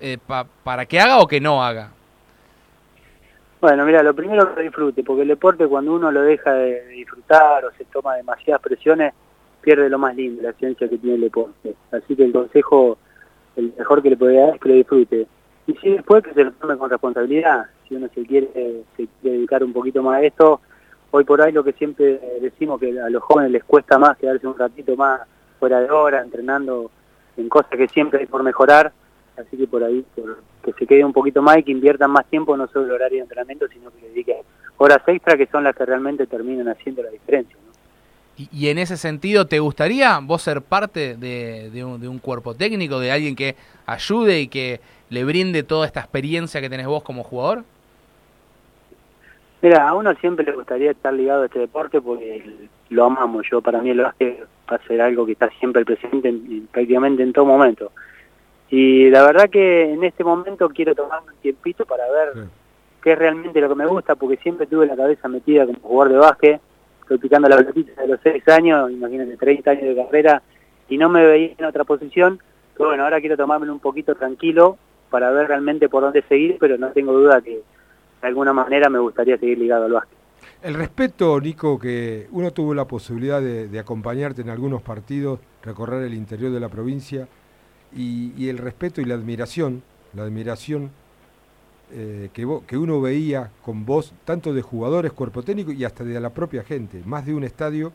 eh, 0.00 0.16
pa- 0.26 0.46
para 0.64 0.86
que 0.86 0.98
haga 0.98 1.18
o 1.18 1.26
que 1.26 1.42
no 1.42 1.62
haga? 1.62 1.90
Bueno, 3.60 3.84
mira, 3.84 4.02
lo 4.02 4.14
primero 4.14 4.54
que 4.54 4.62
disfrute, 4.62 5.04
porque 5.04 5.20
el 5.22 5.28
deporte 5.28 5.66
cuando 5.66 5.92
uno 5.92 6.10
lo 6.10 6.22
deja 6.22 6.54
de 6.54 6.86
disfrutar 6.86 7.66
o 7.66 7.72
se 7.72 7.84
toma 7.84 8.14
demasiadas 8.16 8.62
presiones, 8.62 9.12
pierde 9.60 9.90
lo 9.90 9.98
más 9.98 10.16
lindo, 10.16 10.40
la 10.40 10.54
ciencia 10.54 10.88
que 10.88 10.96
tiene 10.96 11.16
el 11.16 11.20
deporte. 11.20 11.74
Así 11.92 12.16
que 12.16 12.24
el 12.24 12.32
consejo, 12.32 12.96
el 13.60 13.74
mejor 13.78 14.02
que 14.02 14.10
le 14.10 14.16
podría 14.16 14.46
dar 14.46 14.54
es 14.54 14.60
que 14.60 14.68
lo 14.68 14.74
disfrute. 14.74 15.26
Y 15.66 15.74
si 15.74 15.90
después 15.90 16.24
que 16.24 16.34
se 16.34 16.44
lo 16.44 16.52
tome 16.52 16.76
con 16.76 16.90
responsabilidad, 16.90 17.66
si 17.88 17.94
uno 17.94 18.08
se 18.14 18.26
quiere, 18.26 18.82
dedicar 19.22 19.62
un 19.62 19.72
poquito 19.72 20.02
más 20.02 20.20
a 20.20 20.24
esto, 20.24 20.60
hoy 21.10 21.24
por 21.24 21.40
ahí 21.40 21.52
lo 21.52 21.62
que 21.62 21.72
siempre 21.72 22.20
decimos 22.40 22.80
que 22.80 22.98
a 23.00 23.08
los 23.08 23.22
jóvenes 23.22 23.52
les 23.52 23.64
cuesta 23.64 23.98
más 23.98 24.16
quedarse 24.16 24.46
un 24.46 24.58
ratito 24.58 24.96
más 24.96 25.20
fuera 25.58 25.80
de 25.80 25.90
hora, 25.90 26.22
entrenando 26.22 26.90
en 27.36 27.48
cosas 27.48 27.70
que 27.70 27.88
siempre 27.88 28.20
hay 28.20 28.26
por 28.26 28.42
mejorar, 28.42 28.92
así 29.36 29.56
que 29.56 29.66
por 29.66 29.84
ahí 29.84 30.04
que 30.62 30.72
se 30.72 30.86
quede 30.86 31.04
un 31.04 31.12
poquito 31.12 31.42
más 31.42 31.58
y 31.58 31.62
que 31.62 31.72
inviertan 31.72 32.10
más 32.10 32.26
tiempo 32.26 32.56
no 32.56 32.66
solo 32.68 32.86
el 32.86 32.92
horario 32.92 33.18
de 33.18 33.22
entrenamiento, 33.22 33.68
sino 33.68 33.90
que 33.90 34.00
le 34.02 34.08
dediquen 34.08 34.36
horas 34.78 35.02
extra 35.06 35.36
que 35.36 35.46
son 35.46 35.64
las 35.64 35.76
que 35.76 35.84
realmente 35.84 36.26
terminan 36.26 36.68
haciendo 36.68 37.02
la 37.02 37.10
diferencia. 37.10 37.56
Y, 38.40 38.48
y 38.52 38.68
en 38.70 38.78
ese 38.78 38.96
sentido, 38.96 39.46
¿te 39.46 39.58
gustaría 39.58 40.18
vos 40.22 40.40
ser 40.40 40.62
parte 40.62 41.16
de, 41.16 41.68
de 41.70 41.84
un, 41.84 42.00
de 42.00 42.08
un 42.08 42.18
cuerpo 42.18 42.54
técnico, 42.54 42.98
de 42.98 43.12
alguien 43.12 43.36
que 43.36 43.54
ayude 43.86 44.40
y 44.40 44.48
que 44.48 44.80
le 45.10 45.24
brinde 45.24 45.62
toda 45.62 45.84
esta 45.86 46.00
experiencia 46.00 46.60
que 46.60 46.70
tenés 46.70 46.86
vos 46.86 47.02
como 47.02 47.22
jugador? 47.22 47.64
Mira, 49.62 49.86
a 49.88 49.94
uno 49.94 50.14
siempre 50.14 50.44
le 50.46 50.52
gustaría 50.52 50.92
estar 50.92 51.12
ligado 51.12 51.42
a 51.42 51.46
este 51.46 51.58
deporte 51.58 52.00
porque 52.00 52.42
lo 52.88 53.04
amamos. 53.04 53.44
Yo, 53.50 53.60
para 53.60 53.82
mí, 53.82 53.90
el 53.90 54.00
básquet 54.00 54.46
va 54.72 54.76
a 54.76 54.86
ser 54.86 55.02
algo 55.02 55.26
que 55.26 55.32
está 55.32 55.50
siempre 55.58 55.84
presente 55.84 56.28
en- 56.28 56.46
en- 56.50 56.66
prácticamente 56.68 57.22
en 57.22 57.32
todo 57.34 57.44
momento. 57.44 57.92
Y 58.70 59.10
la 59.10 59.22
verdad 59.24 59.50
que 59.50 59.92
en 59.92 60.02
este 60.04 60.24
momento 60.24 60.68
quiero 60.70 60.94
tomarme 60.94 61.32
un 61.32 61.38
tiempito 61.40 61.84
para 61.84 62.04
ver 62.10 62.46
qué 63.02 63.12
es 63.12 63.18
realmente 63.18 63.60
lo 63.60 63.68
que 63.68 63.74
me 63.74 63.86
gusta, 63.86 64.14
porque 64.14 64.36
siempre 64.38 64.66
tuve 64.66 64.86
la 64.86 64.96
cabeza 64.96 65.28
metida 65.28 65.66
como 65.66 65.78
jugador 65.80 66.12
de 66.12 66.18
básquet. 66.18 66.60
Estoy 67.10 67.28
picando 67.28 67.48
la 67.48 67.56
pelotita 67.56 68.02
de 68.02 68.06
los 68.06 68.20
6 68.22 68.48
años, 68.50 68.88
imagínate, 68.88 69.36
30 69.36 69.68
años 69.68 69.82
de 69.82 69.96
carrera, 69.96 70.42
y 70.88 70.96
no 70.96 71.08
me 71.08 71.26
veía 71.26 71.54
en 71.58 71.64
otra 71.64 71.82
posición. 71.82 72.38
Pero 72.76 72.90
bueno, 72.90 73.02
ahora 73.02 73.18
quiero 73.18 73.36
tomármelo 73.36 73.72
un 73.72 73.80
poquito 73.80 74.14
tranquilo 74.14 74.78
para 75.10 75.32
ver 75.32 75.48
realmente 75.48 75.88
por 75.88 76.04
dónde 76.04 76.22
seguir, 76.28 76.56
pero 76.60 76.78
no 76.78 76.92
tengo 76.92 77.12
duda 77.12 77.40
que 77.40 77.62
de 78.22 78.28
alguna 78.28 78.52
manera 78.52 78.88
me 78.88 79.00
gustaría 79.00 79.36
seguir 79.38 79.58
ligado 79.58 79.86
al 79.86 79.92
básquet. 79.92 80.16
El 80.62 80.74
respeto, 80.74 81.40
Nico, 81.40 81.80
que 81.80 82.28
uno 82.30 82.52
tuvo 82.52 82.74
la 82.74 82.84
posibilidad 82.84 83.40
de, 83.40 83.66
de 83.66 83.78
acompañarte 83.80 84.42
en 84.42 84.50
algunos 84.50 84.80
partidos, 84.80 85.40
recorrer 85.64 86.04
el 86.04 86.14
interior 86.14 86.52
de 86.52 86.60
la 86.60 86.68
provincia, 86.68 87.26
y, 87.92 88.32
y 88.36 88.50
el 88.50 88.58
respeto 88.58 89.00
y 89.00 89.04
la 89.04 89.14
admiración, 89.14 89.82
la 90.14 90.22
admiración 90.22 90.92
eh, 91.92 92.30
que, 92.32 92.46
vo- 92.46 92.62
que 92.66 92.76
uno 92.78 93.00
veía 93.00 93.50
con 93.62 93.84
vos, 93.84 94.12
tanto 94.24 94.52
de 94.52 94.62
jugadores, 94.62 95.12
cuerpo 95.12 95.42
técnico 95.42 95.72
y 95.72 95.84
hasta 95.84 96.04
de 96.04 96.18
la 96.20 96.30
propia 96.30 96.62
gente. 96.64 97.02
Más 97.04 97.26
de 97.26 97.34
un 97.34 97.44
estadio, 97.44 97.92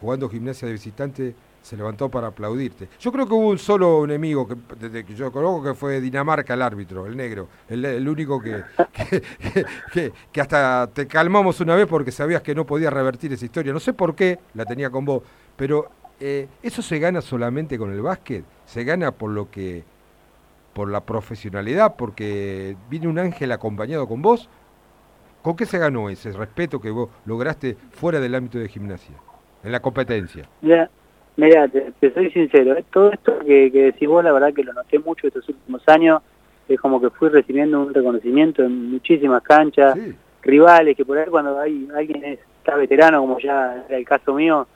jugando 0.00 0.28
gimnasia 0.28 0.66
de 0.66 0.72
visitante, 0.74 1.34
se 1.62 1.76
levantó 1.76 2.08
para 2.08 2.28
aplaudirte. 2.28 2.88
Yo 3.00 3.10
creo 3.12 3.26
que 3.26 3.34
hubo 3.34 3.48
un 3.48 3.58
solo 3.58 4.04
enemigo 4.04 4.46
que, 4.46 4.54
desde 4.78 5.04
que 5.04 5.14
yo 5.14 5.30
conozco 5.32 5.64
que 5.64 5.74
fue 5.74 6.00
Dinamarca, 6.00 6.54
el 6.54 6.62
árbitro, 6.62 7.04
el 7.06 7.16
negro, 7.16 7.48
el, 7.68 8.08
único 8.08 8.40
que, 8.40 8.62
que, 8.92 9.22
que- 9.92 10.12
que 10.32 10.40
hasta 10.40 10.88
te 10.92 11.06
calmamos 11.06 11.60
una 11.60 11.74
vez 11.74 11.86
porque 11.86 12.12
sabías 12.12 12.42
que 12.42 12.54
no 12.54 12.64
podías 12.64 12.92
revertir 12.92 13.32
esa 13.32 13.44
historia. 13.44 13.72
No 13.72 13.80
sé 13.80 13.92
por 13.92 14.14
qué 14.14 14.38
la 14.54 14.64
tenía 14.64 14.88
con 14.90 15.04
vos, 15.04 15.22
pero 15.56 15.90
eh, 16.20 16.46
eso 16.62 16.80
se 16.80 16.98
gana 17.00 17.20
solamente 17.20 17.76
con 17.76 17.92
el 17.92 18.00
básquet, 18.02 18.44
se 18.64 18.84
gana 18.84 19.10
por 19.12 19.30
lo 19.30 19.50
que 19.50 19.82
por 20.78 20.92
la 20.92 21.00
profesionalidad, 21.00 21.96
porque 21.96 22.76
viene 22.88 23.08
un 23.08 23.18
ángel 23.18 23.50
acompañado 23.50 24.06
con 24.06 24.22
vos. 24.22 24.48
¿Con 25.42 25.56
qué 25.56 25.66
se 25.66 25.76
ganó 25.76 26.08
ese 26.08 26.30
respeto 26.30 26.80
que 26.80 26.92
vos 26.92 27.10
lograste 27.26 27.76
fuera 27.90 28.20
del 28.20 28.36
ámbito 28.36 28.60
de 28.60 28.68
gimnasia, 28.68 29.16
en 29.64 29.72
la 29.72 29.80
competencia? 29.80 30.44
Mira, 30.62 30.88
mira, 31.36 31.66
te, 31.66 31.92
te 31.98 32.14
soy 32.14 32.30
sincero, 32.30 32.76
¿eh? 32.76 32.84
todo 32.92 33.10
esto 33.10 33.40
que, 33.40 33.72
que 33.72 33.82
decís 33.86 34.06
vos, 34.06 34.22
la 34.22 34.30
verdad 34.30 34.54
que 34.54 34.62
lo 34.62 34.72
noté 34.72 35.00
mucho 35.00 35.26
estos 35.26 35.48
últimos 35.48 35.82
años, 35.88 36.22
es 36.68 36.78
como 36.78 37.00
que 37.00 37.10
fui 37.10 37.28
recibiendo 37.28 37.80
un 37.80 37.92
reconocimiento 37.92 38.62
en 38.62 38.92
muchísimas 38.92 39.42
canchas, 39.42 39.98
rivales, 40.42 40.96
que 40.96 41.04
por 41.04 41.18
ahí 41.18 41.28
cuando 41.28 41.58
hay 41.58 41.88
alguien 41.92 42.24
es, 42.24 42.38
está 42.58 42.76
veterano, 42.76 43.22
como 43.22 43.40
ya 43.40 43.84
era 43.88 43.98
el 43.98 44.04
caso 44.04 44.32
mío, 44.32 44.68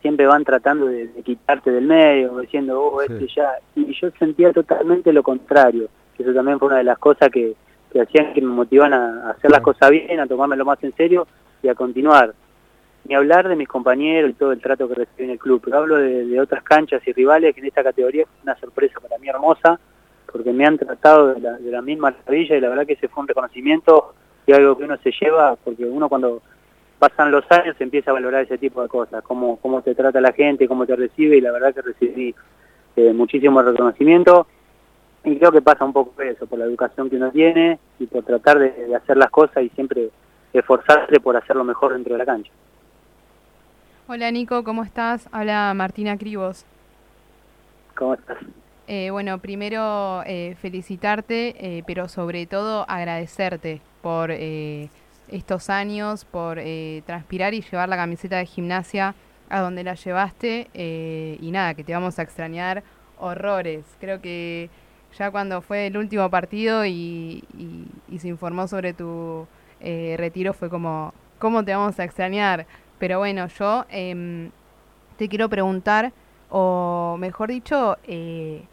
siempre 0.00 0.26
van 0.26 0.44
tratando 0.44 0.86
de, 0.86 1.08
de 1.08 1.22
quitarte 1.22 1.70
del 1.70 1.86
medio, 1.86 2.38
diciendo, 2.38 2.80
oh, 2.80 3.02
este 3.02 3.26
ya, 3.28 3.52
y 3.74 3.92
yo 3.94 4.10
sentía 4.18 4.52
totalmente 4.52 5.12
lo 5.12 5.22
contrario, 5.22 5.88
eso 6.18 6.34
también 6.34 6.58
fue 6.58 6.68
una 6.68 6.78
de 6.78 6.84
las 6.84 6.98
cosas 6.98 7.30
que, 7.30 7.54
que 7.92 8.00
hacían 8.00 8.34
que 8.34 8.40
me 8.40 8.48
motivan 8.48 8.92
a, 8.92 9.28
a 9.28 9.30
hacer 9.30 9.50
las 9.50 9.60
cosas 9.60 9.90
bien, 9.90 10.18
a 10.18 10.26
tomármelo 10.26 10.64
más 10.64 10.82
en 10.82 10.94
serio 10.94 11.26
y 11.62 11.68
a 11.68 11.74
continuar. 11.74 12.34
Ni 13.04 13.14
hablar 13.14 13.48
de 13.48 13.56
mis 13.56 13.68
compañeros 13.68 14.30
y 14.30 14.34
todo 14.34 14.52
el 14.52 14.60
trato 14.60 14.88
que 14.88 14.96
recibí 14.96 15.24
en 15.24 15.30
el 15.30 15.38
club, 15.38 15.62
pero 15.64 15.78
hablo 15.78 15.96
de, 15.96 16.26
de 16.26 16.40
otras 16.40 16.62
canchas 16.62 17.00
y 17.06 17.12
rivales 17.12 17.54
que 17.54 17.60
en 17.60 17.66
esta 17.66 17.82
categoría 17.84 18.24
fue 18.24 18.42
una 18.42 18.58
sorpresa 18.58 19.00
para 19.00 19.16
mí 19.18 19.28
hermosa, 19.28 19.78
porque 20.30 20.52
me 20.52 20.66
han 20.66 20.76
tratado 20.76 21.34
de 21.34 21.40
la, 21.40 21.52
de 21.52 21.70
la 21.70 21.80
misma 21.80 22.10
maravilla 22.10 22.56
y 22.56 22.60
la 22.60 22.68
verdad 22.68 22.86
que 22.86 22.94
ese 22.94 23.08
fue 23.08 23.22
un 23.22 23.28
reconocimiento 23.28 24.14
y 24.46 24.52
algo 24.52 24.76
que 24.76 24.84
uno 24.84 24.96
se 24.98 25.12
lleva, 25.12 25.56
porque 25.56 25.84
uno 25.84 26.08
cuando 26.08 26.42
pasan 26.98 27.30
los 27.30 27.44
años 27.50 27.76
empieza 27.78 28.10
a 28.10 28.14
valorar 28.14 28.42
ese 28.42 28.58
tipo 28.58 28.82
de 28.82 28.88
cosas, 28.88 29.22
cómo, 29.22 29.58
cómo 29.58 29.82
te 29.82 29.94
trata 29.94 30.20
la 30.20 30.32
gente, 30.32 30.68
cómo 30.68 30.86
te 30.86 30.96
recibe 30.96 31.36
y 31.36 31.40
la 31.40 31.52
verdad 31.52 31.74
que 31.74 31.82
recibí 31.82 32.34
eh, 32.96 33.12
muchísimo 33.12 33.62
reconocimiento 33.62 34.46
y 35.24 35.36
creo 35.36 35.52
que 35.52 35.62
pasa 35.62 35.84
un 35.84 35.92
poco 35.92 36.12
por 36.12 36.26
eso, 36.26 36.46
por 36.46 36.58
la 36.58 36.64
educación 36.64 37.08
que 37.10 37.16
uno 37.16 37.30
tiene 37.30 37.78
y 37.98 38.06
por 38.06 38.24
tratar 38.24 38.58
de, 38.58 38.70
de 38.70 38.96
hacer 38.96 39.16
las 39.16 39.30
cosas 39.30 39.62
y 39.62 39.68
siempre 39.70 40.10
esforzarse 40.52 41.20
por 41.20 41.36
hacerlo 41.36 41.64
mejor 41.64 41.92
dentro 41.92 42.14
de 42.14 42.18
la 42.18 42.26
cancha. 42.26 42.50
Hola 44.06 44.30
Nico, 44.30 44.64
¿cómo 44.64 44.84
estás? 44.84 45.28
Habla 45.32 45.72
Martina 45.74 46.16
Cribos. 46.16 46.64
¿Cómo 47.94 48.14
estás? 48.14 48.38
Eh, 48.86 49.10
bueno, 49.10 49.38
primero 49.38 50.22
eh, 50.24 50.56
felicitarte, 50.62 51.54
eh, 51.58 51.82
pero 51.86 52.08
sobre 52.08 52.46
todo 52.46 52.86
agradecerte 52.88 53.82
por 54.00 54.30
eh, 54.30 54.88
estos 55.30 55.70
años, 55.70 56.24
por 56.24 56.58
eh, 56.58 57.02
transpirar 57.06 57.54
y 57.54 57.62
llevar 57.62 57.88
la 57.88 57.96
camiseta 57.96 58.36
de 58.36 58.46
gimnasia 58.46 59.14
a 59.48 59.60
donde 59.60 59.84
la 59.84 59.94
llevaste. 59.94 60.68
eh, 60.74 61.38
y 61.40 61.50
nada, 61.50 61.74
que 61.74 61.84
te 61.84 61.92
vamos 61.92 62.18
a 62.18 62.22
extrañar 62.22 62.82
horrores. 63.18 63.84
Creo 64.00 64.20
que 64.20 64.70
ya 65.18 65.30
cuando 65.30 65.62
fue 65.62 65.86
el 65.86 65.96
último 65.96 66.28
partido 66.30 66.84
y, 66.86 67.44
se 68.18 68.28
informó 68.28 68.68
sobre 68.68 68.92
tu 68.92 69.46
eh, 69.80 70.16
retiro 70.18 70.52
fue 70.52 70.68
como, 70.68 71.14
¿cómo 71.38 71.64
te 71.64 71.74
vamos 71.74 71.98
a 71.98 72.04
extrañar? 72.04 72.66
Pero 72.98 73.18
bueno, 73.18 73.46
yo 73.48 73.86
em, 73.90 74.50
te 75.16 75.28
quiero 75.28 75.48
preguntar, 75.48 76.12
o 76.50 77.16
mejor 77.18 77.50
dicho, 77.50 77.96
que, 78.04 78.66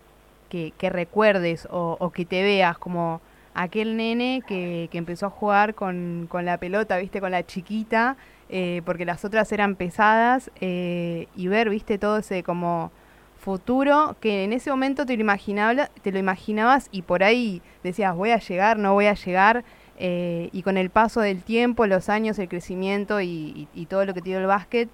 recuerdes 0.90 1.68
o 1.72 2.12
que 2.14 2.26
te 2.26 2.42
veas 2.44 2.78
como 2.78 3.22
aquel 3.56 3.98
nene 3.98 4.44
que, 4.48 4.90
que 4.92 4.98
empezó 4.98 5.28
a 5.28 5.30
jugar 5.30 5.74
con, 5.76 6.28
con 6.30 6.46
la 6.46 6.58
pelota, 6.58 6.98
viste, 6.98 7.20
con 7.22 7.32
la 7.32 7.46
chiquita, 7.46 8.18
eh, 8.50 8.82
porque 8.86 9.06
las 9.06 9.26
otras 9.26 9.52
eran 9.52 9.76
pesadas, 9.76 10.52
eh, 10.62 11.28
y 11.36 11.48
ver, 11.48 11.70
viste, 11.70 11.98
todo 11.98 12.18
ese 12.20 12.44
como 12.44 12.92
futuro 13.40 14.16
que 14.20 14.44
en 14.44 14.54
ese 14.54 14.70
momento 14.72 15.06
te 15.06 15.16
lo, 15.16 15.22
imaginaba, 15.22 15.88
te 16.02 16.12
lo 16.12 16.20
imaginabas 16.20 16.90
y 16.92 17.04
por 17.04 17.24
ahí 17.24 17.62
decías, 17.84 18.16
voy 18.16 18.32
a 18.32 18.40
llegar, 18.40 18.78
no 18.80 18.94
voy 18.94 19.06
a 19.08 19.14
llegar, 19.14 19.64
eh, 19.98 20.50
y 20.52 20.62
con 20.64 20.78
el 20.78 20.90
paso 20.90 21.22
del 21.22 21.42
tiempo, 21.44 21.86
los 21.88 22.10
años, 22.10 22.38
el 22.40 22.50
crecimiento 22.50 23.22
y, 23.22 23.28
y- 23.28 23.68
y 23.82 23.86
todo 23.86 24.06
lo 24.06 24.14
que 24.14 24.22
te 24.22 24.30
dio 24.30 24.40
el 24.40 24.48
básquet, 24.48 24.90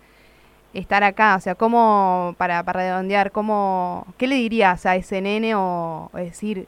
estar 0.74 1.04
acá, 1.04 1.36
o 1.36 1.40
sea, 1.42 1.56
¿cómo, 1.56 2.36
para, 2.38 2.64
para 2.64 2.82
redondear, 2.82 3.32
cómo, 3.32 4.06
qué 4.18 4.28
le 4.28 4.36
dirías 4.36 4.86
a 4.86 4.96
ese 4.96 5.22
nene 5.22 5.56
o, 5.56 6.10
o 6.14 6.18
decir, 6.18 6.68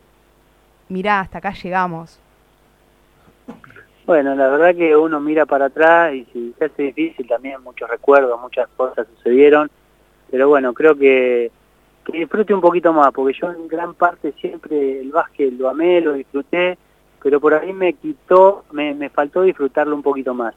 mirá, 0.93 1.19
hasta 1.19 1.39
acá 1.39 1.51
llegamos? 1.51 2.19
Bueno, 4.05 4.35
la 4.35 4.47
verdad 4.49 4.75
que 4.75 4.95
uno 4.95 5.19
mira 5.19 5.45
para 5.45 5.65
atrás 5.65 6.13
y 6.13 6.25
si 6.31 6.53
se 6.57 6.65
hace 6.65 6.83
difícil 6.83 7.27
también 7.27 7.61
muchos 7.63 7.89
recuerdos, 7.89 8.39
muchas 8.39 8.67
cosas 8.75 9.07
sucedieron, 9.15 9.69
pero 10.29 10.49
bueno, 10.49 10.73
creo 10.73 10.95
que, 10.95 11.51
disfrute 12.11 12.53
un 12.53 12.59
poquito 12.59 12.91
más, 12.91 13.13
porque 13.13 13.37
yo 13.39 13.51
en 13.51 13.67
gran 13.67 13.93
parte 13.93 14.33
siempre 14.33 14.99
el 14.99 15.11
básquet 15.11 15.53
lo 15.53 15.69
amé, 15.69 16.01
lo 16.01 16.13
disfruté, 16.13 16.77
pero 17.21 17.39
por 17.39 17.53
ahí 17.53 17.71
me 17.71 17.93
quitó, 17.93 18.65
me, 18.71 18.93
me 18.93 19.09
faltó 19.09 19.41
disfrutarlo 19.43 19.95
un 19.95 20.03
poquito 20.03 20.33
más. 20.33 20.53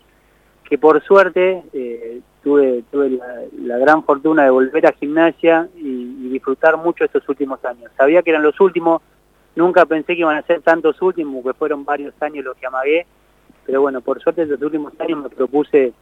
Que 0.65 0.77
por 0.77 1.01
suerte 1.05 1.63
eh, 1.73 2.21
tuve, 2.43 2.83
tuve 2.91 3.11
la, 3.11 3.43
la 3.63 3.79
gran 3.79 4.03
fortuna 4.03 4.43
de 4.43 4.51
volver 4.51 4.89
a 4.89 4.93
gimnasia 4.93 5.69
y, 5.77 6.17
y 6.27 6.29
disfrutar 6.31 6.77
mucho 6.77 7.05
estos 7.05 7.29
últimos 7.29 7.65
años. 7.65 7.93
Sabía 7.97 8.23
que 8.23 8.31
eran 8.31 8.43
los 8.43 8.59
últimos, 8.61 9.01
nunca 9.57 9.85
pensé 9.87 10.15
que 10.15 10.21
iban 10.21 10.37
a 10.37 10.43
ser 10.43 10.61
tantos 10.63 11.01
últimos, 11.03 11.43
que 11.43 11.55
fueron 11.55 11.85
varios 11.85 12.15
años 12.21 12.45
los 12.45 12.57
que 12.57 12.67
amagué, 12.67 13.07
pero 13.65 13.81
bueno, 13.81 14.01
por 14.01 14.21
suerte 14.23 14.43
estos 14.43 14.63
últimos 14.63 14.93
años 15.01 15.23
me 15.25 15.29
propuse 15.29 15.93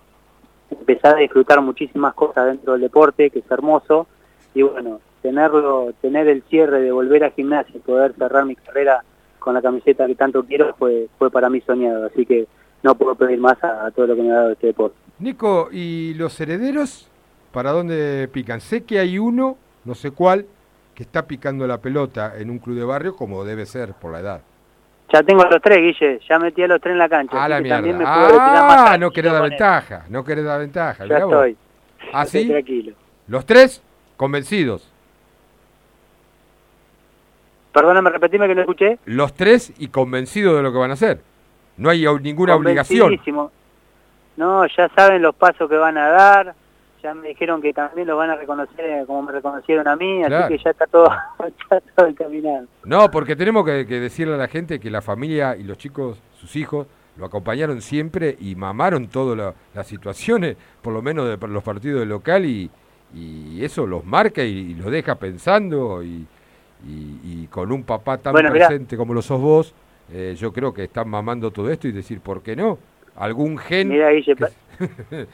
empezar 0.70 1.16
a 1.16 1.20
disfrutar 1.20 1.62
muchísimas 1.62 2.12
cosas 2.14 2.46
dentro 2.46 2.72
del 2.72 2.82
deporte, 2.82 3.30
que 3.30 3.38
es 3.38 3.50
hermoso, 3.50 4.06
y 4.54 4.62
bueno, 4.62 5.00
tenerlo, 5.22 5.94
tener 6.02 6.28
el 6.28 6.42
cierre 6.42 6.82
de 6.82 6.92
volver 6.92 7.24
a 7.24 7.30
gimnasia 7.30 7.74
y 7.76 7.80
poder 7.80 8.14
cerrar 8.14 8.44
mi 8.44 8.56
carrera 8.56 9.02
con 9.38 9.54
la 9.54 9.62
camiseta 9.62 10.06
que 10.06 10.14
tanto 10.14 10.44
quiero 10.44 10.74
fue, 10.74 11.08
fue 11.18 11.30
para 11.30 11.48
mí 11.48 11.60
soñado, 11.62 12.06
así 12.06 12.26
que 12.26 12.46
no 12.82 12.94
puedo 12.94 13.14
pedir 13.14 13.38
más 13.38 13.62
a 13.62 13.90
todo 13.92 14.08
lo 14.08 14.16
que 14.16 14.22
me 14.22 14.30
ha 14.30 14.36
dado 14.36 14.52
este 14.52 14.68
deporte. 14.68 14.96
Nico, 15.18 15.68
¿y 15.70 16.14
los 16.14 16.38
herederos 16.40 17.08
para 17.52 17.70
dónde 17.70 18.28
pican? 18.32 18.60
Sé 18.60 18.84
que 18.84 18.98
hay 18.98 19.18
uno, 19.18 19.56
no 19.84 19.94
sé 19.94 20.10
cuál, 20.10 20.46
que 20.94 21.02
está 21.02 21.26
picando 21.26 21.66
la 21.66 21.78
pelota 21.78 22.34
en 22.38 22.50
un 22.50 22.58
club 22.58 22.76
de 22.76 22.84
barrio 22.84 23.16
como 23.16 23.44
debe 23.44 23.66
ser 23.66 23.94
por 23.94 24.12
la 24.12 24.20
edad. 24.20 24.40
Ya 25.12 25.22
tengo 25.22 25.42
a 25.42 25.50
los 25.50 25.60
tres, 25.62 25.78
Guille, 25.78 26.20
ya 26.28 26.38
metí 26.38 26.62
a 26.62 26.66
los 26.68 26.80
tres 26.80 26.92
en 26.92 26.98
la 26.98 27.08
cancha, 27.08 27.36
Ah, 27.36 27.44
así 27.44 27.50
la 27.68 27.80
me 27.80 27.82
mierda. 27.92 28.04
más 28.04 28.90
Ah, 28.90 28.98
no 28.98 29.10
querés 29.10 29.32
dar 29.32 29.42
ventaja, 29.42 30.04
no 30.08 30.24
querés 30.24 30.44
dar 30.44 30.60
ventaja. 30.60 31.06
Ya 31.06 31.18
estoy. 31.18 31.56
¿Ah, 32.12 32.22
Estoy 32.24 32.48
tranquilo. 32.48 32.92
Los 33.28 33.44
tres 33.46 33.82
convencidos. 34.16 34.90
Perdóname, 37.72 38.10
repetime 38.10 38.46
que 38.46 38.54
no 38.54 38.60
escuché. 38.60 38.98
Los 39.04 39.34
tres 39.34 39.72
y 39.78 39.88
convencidos 39.88 40.56
de 40.56 40.62
lo 40.62 40.72
que 40.72 40.78
van 40.78 40.90
a 40.90 40.94
hacer. 40.94 41.20
No 41.76 41.90
hay 41.90 42.06
ninguna 42.22 42.54
obligación. 42.54 43.18
No, 44.36 44.66
ya 44.66 44.88
saben 44.94 45.22
los 45.22 45.34
pasos 45.34 45.68
que 45.68 45.76
van 45.76 45.96
a 45.98 46.08
dar, 46.08 46.54
ya 47.04 47.14
me 47.14 47.28
dijeron 47.28 47.62
que 47.62 47.72
también 47.72 48.08
los 48.08 48.16
van 48.18 48.30
a 48.30 48.34
reconocer 48.36 48.84
eh, 48.84 49.04
como 49.06 49.22
me 49.22 49.30
reconocieron 49.32 49.86
a 49.86 49.94
mí, 49.94 50.22
Claro. 50.26 50.46
así 50.46 50.56
que 50.56 50.64
ya 50.64 50.70
está 50.70 50.86
todo, 50.86 51.06
ya 51.70 51.80
todo 51.94 52.06
encaminado. 52.08 52.66
No, 52.84 53.08
porque 53.12 53.36
tenemos 53.36 53.64
que, 53.64 53.86
que 53.86 54.00
decirle 54.00 54.34
a 54.34 54.38
la 54.38 54.48
gente 54.48 54.80
que 54.80 54.90
la 54.90 55.02
familia 55.02 55.54
y 55.56 55.62
los 55.62 55.78
chicos, 55.78 56.18
sus 56.34 56.56
hijos, 56.56 56.86
lo 57.16 57.26
acompañaron 57.26 57.80
siempre 57.80 58.36
y 58.40 58.56
mamaron 58.56 59.06
todas 59.06 59.54
las 59.74 59.86
situaciones, 59.86 60.56
por 60.82 60.92
lo 60.92 61.00
menos 61.02 61.28
de 61.28 61.46
los 61.46 61.62
partidos 61.62 62.00
del 62.00 62.08
local, 62.08 62.44
y, 62.44 62.68
y 63.14 63.64
eso 63.64 63.86
los 63.86 64.04
marca 64.04 64.42
y, 64.42 64.72
y 64.72 64.74
los 64.74 64.90
deja 64.90 65.14
pensando, 65.14 66.02
y, 66.02 66.26
con 67.50 67.70
un 67.70 67.84
papá 67.84 68.18
tan 68.18 68.32
Bueno, 68.32 68.50
mirá. 68.50 68.66
presente 68.66 68.96
como 68.96 69.14
lo 69.14 69.22
sos 69.22 69.40
vos, 69.40 69.74
eh, 70.12 70.34
yo 70.36 70.52
creo 70.52 70.74
que 70.74 70.84
están 70.84 71.08
mamando 71.08 71.50
todo 71.50 71.70
esto 71.70 71.86
y 71.88 71.92
decir, 71.92 72.20
¿por 72.20 72.42
qué 72.42 72.56
no? 72.56 72.78
Algún 73.16 73.56
gen... 73.58 73.88
Mira, 73.90 74.10
Guille, 74.10 74.34
que- 74.34 74.46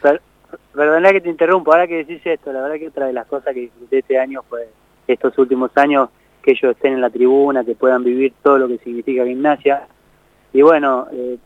per- 0.02 0.20
perdona 0.74 1.12
que 1.12 1.20
te 1.20 1.28
interrumpo, 1.28 1.72
ahora 1.72 1.86
que 1.86 2.04
decís 2.04 2.20
esto, 2.24 2.52
la 2.52 2.62
verdad 2.62 2.76
que 2.78 2.88
otra 2.88 3.06
de 3.06 3.12
las 3.12 3.26
cosas 3.26 3.54
que 3.54 3.60
disfruté 3.60 3.98
este 3.98 4.18
año 4.18 4.42
fue 4.48 4.68
estos 5.06 5.36
últimos 5.38 5.70
años, 5.76 6.08
que 6.42 6.52
ellos 6.52 6.72
estén 6.76 6.94
en 6.94 7.00
la 7.00 7.10
tribuna, 7.10 7.64
que 7.64 7.74
puedan 7.74 8.02
vivir 8.04 8.32
todo 8.42 8.58
lo 8.58 8.68
que 8.68 8.78
significa 8.78 9.24
gimnasia. 9.24 9.82
Y 10.52 10.62
bueno, 10.62 11.06
eh, 11.12 11.36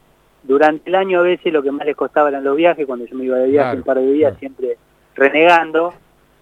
durante 0.42 0.88
el 0.88 0.94
año 0.94 1.20
a 1.20 1.22
veces 1.22 1.52
lo 1.52 1.62
que 1.62 1.72
más 1.72 1.86
les 1.86 1.96
costaba 1.96 2.28
eran 2.28 2.44
los 2.44 2.56
viajes, 2.56 2.86
cuando 2.86 3.06
yo 3.06 3.16
me 3.16 3.24
iba 3.24 3.38
de 3.38 3.48
viaje 3.48 3.64
Claro, 3.66 3.78
un 3.78 3.84
par 3.84 3.98
de 3.98 4.12
días, 4.12 4.36
siempre 4.38 4.76
renegando. 5.14 5.94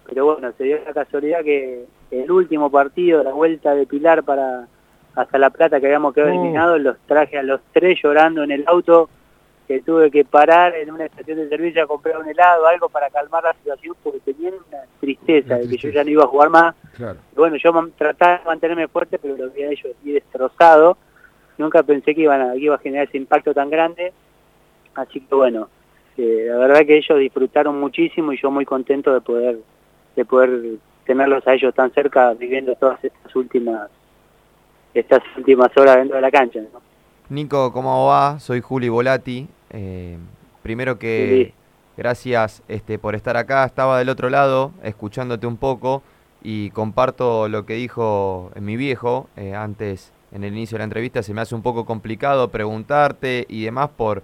Pero 0.07 0.25
bueno, 0.25 0.51
se 0.57 0.63
dio 0.65 0.77
la 0.85 0.93
casualidad 0.93 1.43
que 1.43 1.85
el 2.11 2.29
último 2.29 2.69
partido, 2.69 3.23
la 3.23 3.31
vuelta 3.31 3.73
de 3.73 3.85
Pilar 3.87 4.23
para 4.23 4.67
hasta 5.15 5.37
La 5.37 5.49
Plata 5.51 5.79
que 5.79 5.85
habíamos 5.85 6.13
quedado 6.13 6.31
Oh. 6.31 6.33
eliminados, 6.35 6.81
los 6.81 6.97
traje 7.05 7.37
a 7.37 7.43
los 7.43 7.61
tres 7.71 7.99
llorando 8.03 8.43
en 8.43 8.51
el 8.51 8.63
auto 8.67 9.09
que 9.67 9.81
tuve 9.81 10.11
que 10.11 10.25
parar 10.25 10.75
en 10.75 10.91
una 10.91 11.05
estación 11.05 11.37
de 11.37 11.49
servicio 11.49 11.83
a 11.83 11.87
comprar 11.87 12.17
un 12.17 12.27
helado, 12.27 12.67
algo 12.67 12.89
para 12.89 13.09
calmar 13.09 13.43
la 13.43 13.53
situación, 13.53 13.95
porque 14.03 14.19
tenía 14.19 14.49
una 14.49 14.83
tristeza 14.99 15.55
de 15.55 15.67
que 15.69 15.77
yo 15.77 15.89
ya 15.89 16.03
no 16.03 16.09
iba 16.09 16.23
a 16.23 16.27
jugar 16.27 16.49
más. 16.49 16.75
Claro. 16.95 17.19
Y 17.31 17.35
bueno, 17.35 17.55
yo 17.55 17.89
trataba 17.97 18.39
de 18.39 18.45
mantenerme 18.45 18.87
fuerte, 18.87 19.17
pero 19.19 19.37
lo 19.37 19.49
vi 19.51 19.63
a 19.63 19.69
ellos 19.69 19.95
así 19.97 20.11
destrozado. 20.11 20.97
Nunca 21.57 21.83
pensé 21.83 22.13
que, 22.13 22.21
iban 22.21 22.41
a, 22.41 22.53
que 22.53 22.59
iba 22.59 22.75
a 22.75 22.79
generar 22.79 23.07
ese 23.07 23.17
impacto 23.17 23.53
tan 23.53 23.69
grande. 23.69 24.11
Así 24.95 25.21
que 25.21 25.33
bueno, 25.33 25.69
eh, 26.17 26.45
la 26.49 26.57
verdad 26.57 26.85
que 26.85 26.97
ellos 26.97 27.17
disfrutaron 27.19 27.79
muchísimo 27.79 28.33
y 28.33 28.37
yo 28.41 28.51
muy 28.51 28.65
contento 28.65 29.13
de 29.13 29.21
poder 29.21 29.57
de 30.15 30.25
poder 30.25 30.77
tenerlos 31.05 31.45
a 31.47 31.53
ellos 31.53 31.73
tan 31.73 31.91
cerca 31.91 32.33
viviendo 32.33 32.75
todas 32.75 33.03
estas 33.03 33.35
últimas 33.35 33.89
estas 34.93 35.23
últimas 35.35 35.75
horas 35.75 35.97
dentro 35.97 36.15
de 36.17 36.21
la 36.21 36.31
cancha. 36.31 36.59
¿no? 36.61 36.92
Nico, 37.33 37.73
¿cómo 37.73 38.05
va? 38.05 38.39
Soy 38.39 38.61
Juli 38.61 38.89
Volati. 38.89 39.47
Eh, 39.71 40.17
primero 40.61 40.99
que 40.99 41.53
gracias 41.97 42.61
este, 42.67 42.99
por 42.99 43.15
estar 43.15 43.37
acá. 43.37 43.65
Estaba 43.65 43.97
del 43.97 44.09
otro 44.09 44.29
lado 44.29 44.71
escuchándote 44.83 45.47
un 45.47 45.57
poco 45.57 46.03
y 46.43 46.69
comparto 46.71 47.47
lo 47.49 47.65
que 47.65 47.73
dijo 47.73 48.51
mi 48.59 48.77
viejo 48.77 49.29
eh, 49.35 49.55
antes 49.55 50.11
en 50.31 50.43
el 50.43 50.53
inicio 50.53 50.75
de 50.75 50.79
la 50.79 50.83
entrevista. 50.85 51.23
Se 51.23 51.33
me 51.33 51.41
hace 51.41 51.55
un 51.55 51.63
poco 51.63 51.85
complicado 51.85 52.49
preguntarte 52.49 53.47
y 53.49 53.63
demás 53.63 53.89
por, 53.97 54.21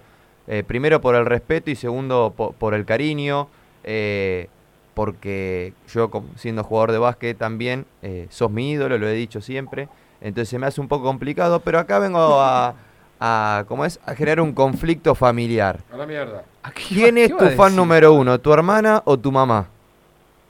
eh, 0.48 0.64
primero 0.66 1.02
por 1.02 1.16
el 1.16 1.26
respeto 1.26 1.72
y 1.72 1.76
segundo 1.76 2.34
po- 2.38 2.52
por, 2.52 2.76
el 2.76 2.86
cariño. 2.86 3.48
eh, 3.84 4.50
porque 4.94 5.74
yo 5.88 6.12
siendo 6.36 6.62
jugador 6.66 6.92
de 6.92 6.98
básquet 6.98 7.38
también 7.38 7.86
eh, 8.02 8.28
sos 8.30 8.52
mi 8.52 8.72
ídolo, 8.72 8.98
lo 8.98 9.08
he 9.08 9.14
dicho 9.14 9.40
siempre. 9.40 9.88
Entonces 10.20 10.50
se 10.50 10.60
me 10.60 10.68
hace 10.68 10.82
un 10.82 10.90
poco 10.90 11.06
complicado, 11.06 11.62
pero 11.62 11.80
acá 11.80 12.00
vengo 12.00 12.20
a, 12.42 12.76
a 13.20 13.66
¿cómo 13.68 13.86
es? 13.86 14.00
A 14.06 14.16
generar 14.16 14.42
un 14.42 14.54
conflicto 14.54 15.14
familiar. 15.16 15.80
A 15.94 15.98
la 15.98 16.06
mierda. 16.06 16.44
¿Quién 16.88 17.18
es 17.18 17.28
¿Qué 17.30 17.34
tu 17.36 17.44
iba 17.46 17.54
a 17.54 17.56
fan 17.58 17.66
decir? 17.68 17.78
número 17.80 18.14
uno, 18.14 18.40
tu 18.40 18.54
hermana 18.54 19.02
o 19.06 19.18
tu 19.18 19.32
mamá? 19.32 19.68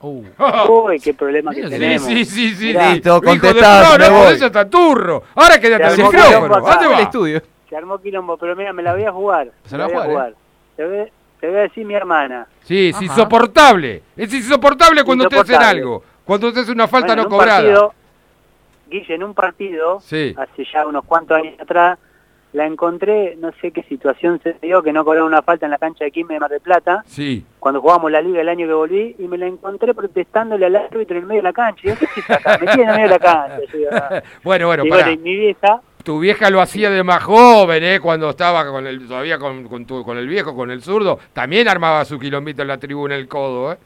Uy, 0.02 0.98
qué 1.02 1.12
problema 1.12 1.52
que 1.52 1.64
Sí, 1.64 1.68
tenemos. 1.68 2.02
sí, 2.06 2.24
sí, 2.24 2.54
sí. 2.54 2.66
Mirá, 2.68 2.92
Listo, 2.92 3.08
Hijo 3.10 3.20
de- 3.20 3.26
contestá, 3.26 3.82
No, 3.82 3.98
me 3.98 4.08
no, 4.08 4.16
voy. 4.24 4.32
está 4.34 4.68
turro. 4.68 5.22
Ahora 5.34 5.60
quédate 5.60 5.90
Se 5.90 5.94
el 5.94 6.00
armó 6.00 6.10
micrófono. 6.12 6.36
quilombo 6.46 6.56
acá. 6.56 6.74
¿Dónde 6.74 6.88
va? 6.88 6.94
El 6.94 7.00
estudio. 7.04 7.42
Se 7.68 7.76
armó 7.76 7.98
quilombo, 8.00 8.36
pero 8.38 8.56
mira, 8.56 8.72
me 8.72 8.82
la 8.82 8.94
voy 8.94 9.04
a 9.04 9.12
jugar. 9.12 9.50
Se 9.66 9.76
me 9.76 9.78
la 9.78 9.84
voy 9.86 9.94
va 9.96 10.02
a 10.02 10.06
jugar. 10.06 10.34
Te 10.76 10.86
voy, 10.86 11.12
te 11.40 11.46
voy 11.48 11.56
a 11.56 11.60
decir 11.60 11.84
mi 11.86 11.94
hermana. 11.94 12.46
Sí, 12.64 12.88
es 12.88 12.94
Ajá. 12.96 13.04
insoportable. 13.04 14.02
Es 14.16 14.32
insoportable 14.32 15.04
cuando 15.04 15.28
te 15.28 15.34
hacen 15.36 15.46
Insoportable. 15.54 15.80
algo. 15.80 16.04
Cuando 16.24 16.52
te 16.52 16.60
hacen 16.60 16.74
una 16.74 16.88
falta 16.88 17.08
Bueno, 17.08 17.22
no 17.24 17.28
un 17.28 17.34
cobrada. 17.38 17.58
partido, 17.60 17.94
Guille, 18.88 19.14
en 19.14 19.22
un 19.24 19.34
partido, 19.34 20.00
Sí. 20.00 20.34
hace 20.36 20.64
ya 20.72 20.86
unos 20.86 21.04
cuantos 21.04 21.36
años 21.36 21.54
atrás, 21.60 21.98
la 22.52 22.66
encontré, 22.66 23.36
no 23.36 23.52
sé 23.60 23.70
qué 23.70 23.82
situación 23.84 24.40
se 24.42 24.56
dio, 24.60 24.82
que 24.82 24.92
no 24.92 25.04
cobraron 25.04 25.28
una 25.28 25.42
falta 25.42 25.66
en 25.66 25.70
la 25.70 25.78
cancha 25.78 26.04
de 26.04 26.10
Quilmes 26.10 26.34
de 26.36 26.40
Mar 26.40 26.50
del 26.50 26.60
Plata, 26.60 27.02
Sí. 27.06 27.44
cuando 27.58 27.80
jugamos 27.80 28.10
la 28.10 28.20
liga 28.20 28.40
el 28.40 28.48
año 28.48 28.66
que 28.66 28.72
volví, 28.72 29.16
y 29.18 29.28
me 29.28 29.38
la 29.38 29.46
encontré 29.46 29.94
protestándole 29.94 30.66
al 30.66 30.76
árbitro 30.76 31.16
en 31.16 31.22
el 31.22 31.26
medio 31.28 31.42
de 31.42 31.48
la 31.48 31.52
cancha. 31.52 31.80
Y 31.84 31.88
yo, 31.90 31.94
¿qué 31.96 32.32
acá? 32.32 32.58
Me 32.60 32.66
tiene 32.66 32.82
en 32.82 32.88
el 32.90 32.96
medio 32.96 33.08
de 33.08 33.14
la 33.14 33.18
cancha. 33.18 33.60
Yo. 33.72 33.88
Bueno, 34.42 34.66
bueno, 34.66 34.84
y 34.84 34.88
bueno, 34.88 35.10
y 35.12 35.16
mi 35.18 35.36
vieja, 35.36 35.80
Tu 36.02 36.18
vieja 36.18 36.48
lo 36.50 36.60
hacía 36.60 36.90
de 36.90 37.02
más 37.04 37.22
joven, 37.22 37.84
¿eh? 37.84 38.00
Cuando 38.00 38.30
estaba 38.30 38.66
con 38.66 38.86
el, 38.86 39.06
todavía 39.06 39.38
con, 39.38 39.68
con, 39.68 39.84
tu- 39.86 40.02
con 40.02 40.16
el 40.18 40.26
viejo, 40.26 40.54
con 40.56 40.70
el 40.70 40.82
zurdo. 40.82 41.18
También 41.32 41.68
armaba 41.68 42.04
su 42.04 42.18
quilombito 42.18 42.62
en 42.62 42.68
la 42.68 42.78
tribuna 42.78 43.14
el 43.16 43.28
codo, 43.28 43.72
¿eh? 43.72 43.76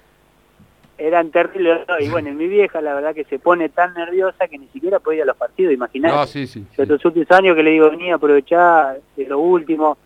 Eran 0.99 1.31
terribles. 1.31 1.81
Y 2.01 2.09
bueno, 2.09 2.33
mi 2.33 2.47
vieja, 2.47 2.81
la 2.81 2.95
verdad 2.95 3.15
que 3.15 3.25
se 3.25 3.39
pone 3.39 3.69
tan 3.69 3.95
nerviosa 3.95 4.49
que 4.49 4.59
ni 4.59 4.69
siquiera 4.69 5.01
puede 5.01 5.19
ir 5.19 5.23
a 5.23 5.27
los 5.27 5.37
partidos, 5.37 5.73
imagínate. 5.73 6.15
No, 6.15 6.27
sí, 6.27 6.47
sí. 6.47 6.65
Yo 6.77 6.83
estos 6.83 7.05
últimos 7.05 7.31
años 7.31 7.57
que 7.57 7.63
le 7.63 7.71
digo, 7.71 7.91
vení, 7.91 8.13
aprovechá 8.13 8.97
de 9.17 9.27
lo 9.27 9.39
último. 9.39 9.99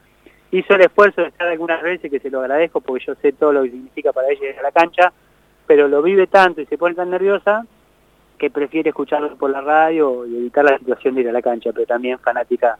Hizo 0.50 0.74
el 0.74 0.80
esfuerzo 0.80 1.22
de 1.22 1.28
estar 1.28 1.46
algunas 1.46 1.82
veces, 1.82 2.10
que 2.10 2.20
se 2.20 2.30
lo 2.30 2.40
agradezco 2.40 2.80
porque 2.80 3.04
yo 3.06 3.14
sé 3.16 3.32
todo 3.32 3.52
lo 3.52 3.62
que 3.64 3.70
significa 3.70 4.12
para 4.12 4.28
ella 4.28 4.48
ir 4.48 4.58
a 4.58 4.62
la 4.62 4.72
cancha, 4.72 5.12
pero 5.66 5.88
lo 5.88 6.00
vive 6.00 6.26
tanto 6.26 6.62
y 6.62 6.66
se 6.66 6.78
pone 6.78 6.94
tan 6.94 7.10
nerviosa 7.10 7.66
que 8.38 8.48
prefiere 8.48 8.90
escucharlo 8.90 9.36
por 9.36 9.50
la 9.50 9.60
radio 9.60 10.24
y 10.24 10.36
evitar 10.36 10.64
la 10.64 10.78
situación 10.78 11.16
de 11.16 11.20
ir 11.22 11.28
a 11.28 11.32
la 11.32 11.42
cancha, 11.42 11.70
pero 11.72 11.84
también 11.84 12.18
fanática 12.18 12.78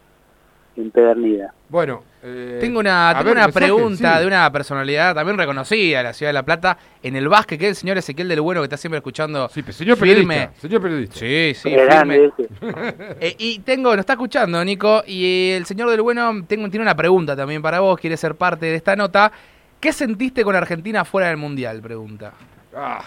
empedernida. 0.75 1.53
Bueno, 1.67 2.03
eh, 2.21 2.57
Tengo 2.59 2.79
una, 2.79 3.09
a 3.09 3.13
tengo 3.13 3.25
ver, 3.25 3.37
una 3.37 3.45
mensaje, 3.47 3.65
pregunta 3.65 4.13
sí. 4.15 4.19
de 4.21 4.27
una 4.27 4.51
personalidad 4.51 5.15
también 5.15 5.37
reconocida 5.37 5.99
de 5.99 6.03
la 6.03 6.13
ciudad 6.13 6.29
de 6.29 6.33
La 6.33 6.43
Plata 6.43 6.77
en 7.01 7.15
el 7.15 7.29
básquet, 7.29 7.57
que 7.59 7.65
es 7.65 7.69
el 7.69 7.75
señor 7.75 7.97
Ezequiel 7.97 8.27
del 8.27 8.41
Bueno, 8.41 8.61
que 8.61 8.65
está 8.65 8.77
siempre 8.77 8.97
escuchando. 8.97 9.47
Sí, 9.49 9.63
señor 9.71 9.97
periodista, 9.97 10.51
señor 10.59 10.81
periodista. 10.81 11.15
Sí, 11.15 11.53
sí, 11.55 11.69
firme. 11.69 12.31
Eh, 13.21 13.35
y 13.37 13.59
tengo, 13.59 13.91
nos 13.91 13.99
está 13.99 14.13
escuchando, 14.13 14.63
Nico, 14.63 15.03
y 15.05 15.51
el 15.51 15.65
señor 15.65 15.89
del 15.89 16.01
Bueno 16.01 16.43
tengo, 16.47 16.69
tiene 16.69 16.83
una 16.83 16.95
pregunta 16.95 17.35
también 17.35 17.61
para 17.61 17.79
vos, 17.79 17.99
quiere 17.99 18.17
ser 18.17 18.35
parte 18.35 18.65
de 18.65 18.75
esta 18.75 18.95
nota. 18.95 19.31
¿Qué 19.79 19.93
sentiste 19.93 20.43
con 20.43 20.55
Argentina 20.55 21.05
fuera 21.05 21.27
del 21.29 21.37
Mundial? 21.37 21.81
Pregunta. 21.81 22.33
Ah. 22.75 23.03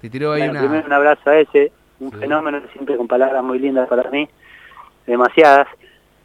Te 0.00 0.08
tiró 0.08 0.32
ahí 0.32 0.42
Bueno, 0.42 0.52
una... 0.52 0.60
primero 0.60 0.86
un 0.86 0.92
abrazo 0.92 1.30
a 1.30 1.38
ese, 1.38 1.72
un 1.98 2.12
fenómeno 2.12 2.60
siempre 2.72 2.96
con 2.96 3.08
palabras 3.08 3.42
muy 3.42 3.58
lindas 3.58 3.88
para 3.88 4.08
mí, 4.10 4.28
demasiadas. 5.06 5.66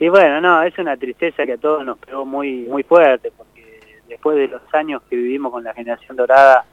Y 0.04 0.10
bueno, 0.10 0.42
no, 0.42 0.62
es 0.64 0.78
una 0.78 0.98
tristeza 0.98 1.46
que 1.46 1.54
a 1.54 1.58
todos 1.58 1.86
nos 1.86 1.98
pegó 1.98 2.26
muy 2.26 2.64
muy 2.64 2.84
fuerte, 2.84 3.32
porque 3.38 3.80
después 4.10 4.36
de 4.36 4.50
los 4.50 4.62
años 4.74 5.02
que 5.10 5.16
vivimos 5.16 5.50
con 5.50 5.64
la 5.64 5.74
generación 5.74 6.18
dorada, 6.18 6.66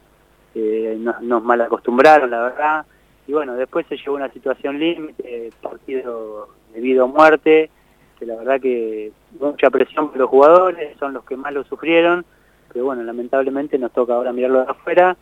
eh, 0.52 0.96
nos, 0.98 1.22
nos 1.22 1.40
malacostumbraron, 1.40 2.28
la 2.28 2.42
verdad. 2.42 2.86
Y 3.28 3.32
bueno, 3.32 3.54
después 3.54 3.86
se 3.86 3.96
llevó 3.96 4.16
una 4.16 4.32
situación 4.32 4.80
límite, 4.80 5.50
partido 5.62 6.48
debido 6.74 7.04
a 7.04 7.06
muerte, 7.06 7.70
que 8.18 8.26
la 8.26 8.34
verdad 8.34 8.60
que 8.60 9.12
mucha 9.38 9.70
presión 9.70 10.08
por 10.08 10.18
los 10.18 10.28
jugadores, 10.28 10.98
son 10.98 11.12
los 11.12 11.22
que 11.22 11.36
más 11.36 11.52
lo 11.52 11.62
sufrieron, 11.62 12.24
pero 12.72 12.86
bueno, 12.86 13.04
lamentablemente 13.04 13.78
nos 13.78 13.92
toca 13.92 14.14
ahora 14.14 14.32
mirarlo 14.32 14.64
de 14.64 14.70
afuera 14.72 15.16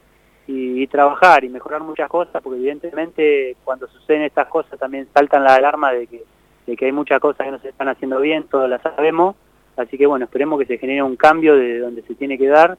y, 0.47 0.83
y 0.83 0.87
trabajar 0.87 1.45
y 1.45 1.51
mejorar 1.51 1.83
muchas 1.83 2.09
cosas, 2.09 2.43
porque 2.43 2.59
evidentemente 2.59 3.55
cuando 3.65 3.87
suceden 3.87 4.23
estas 4.23 4.49
cosas 4.49 4.79
también 4.79 5.07
saltan 5.13 5.45
las 5.45 5.59
alarmas 5.59 5.93
de 5.93 6.07
que, 6.07 6.25
de 6.69 6.77
que 6.77 6.85
hay 6.85 6.93
muchas 6.93 7.19
cosas 7.19 7.47
que 7.47 7.51
no 7.51 7.59
se 7.61 7.71
están 7.71 7.89
haciendo 7.89 8.21
bien, 8.21 8.45
todas 8.45 8.69
las 8.69 8.83
sabemos, 8.83 9.37
así 9.77 9.97
que 9.97 10.07
bueno, 10.07 10.27
esperemos 10.27 10.59
que 10.61 10.67
se 10.67 10.77
genere 10.77 11.03
un 11.03 11.17
cambio 11.17 11.57
de 11.57 11.79
donde 11.79 12.03
se 12.03 12.15
tiene 12.15 12.37
que 12.37 12.47
dar 12.47 12.77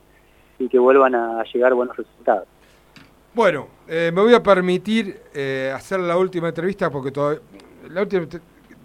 y 0.59 0.69
que 0.69 0.77
vuelvan 0.77 1.15
a 1.15 1.43
llegar 1.51 1.73
buenos 1.73 1.97
resultados. 1.97 2.47
Bueno, 3.33 3.67
eh, 3.87 4.11
me 4.13 4.21
voy 4.21 4.33
a 4.35 4.43
permitir 4.43 5.19
eh, 5.33 5.71
hacer 5.73 5.99
la 6.01 6.17
última 6.17 6.49
entrevista 6.49 6.91
porque 6.91 7.11
todavía, 7.11 7.41
la 7.89 8.01
última 8.01 8.27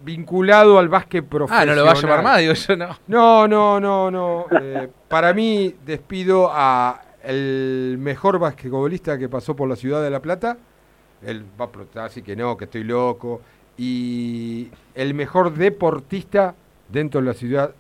vinculado 0.03 0.79
al 0.79 0.89
básquet 0.89 1.25
Ah, 1.25 1.29
profesional. 1.31 1.67
no 1.69 1.75
lo 1.75 1.85
va 1.85 1.91
a 1.93 1.95
llamar 1.95 2.23
más, 2.23 2.39
digo 2.41 2.53
yo, 2.55 2.77
no. 2.77 2.89
No, 3.07 3.49
no, 3.49 3.81
no, 3.81 4.11
no. 4.11 4.47
Eh, 4.59 4.89
para 5.09 5.33
mí 5.35 5.75
despido 5.85 6.51
a 6.53 7.01
el 7.23 7.97
mejor 7.99 8.39
basquetbolista 8.39 9.19
que 9.19 9.29
pasó 9.29 9.55
por 9.57 9.69
la 9.69 9.77
ciudad 9.77 10.03
de 10.03 10.11
La 10.11 10.21
Plata. 10.21 10.57
Él 11.23 11.45
va 11.59 11.65
a 11.67 11.71
protestar, 11.73 12.05
así 12.07 12.23
que 12.23 12.37
no, 12.37 12.57
que 12.57 12.65
estoy 12.65 12.85
loco. 12.85 13.41
Y 13.77 14.71
el 14.95 15.15
mejor 15.15 15.55
deportista 15.55 16.55
dentro 16.89 17.21
de 17.21 17.27
la 17.27 17.35
ciudad, 17.35 17.75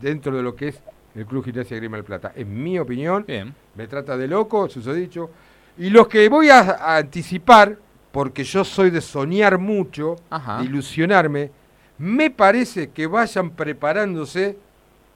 dentro 0.00 0.36
de 0.36 0.42
lo 0.42 0.54
que 0.54 0.68
es 0.68 0.80
el 1.14 1.26
Club 1.26 1.44
Gimnasia 1.44 1.76
Grima 1.76 1.96
del 1.96 2.04
Plata. 2.04 2.32
En 2.36 2.62
mi 2.62 2.78
opinión, 2.78 3.26
me 3.74 3.86
trata 3.88 4.16
de 4.16 4.28
loco, 4.28 4.66
eso 4.66 4.92
he 4.92 4.94
dicho. 4.94 5.30
Y 5.78 5.90
los 5.90 6.08
que 6.08 6.28
voy 6.28 6.50
a, 6.50 6.60
a 6.60 6.96
anticipar, 6.98 7.76
porque 8.12 8.44
yo 8.44 8.64
soy 8.64 8.90
de 8.90 9.00
soñar 9.00 9.58
mucho, 9.58 10.16
de 10.58 10.64
ilusionarme, 10.64 11.50
me 11.98 12.30
parece 12.30 12.90
que 12.90 13.06
vayan 13.06 13.50
preparándose 13.50 14.56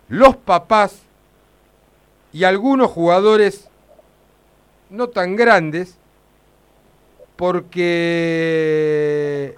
los 0.09 0.37
papás 0.37 1.03
y 2.33 2.45
algunos 2.45 2.91
jugadores 2.91 3.69
no 4.91 5.09
tan 5.09 5.37
grandes, 5.37 5.97
porque 7.37 9.55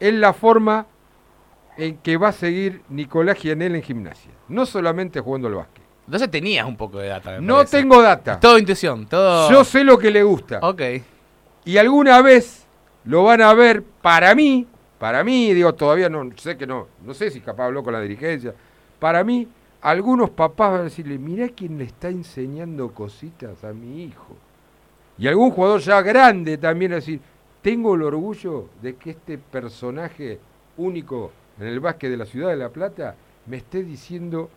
es 0.00 0.14
la 0.14 0.32
forma 0.32 0.86
en 1.76 1.98
que 1.98 2.16
va 2.16 2.28
a 2.28 2.32
seguir 2.32 2.82
Nicolás 2.88 3.38
Gianel 3.38 3.76
en 3.76 3.82
gimnasia, 3.82 4.32
no 4.48 4.66
solamente 4.66 5.20
jugando 5.20 5.48
al 5.48 5.54
básquet. 5.54 5.84
Entonces 6.06 6.30
tenías 6.30 6.66
un 6.66 6.76
poco 6.76 6.98
de 6.98 7.08
data. 7.08 7.40
No 7.40 7.56
parece. 7.56 7.78
tengo 7.78 8.00
data. 8.00 8.40
Todo 8.40 8.58
intuición, 8.58 9.06
todo... 9.06 9.50
Yo 9.50 9.62
sé 9.62 9.84
lo 9.84 9.98
que 9.98 10.10
le 10.10 10.22
gusta. 10.22 10.58
Ok. 10.62 10.82
Y 11.66 11.76
alguna 11.76 12.22
vez 12.22 12.66
lo 13.04 13.24
van 13.24 13.42
a 13.42 13.52
ver 13.52 13.82
para 13.82 14.34
mí, 14.34 14.66
para 14.98 15.22
mí, 15.22 15.52
digo, 15.52 15.74
todavía 15.74 16.08
no 16.08 16.30
sé 16.36 16.56
que 16.56 16.66
no, 16.66 16.88
no 17.04 17.14
sé 17.14 17.30
si 17.30 17.40
capaz 17.40 17.66
habló 17.66 17.84
con 17.84 17.92
la 17.92 18.00
dirigencia. 18.00 18.54
Para 18.98 19.22
mí, 19.22 19.46
algunos 19.80 20.30
papás 20.30 20.72
van 20.72 20.80
a 20.80 20.84
decirle, 20.84 21.18
mirá 21.18 21.48
quién 21.48 21.78
le 21.78 21.84
está 21.84 22.08
enseñando 22.08 22.92
cositas 22.92 23.62
a 23.62 23.72
mi 23.72 24.02
hijo. 24.02 24.36
Y 25.18 25.28
algún 25.28 25.50
jugador 25.50 25.80
ya 25.80 26.00
grande 26.00 26.58
también 26.58 26.92
va 26.92 26.94
a 26.94 27.00
decir, 27.00 27.20
tengo 27.62 27.94
el 27.94 28.02
orgullo 28.02 28.66
de 28.82 28.96
que 28.96 29.10
este 29.10 29.38
personaje 29.38 30.38
único 30.76 31.32
en 31.60 31.66
el 31.66 31.80
básquet 31.80 32.10
de 32.10 32.16
la 32.16 32.26
ciudad 32.26 32.50
de 32.50 32.56
La 32.56 32.68
Plata 32.70 33.16
me 33.46 33.56
esté 33.58 33.82
diciendo 33.82 34.48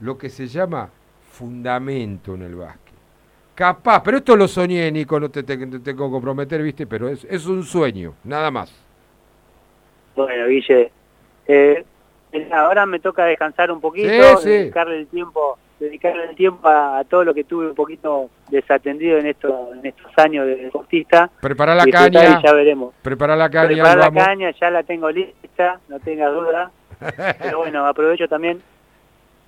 lo 0.00 0.16
que 0.18 0.28
se 0.30 0.46
llama 0.46 0.90
fundamento 1.32 2.34
en 2.34 2.42
el 2.42 2.54
básquet. 2.54 2.94
Capaz, 3.54 4.02
pero 4.02 4.18
esto 4.18 4.36
lo 4.36 4.46
soñé, 4.46 4.90
Nico, 4.92 5.18
no 5.18 5.30
te, 5.30 5.42
te- 5.42 5.56
te 5.56 5.78
tengo 5.80 6.06
que 6.06 6.12
comprometer, 6.12 6.62
¿viste? 6.62 6.86
Pero 6.86 7.08
es, 7.08 7.24
es 7.24 7.46
un 7.46 7.62
sueño, 7.62 8.14
nada 8.24 8.50
más. 8.50 8.70
Bueno, 10.14 10.46
Guille, 10.46 10.90
eh, 11.46 11.84
ahora 12.52 12.86
me 12.86 13.00
toca 13.00 13.24
descansar 13.24 13.70
un 13.70 13.80
poquito, 13.80 14.36
Sí, 14.38 14.42
sí. 14.42 14.48
dedicarle 14.48 14.98
el 15.00 15.06
tiempo, 15.08 15.58
dedicarle 15.78 16.24
el 16.30 16.36
tiempo 16.36 16.66
a, 16.68 16.98
a 16.98 17.04
todo 17.04 17.24
lo 17.24 17.34
que 17.34 17.44
tuve 17.44 17.66
un 17.68 17.74
poquito 17.74 18.30
desatendido 18.48 19.18
en 19.18 19.26
estos, 19.26 19.76
en 19.76 19.84
estos 19.86 20.10
años 20.18 20.46
de 20.46 20.56
deportista. 20.56 21.30
Prepara 21.40 21.74
la 21.74 21.84
caña. 21.86 22.38
y 22.40 22.42
ya 22.42 22.52
veremos. 22.52 22.94
Prepara 23.02 23.36
la 23.36 23.50
caña, 23.50 23.68
Preparar 23.68 23.98
la 24.12 24.24
caña, 24.24 24.50
ya 24.58 24.70
la 24.70 24.82
tengo 24.82 25.10
lista, 25.10 25.80
no 25.88 25.98
tenga 26.00 26.28
duda. 26.28 26.70
Pero 27.42 27.58
bueno, 27.58 27.86
aprovecho 27.86 28.26
también 28.28 28.62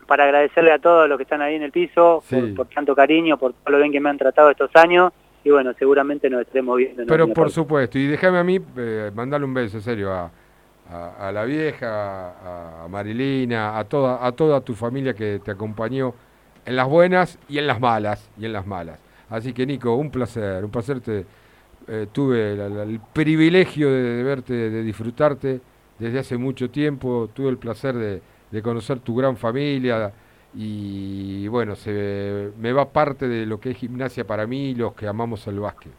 para 0.06 0.24
agradecerle 0.24 0.72
a 0.72 0.78
todos 0.78 1.08
los 1.08 1.16
que 1.18 1.22
están 1.24 1.42
ahí 1.42 1.54
en 1.54 1.62
el 1.62 1.72
piso 1.72 2.22
Sí. 2.26 2.36
por, 2.36 2.54
por 2.54 2.66
tanto 2.68 2.94
cariño, 2.94 3.36
por 3.38 3.52
todo 3.52 3.70
lo 3.70 3.78
bien 3.78 3.92
que 3.92 4.00
me 4.00 4.08
han 4.10 4.18
tratado 4.18 4.50
estos 4.50 4.70
años. 4.74 5.12
Y 5.44 5.50
bueno, 5.50 5.72
seguramente 5.78 6.28
nos 6.28 6.42
estaremos 6.42 6.76
viendo. 6.76 7.02
en 7.02 7.08
Pero 7.08 7.26
por 7.28 7.36
parte. 7.36 7.52
supuesto, 7.52 7.98
y 7.98 8.06
déjame 8.06 8.38
a 8.38 8.44
mí 8.44 8.58
eh, 8.76 9.10
mandarle 9.14 9.46
un 9.46 9.54
beso, 9.54 9.76
en 9.78 9.82
serio, 9.82 10.12
a, 10.12 10.30
a- 10.90 11.32
la 11.32 11.44
vieja, 11.44 12.84
a, 12.84 12.88
Marilina, 12.88 13.78
a 13.78 13.84
toda, 13.84 14.24
a 14.26 14.32
toda 14.32 14.60
tu 14.60 14.74
familia 14.74 15.14
que 15.14 15.40
te 15.44 15.50
acompañó 15.50 16.14
en 16.64 16.76
las 16.76 16.88
buenas 16.88 17.38
y 17.48 17.58
en 17.58 17.66
las 17.66 17.80
malas, 17.80 18.28
y 18.38 18.46
en 18.46 18.52
las 18.52 18.66
malas. 18.66 18.98
Así 19.30 19.52
que 19.52 19.66
Nico, 19.66 19.94
un 19.94 20.10
placer, 20.10 20.64
un 20.64 20.70
placer, 20.70 21.00
te, 21.00 21.26
eh, 21.86 22.06
tuve 22.12 22.52
el 22.54 23.00
privilegio 23.12 23.90
de, 23.90 24.22
verte, 24.22 24.52
de 24.70 24.82
disfrutarte 24.82 25.60
desde 25.98 26.18
hace 26.20 26.36
mucho 26.36 26.70
tiempo, 26.70 27.28
tuve 27.34 27.50
el 27.50 27.58
placer 27.58 27.94
de, 27.94 28.62
conocer 28.62 29.00
tu 29.00 29.14
gran 29.14 29.36
familia 29.36 30.12
y 30.54 31.46
bueno, 31.48 31.76
se 31.76 32.50
me 32.58 32.72
va 32.72 32.88
parte 32.90 33.28
de 33.28 33.44
lo 33.46 33.60
que 33.60 33.70
es 33.72 33.76
gimnasia 33.76 34.26
para 34.26 34.46
mí, 34.46 34.74
los 34.74 34.94
que 34.94 35.06
amamos 35.06 35.46
el 35.46 35.60
básquet. 35.60 35.92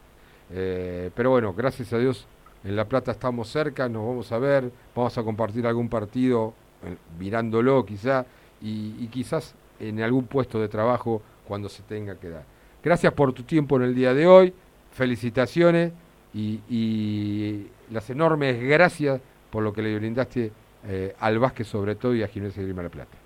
Eh, 0.52 1.10
pero 1.14 1.30
bueno, 1.30 1.54
gracias 1.54 1.92
a 1.92 1.98
Dios 1.98 2.26
en 2.64 2.76
La 2.76 2.84
Plata 2.84 3.12
estamos 3.12 3.48
cerca, 3.48 3.88
nos 3.88 4.06
vamos 4.06 4.32
a 4.32 4.38
ver, 4.38 4.70
vamos 4.94 5.16
a 5.16 5.22
compartir 5.22 5.66
algún 5.66 5.88
partido 5.88 6.54
eh, 6.84 6.96
mirándolo 7.18 7.84
quizá 7.84 8.24
y, 8.60 8.94
y 8.98 9.08
quizás 9.08 9.54
en 9.78 10.02
algún 10.02 10.26
puesto 10.26 10.60
de 10.60 10.68
trabajo 10.68 11.22
cuando 11.46 11.68
se 11.68 11.82
tenga 11.82 12.16
que 12.16 12.28
dar. 12.28 12.44
Gracias 12.82 13.12
por 13.12 13.32
tu 13.32 13.42
tiempo 13.42 13.76
en 13.76 13.82
el 13.82 13.94
día 13.94 14.14
de 14.14 14.26
hoy, 14.26 14.54
felicitaciones 14.92 15.92
y, 16.34 16.60
y 16.68 17.66
las 17.90 18.08
enormes 18.10 18.62
gracias 18.62 19.20
por 19.50 19.62
lo 19.62 19.72
que 19.72 19.82
le 19.82 19.98
brindaste 19.98 20.52
eh, 20.86 21.14
al 21.18 21.38
básquet 21.38 21.66
sobre 21.66 21.94
todo 21.96 22.14
y 22.14 22.22
a 22.22 22.28
Gimnasia 22.28 22.62
de 22.62 22.68
Grima 22.68 22.82
La 22.82 22.88
Plata. 22.88 23.16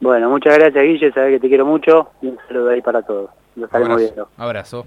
Bueno, 0.00 0.28
muchas 0.30 0.56
gracias 0.56 0.82
Guille, 0.84 1.12
sabes 1.12 1.34
que 1.34 1.40
te 1.40 1.48
quiero 1.48 1.66
mucho 1.66 2.10
y 2.22 2.28
un 2.28 2.38
saludo 2.46 2.70
ahí 2.70 2.82
para 2.82 3.02
todos. 3.02 3.30
Lo 3.56 3.66
estaremos 3.66 3.92
Abrazo. 3.94 4.14
viendo. 4.14 4.30
Abrazo. 4.36 4.86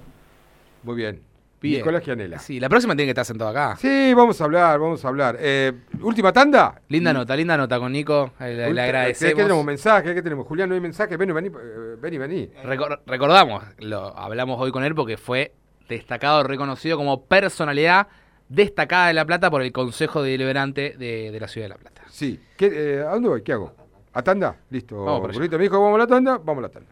Muy 0.83 0.95
bien. 0.95 1.28
Bien. 1.61 1.79
Nicolás 1.79 2.03
Gianella. 2.03 2.39
Sí, 2.39 2.59
la 2.59 2.69
próxima 2.69 2.95
tiene 2.95 3.07
que 3.07 3.11
estar 3.11 3.25
sentado 3.25 3.49
acá. 3.49 3.75
Sí, 3.75 4.13
vamos 4.13 4.39
a 4.39 4.43
hablar, 4.45 4.79
vamos 4.79 5.03
a 5.03 5.07
hablar. 5.09 5.35
Eh, 5.39 5.73
Última 6.01 6.31
tanda. 6.31 6.81
Linda 6.87 7.11
nota, 7.11 7.35
linda 7.35 7.57
nota 7.57 7.77
con 7.79 7.91
Nico. 7.91 8.31
Le, 8.39 8.71
le 8.73 8.81
agradecemos. 8.81 9.35
¿Qué 9.35 9.41
tenemos? 9.43 9.65
¿Mensaje? 9.65 10.15
¿Qué 10.15 10.21
tenemos? 10.21 10.47
Julián, 10.47 10.69
¿no 10.69 10.75
hay 10.75 10.81
mensaje? 10.81 11.17
Vení, 11.17 11.33
vení, 11.33 11.47
eh, 11.49 11.95
vení, 11.99 12.17
vení. 12.17 12.49
Recor- 12.63 13.01
recordamos, 13.05 13.63
lo 13.79 14.17
hablamos 14.17 14.59
hoy 14.61 14.71
con 14.71 14.83
él 14.85 14.95
porque 14.95 15.17
fue 15.17 15.53
destacado, 15.89 16.43
reconocido 16.43 16.95
como 16.97 17.25
personalidad 17.25 18.07
destacada 18.47 19.07
de 19.07 19.13
La 19.13 19.25
Plata 19.25 19.51
por 19.51 19.61
el 19.61 19.71
Consejo 19.71 20.23
Deliberante 20.23 20.95
de, 20.97 21.29
de 21.31 21.39
la 21.39 21.47
Ciudad 21.47 21.65
de 21.65 21.69
La 21.69 21.77
Plata. 21.77 22.03
Sí. 22.09 22.39
¿Qué, 22.55 22.69
eh, 22.71 23.01
¿A 23.05 23.11
dónde 23.11 23.29
voy? 23.29 23.41
¿Qué 23.43 23.53
hago? 23.53 23.73
¿A 24.13 24.21
tanda? 24.23 24.55
Listo. 24.69 25.03
Vamos 25.03 25.37
me 25.37 25.57
dijo, 25.57 25.81
vamos 25.81 25.95
a 25.95 25.99
la 25.99 26.07
tanda, 26.07 26.37
vamos 26.37 26.59
a 26.59 26.67
la 26.67 26.69
tanda. 26.69 26.89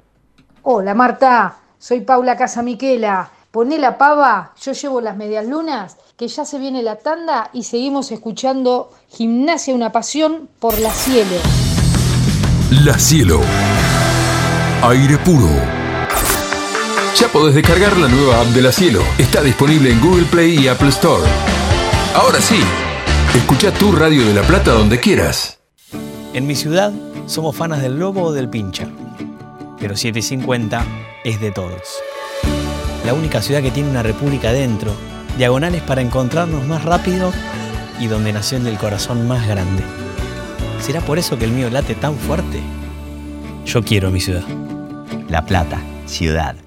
Hola 0.64 0.94
Marta, 0.94 1.58
soy 1.78 2.02
Paula 2.02 2.36
Casamiquela. 2.36 3.32
Poné 3.52 3.80
la 3.80 3.98
pava, 3.98 4.54
yo 4.62 4.74
llevo 4.74 5.00
las 5.00 5.16
medias 5.16 5.46
lunas, 5.46 5.98
que 6.18 6.28
ya 6.28 6.44
se 6.44 6.60
viene 6.60 6.84
la 6.84 6.98
tanda 6.98 7.50
y 7.54 7.64
seguimos 7.64 8.12
escuchando 8.12 8.92
Gimnasia 9.10 9.74
una 9.74 9.92
pasión 9.92 10.50
por 10.60 10.78
la 10.80 10.92
cielo. 10.92 11.38
La 12.84 13.00
Cielo. 13.00 13.40
Aire 14.84 15.18
puro. 15.20 15.48
Ya 17.16 17.28
podés 17.30 17.56
descargar 17.56 17.96
la 17.98 18.10
nueva 18.10 18.42
app 18.42 18.48
de 18.48 18.62
La 18.62 18.74
Cielo. 18.74 19.02
Está 19.18 19.42
disponible 19.42 19.92
en 19.92 20.02
Google 20.02 20.26
Play 20.26 20.60
y 20.60 20.68
Apple 20.68 20.90
Store. 20.90 21.24
Ahora 22.14 22.42
sí, 22.42 22.60
escucha 23.34 23.72
tu 23.72 23.94
radio 23.94 24.26
de 24.26 24.34
La 24.34 24.42
Plata 24.42 24.72
donde 24.72 25.00
quieras. 25.00 25.60
En 26.34 26.46
mi 26.46 26.56
ciudad 26.56 26.92
somos 27.26 27.56
fanas 27.56 27.82
del 27.82 27.98
lobo 27.98 28.24
o 28.24 28.34
del 28.34 28.50
pincha, 28.50 28.90
pero 29.80 29.96
750 29.96 30.86
es 31.24 31.40
de 31.40 31.52
todos. 31.52 32.02
La 33.08 33.14
única 33.14 33.42
ciudad 33.42 33.62
que 33.62 33.72
tiene 33.72 33.90
una 33.90 34.04
república 34.04 34.52
dentro, 34.52 34.92
diagonales 35.38 35.82
para 35.82 36.02
encontrarnos 36.02 36.68
más 36.68 36.84
rápido 36.84 37.32
y 38.02 38.08
donde 38.08 38.34
nació 38.34 38.58
el 38.58 38.66
del 38.66 38.78
corazón 38.78 39.30
más 39.30 39.48
grande. 39.48 39.82
¿Será 40.82 41.00
por 41.00 41.18
eso 41.18 41.40
que 41.40 41.46
el 41.46 41.52
mío 41.52 41.70
late 41.70 41.96
tan 41.96 42.18
fuerte? 42.18 42.60
Yo 43.66 43.82
quiero 43.82 44.12
mi 44.12 44.20
ciudad. 44.20 44.44
La 45.30 45.46
Plata, 45.46 45.80
ciudad. 46.06 46.67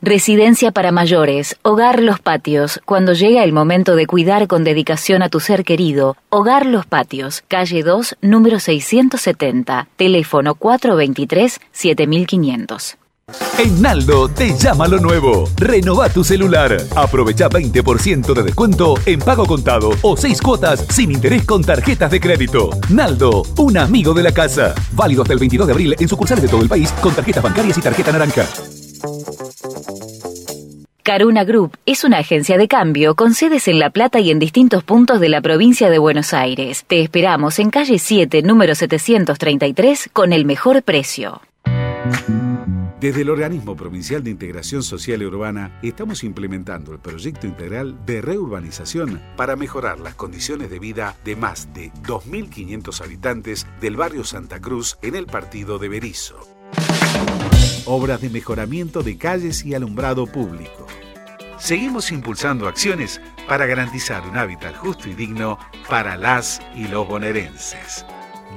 Residencia 0.00 0.70
para 0.70 0.92
mayores, 0.92 1.56
Hogar 1.62 2.00
Los 2.00 2.20
Patios. 2.20 2.80
Cuando 2.84 3.14
llega 3.14 3.42
el 3.42 3.52
momento 3.52 3.96
de 3.96 4.06
cuidar 4.06 4.46
con 4.46 4.62
dedicación 4.62 5.24
a 5.24 5.28
tu 5.28 5.40
ser 5.40 5.64
querido, 5.64 6.16
Hogar 6.30 6.66
Los 6.66 6.86
Patios, 6.86 7.42
calle 7.48 7.82
2, 7.82 8.18
número 8.22 8.60
670, 8.60 9.88
teléfono 9.96 10.54
423-7500. 10.54 12.94
En 13.58 13.82
Naldo 13.82 14.28
te 14.28 14.56
llama 14.56 14.86
lo 14.86 15.00
nuevo. 15.00 15.48
Renova 15.56 16.08
tu 16.08 16.22
celular. 16.22 16.76
Aprovecha 16.94 17.48
20% 17.48 18.34
de 18.34 18.44
descuento 18.44 18.94
en 19.04 19.18
pago 19.18 19.46
contado 19.46 19.90
o 20.02 20.16
6 20.16 20.40
cuotas 20.40 20.86
sin 20.90 21.10
interés 21.10 21.44
con 21.44 21.64
tarjetas 21.64 22.12
de 22.12 22.20
crédito. 22.20 22.70
Naldo, 22.88 23.42
un 23.58 23.76
amigo 23.76 24.14
de 24.14 24.22
la 24.22 24.30
casa. 24.30 24.76
Válido 24.92 25.22
hasta 25.22 25.34
el 25.34 25.40
22 25.40 25.66
de 25.66 25.72
abril 25.72 25.96
en 25.98 26.08
sucursales 26.08 26.42
de 26.42 26.48
todo 26.48 26.62
el 26.62 26.68
país 26.68 26.92
con 27.02 27.16
tarjetas 27.16 27.42
bancarias 27.42 27.76
y 27.76 27.80
tarjeta 27.80 28.12
naranja. 28.12 28.46
Caruna 31.08 31.44
Group 31.44 31.78
es 31.86 32.04
una 32.04 32.18
agencia 32.18 32.58
de 32.58 32.68
cambio 32.68 33.14
con 33.14 33.32
sedes 33.32 33.66
en 33.66 33.78
La 33.78 33.88
Plata 33.88 34.20
y 34.20 34.30
en 34.30 34.38
distintos 34.38 34.84
puntos 34.84 35.20
de 35.20 35.30
la 35.30 35.40
provincia 35.40 35.88
de 35.88 35.98
Buenos 35.98 36.34
Aires. 36.34 36.84
Te 36.86 37.00
esperamos 37.00 37.58
en 37.58 37.70
calle 37.70 37.98
7, 37.98 38.42
número 38.42 38.74
733, 38.74 40.10
con 40.12 40.34
el 40.34 40.44
mejor 40.44 40.82
precio. 40.82 41.40
Desde 43.00 43.22
el 43.22 43.30
Organismo 43.30 43.74
Provincial 43.74 44.22
de 44.22 44.30
Integración 44.30 44.82
Social 44.82 45.22
y 45.22 45.24
Urbana 45.24 45.78
estamos 45.82 46.24
implementando 46.24 46.92
el 46.92 46.98
proyecto 46.98 47.46
integral 47.46 48.04
de 48.04 48.20
reurbanización 48.20 49.22
para 49.34 49.56
mejorar 49.56 50.00
las 50.00 50.14
condiciones 50.14 50.68
de 50.68 50.78
vida 50.78 51.16
de 51.24 51.36
más 51.36 51.72
de 51.72 51.90
2.500 52.02 53.00
habitantes 53.00 53.66
del 53.80 53.96
barrio 53.96 54.24
Santa 54.24 54.60
Cruz 54.60 54.98
en 55.00 55.14
el 55.14 55.24
partido 55.24 55.78
de 55.78 55.88
Berizo. 55.88 56.38
Obras 57.90 58.20
de 58.20 58.28
mejoramiento 58.28 59.02
de 59.02 59.16
calles 59.16 59.64
y 59.64 59.74
alumbrado 59.74 60.26
público. 60.26 60.86
Seguimos 61.58 62.12
impulsando 62.12 62.68
acciones 62.68 63.18
para 63.48 63.64
garantizar 63.64 64.28
un 64.28 64.36
hábitat 64.36 64.76
justo 64.76 65.08
y 65.08 65.14
digno 65.14 65.58
para 65.88 66.18
las 66.18 66.60
y 66.76 66.86
los 66.86 67.08
bonaerenses. 67.08 68.04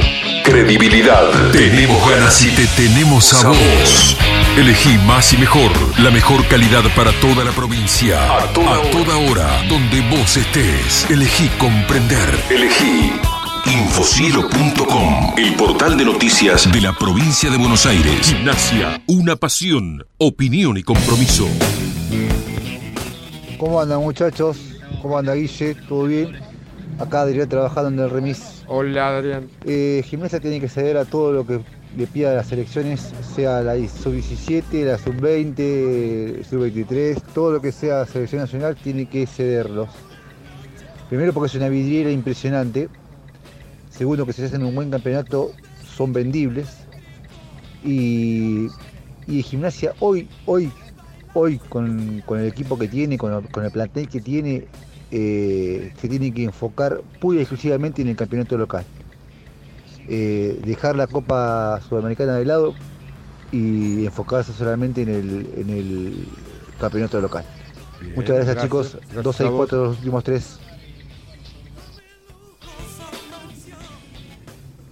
credibilidad. 0.44 1.37
Tenemos 1.52 2.10
ganas 2.10 2.44
y 2.44 2.50
te 2.50 2.66
tenemos 2.68 3.32
a 3.32 3.48
vos. 3.48 4.16
Elegí 4.56 4.98
más 5.06 5.32
y 5.32 5.38
mejor, 5.38 5.70
la 5.98 6.10
mejor 6.10 6.46
calidad 6.48 6.82
para 6.96 7.12
toda 7.20 7.44
la 7.44 7.52
provincia. 7.52 8.20
A 8.38 8.52
toda, 8.52 9.16
hora, 9.16 9.62
donde 9.68 10.00
vos 10.10 10.36
estés. 10.36 11.06
Elegí 11.08 11.48
comprender. 11.58 12.28
Elegí 12.50 13.12
Infocielo.com, 13.66 15.34
el 15.36 15.54
portal 15.54 15.96
de 15.96 16.04
noticias 16.04 16.70
de 16.72 16.80
la 16.80 16.92
provincia 16.92 17.50
de 17.50 17.58
Buenos 17.58 17.86
Aires. 17.86 18.26
Gimnasia, 18.26 19.02
una 19.06 19.36
pasión, 19.36 20.06
opinión 20.18 20.76
y 20.76 20.82
compromiso. 20.82 21.46
¿Cómo 23.58 23.80
andan 23.80 24.00
muchachos? 24.00 24.56
¿Cómo 25.02 25.18
anda 25.18 25.34
Guille? 25.34 25.74
¿Todo 25.88 26.04
bien? 26.04 26.47
Acá 26.98 27.22
Adrián 27.22 27.48
trabajando 27.48 27.90
en 27.90 27.98
el 27.98 28.10
remis. 28.10 28.64
Hola 28.66 29.18
Adrián. 29.18 29.48
Eh, 29.64 30.02
Gimnasia 30.04 30.40
tiene 30.40 30.60
que 30.60 30.68
ceder 30.68 30.96
a 30.96 31.04
todo 31.04 31.32
lo 31.32 31.46
que 31.46 31.60
le 31.96 32.06
pida 32.06 32.32
a 32.32 32.34
las 32.34 32.50
elecciones, 32.52 33.12
sea 33.34 33.62
la 33.62 33.74
sub-17, 33.74 34.84
la 34.84 34.98
sub-20, 34.98 36.44
sub-23, 36.44 37.22
todo 37.34 37.52
lo 37.52 37.60
que 37.60 37.72
sea 37.72 38.04
selección 38.04 38.40
nacional 38.40 38.76
tiene 38.76 39.06
que 39.06 39.26
cederlos. 39.26 39.88
Primero 41.08 41.32
porque 41.32 41.46
es 41.46 41.54
una 41.54 41.68
vidriera 41.68 42.10
impresionante. 42.10 42.88
Segundo 43.90 44.26
que 44.26 44.32
si 44.32 44.42
hacen 44.42 44.64
un 44.64 44.74
buen 44.74 44.90
campeonato 44.90 45.52
son 45.96 46.12
vendibles. 46.12 46.68
Y, 47.84 48.66
y 49.26 49.42
Gimnasia 49.42 49.94
hoy, 50.00 50.28
hoy, 50.46 50.70
hoy 51.32 51.58
con, 51.68 52.22
con 52.26 52.40
el 52.40 52.46
equipo 52.46 52.78
que 52.78 52.88
tiene, 52.88 53.16
con, 53.16 53.42
con 53.46 53.64
el 53.64 53.70
plantel 53.70 54.08
que 54.08 54.20
tiene, 54.20 54.66
eh, 55.10 55.92
se 56.00 56.08
tiene 56.08 56.32
que 56.32 56.44
enfocar 56.44 57.00
pura 57.20 57.38
y 57.38 57.40
exclusivamente 57.40 58.02
en 58.02 58.08
el 58.08 58.16
campeonato 58.16 58.56
local. 58.58 58.84
Eh, 60.08 60.60
dejar 60.64 60.96
la 60.96 61.06
Copa 61.06 61.80
Sudamericana 61.88 62.34
de 62.36 62.44
lado 62.44 62.74
y 63.52 64.04
enfocarse 64.06 64.52
solamente 64.52 65.02
en 65.02 65.08
el, 65.08 65.50
en 65.56 65.70
el 65.70 66.28
campeonato 66.80 67.20
local. 67.20 67.44
Bien, 68.00 68.14
Muchas 68.14 68.36
gracias, 68.36 68.56
gracias. 68.56 68.64
chicos. 68.64 68.98
Gracias 69.12 69.24
2 69.24 69.34
a 69.34 69.38
6 69.38 69.50
vos. 69.50 69.56
4 69.56 69.84
los 69.84 69.98
últimos 69.98 70.24
tres. 70.24 70.58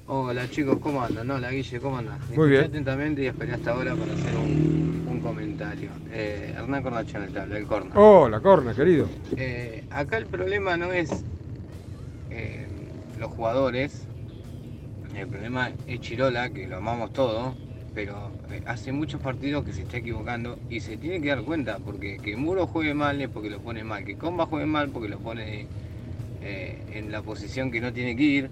Hola 0.08 0.48
chicos, 0.48 0.78
¿cómo 0.80 1.02
andan? 1.02 1.28
Hola 1.30 1.50
Guille, 1.50 1.80
¿cómo 1.80 1.98
andan? 1.98 2.18
Muy 2.34 2.48
Escuché 2.48 2.50
bien. 2.50 2.68
atentamente 2.68 3.22
y 3.22 3.26
esperé 3.26 3.54
hasta 3.54 3.72
ahora 3.72 3.96
para 3.96 4.12
hacer 4.12 4.36
un, 4.36 5.02
un 5.08 5.20
comentario. 5.20 5.90
Eh, 6.10 6.52
Hernán 6.56 6.82
Cornacho 6.82 7.18
en 7.18 7.24
el 7.24 7.32
tabla, 7.32 7.58
el 7.58 7.66
corner. 7.66 7.92
Oh, 7.96 8.28
la 8.28 8.40
corna, 8.40 8.74
querido. 8.74 9.08
Eh, 9.36 9.82
acá 9.90 10.18
el 10.18 10.26
problema 10.26 10.76
no 10.76 10.92
es 10.92 11.10
eh, 12.30 12.68
los 13.18 13.30
jugadores, 13.32 14.06
el 15.14 15.26
problema 15.28 15.72
es 15.86 16.00
Chirola, 16.00 16.50
que 16.50 16.66
lo 16.68 16.76
amamos 16.76 17.12
todos, 17.12 17.54
pero 17.94 18.30
hace 18.66 18.92
muchos 18.92 19.20
partidos 19.20 19.64
que 19.64 19.72
se 19.72 19.82
está 19.82 19.96
equivocando 19.96 20.56
y 20.68 20.80
se 20.80 20.96
tiene 20.98 21.20
que 21.20 21.28
dar 21.28 21.42
cuenta, 21.42 21.78
porque 21.78 22.18
que 22.18 22.36
Muro 22.36 22.66
juegue 22.66 22.94
mal 22.94 23.20
es 23.20 23.28
porque 23.28 23.50
lo 23.50 23.60
pone 23.60 23.82
mal, 23.82 24.04
que 24.04 24.16
Comba 24.16 24.46
juegue 24.46 24.66
mal 24.66 24.88
porque 24.90 25.08
lo 25.08 25.18
pone 25.18 25.66
en 26.40 27.10
la 27.10 27.22
posición 27.22 27.70
que 27.70 27.80
no 27.80 27.92
tiene 27.92 28.16
que 28.16 28.22
ir, 28.22 28.50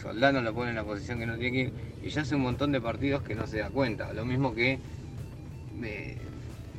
Soldano 0.00 0.42
lo 0.42 0.54
pone 0.54 0.70
en 0.70 0.76
la 0.76 0.84
posición 0.84 1.18
que 1.18 1.26
no 1.26 1.36
tiene 1.36 1.52
que 1.52 1.60
ir, 1.62 1.72
y 2.04 2.10
ya 2.10 2.22
hace 2.22 2.34
un 2.34 2.42
montón 2.42 2.72
de 2.72 2.80
partidos 2.80 3.22
que 3.22 3.34
no 3.34 3.46
se 3.46 3.58
da 3.58 3.70
cuenta, 3.70 4.12
lo 4.12 4.24
mismo 4.24 4.54
que 4.54 4.78
eh, 5.82 6.16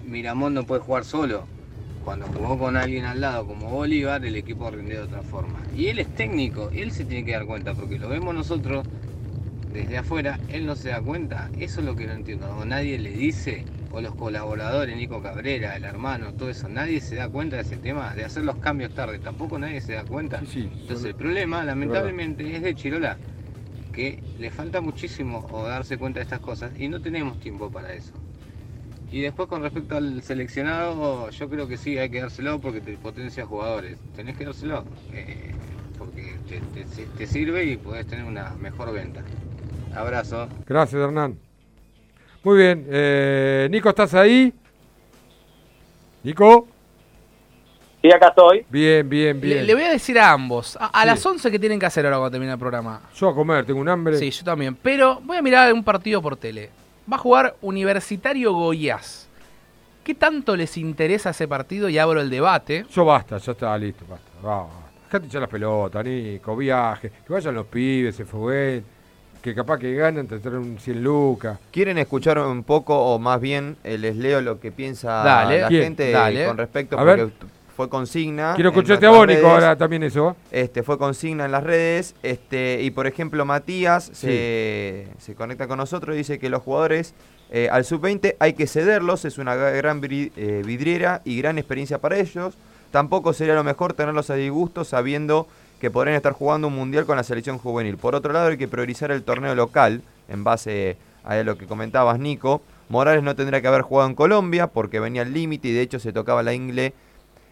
Miramón 0.06 0.54
no 0.54 0.64
puede 0.64 0.82
jugar 0.82 1.04
solo, 1.04 1.46
cuando 2.04 2.28
jugó 2.28 2.60
con 2.60 2.78
alguien 2.78 3.06
al 3.06 3.20
lado 3.20 3.48
como 3.48 3.70
Bolívar, 3.70 4.24
el 4.24 4.36
equipo 4.36 4.70
rindió 4.70 4.98
de 4.98 5.04
otra 5.06 5.24
forma. 5.24 5.60
Y 5.76 5.88
él 5.88 5.98
es 5.98 6.08
técnico, 6.16 6.70
él 6.72 6.92
se 6.92 7.04
tiene 7.04 7.26
que 7.26 7.32
dar 7.32 7.46
cuenta, 7.46 7.74
porque 7.74 7.98
lo 7.98 8.08
vemos 8.08 8.36
nosotros 8.36 8.86
desde 9.74 9.98
afuera, 9.98 10.40
él 10.54 10.68
no 10.68 10.76
se 10.76 10.90
da 10.90 11.02
cuenta. 11.02 11.50
Eso 11.60 11.80
es 11.80 11.86
lo 11.86 11.96
que 11.96 12.06
no 12.06 12.14
entiendo. 12.14 12.64
Nadie 12.64 13.00
le 13.00 13.10
dice, 13.10 13.66
o 13.96 14.02
los 14.02 14.16
colaboradores, 14.16 14.96
Nico 14.98 15.22
Cabrera, 15.22 15.76
el 15.76 15.86
hermano, 15.86 16.34
todo 16.36 16.50
eso, 16.50 16.68
nadie 16.70 17.02
se 17.02 17.16
da 17.16 17.30
cuenta 17.30 17.56
de 17.58 17.62
ese 17.64 17.78
tema, 17.78 18.14
de 18.16 18.26
hacer 18.26 18.44
los 18.44 18.58
cambios 18.58 18.94
tarde. 18.94 19.20
Tampoco 19.20 19.58
nadie 19.60 19.82
se 19.82 19.94
da 19.94 20.06
cuenta. 20.06 20.46
Entonces 20.82 21.06
el 21.12 21.16
problema, 21.16 21.64
lamentablemente, 21.64 22.56
es 22.56 22.62
de 22.64 22.76
Chirola, 22.76 23.20
que 23.92 24.24
le 24.38 24.52
falta 24.52 24.82
muchísimo 24.82 25.48
o 25.52 25.68
darse 25.68 25.98
cuenta 25.98 26.20
de 26.20 26.24
estas 26.24 26.42
cosas 26.42 26.74
y 26.80 26.88
no 26.90 27.02
tenemos 27.02 27.40
tiempo 27.40 27.72
para 27.72 27.94
eso. 27.94 28.14
Y 29.12 29.22
después 29.22 29.48
con 29.48 29.62
respecto 29.62 29.96
al 29.98 30.22
seleccionado, 30.24 31.30
yo 31.30 31.50
creo 31.50 31.68
que 31.68 31.78
sí, 31.78 31.98
hay 31.98 32.10
que 32.10 32.22
dárselo 32.22 32.60
porque 32.60 32.82
te 32.82 32.98
potencia 32.98 33.46
jugadores. 33.46 33.98
Tenés 34.16 34.36
que 34.36 34.46
dárselo 34.46 34.86
eh, 35.12 35.56
porque 35.98 36.40
te, 36.48 36.62
te- 36.62 36.86
te 37.08 37.28
sirve 37.28 37.66
y 37.66 37.78
podés 37.78 38.08
tener 38.08 38.26
una 38.26 38.56
mejor 38.58 38.92
venta. 38.94 39.24
Abrazo. 39.92 40.50
Gracias, 40.68 41.02
Hernán. 41.02 41.40
Muy 42.46 42.58
bien. 42.60 42.86
eh, 42.92 43.68
Nico, 43.72 43.90
¿estás 43.90 44.14
ahí? 44.14 44.54
Nico. 46.24 46.68
Sí, 48.04 48.12
acá 48.14 48.28
estoy. 48.28 48.64
Bien, 48.70 49.10
bien, 49.10 49.42
bien. 49.42 49.66
le 49.66 49.74
voy 49.74 49.82
a 49.82 49.90
decir 49.90 50.20
a 50.20 50.32
ambos, 50.32 50.78
a, 50.80 50.86
a 50.86 51.02
Sí. 51.02 51.08
las 51.08 51.26
11 51.26 51.50
que 51.50 51.58
tienen 51.58 51.80
que 51.80 51.88
hacer 51.88 52.06
ahora 52.06 52.18
cuando 52.18 52.32
termine 52.34 52.52
el 52.54 52.60
programa. 52.60 53.02
Yo 53.16 53.30
a 53.30 53.34
comer, 53.34 53.66
tengo 53.66 53.80
un 53.80 53.90
hambre. 53.90 54.18
Sí, 54.20 54.30
yo 54.30 54.44
también. 54.44 54.76
Pero 54.76 55.20
voy 55.24 55.38
a 55.38 55.42
mirar 55.42 55.74
un 55.74 55.84
partido 55.84 56.22
por 56.22 56.38
tele. 56.38 56.70
Va 57.12 57.16
a 57.16 57.20
jugar 57.20 57.56
Universitario 57.64 58.54
Goiás. 58.54 59.28
¿Qué 60.04 60.14
tanto 60.14 60.56
les 60.56 60.78
interesa 60.78 61.32
ese 61.32 61.48
partido? 61.48 61.90
Y 61.90 61.98
abro 61.98 62.22
el 62.22 62.30
debate. 62.30 62.86
Yo 62.92 63.06
basta, 63.06 63.40
ya 63.40 63.54
está 63.54 63.76
listo, 63.76 64.06
basta. 64.08 64.30
Va, 64.48 64.66
basta. 64.66 64.82
Dejate 65.06 65.26
echar 65.26 65.42
las 65.42 65.50
pelotas, 65.50 66.06
Nico, 66.06 66.56
viaje. 66.56 67.12
Que 67.26 67.34
vayan 67.34 67.56
los 67.56 67.66
pibes, 67.66 68.16
se 68.16 68.26
fue. 68.26 68.84
Que 69.46 69.54
capaz 69.54 69.78
que 69.78 69.94
ganan, 69.94 70.26
te 70.26 70.40
traen 70.40 70.58
un 70.58 70.80
100 70.80 71.04
lucas. 71.04 71.60
¿Quieren 71.70 72.00
escuchar 72.00 72.40
un 72.40 72.64
poco 72.64 72.98
o 72.98 73.20
más 73.20 73.40
bien 73.40 73.78
eh, 73.84 73.96
les 74.00 74.16
leo 74.16 74.42
lo 74.42 74.60
que 74.60 74.72
piensa 74.72 75.24
Dale. 75.24 75.62
la 75.62 75.68
gente 75.70 76.10
Dale. 76.10 76.48
con 76.48 76.58
respecto 76.58 76.96
A 76.98 77.06
porque 77.06 77.26
ver. 77.26 77.34
fue 77.76 77.88
consigna? 77.88 78.54
Quiero 78.56 78.72
escucharte 78.72 79.06
a 79.06 79.10
nuestras 79.10 79.28
vos, 79.28 79.36
Nico, 79.36 79.48
redes. 79.50 79.64
ahora 79.64 79.76
también 79.78 80.02
eso. 80.02 80.36
¿eh? 80.52 80.64
Este 80.64 80.82
fue 80.82 80.98
consigna 80.98 81.46
en 81.46 81.52
las 81.52 81.64
redes, 81.64 82.16
este 82.24 82.80
y 82.82 82.90
por 82.90 83.06
ejemplo 83.06 83.46
Matías 83.46 84.10
se, 84.14 85.10
se 85.20 85.36
conecta 85.36 85.68
con 85.68 85.78
nosotros 85.78 86.16
y 86.16 86.18
dice 86.18 86.40
que 86.40 86.50
los 86.50 86.64
jugadores 86.64 87.14
eh, 87.52 87.70
al 87.72 87.86
sub-20 87.86 88.38
hay 88.40 88.54
que 88.54 88.66
cederlos, 88.66 89.26
es 89.26 89.38
una 89.38 89.54
gran 89.54 90.02
eh, 90.04 90.64
vidriera 90.66 91.22
y 91.24 91.38
gran 91.38 91.60
experiencia 91.60 92.00
para 92.00 92.18
ellos. 92.18 92.58
Tampoco 92.90 93.32
sería 93.34 93.54
lo 93.54 93.64
mejor 93.64 93.94
tenerlos 93.94 94.32
a 94.32 94.36
disgusto 94.36 94.86
sabiendo 94.86 95.48
que 95.80 95.92
podrían 95.92 96.16
estar 96.16 96.34
jugando 96.34 96.68
un 96.68 96.76
mundial 96.76 97.06
con 97.06 97.18
la 97.18 97.24
selección 97.24 97.58
juvenil. 97.58 97.98
Por 97.98 98.16
otro 98.16 98.34
lado 98.34 98.48
hay 98.48 98.58
que 98.58 98.68
priorizar 98.68 99.12
el 99.12 99.24
torneo 99.24 99.56
local 99.56 100.02
en 100.28 100.44
base 100.44 100.98
a 101.24 101.36
lo 101.44 101.58
que 101.58 101.66
comentabas 101.66 102.20
Nico. 102.20 102.62
Morales 102.90 103.24
no 103.24 103.36
tendría 103.36 103.62
que 103.62 103.68
haber 103.68 103.82
jugado 103.82 104.10
en 104.10 104.16
Colombia 104.16 104.68
porque 104.68 105.00
venía 105.00 105.24
al 105.24 105.34
límite 105.34 105.70
y 105.70 105.74
de 105.74 105.82
hecho 105.82 106.00
se 106.00 106.14
tocaba 106.14 106.44
la 106.44 106.54
ingle 106.54 106.94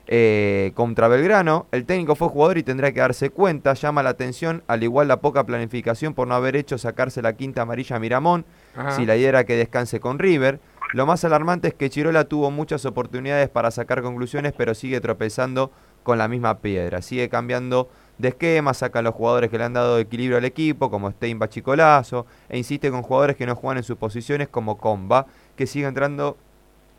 eh, 0.08 0.72
contra 0.76 1.08
Belgrano. 1.08 1.66
El 1.72 1.86
técnico 1.86 2.16
fue 2.16 2.28
jugador 2.28 2.58
y 2.58 2.64
tendrá 2.64 2.92
que 2.92 3.00
darse 3.00 3.30
cuenta. 3.30 3.74
Llama 3.74 4.04
la 4.04 4.12
atención, 4.12 4.64
al 4.68 4.84
igual 4.84 5.08
la 5.08 5.22
poca 5.22 5.46
planificación 5.46 6.14
por 6.14 6.28
no 6.28 6.36
haber 6.36 6.56
hecho 6.56 6.78
sacarse 6.78 7.22
la 7.22 7.34
quinta 7.34 7.64
amarilla 7.64 7.96
a 7.96 8.00
Miramón, 8.00 8.46
Ajá. 8.76 8.92
si 8.92 9.06
la 9.06 9.16
idea 9.16 9.30
era 9.30 9.44
que 9.44 9.56
descanse 9.56 10.00
con 10.00 10.20
River. 10.20 10.60
Lo 10.94 11.08
más 11.08 11.24
alarmante 11.24 11.70
es 11.70 11.74
que 11.74 11.90
Chirola 11.90 12.26
tuvo 12.26 12.52
muchas 12.52 12.86
oportunidades 12.86 13.50
para 13.50 13.72
sacar 13.72 14.04
conclusiones, 14.04 14.54
pero 14.56 14.76
sigue 14.76 15.02
tropezando 15.02 15.72
con 16.04 16.20
la 16.20 16.28
misma 16.28 16.60
piedra. 16.60 17.02
Sigue 17.02 17.30
cambiando 17.30 17.90
de 18.24 18.30
esquema, 18.30 18.74
saca 18.74 19.00
a 19.00 19.02
los 19.04 19.14
jugadores 19.14 19.50
que 19.52 19.58
le 19.60 19.66
han 19.66 19.74
dado 19.74 20.00
equilibrio 20.00 20.38
al 20.38 20.46
equipo, 20.46 20.90
como 20.90 21.12
Stein 21.12 21.38
Bachicolazo, 21.38 22.26
e 22.50 22.58
insiste 22.58 22.90
con 22.90 23.04
jugadores 23.04 23.36
que 23.36 23.46
no 23.46 23.56
juegan 23.56 23.78
en 23.78 23.84
sus 23.84 23.98
posiciones, 23.98 24.48
como 24.48 24.78
Comba, 24.78 25.28
que 25.56 25.68
sigue 25.68 25.86
entrando 25.86 26.38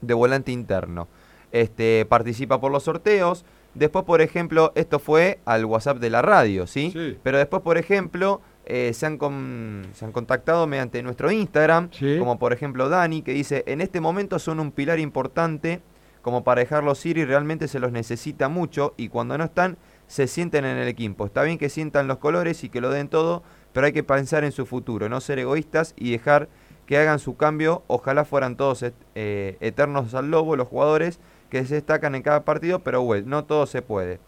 de 0.01 0.15
volante 0.15 0.53
interno. 0.53 1.09
Este, 1.51 2.05
participa 2.05 2.61
por 2.61 2.71
los 2.71 2.83
sorteos. 2.85 3.45
Después, 3.75 4.05
por 4.05 4.21
ejemplo, 4.21 4.71
esto 4.77 4.99
fue 4.99 5.41
al 5.47 5.65
WhatsApp 5.65 5.99
de 5.99 6.11
la 6.11 6.23
radio, 6.23 6.67
¿sí? 6.67 6.91
Sí. 6.93 7.19
Pero 7.23 7.39
después, 7.39 7.63
por 7.63 7.79
ejemplo, 7.79 8.41
eh, 8.67 8.93
se, 8.95 9.07
han 9.07 9.19
con- 9.19 9.87
se 9.95 10.05
han 10.05 10.13
contactado 10.13 10.67
mediante 10.67 11.03
nuestro 11.03 11.31
Instagram, 11.31 11.89
como 12.19 12.39
por 12.39 12.53
ejemplo 12.53 12.89
Dani, 12.89 13.23
que 13.23 13.33
dice, 13.33 13.65
en 13.67 13.81
este 13.81 14.01
momento 14.01 14.39
son 14.39 14.61
un 14.61 14.71
pilar 14.73 14.99
importante 15.01 15.81
como 16.23 16.43
para 16.45 16.61
dejarlos 16.61 17.05
ir 17.05 17.19
y 17.19 17.25
realmente 17.25 17.69
se 17.69 17.79
los 17.79 17.93
necesita 17.93 18.49
mucho 18.49 18.95
y 18.97 19.09
cuando 19.09 19.37
no 19.37 19.45
están 19.45 19.77
se 20.07 20.27
sienten 20.27 20.65
en 20.65 20.77
el 20.77 20.89
equipo. 20.89 21.27
Está 21.27 21.43
bien 21.43 21.59
que 21.59 21.69
sientan 21.69 22.07
los 22.09 22.19
colores 22.19 22.63
y 22.65 22.69
que 22.69 22.81
lo 22.81 22.91
den 22.91 23.09
todo, 23.09 23.43
pero 23.73 23.87
hay 23.87 23.93
que 23.93 24.03
pensar 24.05 24.45
en 24.45 24.53
su 24.53 24.67
futuro, 24.67 25.09
no 25.09 25.21
ser 25.21 25.39
egoístas 25.39 25.95
y 25.97 26.13
dejar 26.13 26.49
que 26.87 26.99
hagan 26.99 27.19
su 27.19 27.37
cambio. 27.37 27.83
Ojalá 27.87 28.25
fueran 28.25 28.57
todos 28.57 28.85
eh, 29.15 29.57
eternos 29.61 30.15
al 30.15 30.31
lobo 30.31 30.57
los 30.57 30.69
jugadores 30.69 31.19
que 31.51 31.65
se 31.65 31.75
destacan 31.75 32.15
en 32.15 32.23
cada 32.23 32.45
partido, 32.45 32.81
pero 32.81 33.03
bueno, 33.03 33.27
no 33.29 33.45
todo 33.45 33.67
se 33.67 33.81
puede. 33.83 34.21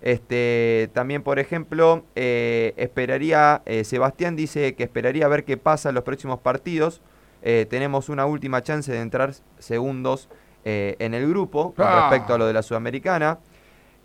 Este, 0.00 0.90
también, 0.92 1.22
por 1.22 1.38
ejemplo, 1.40 2.04
eh, 2.14 2.72
esperaría, 2.76 3.62
eh, 3.66 3.82
Sebastián 3.84 4.36
dice 4.36 4.74
que 4.74 4.84
esperaría 4.84 5.24
a 5.24 5.28
ver 5.28 5.44
qué 5.44 5.56
pasa 5.56 5.88
en 5.88 5.94
los 5.96 6.04
próximos 6.04 6.38
partidos. 6.40 7.00
Tenemos 7.40 8.08
una 8.08 8.26
última 8.26 8.62
chance 8.62 8.90
de 8.92 9.00
entrar 9.00 9.32
segundos 9.58 10.28
en 10.64 11.14
el 11.14 11.26
grupo 11.28 11.72
con 11.72 11.86
Ah. 11.86 12.00
respecto 12.10 12.34
a 12.34 12.38
lo 12.38 12.46
de 12.46 12.52
la 12.52 12.62
Sudamericana. 12.62 13.38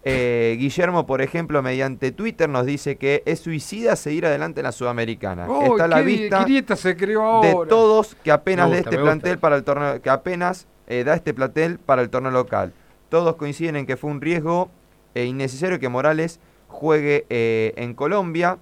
Eh, 0.05 0.57
Guillermo, 0.59 1.05
por 1.05 1.21
ejemplo, 1.21 1.61
mediante 1.61 2.11
Twitter 2.11 2.49
nos 2.49 2.65
dice 2.65 2.97
que 2.97 3.23
es 3.25 3.39
suicida 3.39 3.95
seguir 3.95 4.25
adelante 4.25 4.59
en 4.59 4.65
la 4.65 4.71
Sudamericana. 4.71 5.47
Oh, 5.47 5.63
Está 5.71 5.85
a 5.85 5.87
la 5.87 6.01
vista 6.01 6.39
qué 6.39 6.51
dieta 6.51 6.75
se 6.75 6.97
creó 6.97 7.23
ahora. 7.23 7.49
de 7.49 7.55
todos 7.67 8.15
que 8.23 8.31
apenas 8.31 8.69
de 8.69 8.77
gusta, 8.77 8.89
este 8.89 9.01
plantel 9.01 9.37
para 9.39 9.55
el 9.55 9.63
torneo, 9.63 10.01
que 10.01 10.09
apenas 10.09 10.67
eh, 10.87 11.03
da 11.05 11.13
este 11.13 11.33
plantel 11.33 11.79
para 11.79 12.01
el 12.01 12.09
torneo 12.09 12.31
local. 12.31 12.73
Todos 13.09 13.35
coinciden 13.35 13.77
en 13.77 13.85
que 13.85 13.95
fue 13.95 14.11
un 14.11 14.19
riesgo 14.19 14.69
eh, 15.15 15.25
innecesario 15.25 15.79
que 15.79 15.89
Morales 15.89 16.39
juegue 16.67 17.25
eh, 17.29 17.73
en 17.77 17.93
Colombia. 17.93 18.57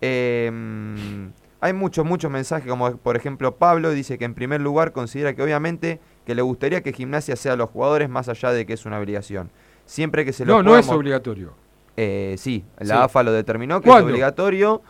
Eh, 0.00 0.50
mm, 0.52 1.26
hay 1.60 1.72
muchos, 1.74 2.06
muchos 2.06 2.30
mensajes, 2.30 2.68
como 2.68 2.96
por 2.96 3.16
ejemplo 3.16 3.56
Pablo 3.56 3.90
dice 3.90 4.16
que 4.16 4.24
en 4.24 4.34
primer 4.34 4.62
lugar 4.62 4.92
considera 4.92 5.34
que 5.34 5.42
obviamente 5.42 6.00
que 6.24 6.34
le 6.34 6.42
gustaría 6.42 6.82
que 6.82 6.92
Gimnasia 6.92 7.36
sea 7.36 7.54
los 7.56 7.68
jugadores 7.68 8.08
más 8.08 8.28
allá 8.28 8.50
de 8.52 8.64
que 8.64 8.72
es 8.72 8.86
una 8.86 8.98
obligación. 8.98 9.50
Siempre 9.90 10.24
que 10.24 10.32
se 10.32 10.44
lo 10.44 10.54
No, 10.54 10.62
no 10.62 10.78
es 10.78 10.88
obligatorio. 10.88 11.52
Eh, 11.96 12.36
sí, 12.38 12.64
la 12.78 12.94
Sí. 12.94 13.00
AFA 13.02 13.24
lo 13.24 13.32
determinó 13.32 13.80
que 13.80 13.88
¿Cuándo? 13.88 14.06
es 14.06 14.12
obligatorio. 14.12 14.82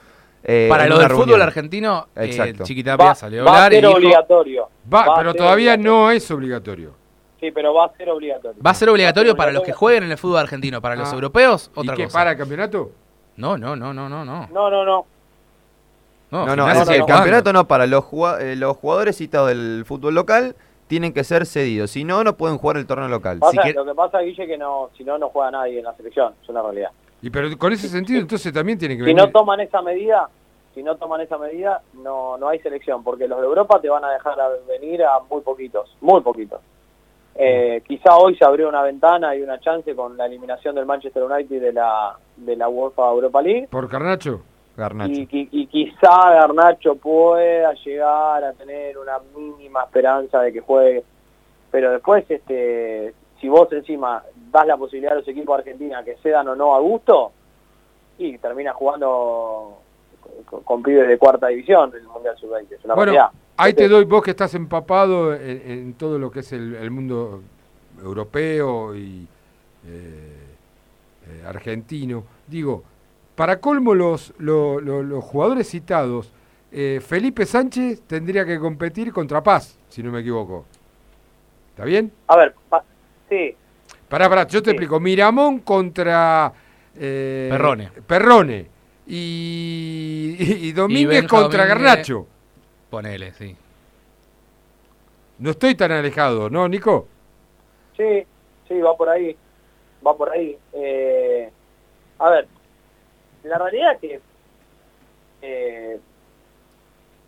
eh, 0.44 0.66
Para 0.68 0.86
lo 0.86 0.98
del 0.98 1.08
fútbol 1.10 1.40
argentino, 1.40 2.08
eh, 2.14 2.26
Exacto. 2.26 2.64
Chiquitapia 2.64 3.06
Va- 3.06 3.14
salió 3.14 3.40
a 3.40 3.44
va 3.46 3.50
a 3.50 3.54
hablar 3.56 3.72
y 3.72 3.76
ser 3.76 3.84
dijo, 3.86 3.96
obligatorio. 3.96 4.68
Va, 4.92 5.14
pero 5.16 5.32
ser 5.32 5.38
todavía 5.40 5.72
obligatorio. 5.72 6.00
no 6.02 6.10
es 6.10 6.30
obligatorio. 6.30 6.94
Sí, 7.40 7.50
pero 7.50 7.72
va 7.72 7.86
a 7.86 7.92
ser 7.96 8.10
obligatorio. 8.10 8.62
va 8.62 8.70
a 8.70 8.74
ser 8.74 8.88
obligatorio 8.90 9.34
para 9.36 9.52
los 9.52 9.62
que 9.62 9.72
jueguen 9.72 10.04
en 10.04 10.10
el 10.12 10.18
fútbol 10.18 10.38
argentino, 10.40 10.82
para 10.82 10.96
los 10.96 11.10
Ah. 11.10 11.14
europeos, 11.14 11.70
¿Y 11.74 11.80
otra 11.80 11.96
qué, 11.96 12.04
cosa. 12.04 12.18
para 12.18 12.32
el 12.32 12.36
campeonato? 12.36 12.90
No, 13.36 13.56
no, 13.56 13.74
no, 13.76 13.94
no, 13.94 14.06
no, 14.10 14.22
no. 14.24 14.48
No, 14.52 14.70
no, 14.70 14.84
no. 14.84 15.06
No, 16.30 16.46
No, 16.46 16.56
no, 16.56 16.62
Gimnasia 16.64 16.80
el, 16.82 16.86
sigue 16.88 16.98
el 16.98 17.06
campeonato 17.06 17.52
no 17.54 17.66
para 17.66 17.86
los, 17.86 18.04
eh, 18.40 18.54
los 18.56 18.76
jugadores 18.76 19.16
citados 19.16 19.48
del 19.48 19.84
fútbol 19.86 20.14
local 20.14 20.54
tienen 20.90 21.12
que 21.12 21.22
ser 21.22 21.46
cedidos, 21.46 21.92
si 21.92 22.02
no, 22.02 22.24
no 22.24 22.36
pueden 22.36 22.58
jugar 22.58 22.76
el 22.76 22.84
torneo 22.84 23.06
local. 23.08 23.36
Si 23.36 23.56
Pasa- 23.56 23.62
que- 23.62 23.72
Lo 23.74 23.84
que 23.84 23.94
pasa, 23.94 24.18
Guille, 24.18 24.44
que 24.44 24.58
no, 24.58 24.90
si 24.98 25.04
no, 25.04 25.16
no 25.18 25.28
juega 25.28 25.52
nadie 25.52 25.78
en 25.78 25.84
la 25.84 25.94
selección. 25.94 26.34
Es 26.42 26.48
una 26.48 26.62
realidad. 26.62 26.90
Y 27.22 27.30
pero 27.30 27.46
con 27.56 27.72
ese 27.72 27.86
sentido 27.88 28.18
entonces 28.20 28.52
también 28.52 28.76
tiene 28.76 28.96
que 28.96 29.02
Si 29.02 29.06
venir. 29.06 29.22
no 29.22 29.30
toman 29.30 29.60
esa 29.60 29.80
medida, 29.82 30.28
si 30.74 30.82
no 30.82 30.96
toman 30.96 31.20
esa 31.20 31.38
medida, 31.38 31.80
no, 31.94 32.36
no 32.38 32.48
hay 32.48 32.58
selección, 32.58 33.04
porque 33.04 33.28
los 33.28 33.38
de 33.40 33.46
Europa 33.46 33.80
te 33.80 33.88
van 33.88 34.04
a 34.04 34.10
dejar 34.10 34.40
a 34.40 34.48
venir 34.68 35.04
a 35.04 35.20
muy 35.30 35.42
poquitos, 35.42 35.96
muy 36.00 36.22
poquitos. 36.22 36.60
Eh, 37.36 37.82
quizá 37.86 38.16
hoy 38.16 38.34
se 38.36 38.44
abrió 38.44 38.68
una 38.68 38.82
ventana 38.82 39.36
y 39.36 39.42
una 39.42 39.60
chance 39.60 39.94
con 39.94 40.16
la 40.16 40.26
eliminación 40.26 40.74
del 40.74 40.86
Manchester 40.86 41.22
United 41.22 41.60
de 41.60 41.72
la 41.72 42.16
de 42.36 42.56
la 42.56 42.68
UEFA 42.68 43.08
Europa 43.12 43.40
League 43.40 43.68
¿Por 43.70 43.88
Carnacho? 43.88 44.42
Garnacho. 44.80 45.12
y, 45.20 45.26
qui- 45.26 45.48
y 45.52 45.66
quizá 45.66 46.30
Garnacho 46.32 46.96
pueda 46.96 47.72
llegar 47.74 48.42
a 48.44 48.52
tener 48.54 48.96
una 48.98 49.18
mínima 49.36 49.84
esperanza 49.84 50.40
de 50.40 50.52
que 50.52 50.60
juegue, 50.60 51.04
pero 51.70 51.92
después 51.92 52.24
este 52.30 53.14
si 53.40 53.48
vos 53.48 53.70
encima 53.72 54.22
das 54.50 54.66
la 54.66 54.76
posibilidad 54.76 55.12
a 55.12 55.16
los 55.20 55.28
equipos 55.28 55.56
de 55.56 55.60
Argentina 55.62 56.02
que 56.04 56.16
cedan 56.16 56.48
o 56.48 56.54
no 56.56 56.74
a 56.74 56.80
gusto 56.80 57.32
y 58.18 58.36
termina 58.38 58.72
jugando 58.74 59.78
con, 60.46 60.62
con 60.62 60.82
pibes 60.82 61.08
de 61.08 61.16
cuarta 61.16 61.46
división 61.48 61.90
del 61.90 62.02
Mundial 62.04 62.36
Sub-20, 62.38 62.72
es 62.72 62.84
una 62.84 62.94
Bueno, 62.94 63.12
realidad. 63.12 63.30
ahí 63.56 63.72
te 63.72 63.84
Este- 63.84 63.94
doy, 63.94 64.04
vos 64.04 64.22
que 64.22 64.32
estás 64.32 64.54
empapado 64.54 65.34
en, 65.34 65.62
en 65.70 65.94
todo 65.94 66.18
lo 66.18 66.30
que 66.30 66.40
es 66.40 66.52
el, 66.52 66.74
el 66.74 66.90
mundo 66.90 67.40
europeo 68.02 68.94
y 68.94 69.26
eh, 69.86 70.36
eh, 71.28 71.42
argentino. 71.46 72.24
Digo, 72.46 72.82
para 73.40 73.58
colmo 73.58 73.94
los, 73.94 74.34
lo- 74.36 74.82
lo- 74.82 75.02
los 75.02 75.24
jugadores 75.24 75.66
citados, 75.66 76.30
eh, 76.70 77.00
Felipe 77.02 77.46
Sánchez 77.46 78.02
tendría 78.06 78.44
que 78.44 78.58
competir 78.58 79.14
contra 79.14 79.42
Paz, 79.42 79.78
si 79.88 80.02
no 80.02 80.12
me 80.12 80.20
equivoco. 80.20 80.66
¿Está 81.70 81.86
bien? 81.86 82.12
A 82.26 82.36
ver, 82.36 82.54
pa- 82.68 82.84
sí, 83.30 83.56
Pará, 84.10 84.28
pará, 84.28 84.46
yo 84.46 84.62
te 84.62 84.72
explico. 84.72 85.00
Miramón 85.00 85.60
contra... 85.60 86.52
eh, 86.94 87.48
Perrone. 87.50 87.90
Perrone. 88.06 88.66
Y, 89.06 90.36
y, 90.38 90.68
Y 90.68 90.72
Domínguez 90.72 91.26
contra 91.26 91.66
Domínguez, 91.66 91.82
Garnacho. 91.94 92.26
Ponele, 92.90 93.32
sí. 93.32 93.56
No 95.38 95.52
estoy 95.52 95.76
tan 95.76 95.92
alejado, 95.92 96.50
¿no, 96.50 96.68
Nico? 96.68 97.08
Sí, 97.96 98.22
sí, 98.68 98.78
va 98.82 98.94
por 98.98 99.08
ahí, 99.08 99.34
va 100.06 100.14
por 100.14 100.28
ahí. 100.28 100.58
Eh, 100.74 101.50
a 102.18 102.28
ver, 102.28 102.46
la 103.50 103.58
realidad 103.58 103.92
es 103.94 103.98
que 104.00 104.20
eh, 105.42 105.98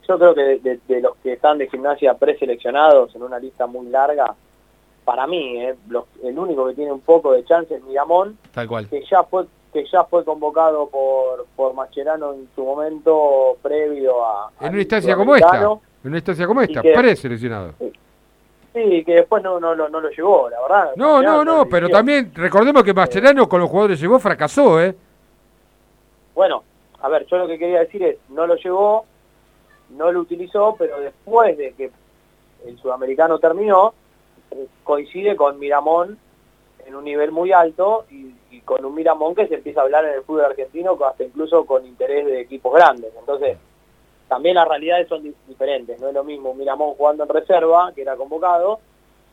yo 0.08 0.18
creo 0.18 0.34
que 0.34 0.42
de, 0.42 0.58
de- 0.58 0.80
de 0.88 1.00
los 1.00 1.16
que 1.16 1.34
están 1.34 1.58
de 1.58 1.68
gimnasia 1.68 2.14
preseleccionados 2.14 3.14
en 3.14 3.22
una 3.22 3.38
lista 3.38 3.66
muy 3.66 3.86
larga, 3.86 4.34
para 5.04 5.26
mí, 5.26 5.60
eh, 5.60 5.74
los- 5.88 6.04
el 6.22 6.38
único 6.38 6.66
que 6.68 6.74
tiene 6.74 6.92
un 6.92 7.00
poco 7.00 7.32
de 7.32 7.44
chance 7.44 7.74
es 7.74 7.82
Miramón, 7.84 8.38
Tal 8.52 8.68
cual. 8.68 8.88
que 8.88 9.02
ya 9.10 9.22
fue 9.24 9.44
que 9.72 9.86
ya 9.90 10.04
fue 10.04 10.22
convocado 10.22 10.86
por 10.88 11.46
por 11.56 11.72
Mascherano 11.72 12.34
en 12.34 12.46
su 12.54 12.62
momento 12.62 13.56
previo 13.62 14.22
a 14.24 14.50
En 14.60 14.72
una 14.72 14.80
instancia 14.82 15.16
como 15.16 15.34
esta. 15.34 15.56
En 15.56 16.08
una 16.08 16.16
instancia 16.18 16.46
como 16.46 16.60
esta, 16.60 16.82
preseleccionado. 16.82 17.72
Sí, 18.74 19.02
que 19.04 19.14
después 19.14 19.42
no, 19.42 19.58
no, 19.60 19.74
lo- 19.74 19.88
no 19.88 20.00
lo 20.00 20.10
llevó, 20.10 20.50
la 20.50 20.60
verdad. 20.62 20.90
No, 20.96 21.22
no, 21.22 21.42
no, 21.44 21.66
pero 21.66 21.88
también 21.88 22.32
recordemos 22.34 22.82
que 22.82 22.92
Mascherano 22.92 23.48
con 23.48 23.60
los 23.60 23.70
jugadores 23.70 23.98
llegó, 24.00 24.18
fracasó, 24.18 24.78
¿eh? 24.80 24.94
Bueno, 26.34 26.64
a 27.00 27.08
ver, 27.08 27.26
yo 27.26 27.36
lo 27.38 27.46
que 27.46 27.58
quería 27.58 27.80
decir 27.80 28.02
es, 28.02 28.16
no 28.28 28.46
lo 28.46 28.56
llevó, 28.56 29.04
no 29.90 30.10
lo 30.12 30.20
utilizó, 30.20 30.74
pero 30.78 31.00
después 31.00 31.56
de 31.58 31.72
que 31.72 31.90
el 32.66 32.78
sudamericano 32.78 33.38
terminó, 33.38 33.92
coincide 34.84 35.36
con 35.36 35.58
Miramón 35.58 36.18
en 36.86 36.94
un 36.94 37.04
nivel 37.04 37.30
muy 37.30 37.52
alto 37.52 38.04
y, 38.10 38.34
y 38.50 38.60
con 38.60 38.84
un 38.84 38.94
Miramón 38.94 39.34
que 39.34 39.46
se 39.48 39.54
empieza 39.56 39.80
a 39.80 39.84
hablar 39.84 40.04
en 40.04 40.14
el 40.14 40.22
fútbol 40.22 40.44
argentino 40.46 40.98
hasta 41.04 41.24
incluso 41.24 41.64
con 41.64 41.86
interés 41.86 42.26
de 42.26 42.40
equipos 42.40 42.72
grandes. 42.74 43.12
Entonces, 43.18 43.56
también 44.28 44.54
las 44.56 44.68
realidades 44.68 45.08
son 45.08 45.22
di- 45.22 45.34
diferentes. 45.46 46.00
No 46.00 46.08
es 46.08 46.14
lo 46.14 46.24
mismo 46.24 46.50
un 46.50 46.58
Miramón 46.58 46.94
jugando 46.94 47.24
en 47.24 47.28
reserva, 47.28 47.92
que 47.94 48.02
era 48.02 48.16
convocado, 48.16 48.80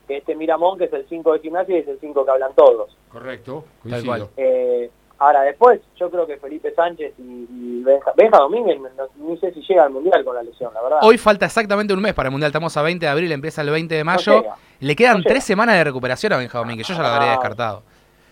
que 0.08 0.18
este 0.18 0.36
Miramón 0.36 0.78
que 0.78 0.86
es 0.86 0.94
el 0.94 1.08
5 1.08 1.34
de 1.34 1.40
gimnasia 1.40 1.76
y 1.78 1.80
es 1.82 1.88
el 1.88 2.00
5 2.00 2.26
que 2.26 2.32
hablan 2.32 2.54
todos. 2.56 2.96
Correcto, 3.12 3.64
Tal 3.84 3.92
coincido. 3.92 4.06
cual. 4.12 4.30
Eh, 4.38 4.92
ahora, 5.20 5.42
después, 5.42 5.80
yo 6.00 6.10
creo 6.10 6.26
que 6.26 6.38
Felipe 6.38 6.74
Sánchez 6.74 7.14
y, 7.20 7.22
y 7.52 7.84
Benja, 7.84 8.12
Benja 8.16 8.38
Domínguez, 8.40 8.80
no, 8.80 8.90
ni 9.18 9.38
sé 9.38 9.54
si 9.54 9.62
llega 9.62 9.84
al 9.84 9.92
Mundial 9.92 10.24
con 10.24 10.36
la 10.36 10.44
lesión, 10.44 10.74
la 10.74 10.82
verdad. 10.82 11.00
Hoy 11.04 11.18
falta 11.18 11.46
exactamente 11.46 11.94
un 11.94 12.02
mes 12.02 12.14
para 12.14 12.28
el 12.28 12.32
Mundial. 12.32 12.50
Estamos 12.50 12.76
a 12.78 12.82
20 12.82 13.06
de 13.06 13.10
abril, 13.12 13.32
empieza 13.32 13.62
el 13.62 13.70
20 13.70 13.94
de 13.96 14.04
mayo. 14.04 14.42
llega. 14.42 14.56
Le 14.80 14.96
quedan 14.96 15.22
tres 15.24 15.44
semanas 15.44 15.76
de 15.76 15.84
recuperación 15.84 16.34
a 16.34 16.38
Benjamín, 16.38 16.78
que 16.78 16.84
yo 16.84 16.94
ya 16.96 17.02
lo 17.02 17.08
habría 17.08 17.30
Ah. 17.30 17.36
descartado. 17.36 17.84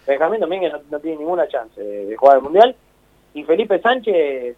Benjamín 0.08 0.40
Domínguez 0.40 0.72
no, 0.72 0.80
no 0.90 1.00
tiene 1.00 1.18
ninguna 1.18 1.48
chance 1.50 1.80
de, 1.82 2.06
de 2.06 2.16
jugar 2.16 2.38
al 2.38 2.42
Mundial. 2.42 2.76
Y 3.34 3.44
Felipe 3.44 3.80
Sánchez, 3.82 4.56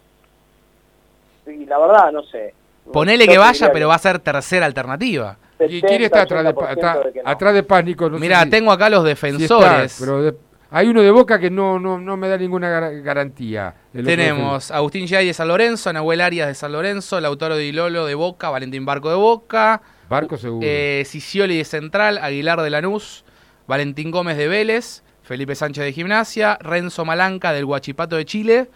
y 1.46 1.66
la 1.66 1.78
verdad, 1.78 2.12
no 2.12 2.22
sé. 2.22 2.54
Ponele 2.92 3.26
que 3.28 3.38
vaya, 3.38 3.70
pero 3.72 3.88
va 3.88 3.94
a 3.96 3.98
ser 3.98 4.18
tercera 4.20 4.66
alternativa. 4.66 5.36
¿Y 5.68 5.82
quién 5.82 6.02
está 6.02 6.22
atrás 6.22 6.42
de, 6.44 6.52
70, 6.54 6.98
de 7.04 7.12
que 7.12 7.22
no. 7.22 7.28
atrás 7.28 7.54
de 7.54 7.62
Paz, 7.62 7.84
Nico? 7.84 8.08
No 8.08 8.16
sé 8.16 8.20
Mira, 8.22 8.42
si- 8.44 8.50
tengo 8.50 8.72
acá 8.72 8.88
los 8.88 9.04
si 9.04 9.10
está, 9.10 9.26
defensores. 9.26 9.96
pero 10.00 10.22
de- 10.22 10.34
hay 10.70 10.88
uno 10.88 11.02
de 11.02 11.10
Boca 11.10 11.38
que 11.38 11.50
no, 11.50 11.78
no, 11.78 11.98
no 11.98 12.16
me 12.16 12.28
da 12.28 12.36
ninguna 12.38 12.68
gar- 12.70 13.02
garantía. 13.02 13.74
Tenemos 13.92 14.70
Agustín 14.70 15.06
Giai 15.06 15.26
de 15.26 15.34
San 15.34 15.48
Lorenzo, 15.48 15.92
Nahuel 15.92 16.20
Arias 16.20 16.48
de 16.48 16.54
San 16.54 16.72
Lorenzo, 16.72 17.20
Lautaro 17.20 17.56
Di 17.56 17.72
Lolo 17.72 18.06
de 18.06 18.14
Boca, 18.14 18.50
Valentín 18.50 18.84
Barco 18.84 19.10
de 19.10 19.16
Boca, 19.16 19.82
Barco 20.08 20.36
seguro. 20.36 20.66
eh, 20.68 21.02
Sicioli 21.06 21.56
de 21.58 21.64
Central, 21.64 22.18
Aguilar 22.18 22.60
de 22.62 22.70
Lanús, 22.70 23.24
Valentín 23.66 24.10
Gómez 24.10 24.36
de 24.36 24.48
Vélez, 24.48 25.02
Felipe 25.22 25.54
Sánchez 25.54 25.84
de 25.84 25.92
Gimnasia, 25.92 26.58
Renzo 26.60 27.04
Malanca 27.04 27.52
del 27.52 27.64
Guachipato 27.66 28.16
de 28.16 28.24
Chile, 28.24 28.68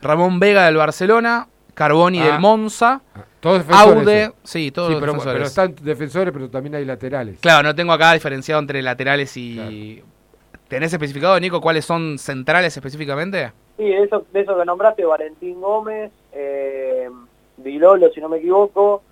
Ramón 0.00 0.38
Vega 0.40 0.66
del 0.66 0.76
Barcelona, 0.76 1.48
Carboni 1.74 2.20
Ah. 2.20 2.24
del 2.26 2.38
Monza, 2.40 3.02
Todos 3.40 3.58
defensores. 3.66 3.98
Aude, 4.00 4.32
sí, 4.42 4.70
todos 4.72 4.88
Sí, 4.88 4.94
pero, 5.00 5.12
defensores. 5.12 5.34
pero 5.34 5.46
están 5.46 5.74
defensores, 5.84 6.32
pero 6.32 6.50
también 6.50 6.74
hay 6.74 6.84
laterales. 6.84 7.38
Claro, 7.40 7.62
no 7.62 7.74
tengo 7.74 7.92
acá 7.92 8.12
diferenciado 8.12 8.60
entre 8.60 8.82
laterales 8.82 9.36
y... 9.36 10.02
¿Tenés 10.68 10.92
especificado, 10.92 11.38
Nico, 11.40 11.60
cuáles 11.60 11.84
son 11.84 12.18
centrales 12.18 12.76
específicamente? 12.76 13.52
Sí, 13.76 13.84
de 13.84 14.02
eso, 14.02 14.26
de 14.32 14.40
eso 14.40 14.56
que 14.58 14.64
nombraste, 14.64 15.04
Valentín 15.04 15.60
Gómez, 15.60 16.12
eh, 16.32 17.08
Vilolo, 17.56 18.10
si 18.10 18.20
no 18.20 18.28
me 18.28 18.38
equivoco. 18.38 19.02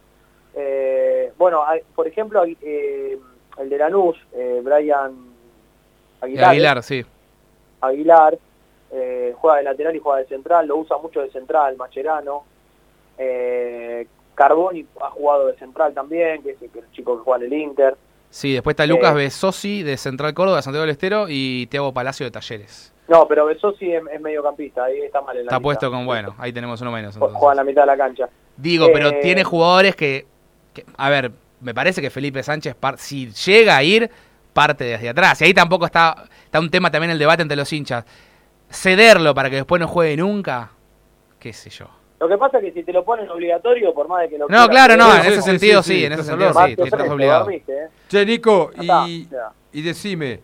Eh, 0.55 1.33
bueno, 1.39 1.65
hay- 1.67 1.81
por 1.95 2.07
ejemplo, 2.07 2.43
eh, 2.45 3.19
el 3.59 3.69
de 3.71 3.79
Lanús, 3.79 4.17
eh, 4.35 4.61
Brian 4.63 5.15
Aguilar. 6.21 6.51
Aguilar, 6.51 6.83
sí. 6.83 7.05
Aguilar, 7.81 8.39
eh, 8.91 9.35
juega 9.39 9.59
de 9.59 9.63
lateral 9.65 9.97
y 9.97 9.99
juega 9.99 10.19
de 10.21 10.27
central, 10.27 10.67
lo 10.67 10.77
usa 10.77 10.99
mucho 10.99 11.21
de 11.21 11.31
central, 11.31 11.77
Macherano. 11.77 12.45
Eh, 13.19 14.07
Carboni 14.35 14.85
ha 15.01 15.11
jugado 15.11 15.47
de 15.47 15.57
central 15.57 15.95
también, 15.95 16.43
que 16.43 16.51
es 16.51 16.63
el, 16.63 16.71
que 16.71 16.81
el 16.81 16.91
chico 16.93 17.17
que 17.17 17.25
juega 17.25 17.45
en 17.47 17.53
el 17.53 17.59
Inter. 17.59 17.97
Sí, 18.37 18.53
después 18.53 18.75
está 18.75 18.85
Lucas 18.87 19.13
Eh. 19.13 19.15
Besosi 19.15 19.83
de 19.83 19.97
Central 19.97 20.35
Córdoba, 20.35 20.61
Santiago 20.61 20.83
del 20.83 20.91
Estero 20.91 21.25
y 21.27 21.69
Tiago 21.69 21.95
Palacio 21.95 22.27
de 22.27 22.31
Talleres. 22.31 22.93
No, 23.09 23.27
pero 23.27 23.47
Besosi 23.47 23.91
es, 23.95 24.03
es 24.13 24.21
mediocampista, 24.21 24.85
ahí 24.85 24.99
está 25.01 25.23
mal 25.23 25.39
en 25.39 25.47
la 25.47 25.51
Está 25.53 25.59
puesto 25.61 25.91
con, 25.91 26.05
bueno, 26.05 26.35
ahí 26.37 26.53
tenemos 26.53 26.79
uno 26.83 26.93
menos. 26.93 27.15
Entonces. 27.15 27.39
Juega 27.39 27.53
en 27.55 27.57
la 27.57 27.65
mitad 27.65 27.83
de 27.83 27.87
la 27.87 27.97
cancha. 27.97 28.29
Digo, 28.59 28.89
pero 28.93 29.09
Eh, 29.09 29.21
tiene 29.23 29.43
jugadores 29.43 29.97
que, 29.97 30.27
que- 30.75 30.85
a 30.99 31.09
ver, 31.09 31.31
me 31.63 31.73
parece 31.73 32.03
que 32.03 32.11
Felipe 32.11 32.43
Sánchez, 32.43 32.75
par- 32.75 32.99
si 32.99 33.31
llega 33.33 33.75
a 33.75 33.83
ir, 33.83 34.11
parte 34.53 34.85
desde 34.85 35.09
atrás. 35.09 35.41
Y 35.41 35.45
ahí 35.45 35.55
tampoco 35.55 35.87
está, 35.87 36.25
está 36.45 36.61
un 36.61 36.69
tema 36.71 36.91
también 36.91 37.13
el 37.13 37.19
debate 37.19 37.41
entre 37.41 37.57
los 37.57 37.73
hinchas. 37.73 38.05
Cederlo 38.71 39.35
para 39.35 39.49
que 39.49 39.57
después 39.57 39.81
no 39.81 39.89
juegue 39.89 40.15
nunca, 40.19 40.73
qué 41.39 41.55
sé 41.55 41.71
yo. 41.71 41.87
Lo 42.19 42.29
que 42.29 42.39
pasa 42.39 42.59
es 42.59 42.65
que 42.65 42.73
si 42.73 42.83
te 42.83 42.93
lo 42.93 43.05
ponen 43.05 43.29
obligatorio, 43.29 43.93
por 43.93 44.09
más 44.09 44.23
de 44.23 44.29
que 44.31 44.39
lo 44.39 44.45
No, 44.49 44.49
quieras 44.49 44.69
claro, 44.69 44.97
no, 44.97 45.15
en 45.15 45.21
ese 45.33 45.43
sentido 45.43 45.83
sí, 45.83 46.05
en 46.05 46.13
ese 46.13 46.25
sentido 46.25 46.53
sí, 46.55 46.77
te 46.77 46.83
estás 46.85 47.09
obligado. 47.11 47.41
dormiste, 47.45 47.73
¿eh? 47.85 47.89
Che, 48.09 48.25
Nico, 48.25 48.71
y, 48.81 49.29
y 49.73 49.83
decime, 49.83 50.41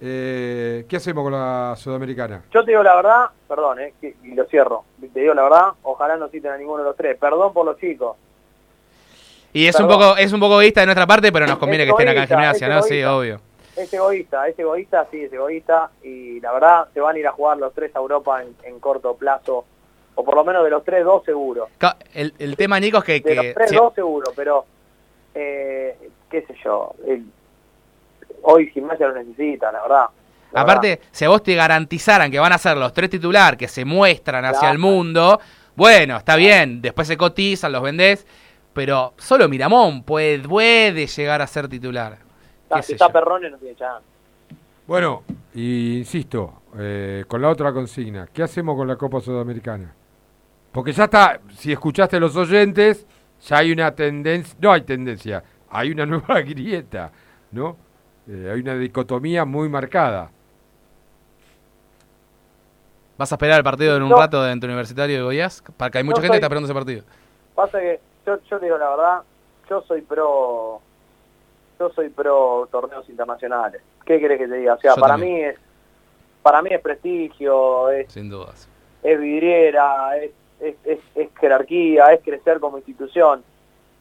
eh, 0.00 0.84
¿qué 0.88 0.96
hacemos 0.96 1.22
con 1.22 1.32
la 1.32 1.74
Sudamericana? 1.76 2.42
Yo 2.52 2.64
te 2.64 2.72
digo 2.72 2.82
la 2.82 2.96
verdad, 2.96 3.26
perdón, 3.46 3.78
eh, 3.80 3.94
que- 4.00 4.16
y 4.24 4.34
lo 4.34 4.44
cierro. 4.46 4.84
Te 5.12 5.20
digo 5.20 5.34
la 5.34 5.42
verdad, 5.44 5.68
ojalá 5.84 6.16
no 6.16 6.28
citen 6.28 6.50
a 6.50 6.56
ninguno 6.56 6.78
de 6.82 6.88
los 6.88 6.96
tres. 6.96 7.16
Perdón 7.16 7.52
por 7.52 7.64
los 7.64 7.78
chicos. 7.78 8.16
Y 9.52 9.66
es 9.68 9.78
un 9.78 9.86
poco 9.86 10.16
es 10.16 10.32
un 10.32 10.40
poco 10.40 10.54
egoísta 10.54 10.80
de 10.80 10.86
nuestra 10.86 11.06
parte, 11.06 11.30
pero 11.30 11.46
nos 11.46 11.58
conviene 11.58 11.84
Es 11.84 11.88
que 11.88 11.90
estén 11.92 12.08
acá 12.08 12.22
en 12.22 12.28
gimnasia, 12.28 12.66
es 12.66 12.74
¿no? 12.74 12.82
Sí, 12.82 12.94
egoísta. 12.98 13.16
obvio. 13.16 13.40
Es 13.76 13.92
egoísta, 13.92 14.48
es 14.48 14.58
egoísta, 14.58 15.06
sí, 15.12 15.22
es 15.22 15.32
egoísta. 15.32 15.90
Y 16.02 16.40
la 16.40 16.52
verdad, 16.52 16.88
se 16.92 17.00
van 17.00 17.14
a 17.14 17.18
ir 17.20 17.26
a 17.28 17.32
jugar 17.32 17.58
los 17.58 17.72
tres 17.72 17.94
a 17.94 18.00
Europa 18.00 18.42
en, 18.42 18.54
en 18.64 18.80
corto 18.80 19.14
plazo. 19.16 19.64
O 20.16 20.24
por 20.24 20.36
lo 20.36 20.44
menos 20.44 20.62
de 20.64 20.70
los 20.70 20.84
tres, 20.84 21.04
dos 21.04 21.24
seguro. 21.24 21.68
Ca- 21.78 21.96
El, 22.12 22.34
el 22.38 22.56
tema, 22.56 22.78
Nico, 22.78 22.98
es 22.98 23.04
que... 23.04 23.14
De 23.14 23.22
que 23.22 23.34
los 23.34 23.54
tres, 23.54 23.70
si- 23.70 23.76
dos 23.76 23.94
seguro, 23.94 24.32
pero 24.36 24.64
eh, 25.34 26.10
qué 26.30 26.42
sé 26.42 26.54
yo. 26.64 26.94
el- 27.06 27.24
hoy 28.42 28.68
gimnasia 28.70 29.08
lo 29.08 29.14
necesita, 29.14 29.72
la 29.72 29.82
verdad. 29.82 30.06
La 30.52 30.60
Aparte, 30.60 31.00
si 31.10 31.24
a 31.24 31.28
vos 31.30 31.42
te 31.42 31.54
garantizaran 31.54 32.30
que 32.30 32.38
van 32.38 32.52
a 32.52 32.58
ser 32.58 32.76
los 32.76 32.92
tres 32.92 33.10
titular 33.10 33.56
que 33.56 33.66
se 33.66 33.84
muestran 33.84 34.44
hacia 34.44 34.60
Claro. 34.60 34.72
el 34.74 34.78
mundo, 34.78 35.40
bueno, 35.74 36.16
está 36.16 36.36
bien, 36.36 36.80
después 36.80 37.08
se 37.08 37.16
cotizan, 37.16 37.72
los 37.72 37.82
vendés, 37.82 38.24
pero 38.72 39.14
solo 39.18 39.48
Miramón 39.48 40.04
puede, 40.04 40.38
puede 40.40 41.06
llegar 41.08 41.42
a 41.42 41.46
ser 41.48 41.66
titular. 41.68 42.18
qué 42.72 42.82
si 42.82 42.92
está. 42.92 43.08
Perrone 43.08 43.50
no 43.50 43.58
tiene 43.58 43.74
chance. 43.74 44.06
Bueno, 44.86 45.24
y 45.54 45.98
insisto, 45.98 46.62
eh, 46.78 47.24
con 47.26 47.40
la 47.42 47.48
otra 47.48 47.72
consigna, 47.72 48.28
¿qué 48.32 48.42
hacemos 48.44 48.76
con 48.76 48.86
la 48.86 48.96
Copa 48.96 49.20
Sudamericana? 49.20 49.92
Porque 50.74 50.92
ya 50.92 51.04
está, 51.04 51.40
si 51.56 51.70
escuchaste 51.72 52.16
a 52.16 52.20
los 52.20 52.34
oyentes, 52.36 53.06
ya 53.46 53.58
hay 53.58 53.70
una 53.72 53.94
tendencia, 53.94 54.56
no 54.60 54.72
hay 54.72 54.82
tendencia, 54.82 55.42
hay 55.70 55.92
una 55.92 56.04
nueva 56.06 56.40
grieta, 56.42 57.12
¿no? 57.52 57.76
Eh, 58.28 58.50
hay 58.52 58.60
una 58.60 58.74
dicotomía 58.74 59.44
muy 59.44 59.68
marcada. 59.68 60.30
¿Vas 63.16 63.30
a 63.30 63.36
esperar 63.36 63.58
el 63.58 63.64
partido 63.64 63.96
en 63.96 64.02
un 64.02 64.08
No. 64.08 64.16
rato 64.18 64.42
de 64.42 64.50
entre 64.50 64.68
Universitario 64.68 65.18
y 65.18 65.22
Goiás? 65.22 65.62
Porque 65.76 65.98
hay 65.98 66.04
mucha 66.04 66.16
No 66.16 66.22
gente 66.22 66.26
que 66.26 66.28
soy- 66.28 66.36
está 66.38 66.46
esperando 66.46 66.66
ese 66.66 66.74
partido. 66.74 67.04
Pasa 67.54 67.78
que 67.80 68.00
yo, 68.26 68.38
yo 68.50 68.58
te 68.58 68.64
digo 68.66 68.76
la 68.78 68.90
verdad, 68.90 69.22
yo 69.70 69.82
soy 69.82 70.00
pro 70.02 70.80
yo 71.78 71.90
soy 71.90 72.08
pro 72.08 72.68
torneos 72.72 73.08
internacionales. 73.08 73.80
¿Qué 74.04 74.18
querés 74.18 74.38
que 74.38 74.48
te 74.48 74.56
diga? 74.56 74.74
O 74.74 74.80
sea, 74.80 74.94
Yo 74.96 75.00
para 75.00 75.14
también. 75.14 75.34
mí 75.36 75.42
es 75.44 75.56
para 76.42 76.60
mí 76.62 76.70
es 76.72 76.80
prestigio, 76.80 77.90
es, 77.90 78.12
Sin 78.12 78.28
dudas. 78.28 78.68
es 79.02 79.18
vidriera, 79.20 80.16
es, 80.18 80.30
es, 80.60 80.76
es, 80.84 81.00
es 81.14 81.28
jerarquía, 81.38 82.06
es 82.12 82.22
crecer 82.22 82.60
como 82.60 82.78
institución. 82.78 83.42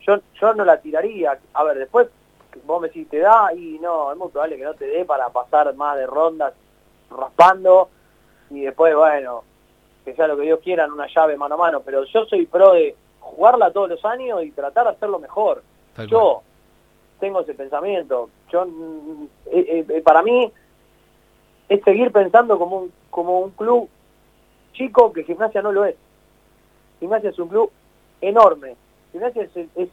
Yo 0.01 0.17
yo 0.39 0.53
no 0.53 0.65
la 0.65 0.79
tiraría. 0.79 1.37
A 1.53 1.63
ver, 1.63 1.77
después 1.79 2.07
vos 2.65 2.81
me 2.81 2.87
decís, 2.87 3.09
¿te 3.09 3.19
da? 3.19 3.53
Y 3.53 3.79
no, 3.79 4.11
es 4.11 4.17
muy 4.17 4.29
probable 4.29 4.57
que 4.57 4.63
no 4.63 4.73
te 4.73 4.85
dé 4.85 5.05
para 5.05 5.29
pasar 5.29 5.73
más 5.75 5.97
de 5.97 6.05
rondas 6.05 6.53
raspando 7.09 7.89
y 8.49 8.61
después, 8.61 8.95
bueno, 8.95 9.43
que 10.05 10.13
sea 10.13 10.27
lo 10.27 10.37
que 10.37 10.43
Dios 10.43 10.59
quiera 10.63 10.85
en 10.85 10.91
una 10.91 11.07
llave 11.07 11.37
mano 11.37 11.55
a 11.55 11.57
mano, 11.57 11.81
pero 11.81 12.03
yo 12.05 12.25
soy 12.25 12.45
pro 12.45 12.73
de 12.73 12.95
jugarla 13.19 13.71
todos 13.71 13.89
los 13.89 14.05
años 14.05 14.43
y 14.43 14.51
tratar 14.51 14.85
de 14.85 14.91
hacerlo 14.91 15.19
mejor. 15.19 15.63
Tal 15.95 16.07
yo 16.07 16.43
tengo 17.19 17.41
ese 17.41 17.53
pensamiento. 17.53 18.29
Yo 18.51 18.65
mm, 18.65 19.27
eh, 19.47 19.85
eh, 19.87 20.01
para 20.01 20.21
mí 20.21 20.51
es 21.69 21.83
seguir 21.83 22.11
pensando 22.11 22.59
como 22.59 22.77
un 22.77 22.93
como 23.09 23.39
un 23.39 23.51
club 23.51 23.87
chico 24.73 25.13
que 25.13 25.23
Gimnasia 25.23 25.61
no 25.61 25.71
lo 25.71 25.85
es. 25.85 25.95
Gimnasia 27.03 27.31
es 27.31 27.39
un 27.39 27.49
club 27.49 27.69
enorme. 28.21 28.77
Gimnasia 29.11 29.43
es, 29.75 29.89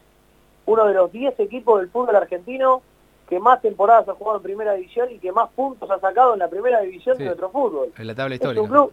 uno 0.66 0.86
de 0.86 0.94
los 0.94 1.10
10 1.10 1.40
equipos 1.40 1.80
del 1.80 1.90
fútbol 1.90 2.14
argentino 2.14 2.82
que 3.28 3.40
más 3.40 3.60
temporadas 3.60 4.08
ha 4.08 4.14
jugado 4.14 4.36
en 4.36 4.44
primera 4.44 4.74
división 4.74 5.10
y 5.10 5.18
que 5.18 5.32
más 5.32 5.50
puntos 5.50 5.90
ha 5.90 5.98
sacado 5.98 6.34
en 6.34 6.38
la 6.38 6.46
primera 6.48 6.80
división 6.82 7.16
Sí. 7.16 7.22
de 7.24 7.30
nuestro 7.30 7.50
fútbol. 7.50 7.92
En 7.98 8.06
la 8.06 8.14
tabla 8.14 8.36
Es 8.36 8.40
un 8.42 8.48
histórica. 8.50 8.72
club 8.72 8.92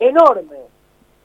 enorme, 0.00 0.56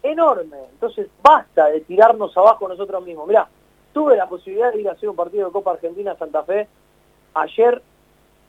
enorme. 0.03 0.57
Entonces 0.73 1.07
basta 1.23 1.65
de 1.69 1.81
tirarnos 1.81 2.37
abajo 2.37 2.67
nosotros 2.67 3.03
mismos. 3.03 3.27
Mirá, 3.27 3.47
tuve 3.93 4.15
la 4.15 4.29
posibilidad 4.29 4.71
de 4.71 4.81
ir 4.81 4.89
a 4.89 4.91
hacer 4.91 5.09
un 5.09 5.15
partido 5.15 5.47
de 5.47 5.51
Copa 5.53 5.71
Argentina 5.71 6.15
Santa 6.17 6.43
Fe. 6.43 6.67
Ayer 7.33 7.81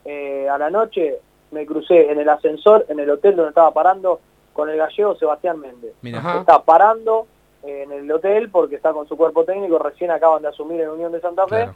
eh, 0.05 0.47
a 0.51 0.59
la 0.59 0.69
noche 0.69 1.20
me 1.52 1.65
crucé 1.65 2.10
en 2.12 2.19
el 2.20 2.28
ascensor, 2.28 2.85
en 2.90 3.01
el 3.01 3.09
hotel 3.09 3.36
donde 3.36 3.51
estaba 3.51 3.70
parando, 3.73 4.20
con 4.52 4.69
el 4.69 4.77
gallego 4.77 5.15
Sebastián 5.16 5.59
Méndez. 5.60 5.94
Mira. 6.02 6.19
Ajá. 6.19 6.40
Está 6.40 6.62
parando 6.62 7.27
en 7.62 7.93
el 7.93 8.10
hotel 8.12 8.51
porque 8.51 8.76
está 8.76 8.93
con 8.93 9.06
su 9.09 9.16
cuerpo 9.16 9.44
técnico, 9.44 9.78
recién 9.78 10.10
acaban 10.10 10.43
de 10.43 10.48
asumir 10.48 10.80
en 10.80 10.90
Unión 10.90 11.12
de 11.12 11.20
Santa 11.20 11.44
Fe 11.44 11.56
Claro. 11.56 11.74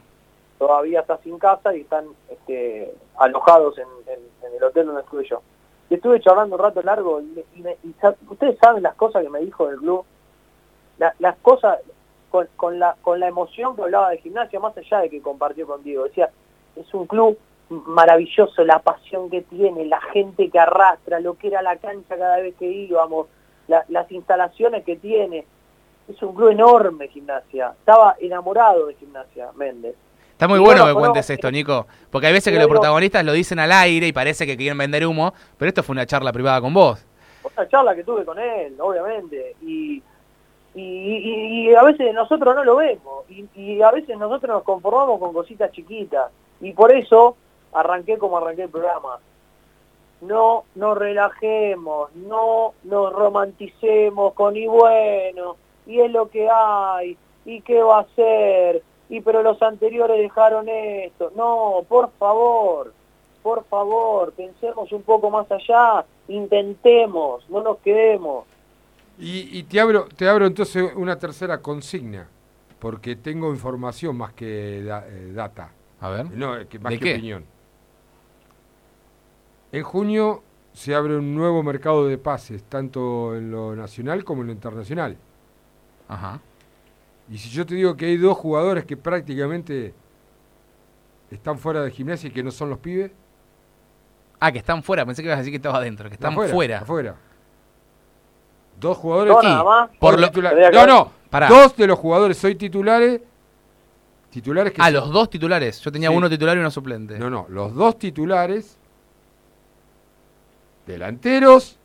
todavía 0.57 1.01
está 1.01 1.17
sin 1.17 1.37
casa 1.39 1.75
y 1.75 1.81
están 1.81 2.05
este, 2.29 2.93
alojados 3.17 3.77
en, 3.77 3.87
en- 4.07 4.47
en 4.47 4.55
el 4.55 4.63
hotel 4.63 4.85
donde 4.87 5.01
estuve 5.01 5.25
yo. 5.27 5.41
Y 5.89 5.95
estuve 5.95 6.21
charlando 6.21 6.55
un 6.55 6.61
rato 6.61 6.81
largo 6.81 7.19
y, 7.21 7.25
me- 7.25 7.45
y 7.55 7.61
me- 7.61 7.77
y 7.83 7.93
ustedes 8.29 8.57
saben 8.59 8.81
las 8.83 8.95
cosas 8.95 9.23
que 9.23 9.29
me 9.29 9.39
dijo 9.39 9.67
del 9.67 9.77
club, 9.79 10.05
La- 10.99 11.13
las 11.19 11.35
cosas 11.39 11.79
con, 12.29 12.47
con 12.55 12.79
la, 12.79 12.95
con 13.01 13.19
la 13.19 13.27
emoción 13.27 13.75
que 13.75 13.81
hablaba 13.83 14.09
de 14.11 14.19
gimnasia, 14.19 14.59
más 14.59 14.77
allá 14.77 14.99
de 14.99 15.09
que 15.09 15.21
compartió 15.21 15.67
contigo. 15.67 16.03
Decía, 16.05 16.29
es 16.75 16.91
un 16.93 17.07
club 17.07 17.37
maravilloso, 17.69 18.63
la 18.63 18.79
pasión 18.79 19.29
que 19.29 19.41
tiene, 19.41 19.85
la 19.85 19.99
gente 20.01 20.49
que 20.49 20.59
arrastra, 20.59 21.19
lo 21.19 21.35
que 21.35 21.47
era 21.47 21.61
la 21.61 21.77
cancha 21.77 22.17
cada 22.17 22.37
vez 22.37 22.55
que 22.55 22.65
íbamos, 22.67 23.27
la- 23.67 23.85
las 23.89 24.11
instalaciones 24.11 24.83
que 24.85 24.95
tiene. 24.95 25.45
Es 26.07 26.21
un 26.21 26.35
club 26.35 26.49
enorme 26.49 27.07
gimnasia. 27.07 27.73
Estaba 27.79 28.15
enamorado 28.19 28.87
de 28.87 28.95
gimnasia, 28.95 29.49
Méndez. 29.55 29.95
Está 30.31 30.47
muy 30.47 30.57
Y 30.59 30.61
bueno 30.63 30.85
que 30.85 30.93
cuentes 30.93 31.29
esto, 31.29 31.49
Nico. 31.51 31.87
Porque 32.11 32.27
hay 32.27 32.33
veces 32.33 32.51
que 32.51 32.57
los 32.59 32.67
digo- 32.67 32.75
protagonistas 32.79 33.23
lo 33.23 33.31
dicen 33.31 33.59
al 33.59 33.71
aire 33.71 34.07
y 34.07 34.11
parece 34.13 34.45
que 34.45 34.57
quieren 34.57 34.77
vender 34.77 35.05
humo, 35.05 35.33
pero 35.57 35.69
esto 35.69 35.83
fue 35.83 35.93
una 35.93 36.05
charla 36.05 36.33
privada 36.33 36.59
con 36.61 36.73
vos. 36.73 37.05
una 37.55 37.67
charla 37.69 37.93
que 37.95 38.03
tuve 38.03 38.23
con 38.25 38.39
él, 38.39 38.75
obviamente, 38.79 39.55
y, 39.61 40.01
y, 40.75 40.81
y- 40.81 41.69
y 41.69 41.75
a 41.75 41.83
veces 41.83 42.13
nosotros 42.13 42.55
no 42.55 42.63
lo 42.63 42.77
vemos, 42.77 43.29
y, 43.29 43.45
y 43.55 43.81
a 43.81 43.91
veces 43.91 44.17
nosotros 44.17 44.49
nos 44.49 44.63
conformamos 44.63 45.19
con 45.19 45.33
cositas 45.33 45.71
chiquitas, 45.71 46.31
y 46.61 46.71
por 46.73 46.91
eso 46.93 47.35
arranqué 47.73 48.17
como 48.17 48.37
arranqué 48.37 48.63
el 48.63 48.69
programa. 48.69 49.19
No 50.21 50.63
nos 50.75 50.97
relajemos, 50.97 52.15
no 52.15 52.73
nos 52.83 53.11
romanticemos 53.13 54.33
con 54.33 54.55
y 54.55 54.65
bueno, 54.67 55.57
y 55.85 55.99
es 55.99 56.11
lo 56.11 56.29
que 56.29 56.49
hay, 56.49 57.17
y 57.45 57.61
qué 57.61 57.81
va 57.81 57.99
a 57.99 58.07
ser, 58.15 58.81
y 59.09 59.21
pero 59.21 59.43
los 59.43 59.61
anteriores 59.61 60.17
dejaron 60.19 60.67
esto. 60.69 61.31
No, 61.35 61.83
por 61.87 62.11
favor, 62.19 62.93
por 63.41 63.63
favor, 63.65 64.31
pensemos 64.33 64.91
un 64.91 65.03
poco 65.03 65.29
más 65.29 65.51
allá, 65.51 66.05
intentemos, 66.27 67.47
no 67.49 67.61
nos 67.61 67.77
quedemos. 67.79 68.45
Y, 69.19 69.57
y 69.59 69.63
te 69.63 69.79
abro, 69.79 70.07
te 70.15 70.27
abro 70.27 70.45
entonces 70.47 70.91
una 70.95 71.19
tercera 71.19 71.59
consigna, 71.61 72.27
porque 72.79 73.15
tengo 73.15 73.49
información 73.51 74.17
más 74.17 74.33
que 74.33 74.81
da- 74.83 75.05
eh, 75.07 75.31
data. 75.33 75.71
A 76.01 76.09
ver. 76.09 76.31
No, 76.31 76.57
eh, 76.57 76.67
que 76.67 76.79
más 76.79 76.91
¿De 76.91 76.99
que 76.99 77.05
qué? 77.05 77.13
opinión. 77.13 77.45
En 79.71 79.83
junio 79.83 80.43
se 80.73 80.95
abre 80.95 81.15
un 81.17 81.35
nuevo 81.35 81.63
mercado 81.63 82.07
de 82.07 82.17
pases, 82.17 82.63
tanto 82.63 83.35
en 83.35 83.51
lo 83.51 83.75
nacional 83.75 84.23
como 84.23 84.41
en 84.41 84.47
lo 84.47 84.53
internacional. 84.53 85.17
Ajá. 86.07 86.39
Y 87.29 87.37
si 87.37 87.49
yo 87.49 87.65
te 87.65 87.75
digo 87.75 87.95
que 87.95 88.05
hay 88.05 88.17
dos 88.17 88.37
jugadores 88.37 88.85
que 88.85 88.97
prácticamente 88.97 89.93
están 91.31 91.57
fuera 91.57 91.81
de 91.81 91.91
gimnasia 91.91 92.27
y 92.27 92.31
que 92.31 92.43
no 92.43 92.51
son 92.51 92.69
los 92.69 92.79
pibes. 92.79 93.11
Ah, 94.39 94.51
que 94.51 94.57
están 94.59 94.83
fuera. 94.83 95.05
Pensé 95.05 95.21
que 95.21 95.27
ibas 95.27 95.37
a 95.37 95.39
decir 95.39 95.51
que 95.53 95.57
estaba 95.57 95.77
adentro. 95.77 96.09
Que 96.09 96.15
están 96.15 96.33
afuera, 96.33 96.53
fuera. 96.53 96.77
afuera. 96.79 97.15
Dos 98.79 98.97
jugadores. 98.97 99.33
Dos 99.33 99.43
nada 99.43 99.63
más. 99.63 99.89
Por 99.99 100.19
lo- 100.19 100.29
No, 100.71 100.85
no. 100.85 101.11
Pará. 101.29 101.47
Dos 101.47 101.75
de 101.77 101.87
los 101.87 101.97
jugadores 101.97 102.43
hoy 102.43 102.55
titulares. 102.55 103.21
Titulares 104.29 104.73
que 104.73 104.81
Ah, 104.81 104.85
son- 104.85 104.93
los 104.95 105.11
dos 105.11 105.29
titulares. 105.29 105.79
Yo 105.79 105.91
tenía 105.91 106.09
Sí. 106.09 106.15
uno 106.15 106.29
titular 106.29 106.57
y 106.57 106.59
uno 106.59 106.69
suplente. 106.71 107.17
No, 107.17 107.29
no. 107.29 107.45
Los 107.49 107.73
dos 107.73 107.97
titulares. 107.97 108.77
Delanteros. 110.85 111.79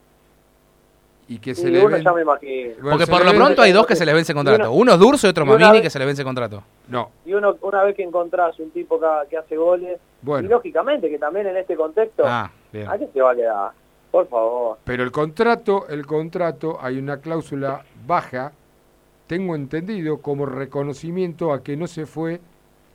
Y 1.30 1.38
que 1.40 1.50
Y 1.50 1.54
se 1.54 1.70
le 1.70 1.86
ven- 1.86 2.02
ya 2.02 2.12
me 2.14 2.22
imagino. 2.22 2.70
Bueno, 2.80 2.90
Porque 2.92 3.04
se 3.04 3.10
por 3.12 3.20
le 3.20 3.26
lo 3.26 3.32
ven- 3.32 3.40
pronto 3.42 3.60
hay 3.62 3.72
dos 3.72 3.86
que 3.86 3.94
se 3.96 4.06
les 4.06 4.14
vence 4.14 4.32
contrato. 4.32 4.62
uno- 4.70 4.72
Uno 4.72 4.92
es 4.94 4.98
Durso 4.98 5.26
y 5.26 5.30
otro 5.30 5.44
y 5.44 5.48
Mamini 5.48 5.72
vez- 5.72 5.82
que 5.82 5.90
se 5.90 5.98
les 5.98 6.06
vence 6.06 6.24
contrato. 6.24 6.62
No. 6.88 7.10
Y 7.26 7.34
uno, 7.34 7.56
una 7.60 7.84
vez 7.84 7.94
que 7.94 8.02
encontrás 8.02 8.58
un 8.60 8.70
tipo 8.70 8.98
que, 8.98 9.06
que 9.28 9.36
hace 9.36 9.56
goles, 9.56 10.00
Bueno. 10.22 10.46
y 10.46 10.50
lógicamente 10.50 11.10
que 11.10 11.18
también 11.18 11.46
en 11.48 11.58
este 11.58 11.76
contexto, 11.76 12.22
Ah, 12.26 12.50
bien. 12.72 12.88
¿a 12.88 12.96
qué 12.96 13.06
te 13.08 13.20
va 13.20 13.32
a 13.32 13.36
quedar? 13.36 13.70
Por 14.10 14.26
favor. 14.26 14.78
Pero 14.84 15.02
el 15.02 15.12
contrato, 15.12 15.86
el 15.88 16.06
contrato, 16.06 16.78
hay 16.80 16.98
una 16.98 17.18
cláusula 17.18 17.82
baja, 18.06 18.52
tengo 19.26 19.54
entendido, 19.54 20.22
como 20.22 20.46
reconocimiento 20.46 21.52
a 21.52 21.62
que 21.62 21.76
no 21.76 21.86
se 21.86 22.06
fue 22.06 22.40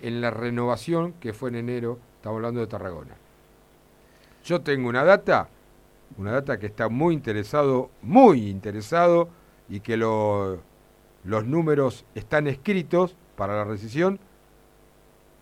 en 0.01 0.21
la 0.21 0.31
renovación 0.31 1.13
que 1.19 1.33
fue 1.33 1.49
en 1.49 1.57
enero, 1.57 1.99
estamos 2.15 2.37
hablando 2.37 2.61
de 2.61 2.65
Tarragona. 2.67 3.15
Yo 4.43 4.61
tengo 4.61 4.89
una 4.89 5.03
data, 5.03 5.47
una 6.17 6.31
data 6.31 6.59
que 6.59 6.67
está 6.67 6.89
muy 6.89 7.13
interesado, 7.13 7.89
muy 8.01 8.49
interesado, 8.49 9.29
y 9.69 9.79
que 9.79 9.97
lo- 9.97 10.59
los 11.23 11.45
números 11.45 12.05
están 12.15 12.47
escritos 12.47 13.15
para 13.35 13.55
la 13.55 13.63
rescisión, 13.63 14.19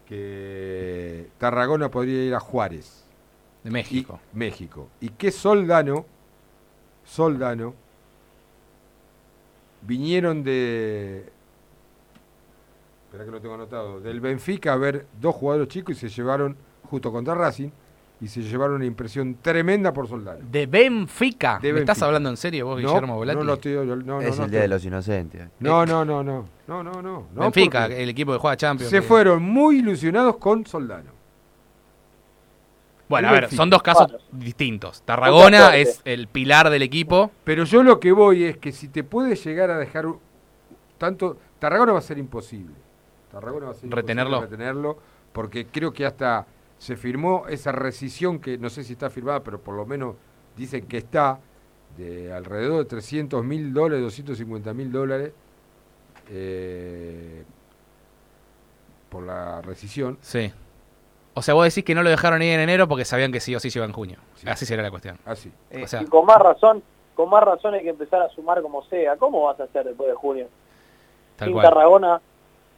que 0.05 1.29
Tarragona 1.37 1.89
podría 1.89 2.23
ir 2.25 2.35
a 2.35 2.39
Juárez. 2.39 3.05
De 3.63 3.71
México. 3.71 4.19
Y, 4.33 4.37
México. 4.37 4.87
Y 4.99 5.09
que 5.09 5.31
Soldano, 5.31 6.05
Soldano, 7.05 7.73
vinieron 9.81 10.43
de. 10.43 11.31
Espera 13.05 13.25
que 13.25 13.31
lo 13.31 13.41
tengo 13.41 13.55
anotado. 13.55 13.99
Del 13.99 14.19
Benfica 14.19 14.73
a 14.73 14.77
ver 14.77 15.05
dos 15.19 15.35
jugadores 15.35 15.67
chicos 15.67 15.97
y 15.97 15.99
se 15.99 16.09
llevaron, 16.09 16.55
justo 16.89 17.11
contra 17.11 17.35
Racing, 17.35 17.69
y 18.21 18.27
se 18.27 18.41
llevaron 18.43 18.75
una 18.75 18.85
impresión 18.85 19.35
tremenda 19.41 19.91
por 19.91 20.07
Soldano. 20.07 20.39
De 20.49 20.67
Benfica. 20.67 21.57
De 21.61 21.73
¿Me 21.73 21.79
estás 21.79 22.01
hablando 22.03 22.29
en 22.29 22.37
serio 22.37 22.67
vos, 22.67 22.79
No, 22.81 22.87
Guillermo 22.87 23.15
Volati? 23.15 23.37
No, 23.39 23.43
no, 23.43 23.53
estoy- 23.53 23.73
no, 23.73 23.95
no, 23.95 24.21
es 24.21 24.37
no, 24.37 24.45
el 24.45 24.51
Día 24.51 24.61
de 24.61 24.67
los 24.67 24.85
Inocentes. 24.85 25.47
No, 25.59 25.85
no, 25.85 26.05
no, 26.05 26.23
no. 26.23 26.45
No, 26.67 26.83
no, 26.83 27.01
no. 27.01 27.27
no, 27.33 27.41
Benfica, 27.41 27.87
el 27.87 28.09
equipo 28.09 28.31
que 28.31 28.37
juega 28.37 28.55
Champions. 28.55 28.91
Se 28.91 28.97
que- 28.97 29.01
fueron 29.01 29.41
muy 29.41 29.79
ilusionados 29.79 30.37
con 30.37 30.65
Soldano. 30.65 31.09
Bueno, 33.09 33.27
a 33.27 33.31
ver, 33.33 33.49
son 33.49 33.69
dos 33.69 33.81
casos 33.83 34.15
distintos. 34.31 35.01
Tarragona 35.01 35.75
es 35.75 36.01
el 36.05 36.27
pilar 36.27 36.69
del 36.69 36.81
equipo. 36.81 37.31
Pero 37.43 37.65
yo 37.65 37.83
lo 37.83 37.99
que 37.99 38.13
voy 38.13 38.45
es 38.45 38.57
que 38.57 38.71
si 38.71 38.87
te 38.87 39.03
puede 39.03 39.35
llegar 39.35 39.69
a 39.71 39.77
dejar 39.77 40.05
tanto. 40.97 41.37
Tarragona 41.59 41.91
va 41.91 41.99
a 41.99 42.03
ser 42.03 42.17
imposible. 42.17 42.73
Tarragona 43.31 43.65
va 43.65 43.71
a 43.71 43.75
ser 43.75 43.85
imposible 43.85 44.01
Retenerlo. 44.01 44.41
retenerlo, 44.41 44.97
porque 45.33 45.65
creo 45.67 45.91
que 45.91 46.05
hasta 46.05 46.45
se 46.81 46.95
firmó 46.95 47.45
esa 47.47 47.71
rescisión 47.71 48.39
que 48.39 48.57
no 48.57 48.71
sé 48.71 48.83
si 48.83 48.93
está 48.93 49.11
firmada, 49.11 49.43
pero 49.43 49.61
por 49.61 49.75
lo 49.75 49.85
menos 49.85 50.15
dicen 50.57 50.87
que 50.87 50.97
está, 50.97 51.39
de 51.95 52.33
alrededor 52.33 52.79
de 52.79 52.85
300 52.85 53.45
mil 53.45 53.71
dólares, 53.71 54.01
250 54.01 54.73
mil 54.73 54.91
dólares, 54.91 55.31
eh, 56.31 57.43
por 59.09 59.21
la 59.21 59.61
rescisión. 59.61 60.17
Sí. 60.21 60.51
O 61.35 61.43
sea, 61.43 61.53
vos 61.53 61.65
decís 61.65 61.83
que 61.83 61.93
no 61.93 62.01
lo 62.01 62.09
dejaron 62.09 62.41
ir 62.41 62.53
en 62.53 62.61
enero 62.61 62.87
porque 62.87 63.05
sabían 63.05 63.31
que 63.31 63.41
sí 63.41 63.55
o 63.55 63.59
sí 63.59 63.69
se 63.69 63.77
iba 63.77 63.85
en 63.85 63.93
junio. 63.93 64.17
Así 64.47 64.65
será 64.65 64.81
la 64.81 64.89
cuestión. 64.89 65.19
Así. 65.23 65.51
O 65.83 65.85
sea, 65.85 66.01
y 66.01 66.05
con 66.05 66.25
más 66.25 66.39
razón, 66.39 66.81
con 67.13 67.29
más 67.29 67.43
razón 67.43 67.75
hay 67.75 67.83
que 67.83 67.89
empezar 67.89 68.23
a 68.23 68.29
sumar 68.29 68.59
como 68.63 68.83
sea. 68.85 69.17
¿Cómo 69.17 69.43
vas 69.43 69.59
a 69.59 69.65
hacer 69.65 69.85
después 69.85 70.09
de 70.09 70.15
junio? 70.15 70.47
tal 71.35 71.49
Sin 71.49 71.53
cual. 71.53 71.69
Tarragona 71.69 72.21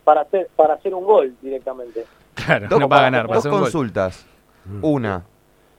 para 0.03 0.21
hacer 0.23 0.49
para 0.57 0.73
hacer 0.73 0.93
un 0.93 1.05
gol 1.05 1.37
directamente. 1.41 2.05
Claro, 2.45 2.67
Dos, 2.69 2.79
no 2.79 2.89
va 2.89 2.99
a 2.99 3.01
ganar. 3.03 3.27
dos 3.27 3.45
un 3.45 3.51
consultas. 3.51 4.25
Una, 4.81 5.23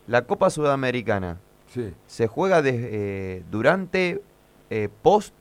la 0.07 0.23
Copa 0.23 0.51
Sudamericana 0.51 1.39
Sí. 1.69 1.93
se 2.07 2.27
juega 2.27 2.63
de- 2.63 2.89
eh, 3.39 3.43
durante, 3.51 4.23
eh, 4.71 4.89
post 5.03 5.35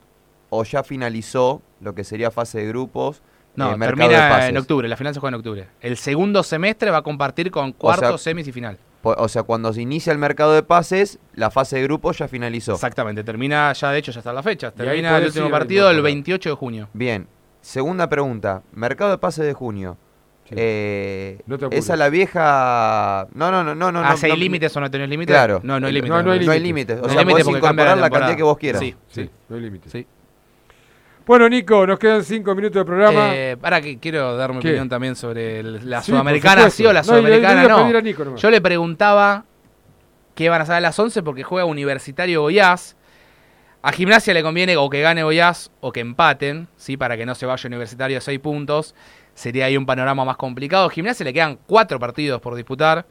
o 0.49 0.63
ya 0.63 0.83
finalizó 0.83 1.61
lo 1.81 1.93
que 1.93 2.03
sería 2.03 2.31
fase 2.31 2.59
de 2.59 2.67
grupos. 2.67 3.21
No, 3.55 3.71
eh, 3.73 3.77
mercado 3.77 4.09
de 4.09 4.15
termina 4.15 4.29
pases? 4.35 4.49
en 4.49 4.57
octubre. 4.57 4.87
La 4.87 4.97
final 4.97 5.13
se 5.13 5.19
juega 5.19 5.35
en 5.35 5.39
octubre. 5.39 5.67
El 5.81 5.97
segundo 5.97 6.41
semestre 6.41 6.89
va 6.89 6.97
a 6.99 7.01
compartir 7.03 7.51
con 7.51 7.71
cuartos, 7.73 8.21
semis 8.21 8.47
y 8.47 8.51
final. 8.51 8.77
O 9.03 9.27
sea, 9.27 9.43
cuando 9.43 9.73
se 9.73 9.81
inicia 9.81 10.13
el 10.13 10.17
mercado 10.17 10.53
de 10.53 10.63
pases, 10.63 11.19
la 11.35 11.51
fase 11.51 11.75
de 11.75 11.83
grupos 11.83 12.17
ya 12.19 12.27
finalizó. 12.29 12.73
Exactamente. 12.73 13.23
Termina 13.23 13.73
ya, 13.73 13.91
de 13.91 13.99
hecho, 13.99 14.11
ya 14.13 14.19
están 14.19 14.33
las 14.33 14.45
fechas. 14.45 14.73
Y 14.77 14.81
ahí 14.81 14.87
Termina 14.87 15.17
el 15.17 15.25
último 15.25 15.49
partido 15.51 15.87
el 15.89 15.97
incorporar. 15.97 16.13
28 16.13 16.49
de 16.49 16.55
junio. 16.55 16.89
Bien. 16.93 17.27
Segunda 17.61 18.07
pregunta. 18.07 18.63
Mercado 18.73 19.11
de 19.11 19.17
pases 19.17 19.45
de 19.45 19.53
junio. 19.53 19.97
Eh, 20.57 21.39
No 21.45 21.57
te 21.57 21.77
esa 21.77 21.95
la 21.95 22.09
vieja. 22.09 23.27
No, 23.33 23.51
no, 23.51 23.63
no, 23.63 23.75
no, 23.75 23.91
no. 23.91 24.01
Ah, 24.03 24.15
si 24.17 24.25
hay 24.27 24.31
no- 24.33 24.37
límites 24.37 24.75
o 24.75 24.79
no 24.81 24.89
tenés 24.91 25.09
límites. 25.09 25.33
Claro. 25.33 25.59
No, 25.63 25.79
no 25.79 25.87
hay 25.87 25.93
límites. 25.93 26.09
no, 26.09 26.23
no 26.23 26.31
hay 26.31 26.59
límites. 26.59 26.99
O 27.01 27.09
sea, 27.09 27.23
podés 27.25 27.47
incorporar 27.47 27.97
la 27.97 28.03
temporada. 28.03 28.09
cantidad 28.09 28.37
que 28.37 28.43
vos 28.43 28.57
quieras. 28.57 28.79
Sí, 28.81 28.95
Sí, 29.07 29.23
sí. 29.23 29.29
no 29.49 29.55
hay 29.55 29.61
límites. 29.61 29.91
Sí. 29.91 30.07
Bueno, 31.25 31.47
Nico, 31.47 31.87
nos 31.87 31.97
quedan 31.99 32.23
cinco 32.23 32.53
minutos 32.53 32.81
de 32.81 32.85
programa. 32.85 33.33
Eh, 33.33 33.55
para 33.59 33.79
que 33.79 33.97
quiero 33.97 34.35
dar 34.35 34.51
mi 34.53 34.59
¿Qué? 34.59 34.69
opinión 34.69 34.89
también 34.89 35.15
sobre 35.15 35.59
el- 35.61 35.89
la 35.89 36.01
Sí, 36.01 36.11
sudamericana, 36.11 36.69
sí 36.69 36.85
o 36.85 36.91
la 36.91 37.01
supuesto. 37.03 37.21
No, 37.21 37.27
y 37.27 37.31
le- 37.31 37.39
le 37.39 37.47
sudamericana 37.47 37.91
no. 37.93 38.01
Nico. 38.01 38.35
Yo 38.35 38.49
le 38.51 38.59
preguntaba 38.59 39.45
qué 40.35 40.49
van 40.49 40.59
a 40.59 40.63
hacer 40.63 40.75
a 40.75 40.81
las 40.81 40.99
11 40.99 41.23
porque 41.23 41.43
juega 41.43 41.65
Universitario 41.65 42.41
Goiás. 42.41 42.97
A 43.81 43.91
Gimnasia 43.91 44.33
le 44.33 44.43
conviene 44.43 44.75
o 44.77 44.89
que 44.89 45.01
gane 45.01 45.23
Goiás 45.23 45.71
o 45.81 45.91
que 45.91 45.99
empaten, 46.01 46.67
¿sí? 46.77 46.95
para 46.97 47.15
que 47.17 47.25
no 47.25 47.35
se 47.35 47.45
vaya 47.45 47.67
Universitario 47.67 48.17
a 48.17 48.21
6 48.21 48.39
puntos. 48.39 48.93
Sería 49.35 49.65
ahí 49.65 49.77
un 49.77 49.85
panorama 49.85 50.25
más 50.25 50.37
complicado. 50.37 50.89
Gimnasia 50.89 51.23
le 51.23 51.33
quedan 51.33 51.57
4 51.65 51.99
partidos 51.99 52.39
por 52.41 52.55
disputar. 52.55 53.05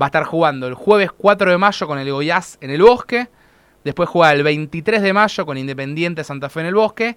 Va 0.00 0.06
a 0.06 0.08
estar 0.08 0.24
jugando 0.24 0.66
el 0.66 0.74
jueves 0.74 1.10
4 1.12 1.50
de 1.50 1.58
mayo 1.58 1.86
con 1.86 1.98
el 1.98 2.10
Goiás 2.10 2.58
en 2.60 2.70
el 2.70 2.82
Bosque. 2.82 3.28
Después 3.84 4.08
juega 4.08 4.32
el 4.32 4.42
23 4.42 5.02
de 5.02 5.12
mayo 5.12 5.46
con 5.46 5.58
Independiente 5.58 6.24
Santa 6.24 6.48
Fe 6.48 6.60
en 6.60 6.66
el 6.66 6.74
Bosque. 6.74 7.16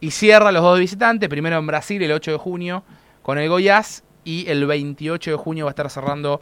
Y 0.00 0.10
cierra 0.10 0.52
los 0.52 0.62
dos 0.62 0.78
visitantes, 0.78 1.28
primero 1.28 1.56
en 1.56 1.66
Brasil 1.66 2.02
el 2.02 2.12
8 2.12 2.32
de 2.32 2.36
junio 2.38 2.82
con 3.22 3.38
el 3.38 3.48
Goiás. 3.48 4.02
Y 4.24 4.48
el 4.48 4.66
28 4.66 5.30
de 5.32 5.36
junio 5.36 5.66
va 5.66 5.70
a 5.70 5.72
estar 5.72 5.90
cerrando 5.90 6.40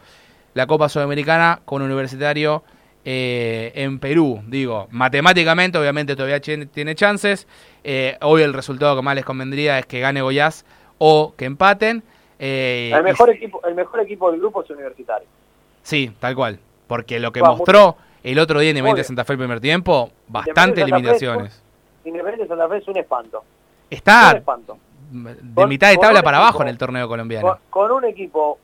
la 0.55 0.67
Copa 0.67 0.89
Sudamericana 0.89 1.61
con 1.65 1.83
Universitario 1.83 2.63
eh, 3.05 3.73
en 3.75 3.99
Perú. 3.99 4.43
Digo, 4.47 4.87
matemáticamente 4.91 5.77
obviamente 5.79 6.15
todavía 6.15 6.41
tiene 6.41 6.95
chances. 6.95 7.49
Eh, 7.83 8.17
hoy 8.21 8.43
el 8.43 8.53
resultado 8.53 8.95
que 8.95 9.03
más 9.03 9.17
les 9.17 9.25
convendría 9.25 9.79
es 9.79 9.87
que 9.87 10.01
gane 10.01 10.23
Goiás 10.23 10.65
o 11.05 11.35
que 11.37 11.47
empaten. 11.47 12.01
Eh, 12.39 12.91
El 12.95 13.01
y- 13.01 13.03
mejor 13.03 13.31
equipo 13.31 13.61
el 13.67 13.75
mejor 13.75 14.01
equipo 14.01 14.31
del 14.31 14.39
grupo 14.41 14.63
es 14.63 14.71
Universitario. 14.71 15.27
Sí, 15.83 16.13
tal 16.21 16.37
cual. 16.37 16.61
Porque 16.87 17.19
lo 17.19 17.33
que 17.33 17.41
Va, 17.41 17.49
muy 17.51 17.57
mostró 17.59 17.97
el 18.23 18.39
otro 18.39 18.61
día 18.61 18.71
Independiente 18.71 18.93
Muy 18.93 18.97
bien. 18.99 19.05
Santa 19.07 19.25
Fe 19.25 19.33
el 19.33 19.39
primer 19.41 19.61
tiempo, 19.61 20.11
bastante 20.29 20.81
Independiente 20.83 20.83
eliminaciones. 21.25 21.63
Independiente 22.05 22.47
Santa 22.47 22.69
Fe 22.69 22.77
es 22.77 22.87
un 22.89 22.97
espanto. 22.99 23.39
Un 23.41 23.47
Está 23.91 24.31
espanto. 24.37 24.79
de 25.11 25.35
Con- 25.55 25.69
mitad 25.69 25.91
de 25.91 25.97
tabla 25.97 26.23
para 26.23 26.37
equipo- 26.39 26.45
abajo 26.47 26.63
en 26.63 26.69
el 26.69 26.79
torneo 26.79 27.09
colombiano. 27.09 27.49
Con, 27.49 27.89
con 27.89 27.91
un 27.99 28.05
equipo 28.05 28.59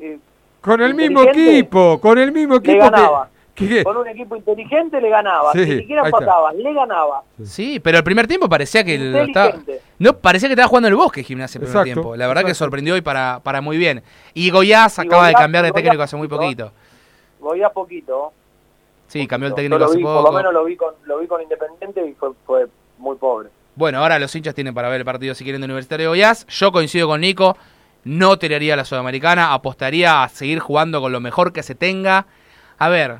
eh, 0.00 0.18
Con 0.60 0.80
el 0.82 0.94
mismo 0.94 1.22
equipo, 1.22 2.00
con 2.00 2.18
el 2.18 2.32
mismo 2.32 2.54
le 2.54 2.58
equipo 2.58 2.78
ganaba. 2.90 3.28
que, 3.28 3.35
Con 3.84 3.96
un 3.96 4.08
equipo 4.08 4.36
inteligente 4.36 5.00
le 5.00 5.08
ganaba. 5.08 5.52
Sí, 5.52 5.60
Ni 5.60 5.78
siquiera 5.78 6.02
empataba, 6.04 6.52
le 6.52 6.72
ganaba. 6.72 7.22
Sí, 7.44 7.80
pero 7.80 7.98
el 7.98 8.04
primer 8.04 8.26
tiempo 8.26 8.48
parecía 8.48 8.84
que 8.84 8.98
lo 8.98 9.22
estaba, 9.22 9.54
no 9.98 10.12
parecía 10.18 10.48
que 10.48 10.52
estaba 10.52 10.68
jugando 10.68 10.88
en 10.88 10.92
el 10.94 10.98
bosque 10.98 11.22
Gimnasia 11.22 11.58
el 11.58 11.64
primer 11.64 11.70
Exacto, 11.86 12.00
tiempo. 12.00 12.16
La 12.16 12.26
verdad 12.26 12.44
que 12.44 12.54
sorprendió 12.54 12.96
y 12.96 13.00
para, 13.00 13.40
para 13.42 13.60
muy 13.60 13.76
bien. 13.78 14.02
Y 14.34 14.50
Goiás 14.50 14.98
Y 14.98 15.02
acaba 15.02 15.28
de 15.28 15.34
cambiar 15.34 15.64
de 15.64 15.72
técnico 15.72 16.02
hace 16.02 16.16
muy 16.16 16.28
poquito. 16.28 16.72
a 17.64 17.70
poquito. 17.70 18.32
Sí, 19.08 19.26
cambió 19.26 19.48
el 19.48 19.54
técnico 19.54 19.78
lo 19.78 19.86
hace 19.86 19.96
vi, 19.96 20.02
por 20.02 20.16
poco. 20.16 20.30
lo 20.30 20.36
menos 20.36 20.52
lo 20.52 20.64
vi 20.64 20.76
con, 20.76 20.94
lo 21.04 21.18
vi 21.18 21.26
con 21.26 21.40
Independiente 21.40 22.06
y 22.06 22.14
fue, 22.14 22.30
fue 22.44 22.66
muy 22.98 23.16
pobre. 23.16 23.48
Bueno, 23.76 23.98
ahora 23.98 24.18
los 24.18 24.34
hinchas 24.34 24.54
tienen 24.54 24.74
para 24.74 24.88
ver 24.88 25.00
el 25.00 25.04
partido 25.04 25.34
si 25.34 25.44
quieren 25.44 25.60
de 25.60 25.66
Universitario 25.66 26.04
de 26.04 26.08
Goiás. 26.08 26.46
Yo 26.48 26.72
coincido 26.72 27.06
con 27.06 27.20
Nico, 27.20 27.56
no 28.04 28.38
tiraría 28.38 28.74
a 28.74 28.76
la 28.76 28.84
Sudamericana, 28.84 29.52
apostaría 29.52 30.22
a 30.22 30.28
seguir 30.28 30.60
jugando 30.60 31.00
con 31.00 31.12
lo 31.12 31.20
mejor 31.20 31.52
que 31.52 31.62
se 31.62 31.74
tenga. 31.74 32.26
A 32.78 32.88
ver, 32.88 33.18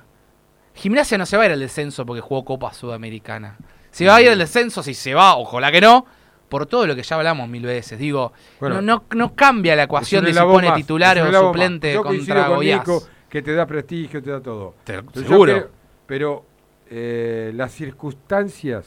Gimnasia 0.77 1.19
no 1.19 1.27
se 1.27 1.37
va 1.37 1.43
a 1.45 1.47
ir 1.47 1.53
al 1.53 1.61
descenso 1.61 2.07
porque 2.07 2.21
jugó 2.21 2.45
Copa 2.45 2.73
Sudamericana. 2.73 3.57
Se 3.91 4.07
va 4.07 4.17
a 4.17 4.23
ir 4.23 4.29
al 4.29 4.39
descenso 4.39 4.83
si 4.83 4.95
se 4.95 5.15
va, 5.15 5.37
ojalá 5.37 5.73
que 5.73 5.81
no, 5.81 6.05
por 6.49 6.67
todo 6.67 6.87
lo 6.87 6.95
que 6.95 7.03
ya 7.03 7.17
hablamos 7.17 7.49
mil 7.49 7.65
veces. 7.65 7.99
Digo, 7.99 8.33
Bueno. 8.61 8.83
no, 8.83 8.83
no, 8.83 9.05
no 9.15 9.35
cambia 9.35 9.75
la 9.75 9.85
ecuación 9.85 10.27
Es 10.27 10.35
de 10.35 10.41
si 10.41 10.47
pone 10.47 10.69
más, 10.69 10.77
titular 10.77 11.19
o 11.19 11.33
suplente. 11.33 11.93
Yo 11.95 12.03
contra 12.03 12.47
con. 12.49 12.61
Nico 12.61 13.03
que 13.29 13.43
te 13.43 13.55
da 13.55 13.67
prestigio, 13.67 14.23
te 14.23 14.31
da 14.31 14.41
todo. 14.41 14.75
Te- 14.85 15.03
seguro. 15.15 15.53
creo- 15.53 15.71
Pero 16.07 16.45
eh, 16.89 17.53
las 17.55 17.73
circunstancias 17.73 18.87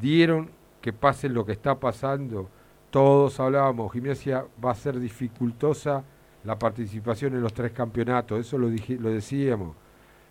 dieron 0.00 0.50
que 0.80 0.92
pase 0.92 1.28
lo 1.28 1.44
que 1.44 1.52
está 1.52 1.74
pasando. 1.78 2.48
Todos 2.90 3.38
hablábamos, 3.40 3.92
gimnasia 3.92 4.44
va 4.64 4.72
a 4.72 4.74
ser 4.74 4.98
dificultosa 4.98 6.04
la 6.44 6.58
participación 6.58 7.34
en 7.34 7.42
los 7.42 7.52
tres 7.52 7.72
campeonatos, 7.72 8.40
eso 8.40 8.58
lo, 8.58 8.70
decíamos. 8.70 9.76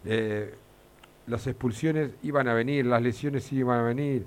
Eh, 0.06 0.53
las 1.27 1.45
expulsiones 1.48 2.11
iban 2.23 2.48
a 2.48 2.53
venir, 2.53 2.86
las 2.86 3.02
lesiones 3.02 3.52
iban 3.53 3.80
a 3.80 3.84
venir, 3.84 4.26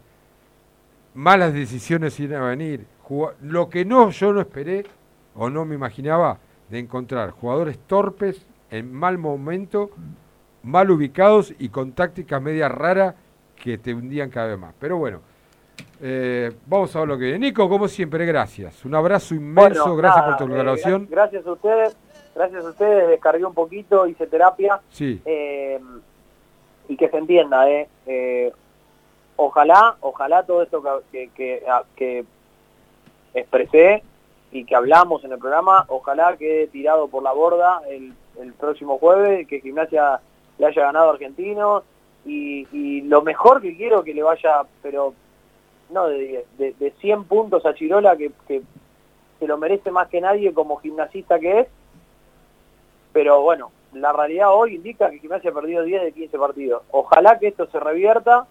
malas 1.14 1.52
decisiones 1.52 2.18
iban 2.20 2.42
a 2.42 2.46
venir. 2.46 2.86
Lo 3.42 3.68
que 3.68 3.84
no 3.84 4.10
yo 4.10 4.32
no 4.32 4.40
esperé 4.40 4.86
o 5.34 5.50
no 5.50 5.64
me 5.64 5.74
imaginaba 5.74 6.38
de 6.70 6.78
encontrar 6.78 7.30
jugadores 7.30 7.78
torpes 7.86 8.46
en 8.70 8.92
mal 8.92 9.18
momento, 9.18 9.90
mal 10.62 10.90
ubicados 10.90 11.54
y 11.58 11.68
con 11.68 11.92
tácticas 11.92 12.40
medias 12.40 12.72
raras 12.72 13.14
que 13.56 13.76
te 13.76 13.92
hundían 13.92 14.30
cada 14.30 14.48
vez 14.48 14.58
más. 14.58 14.74
Pero 14.78 14.96
bueno, 14.96 15.20
eh, 16.00 16.52
vamos 16.66 16.94
a 16.96 17.00
ver 17.00 17.08
lo 17.08 17.18
que 17.18 17.24
viene. 17.24 17.38
Nico, 17.38 17.68
como 17.68 17.88
siempre, 17.88 18.24
gracias. 18.26 18.84
Un 18.84 18.94
abrazo 18.94 19.34
inmenso, 19.34 19.82
Bueno, 19.84 19.96
gracias 19.96 20.24
nada, 20.24 20.36
por 20.38 20.46
tu 20.46 20.52
eh, 20.52 20.56
declaración. 20.56 21.06
gra- 21.06 21.10
gracias 21.10 21.46
a 21.46 21.52
ustedes, 21.52 21.96
gracias 22.34 22.64
a 22.64 22.68
ustedes, 22.70 23.08
descargué 23.08 23.44
un 23.44 23.54
poquito, 23.54 24.06
hice 24.06 24.26
terapia. 24.26 24.80
Sí. 24.90 25.20
eh, 25.24 25.80
y 26.88 26.96
que 26.96 27.08
se 27.08 27.16
entienda, 27.16 27.70
eh, 27.70 27.88
eh, 28.06 28.52
ojalá, 29.36 29.96
ojalá 30.00 30.42
todo 30.44 30.62
esto 30.62 30.82
que, 31.12 31.28
que, 31.30 31.60
que, 31.60 31.68
a- 31.70 31.84
que 31.96 32.24
expresé 33.34 34.02
y 34.50 34.64
que 34.64 34.74
hablamos 34.76 35.24
en 35.24 35.32
el 35.32 35.38
programa, 35.38 35.84
ojalá 35.88 36.36
quede 36.36 36.66
tirado 36.66 37.08
por 37.08 37.22
la 37.22 37.32
borda 37.32 37.80
el, 37.88 38.12
el 38.40 38.52
próximo 38.52 38.98
jueves, 38.98 39.46
que 39.48 39.60
Gimnasia 39.60 40.20
le 40.58 40.66
haya 40.66 40.82
ganado 40.82 41.08
a 41.08 41.12
Argentinos 41.12 41.84
y, 42.26 42.66
y 42.72 43.00
lo 43.02 43.22
mejor 43.22 43.62
que 43.62 43.74
quiero 43.76 44.04
que 44.04 44.12
le 44.12 44.22
vaya, 44.22 44.62
pero 44.82 45.14
no 45.92 46.06
de 46.08 46.18
10, 46.18 46.58
de, 46.58 46.72
de 46.78 46.90
100 47.00 47.24
puntos 47.24 47.64
a 47.66 47.74
Chirola, 47.74 48.16
que, 48.16 48.30
que 48.48 48.62
se 49.38 49.46
lo 49.46 49.58
merece 49.58 49.90
más 49.90 50.08
que 50.08 50.20
nadie 50.20 50.52
como 50.52 50.76
gimnasista 50.78 51.38
que 51.38 51.60
es, 51.60 51.68
pero 53.12 53.42
bueno, 53.42 53.70
la 53.92 54.12
realidad 54.12 54.54
hoy 54.54 54.76
indica 54.76 55.10
que 55.10 55.18
Gimnasia 55.18 55.50
ha 55.50 55.54
perdido 55.54 55.82
10 55.82 56.02
de 56.02 56.12
15 56.12 56.38
partidos. 56.38 56.82
Ojalá 56.90 57.38
que 57.38 57.48
esto 57.48 57.66
se 57.70 57.78
revierta 57.78 58.46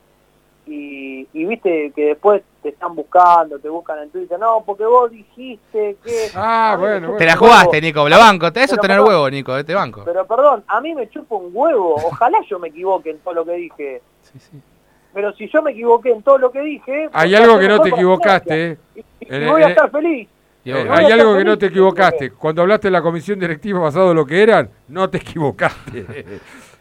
y, 0.67 1.27
y 1.33 1.45
viste 1.45 1.91
que 1.95 2.07
después 2.07 2.43
te 2.61 2.69
están 2.69 2.95
buscando, 2.95 3.57
te 3.57 3.67
buscan 3.67 3.99
en 3.99 4.11
Twitter, 4.11 4.39
no, 4.39 4.63
porque 4.63 4.85
vos 4.85 5.09
dijiste 5.09 5.97
que... 6.03 6.27
Ah, 6.35 6.77
bueno, 6.79 7.15
Te 7.17 7.25
la 7.25 7.35
jugaste, 7.35 7.77
huevo. 7.77 7.81
Nico, 7.81 8.09
la 8.09 8.17
banco. 8.19 8.47
Eso 8.47 8.59
es 8.59 8.69
tener 8.69 8.97
perdón, 8.97 9.07
huevo, 9.07 9.29
Nico, 9.29 9.57
este 9.57 9.73
banco. 9.73 10.03
Pero 10.05 10.25
perdón, 10.27 10.63
a 10.67 10.79
mí 10.79 10.93
me 10.93 11.09
chupa 11.09 11.35
un 11.35 11.49
huevo. 11.51 11.95
Ojalá 11.95 12.39
yo 12.47 12.59
me 12.59 12.67
equivoque 12.67 13.09
en 13.09 13.19
todo 13.19 13.33
lo 13.33 13.45
que 13.45 13.53
dije. 13.53 14.01
Pero 15.13 15.33
si 15.33 15.49
yo 15.49 15.61
me 15.61 15.71
equivoqué 15.71 16.11
en 16.11 16.21
todo 16.23 16.37
lo 16.37 16.51
que 16.51 16.61
dije... 16.61 17.09
Hay 17.13 17.35
algo 17.35 17.59
que 17.59 17.67
no 17.67 17.79
te 17.81 17.89
equivocaste. 17.89 18.71
eh. 18.71 18.77
Y, 18.95 19.03
En- 19.35 19.47
voy 19.47 19.61
a 19.61 19.65
en- 19.65 19.71
estar 19.71 19.91
feliz. 19.91 20.27
Eh, 20.63 20.73
voy 20.87 20.97
hay 21.05 21.11
algo 21.11 21.35
que 21.37 21.43
no 21.43 21.57
te 21.57 21.65
equivocaste. 21.67 22.31
Cuando 22.31 22.61
hablaste 22.61 22.87
de 22.87 22.91
la 22.91 23.01
comisión 23.01 23.39
directiva 23.39 23.79
basado 23.79 24.11
en 24.11 24.17
lo 24.17 24.25
que 24.25 24.41
eran, 24.43 24.69
no 24.87 25.09
te 25.09 25.17
equivocaste. 25.17 26.25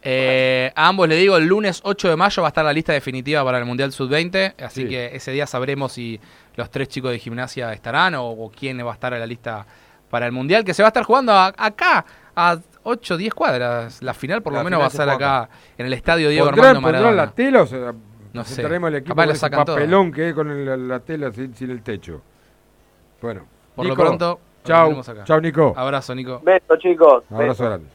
Eh, 0.00 0.70
a 0.76 0.88
ambos 0.88 1.08
le 1.08 1.16
digo, 1.16 1.36
el 1.36 1.46
lunes 1.46 1.80
8 1.82 2.08
de 2.10 2.16
mayo 2.16 2.40
va 2.42 2.48
a 2.48 2.50
estar 2.50 2.64
la 2.64 2.72
lista 2.72 2.92
definitiva 2.92 3.44
para 3.44 3.58
el 3.58 3.64
Mundial 3.64 3.90
Sub-20, 3.92 4.54
así 4.64 4.82
Sí. 4.82 4.88
que 4.88 5.06
ese 5.16 5.32
día 5.32 5.44
sabremos 5.46 5.92
si 5.92 6.20
los 6.54 6.70
tres 6.70 6.88
chicos 6.88 7.10
de 7.10 7.18
gimnasia 7.18 7.72
estarán 7.72 8.14
o, 8.14 8.24
o 8.30 8.50
quién 8.50 8.78
va 8.86 8.92
a 8.92 8.94
estar 8.94 9.12
en 9.12 9.18
la 9.20 9.26
lista 9.26 9.66
para 10.08 10.24
el 10.26 10.32
Mundial, 10.32 10.64
que 10.64 10.72
se 10.72 10.82
va 10.82 10.86
a 10.86 10.90
estar 10.90 11.02
jugando 11.02 11.32
a- 11.32 11.52
acá, 11.56 12.04
a 12.36 12.58
8 12.82 13.16
10 13.16 13.34
cuadras. 13.34 14.02
La 14.02 14.14
final 14.14 14.42
por 14.42 14.52
lo 14.52 14.62
menos 14.64 14.80
va 14.80 14.86
a 14.86 14.90
se 14.90 14.96
ser 14.98 15.08
acá, 15.08 15.48
en 15.76 15.86
el 15.86 15.92
estadio 15.92 16.28
Diego 16.28 16.46
¿Pondrán, 16.46 16.66
Armando 16.76 16.86
pondrán 16.86 17.02
Maradona. 17.02 17.24
la 17.26 17.32
tela 17.32 17.62
o 17.62 17.66
sea, 17.66 17.92
No 18.32 18.44
sé. 18.44 18.54
sentaremos 18.54 18.88
al 18.88 18.94
equipo 18.96 19.08
Capaz 19.14 19.22
con 19.22 19.26
lo 19.28 19.32
ese 19.32 19.40
sacan 19.40 19.64
todo. 19.64 19.76
papelón 19.76 20.12
que 20.12 20.28
es 20.28 20.34
con 20.34 20.50
el- 20.50 20.88
la 20.88 21.00
tela 21.00 21.32
sin, 21.32 21.54
sin 21.54 21.70
el 21.70 21.82
techo? 21.82 22.22
Bueno. 23.20 23.46
Por 23.74 23.86
lo 23.86 23.94
pronto, 23.94 24.40
Chau, 24.64 25.00
acá. 25.00 25.24
chau 25.24 25.40
Nico. 25.40 25.72
Abrazo, 25.76 26.14
Nico. 26.14 26.40
Beso, 26.44 26.76
chicos. 26.78 27.24
Abrazo 27.30 27.48
Beso. 27.48 27.64
grande. 27.64 27.86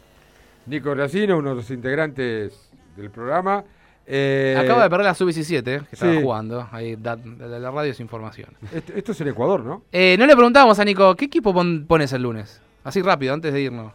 Nico 0.66 0.92
Gracino, 0.92 1.38
uno 1.38 1.50
de 1.52 1.56
los 1.58 1.70
integrantes 1.72 2.70
del 2.96 3.10
programa. 3.12 3.64
Eh, 4.08 4.56
Acaba 4.60 4.84
de 4.84 4.90
perder 4.90 5.06
la 5.08 5.14
Sub-17, 5.14 5.76
eh, 5.76 5.82
que 5.90 5.96
estaba 5.96 6.14
jugando. 6.16 6.68
Ahí, 6.72 6.96
da- 6.96 7.16
de 7.16 7.60
la 7.60 7.70
radio 7.72 7.92
es 7.92 8.00
información. 8.00 8.50
Esto, 8.74 8.94
esto 8.96 9.12
es 9.14 9.22
el 9.22 9.30
Ecuador, 9.30 9.62
¿no? 9.62 9.84
Eh, 9.92 10.16
no 10.18 10.26
le 10.26 10.36
preguntábamos 10.36 10.78
a 10.80 10.86
Nico, 10.86 11.16
¿qué 11.16 11.26
equipo 11.26 11.54
pon- 11.54 11.86
pones 11.88 12.12
el 12.14 12.22
lunes? 12.24 12.62
Así 12.84 13.02
rápido, 13.02 13.34
antes 13.34 13.54
de 13.54 13.62
irnos. 13.62 13.94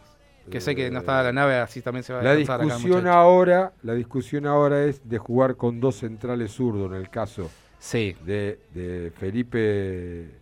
Que 0.49 0.61
sé 0.61 0.75
que 0.75 0.89
no 0.91 0.99
está 0.99 1.21
la 1.23 1.31
nave, 1.33 1.55
así 1.57 1.81
también 1.81 2.03
se 2.03 2.13
va 2.13 2.19
a 2.19 2.23
La 2.23 2.31
acá 2.31 2.57
discusión 2.63 3.07
ahora, 3.07 3.73
la 3.83 3.93
discusión 3.93 4.45
ahora 4.45 4.83
es 4.85 5.07
de 5.07 5.17
jugar 5.17 5.55
con 5.55 5.79
dos 5.79 5.95
centrales 5.95 6.51
zurdos 6.51 6.91
en 6.91 6.97
el 6.97 7.09
caso 7.09 7.49
sí. 7.79 8.15
de, 8.25 8.59
de 8.73 9.11
Felipe 9.17 10.37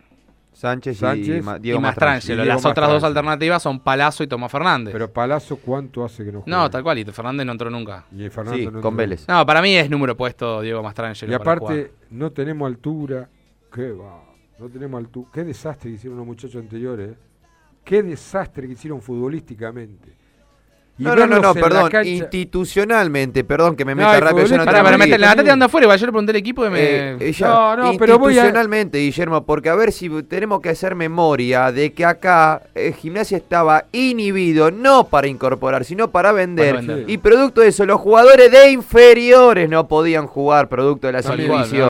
Sánchez, 0.53 0.97
y 0.97 0.99
Sánchez 0.99 1.43
Ma- 1.43 1.57
Y 1.57 1.61
Diego 1.61 1.79
Mastrangelo. 1.79 2.41
Diego 2.43 2.55
Las 2.55 2.65
otras 2.65 2.88
dos 2.89 2.95
Mastrangelo. 3.03 3.07
alternativas 3.07 3.61
son 3.61 3.79
Palazzo 3.79 4.23
y 4.23 4.27
Tomás 4.27 4.51
Fernández. 4.51 4.91
Pero 4.91 5.11
Palazzo, 5.11 5.57
¿cuánto 5.57 6.03
hace 6.03 6.25
que 6.25 6.31
no 6.31 6.41
juega? 6.41 6.57
no, 6.57 6.69
tal 6.71 6.81
cual, 6.81 6.97
y 6.97 7.05
Fernández 7.05 7.45
no 7.45 7.51
entró 7.51 7.69
nunca. 7.69 8.05
Y 8.11 8.27
Fernando 8.29 8.57
Sí, 8.57 8.65
no 8.65 8.81
con. 8.81 8.95
Vélez. 8.97 9.27
No, 9.27 9.45
para 9.45 9.61
mí 9.61 9.75
es 9.75 9.88
número 9.89 10.17
puesto 10.17 10.61
Diego 10.61 10.81
Mastrangelo. 10.81 11.31
Y 11.31 11.35
aparte, 11.35 11.91
no 12.09 12.31
tenemos 12.31 12.65
altura. 12.67 13.29
¿Qué 13.71 13.91
va? 13.91 14.23
No 14.57 14.67
tenemos 14.69 14.97
altura. 14.97 15.29
Qué 15.31 15.43
desastre 15.43 15.91
que 15.91 15.95
hicieron 15.97 16.17
los 16.17 16.25
muchachos 16.25 16.55
anteriores. 16.55 17.11
¿Eh? 17.88 17.89
Qué 17.89 18.03
desastre 18.03 18.68
que 18.68 18.73
hicieron 18.73 19.01
futbolísticamente. 19.01 20.18
Y 20.99 21.03
No, 21.03 21.15
no, 21.15 21.27
no, 21.27 21.39
no, 21.39 21.53
perdón. 21.53 21.91
cancha- 21.91 22.09
institucionalmente, 22.09 23.43
perdón 23.43 23.76
que 23.76 23.85
me 23.85 23.93
No, 23.93 23.97
meta 24.01 24.15
el 24.15 24.22
rápido. 24.22 24.47
Yo 24.47 24.57
no 24.57 24.65
Pará, 24.65 24.80
tengo 24.80 24.85
pero 24.89 24.97
me 24.97 25.18
la 25.19 25.35
tirando 25.35 25.65
afuera, 25.65 25.95
yo 25.95 26.05
le 26.07 26.11
pregunté 26.11 26.31
al 26.31 26.35
equipo 26.38 26.65
y 26.65 26.69
me... 26.72 26.80
Eh, 26.81 27.18
ella- 27.19 27.47
No, 27.49 27.77
no, 27.77 27.97
pero 27.99 28.18
voy 28.18 28.34
a- 28.34 28.38
institucionalmente, 28.38 28.97
Guillermo, 28.97 29.45
porque 29.45 29.69
a 29.69 29.76
ver 29.76 29.91
si 29.91 30.09
tenemos 30.23 30.59
que 30.59 30.69
hacer 30.69 30.95
memoria 30.95 31.72
de 31.72 31.93
que 31.93 32.03
acá 32.03 32.64
eh, 32.73 32.93
Gimnasia 32.99 33.38
estaba 33.38 33.85
inhibido, 33.91 34.72
no 34.72 35.03
para 35.03 35.27
incorporar, 35.27 35.85
sino 35.85 36.09
para 36.09 36.31
vender. 36.31 36.73
Para 36.73 36.88
vender. 36.88 37.09
Y 37.11 37.19
producto 37.19 37.61
de 37.61 37.68
eso, 37.68 37.85
los 37.85 38.01
jugadores 38.01 38.51
de 38.51 38.72
inferiores 38.72 39.69
no 39.69 39.88
podían 39.88 40.26
jugar 40.26 40.68
producto 40.68 41.05
de 41.05 41.14
la 41.14 41.19
inhibición. 41.19 41.84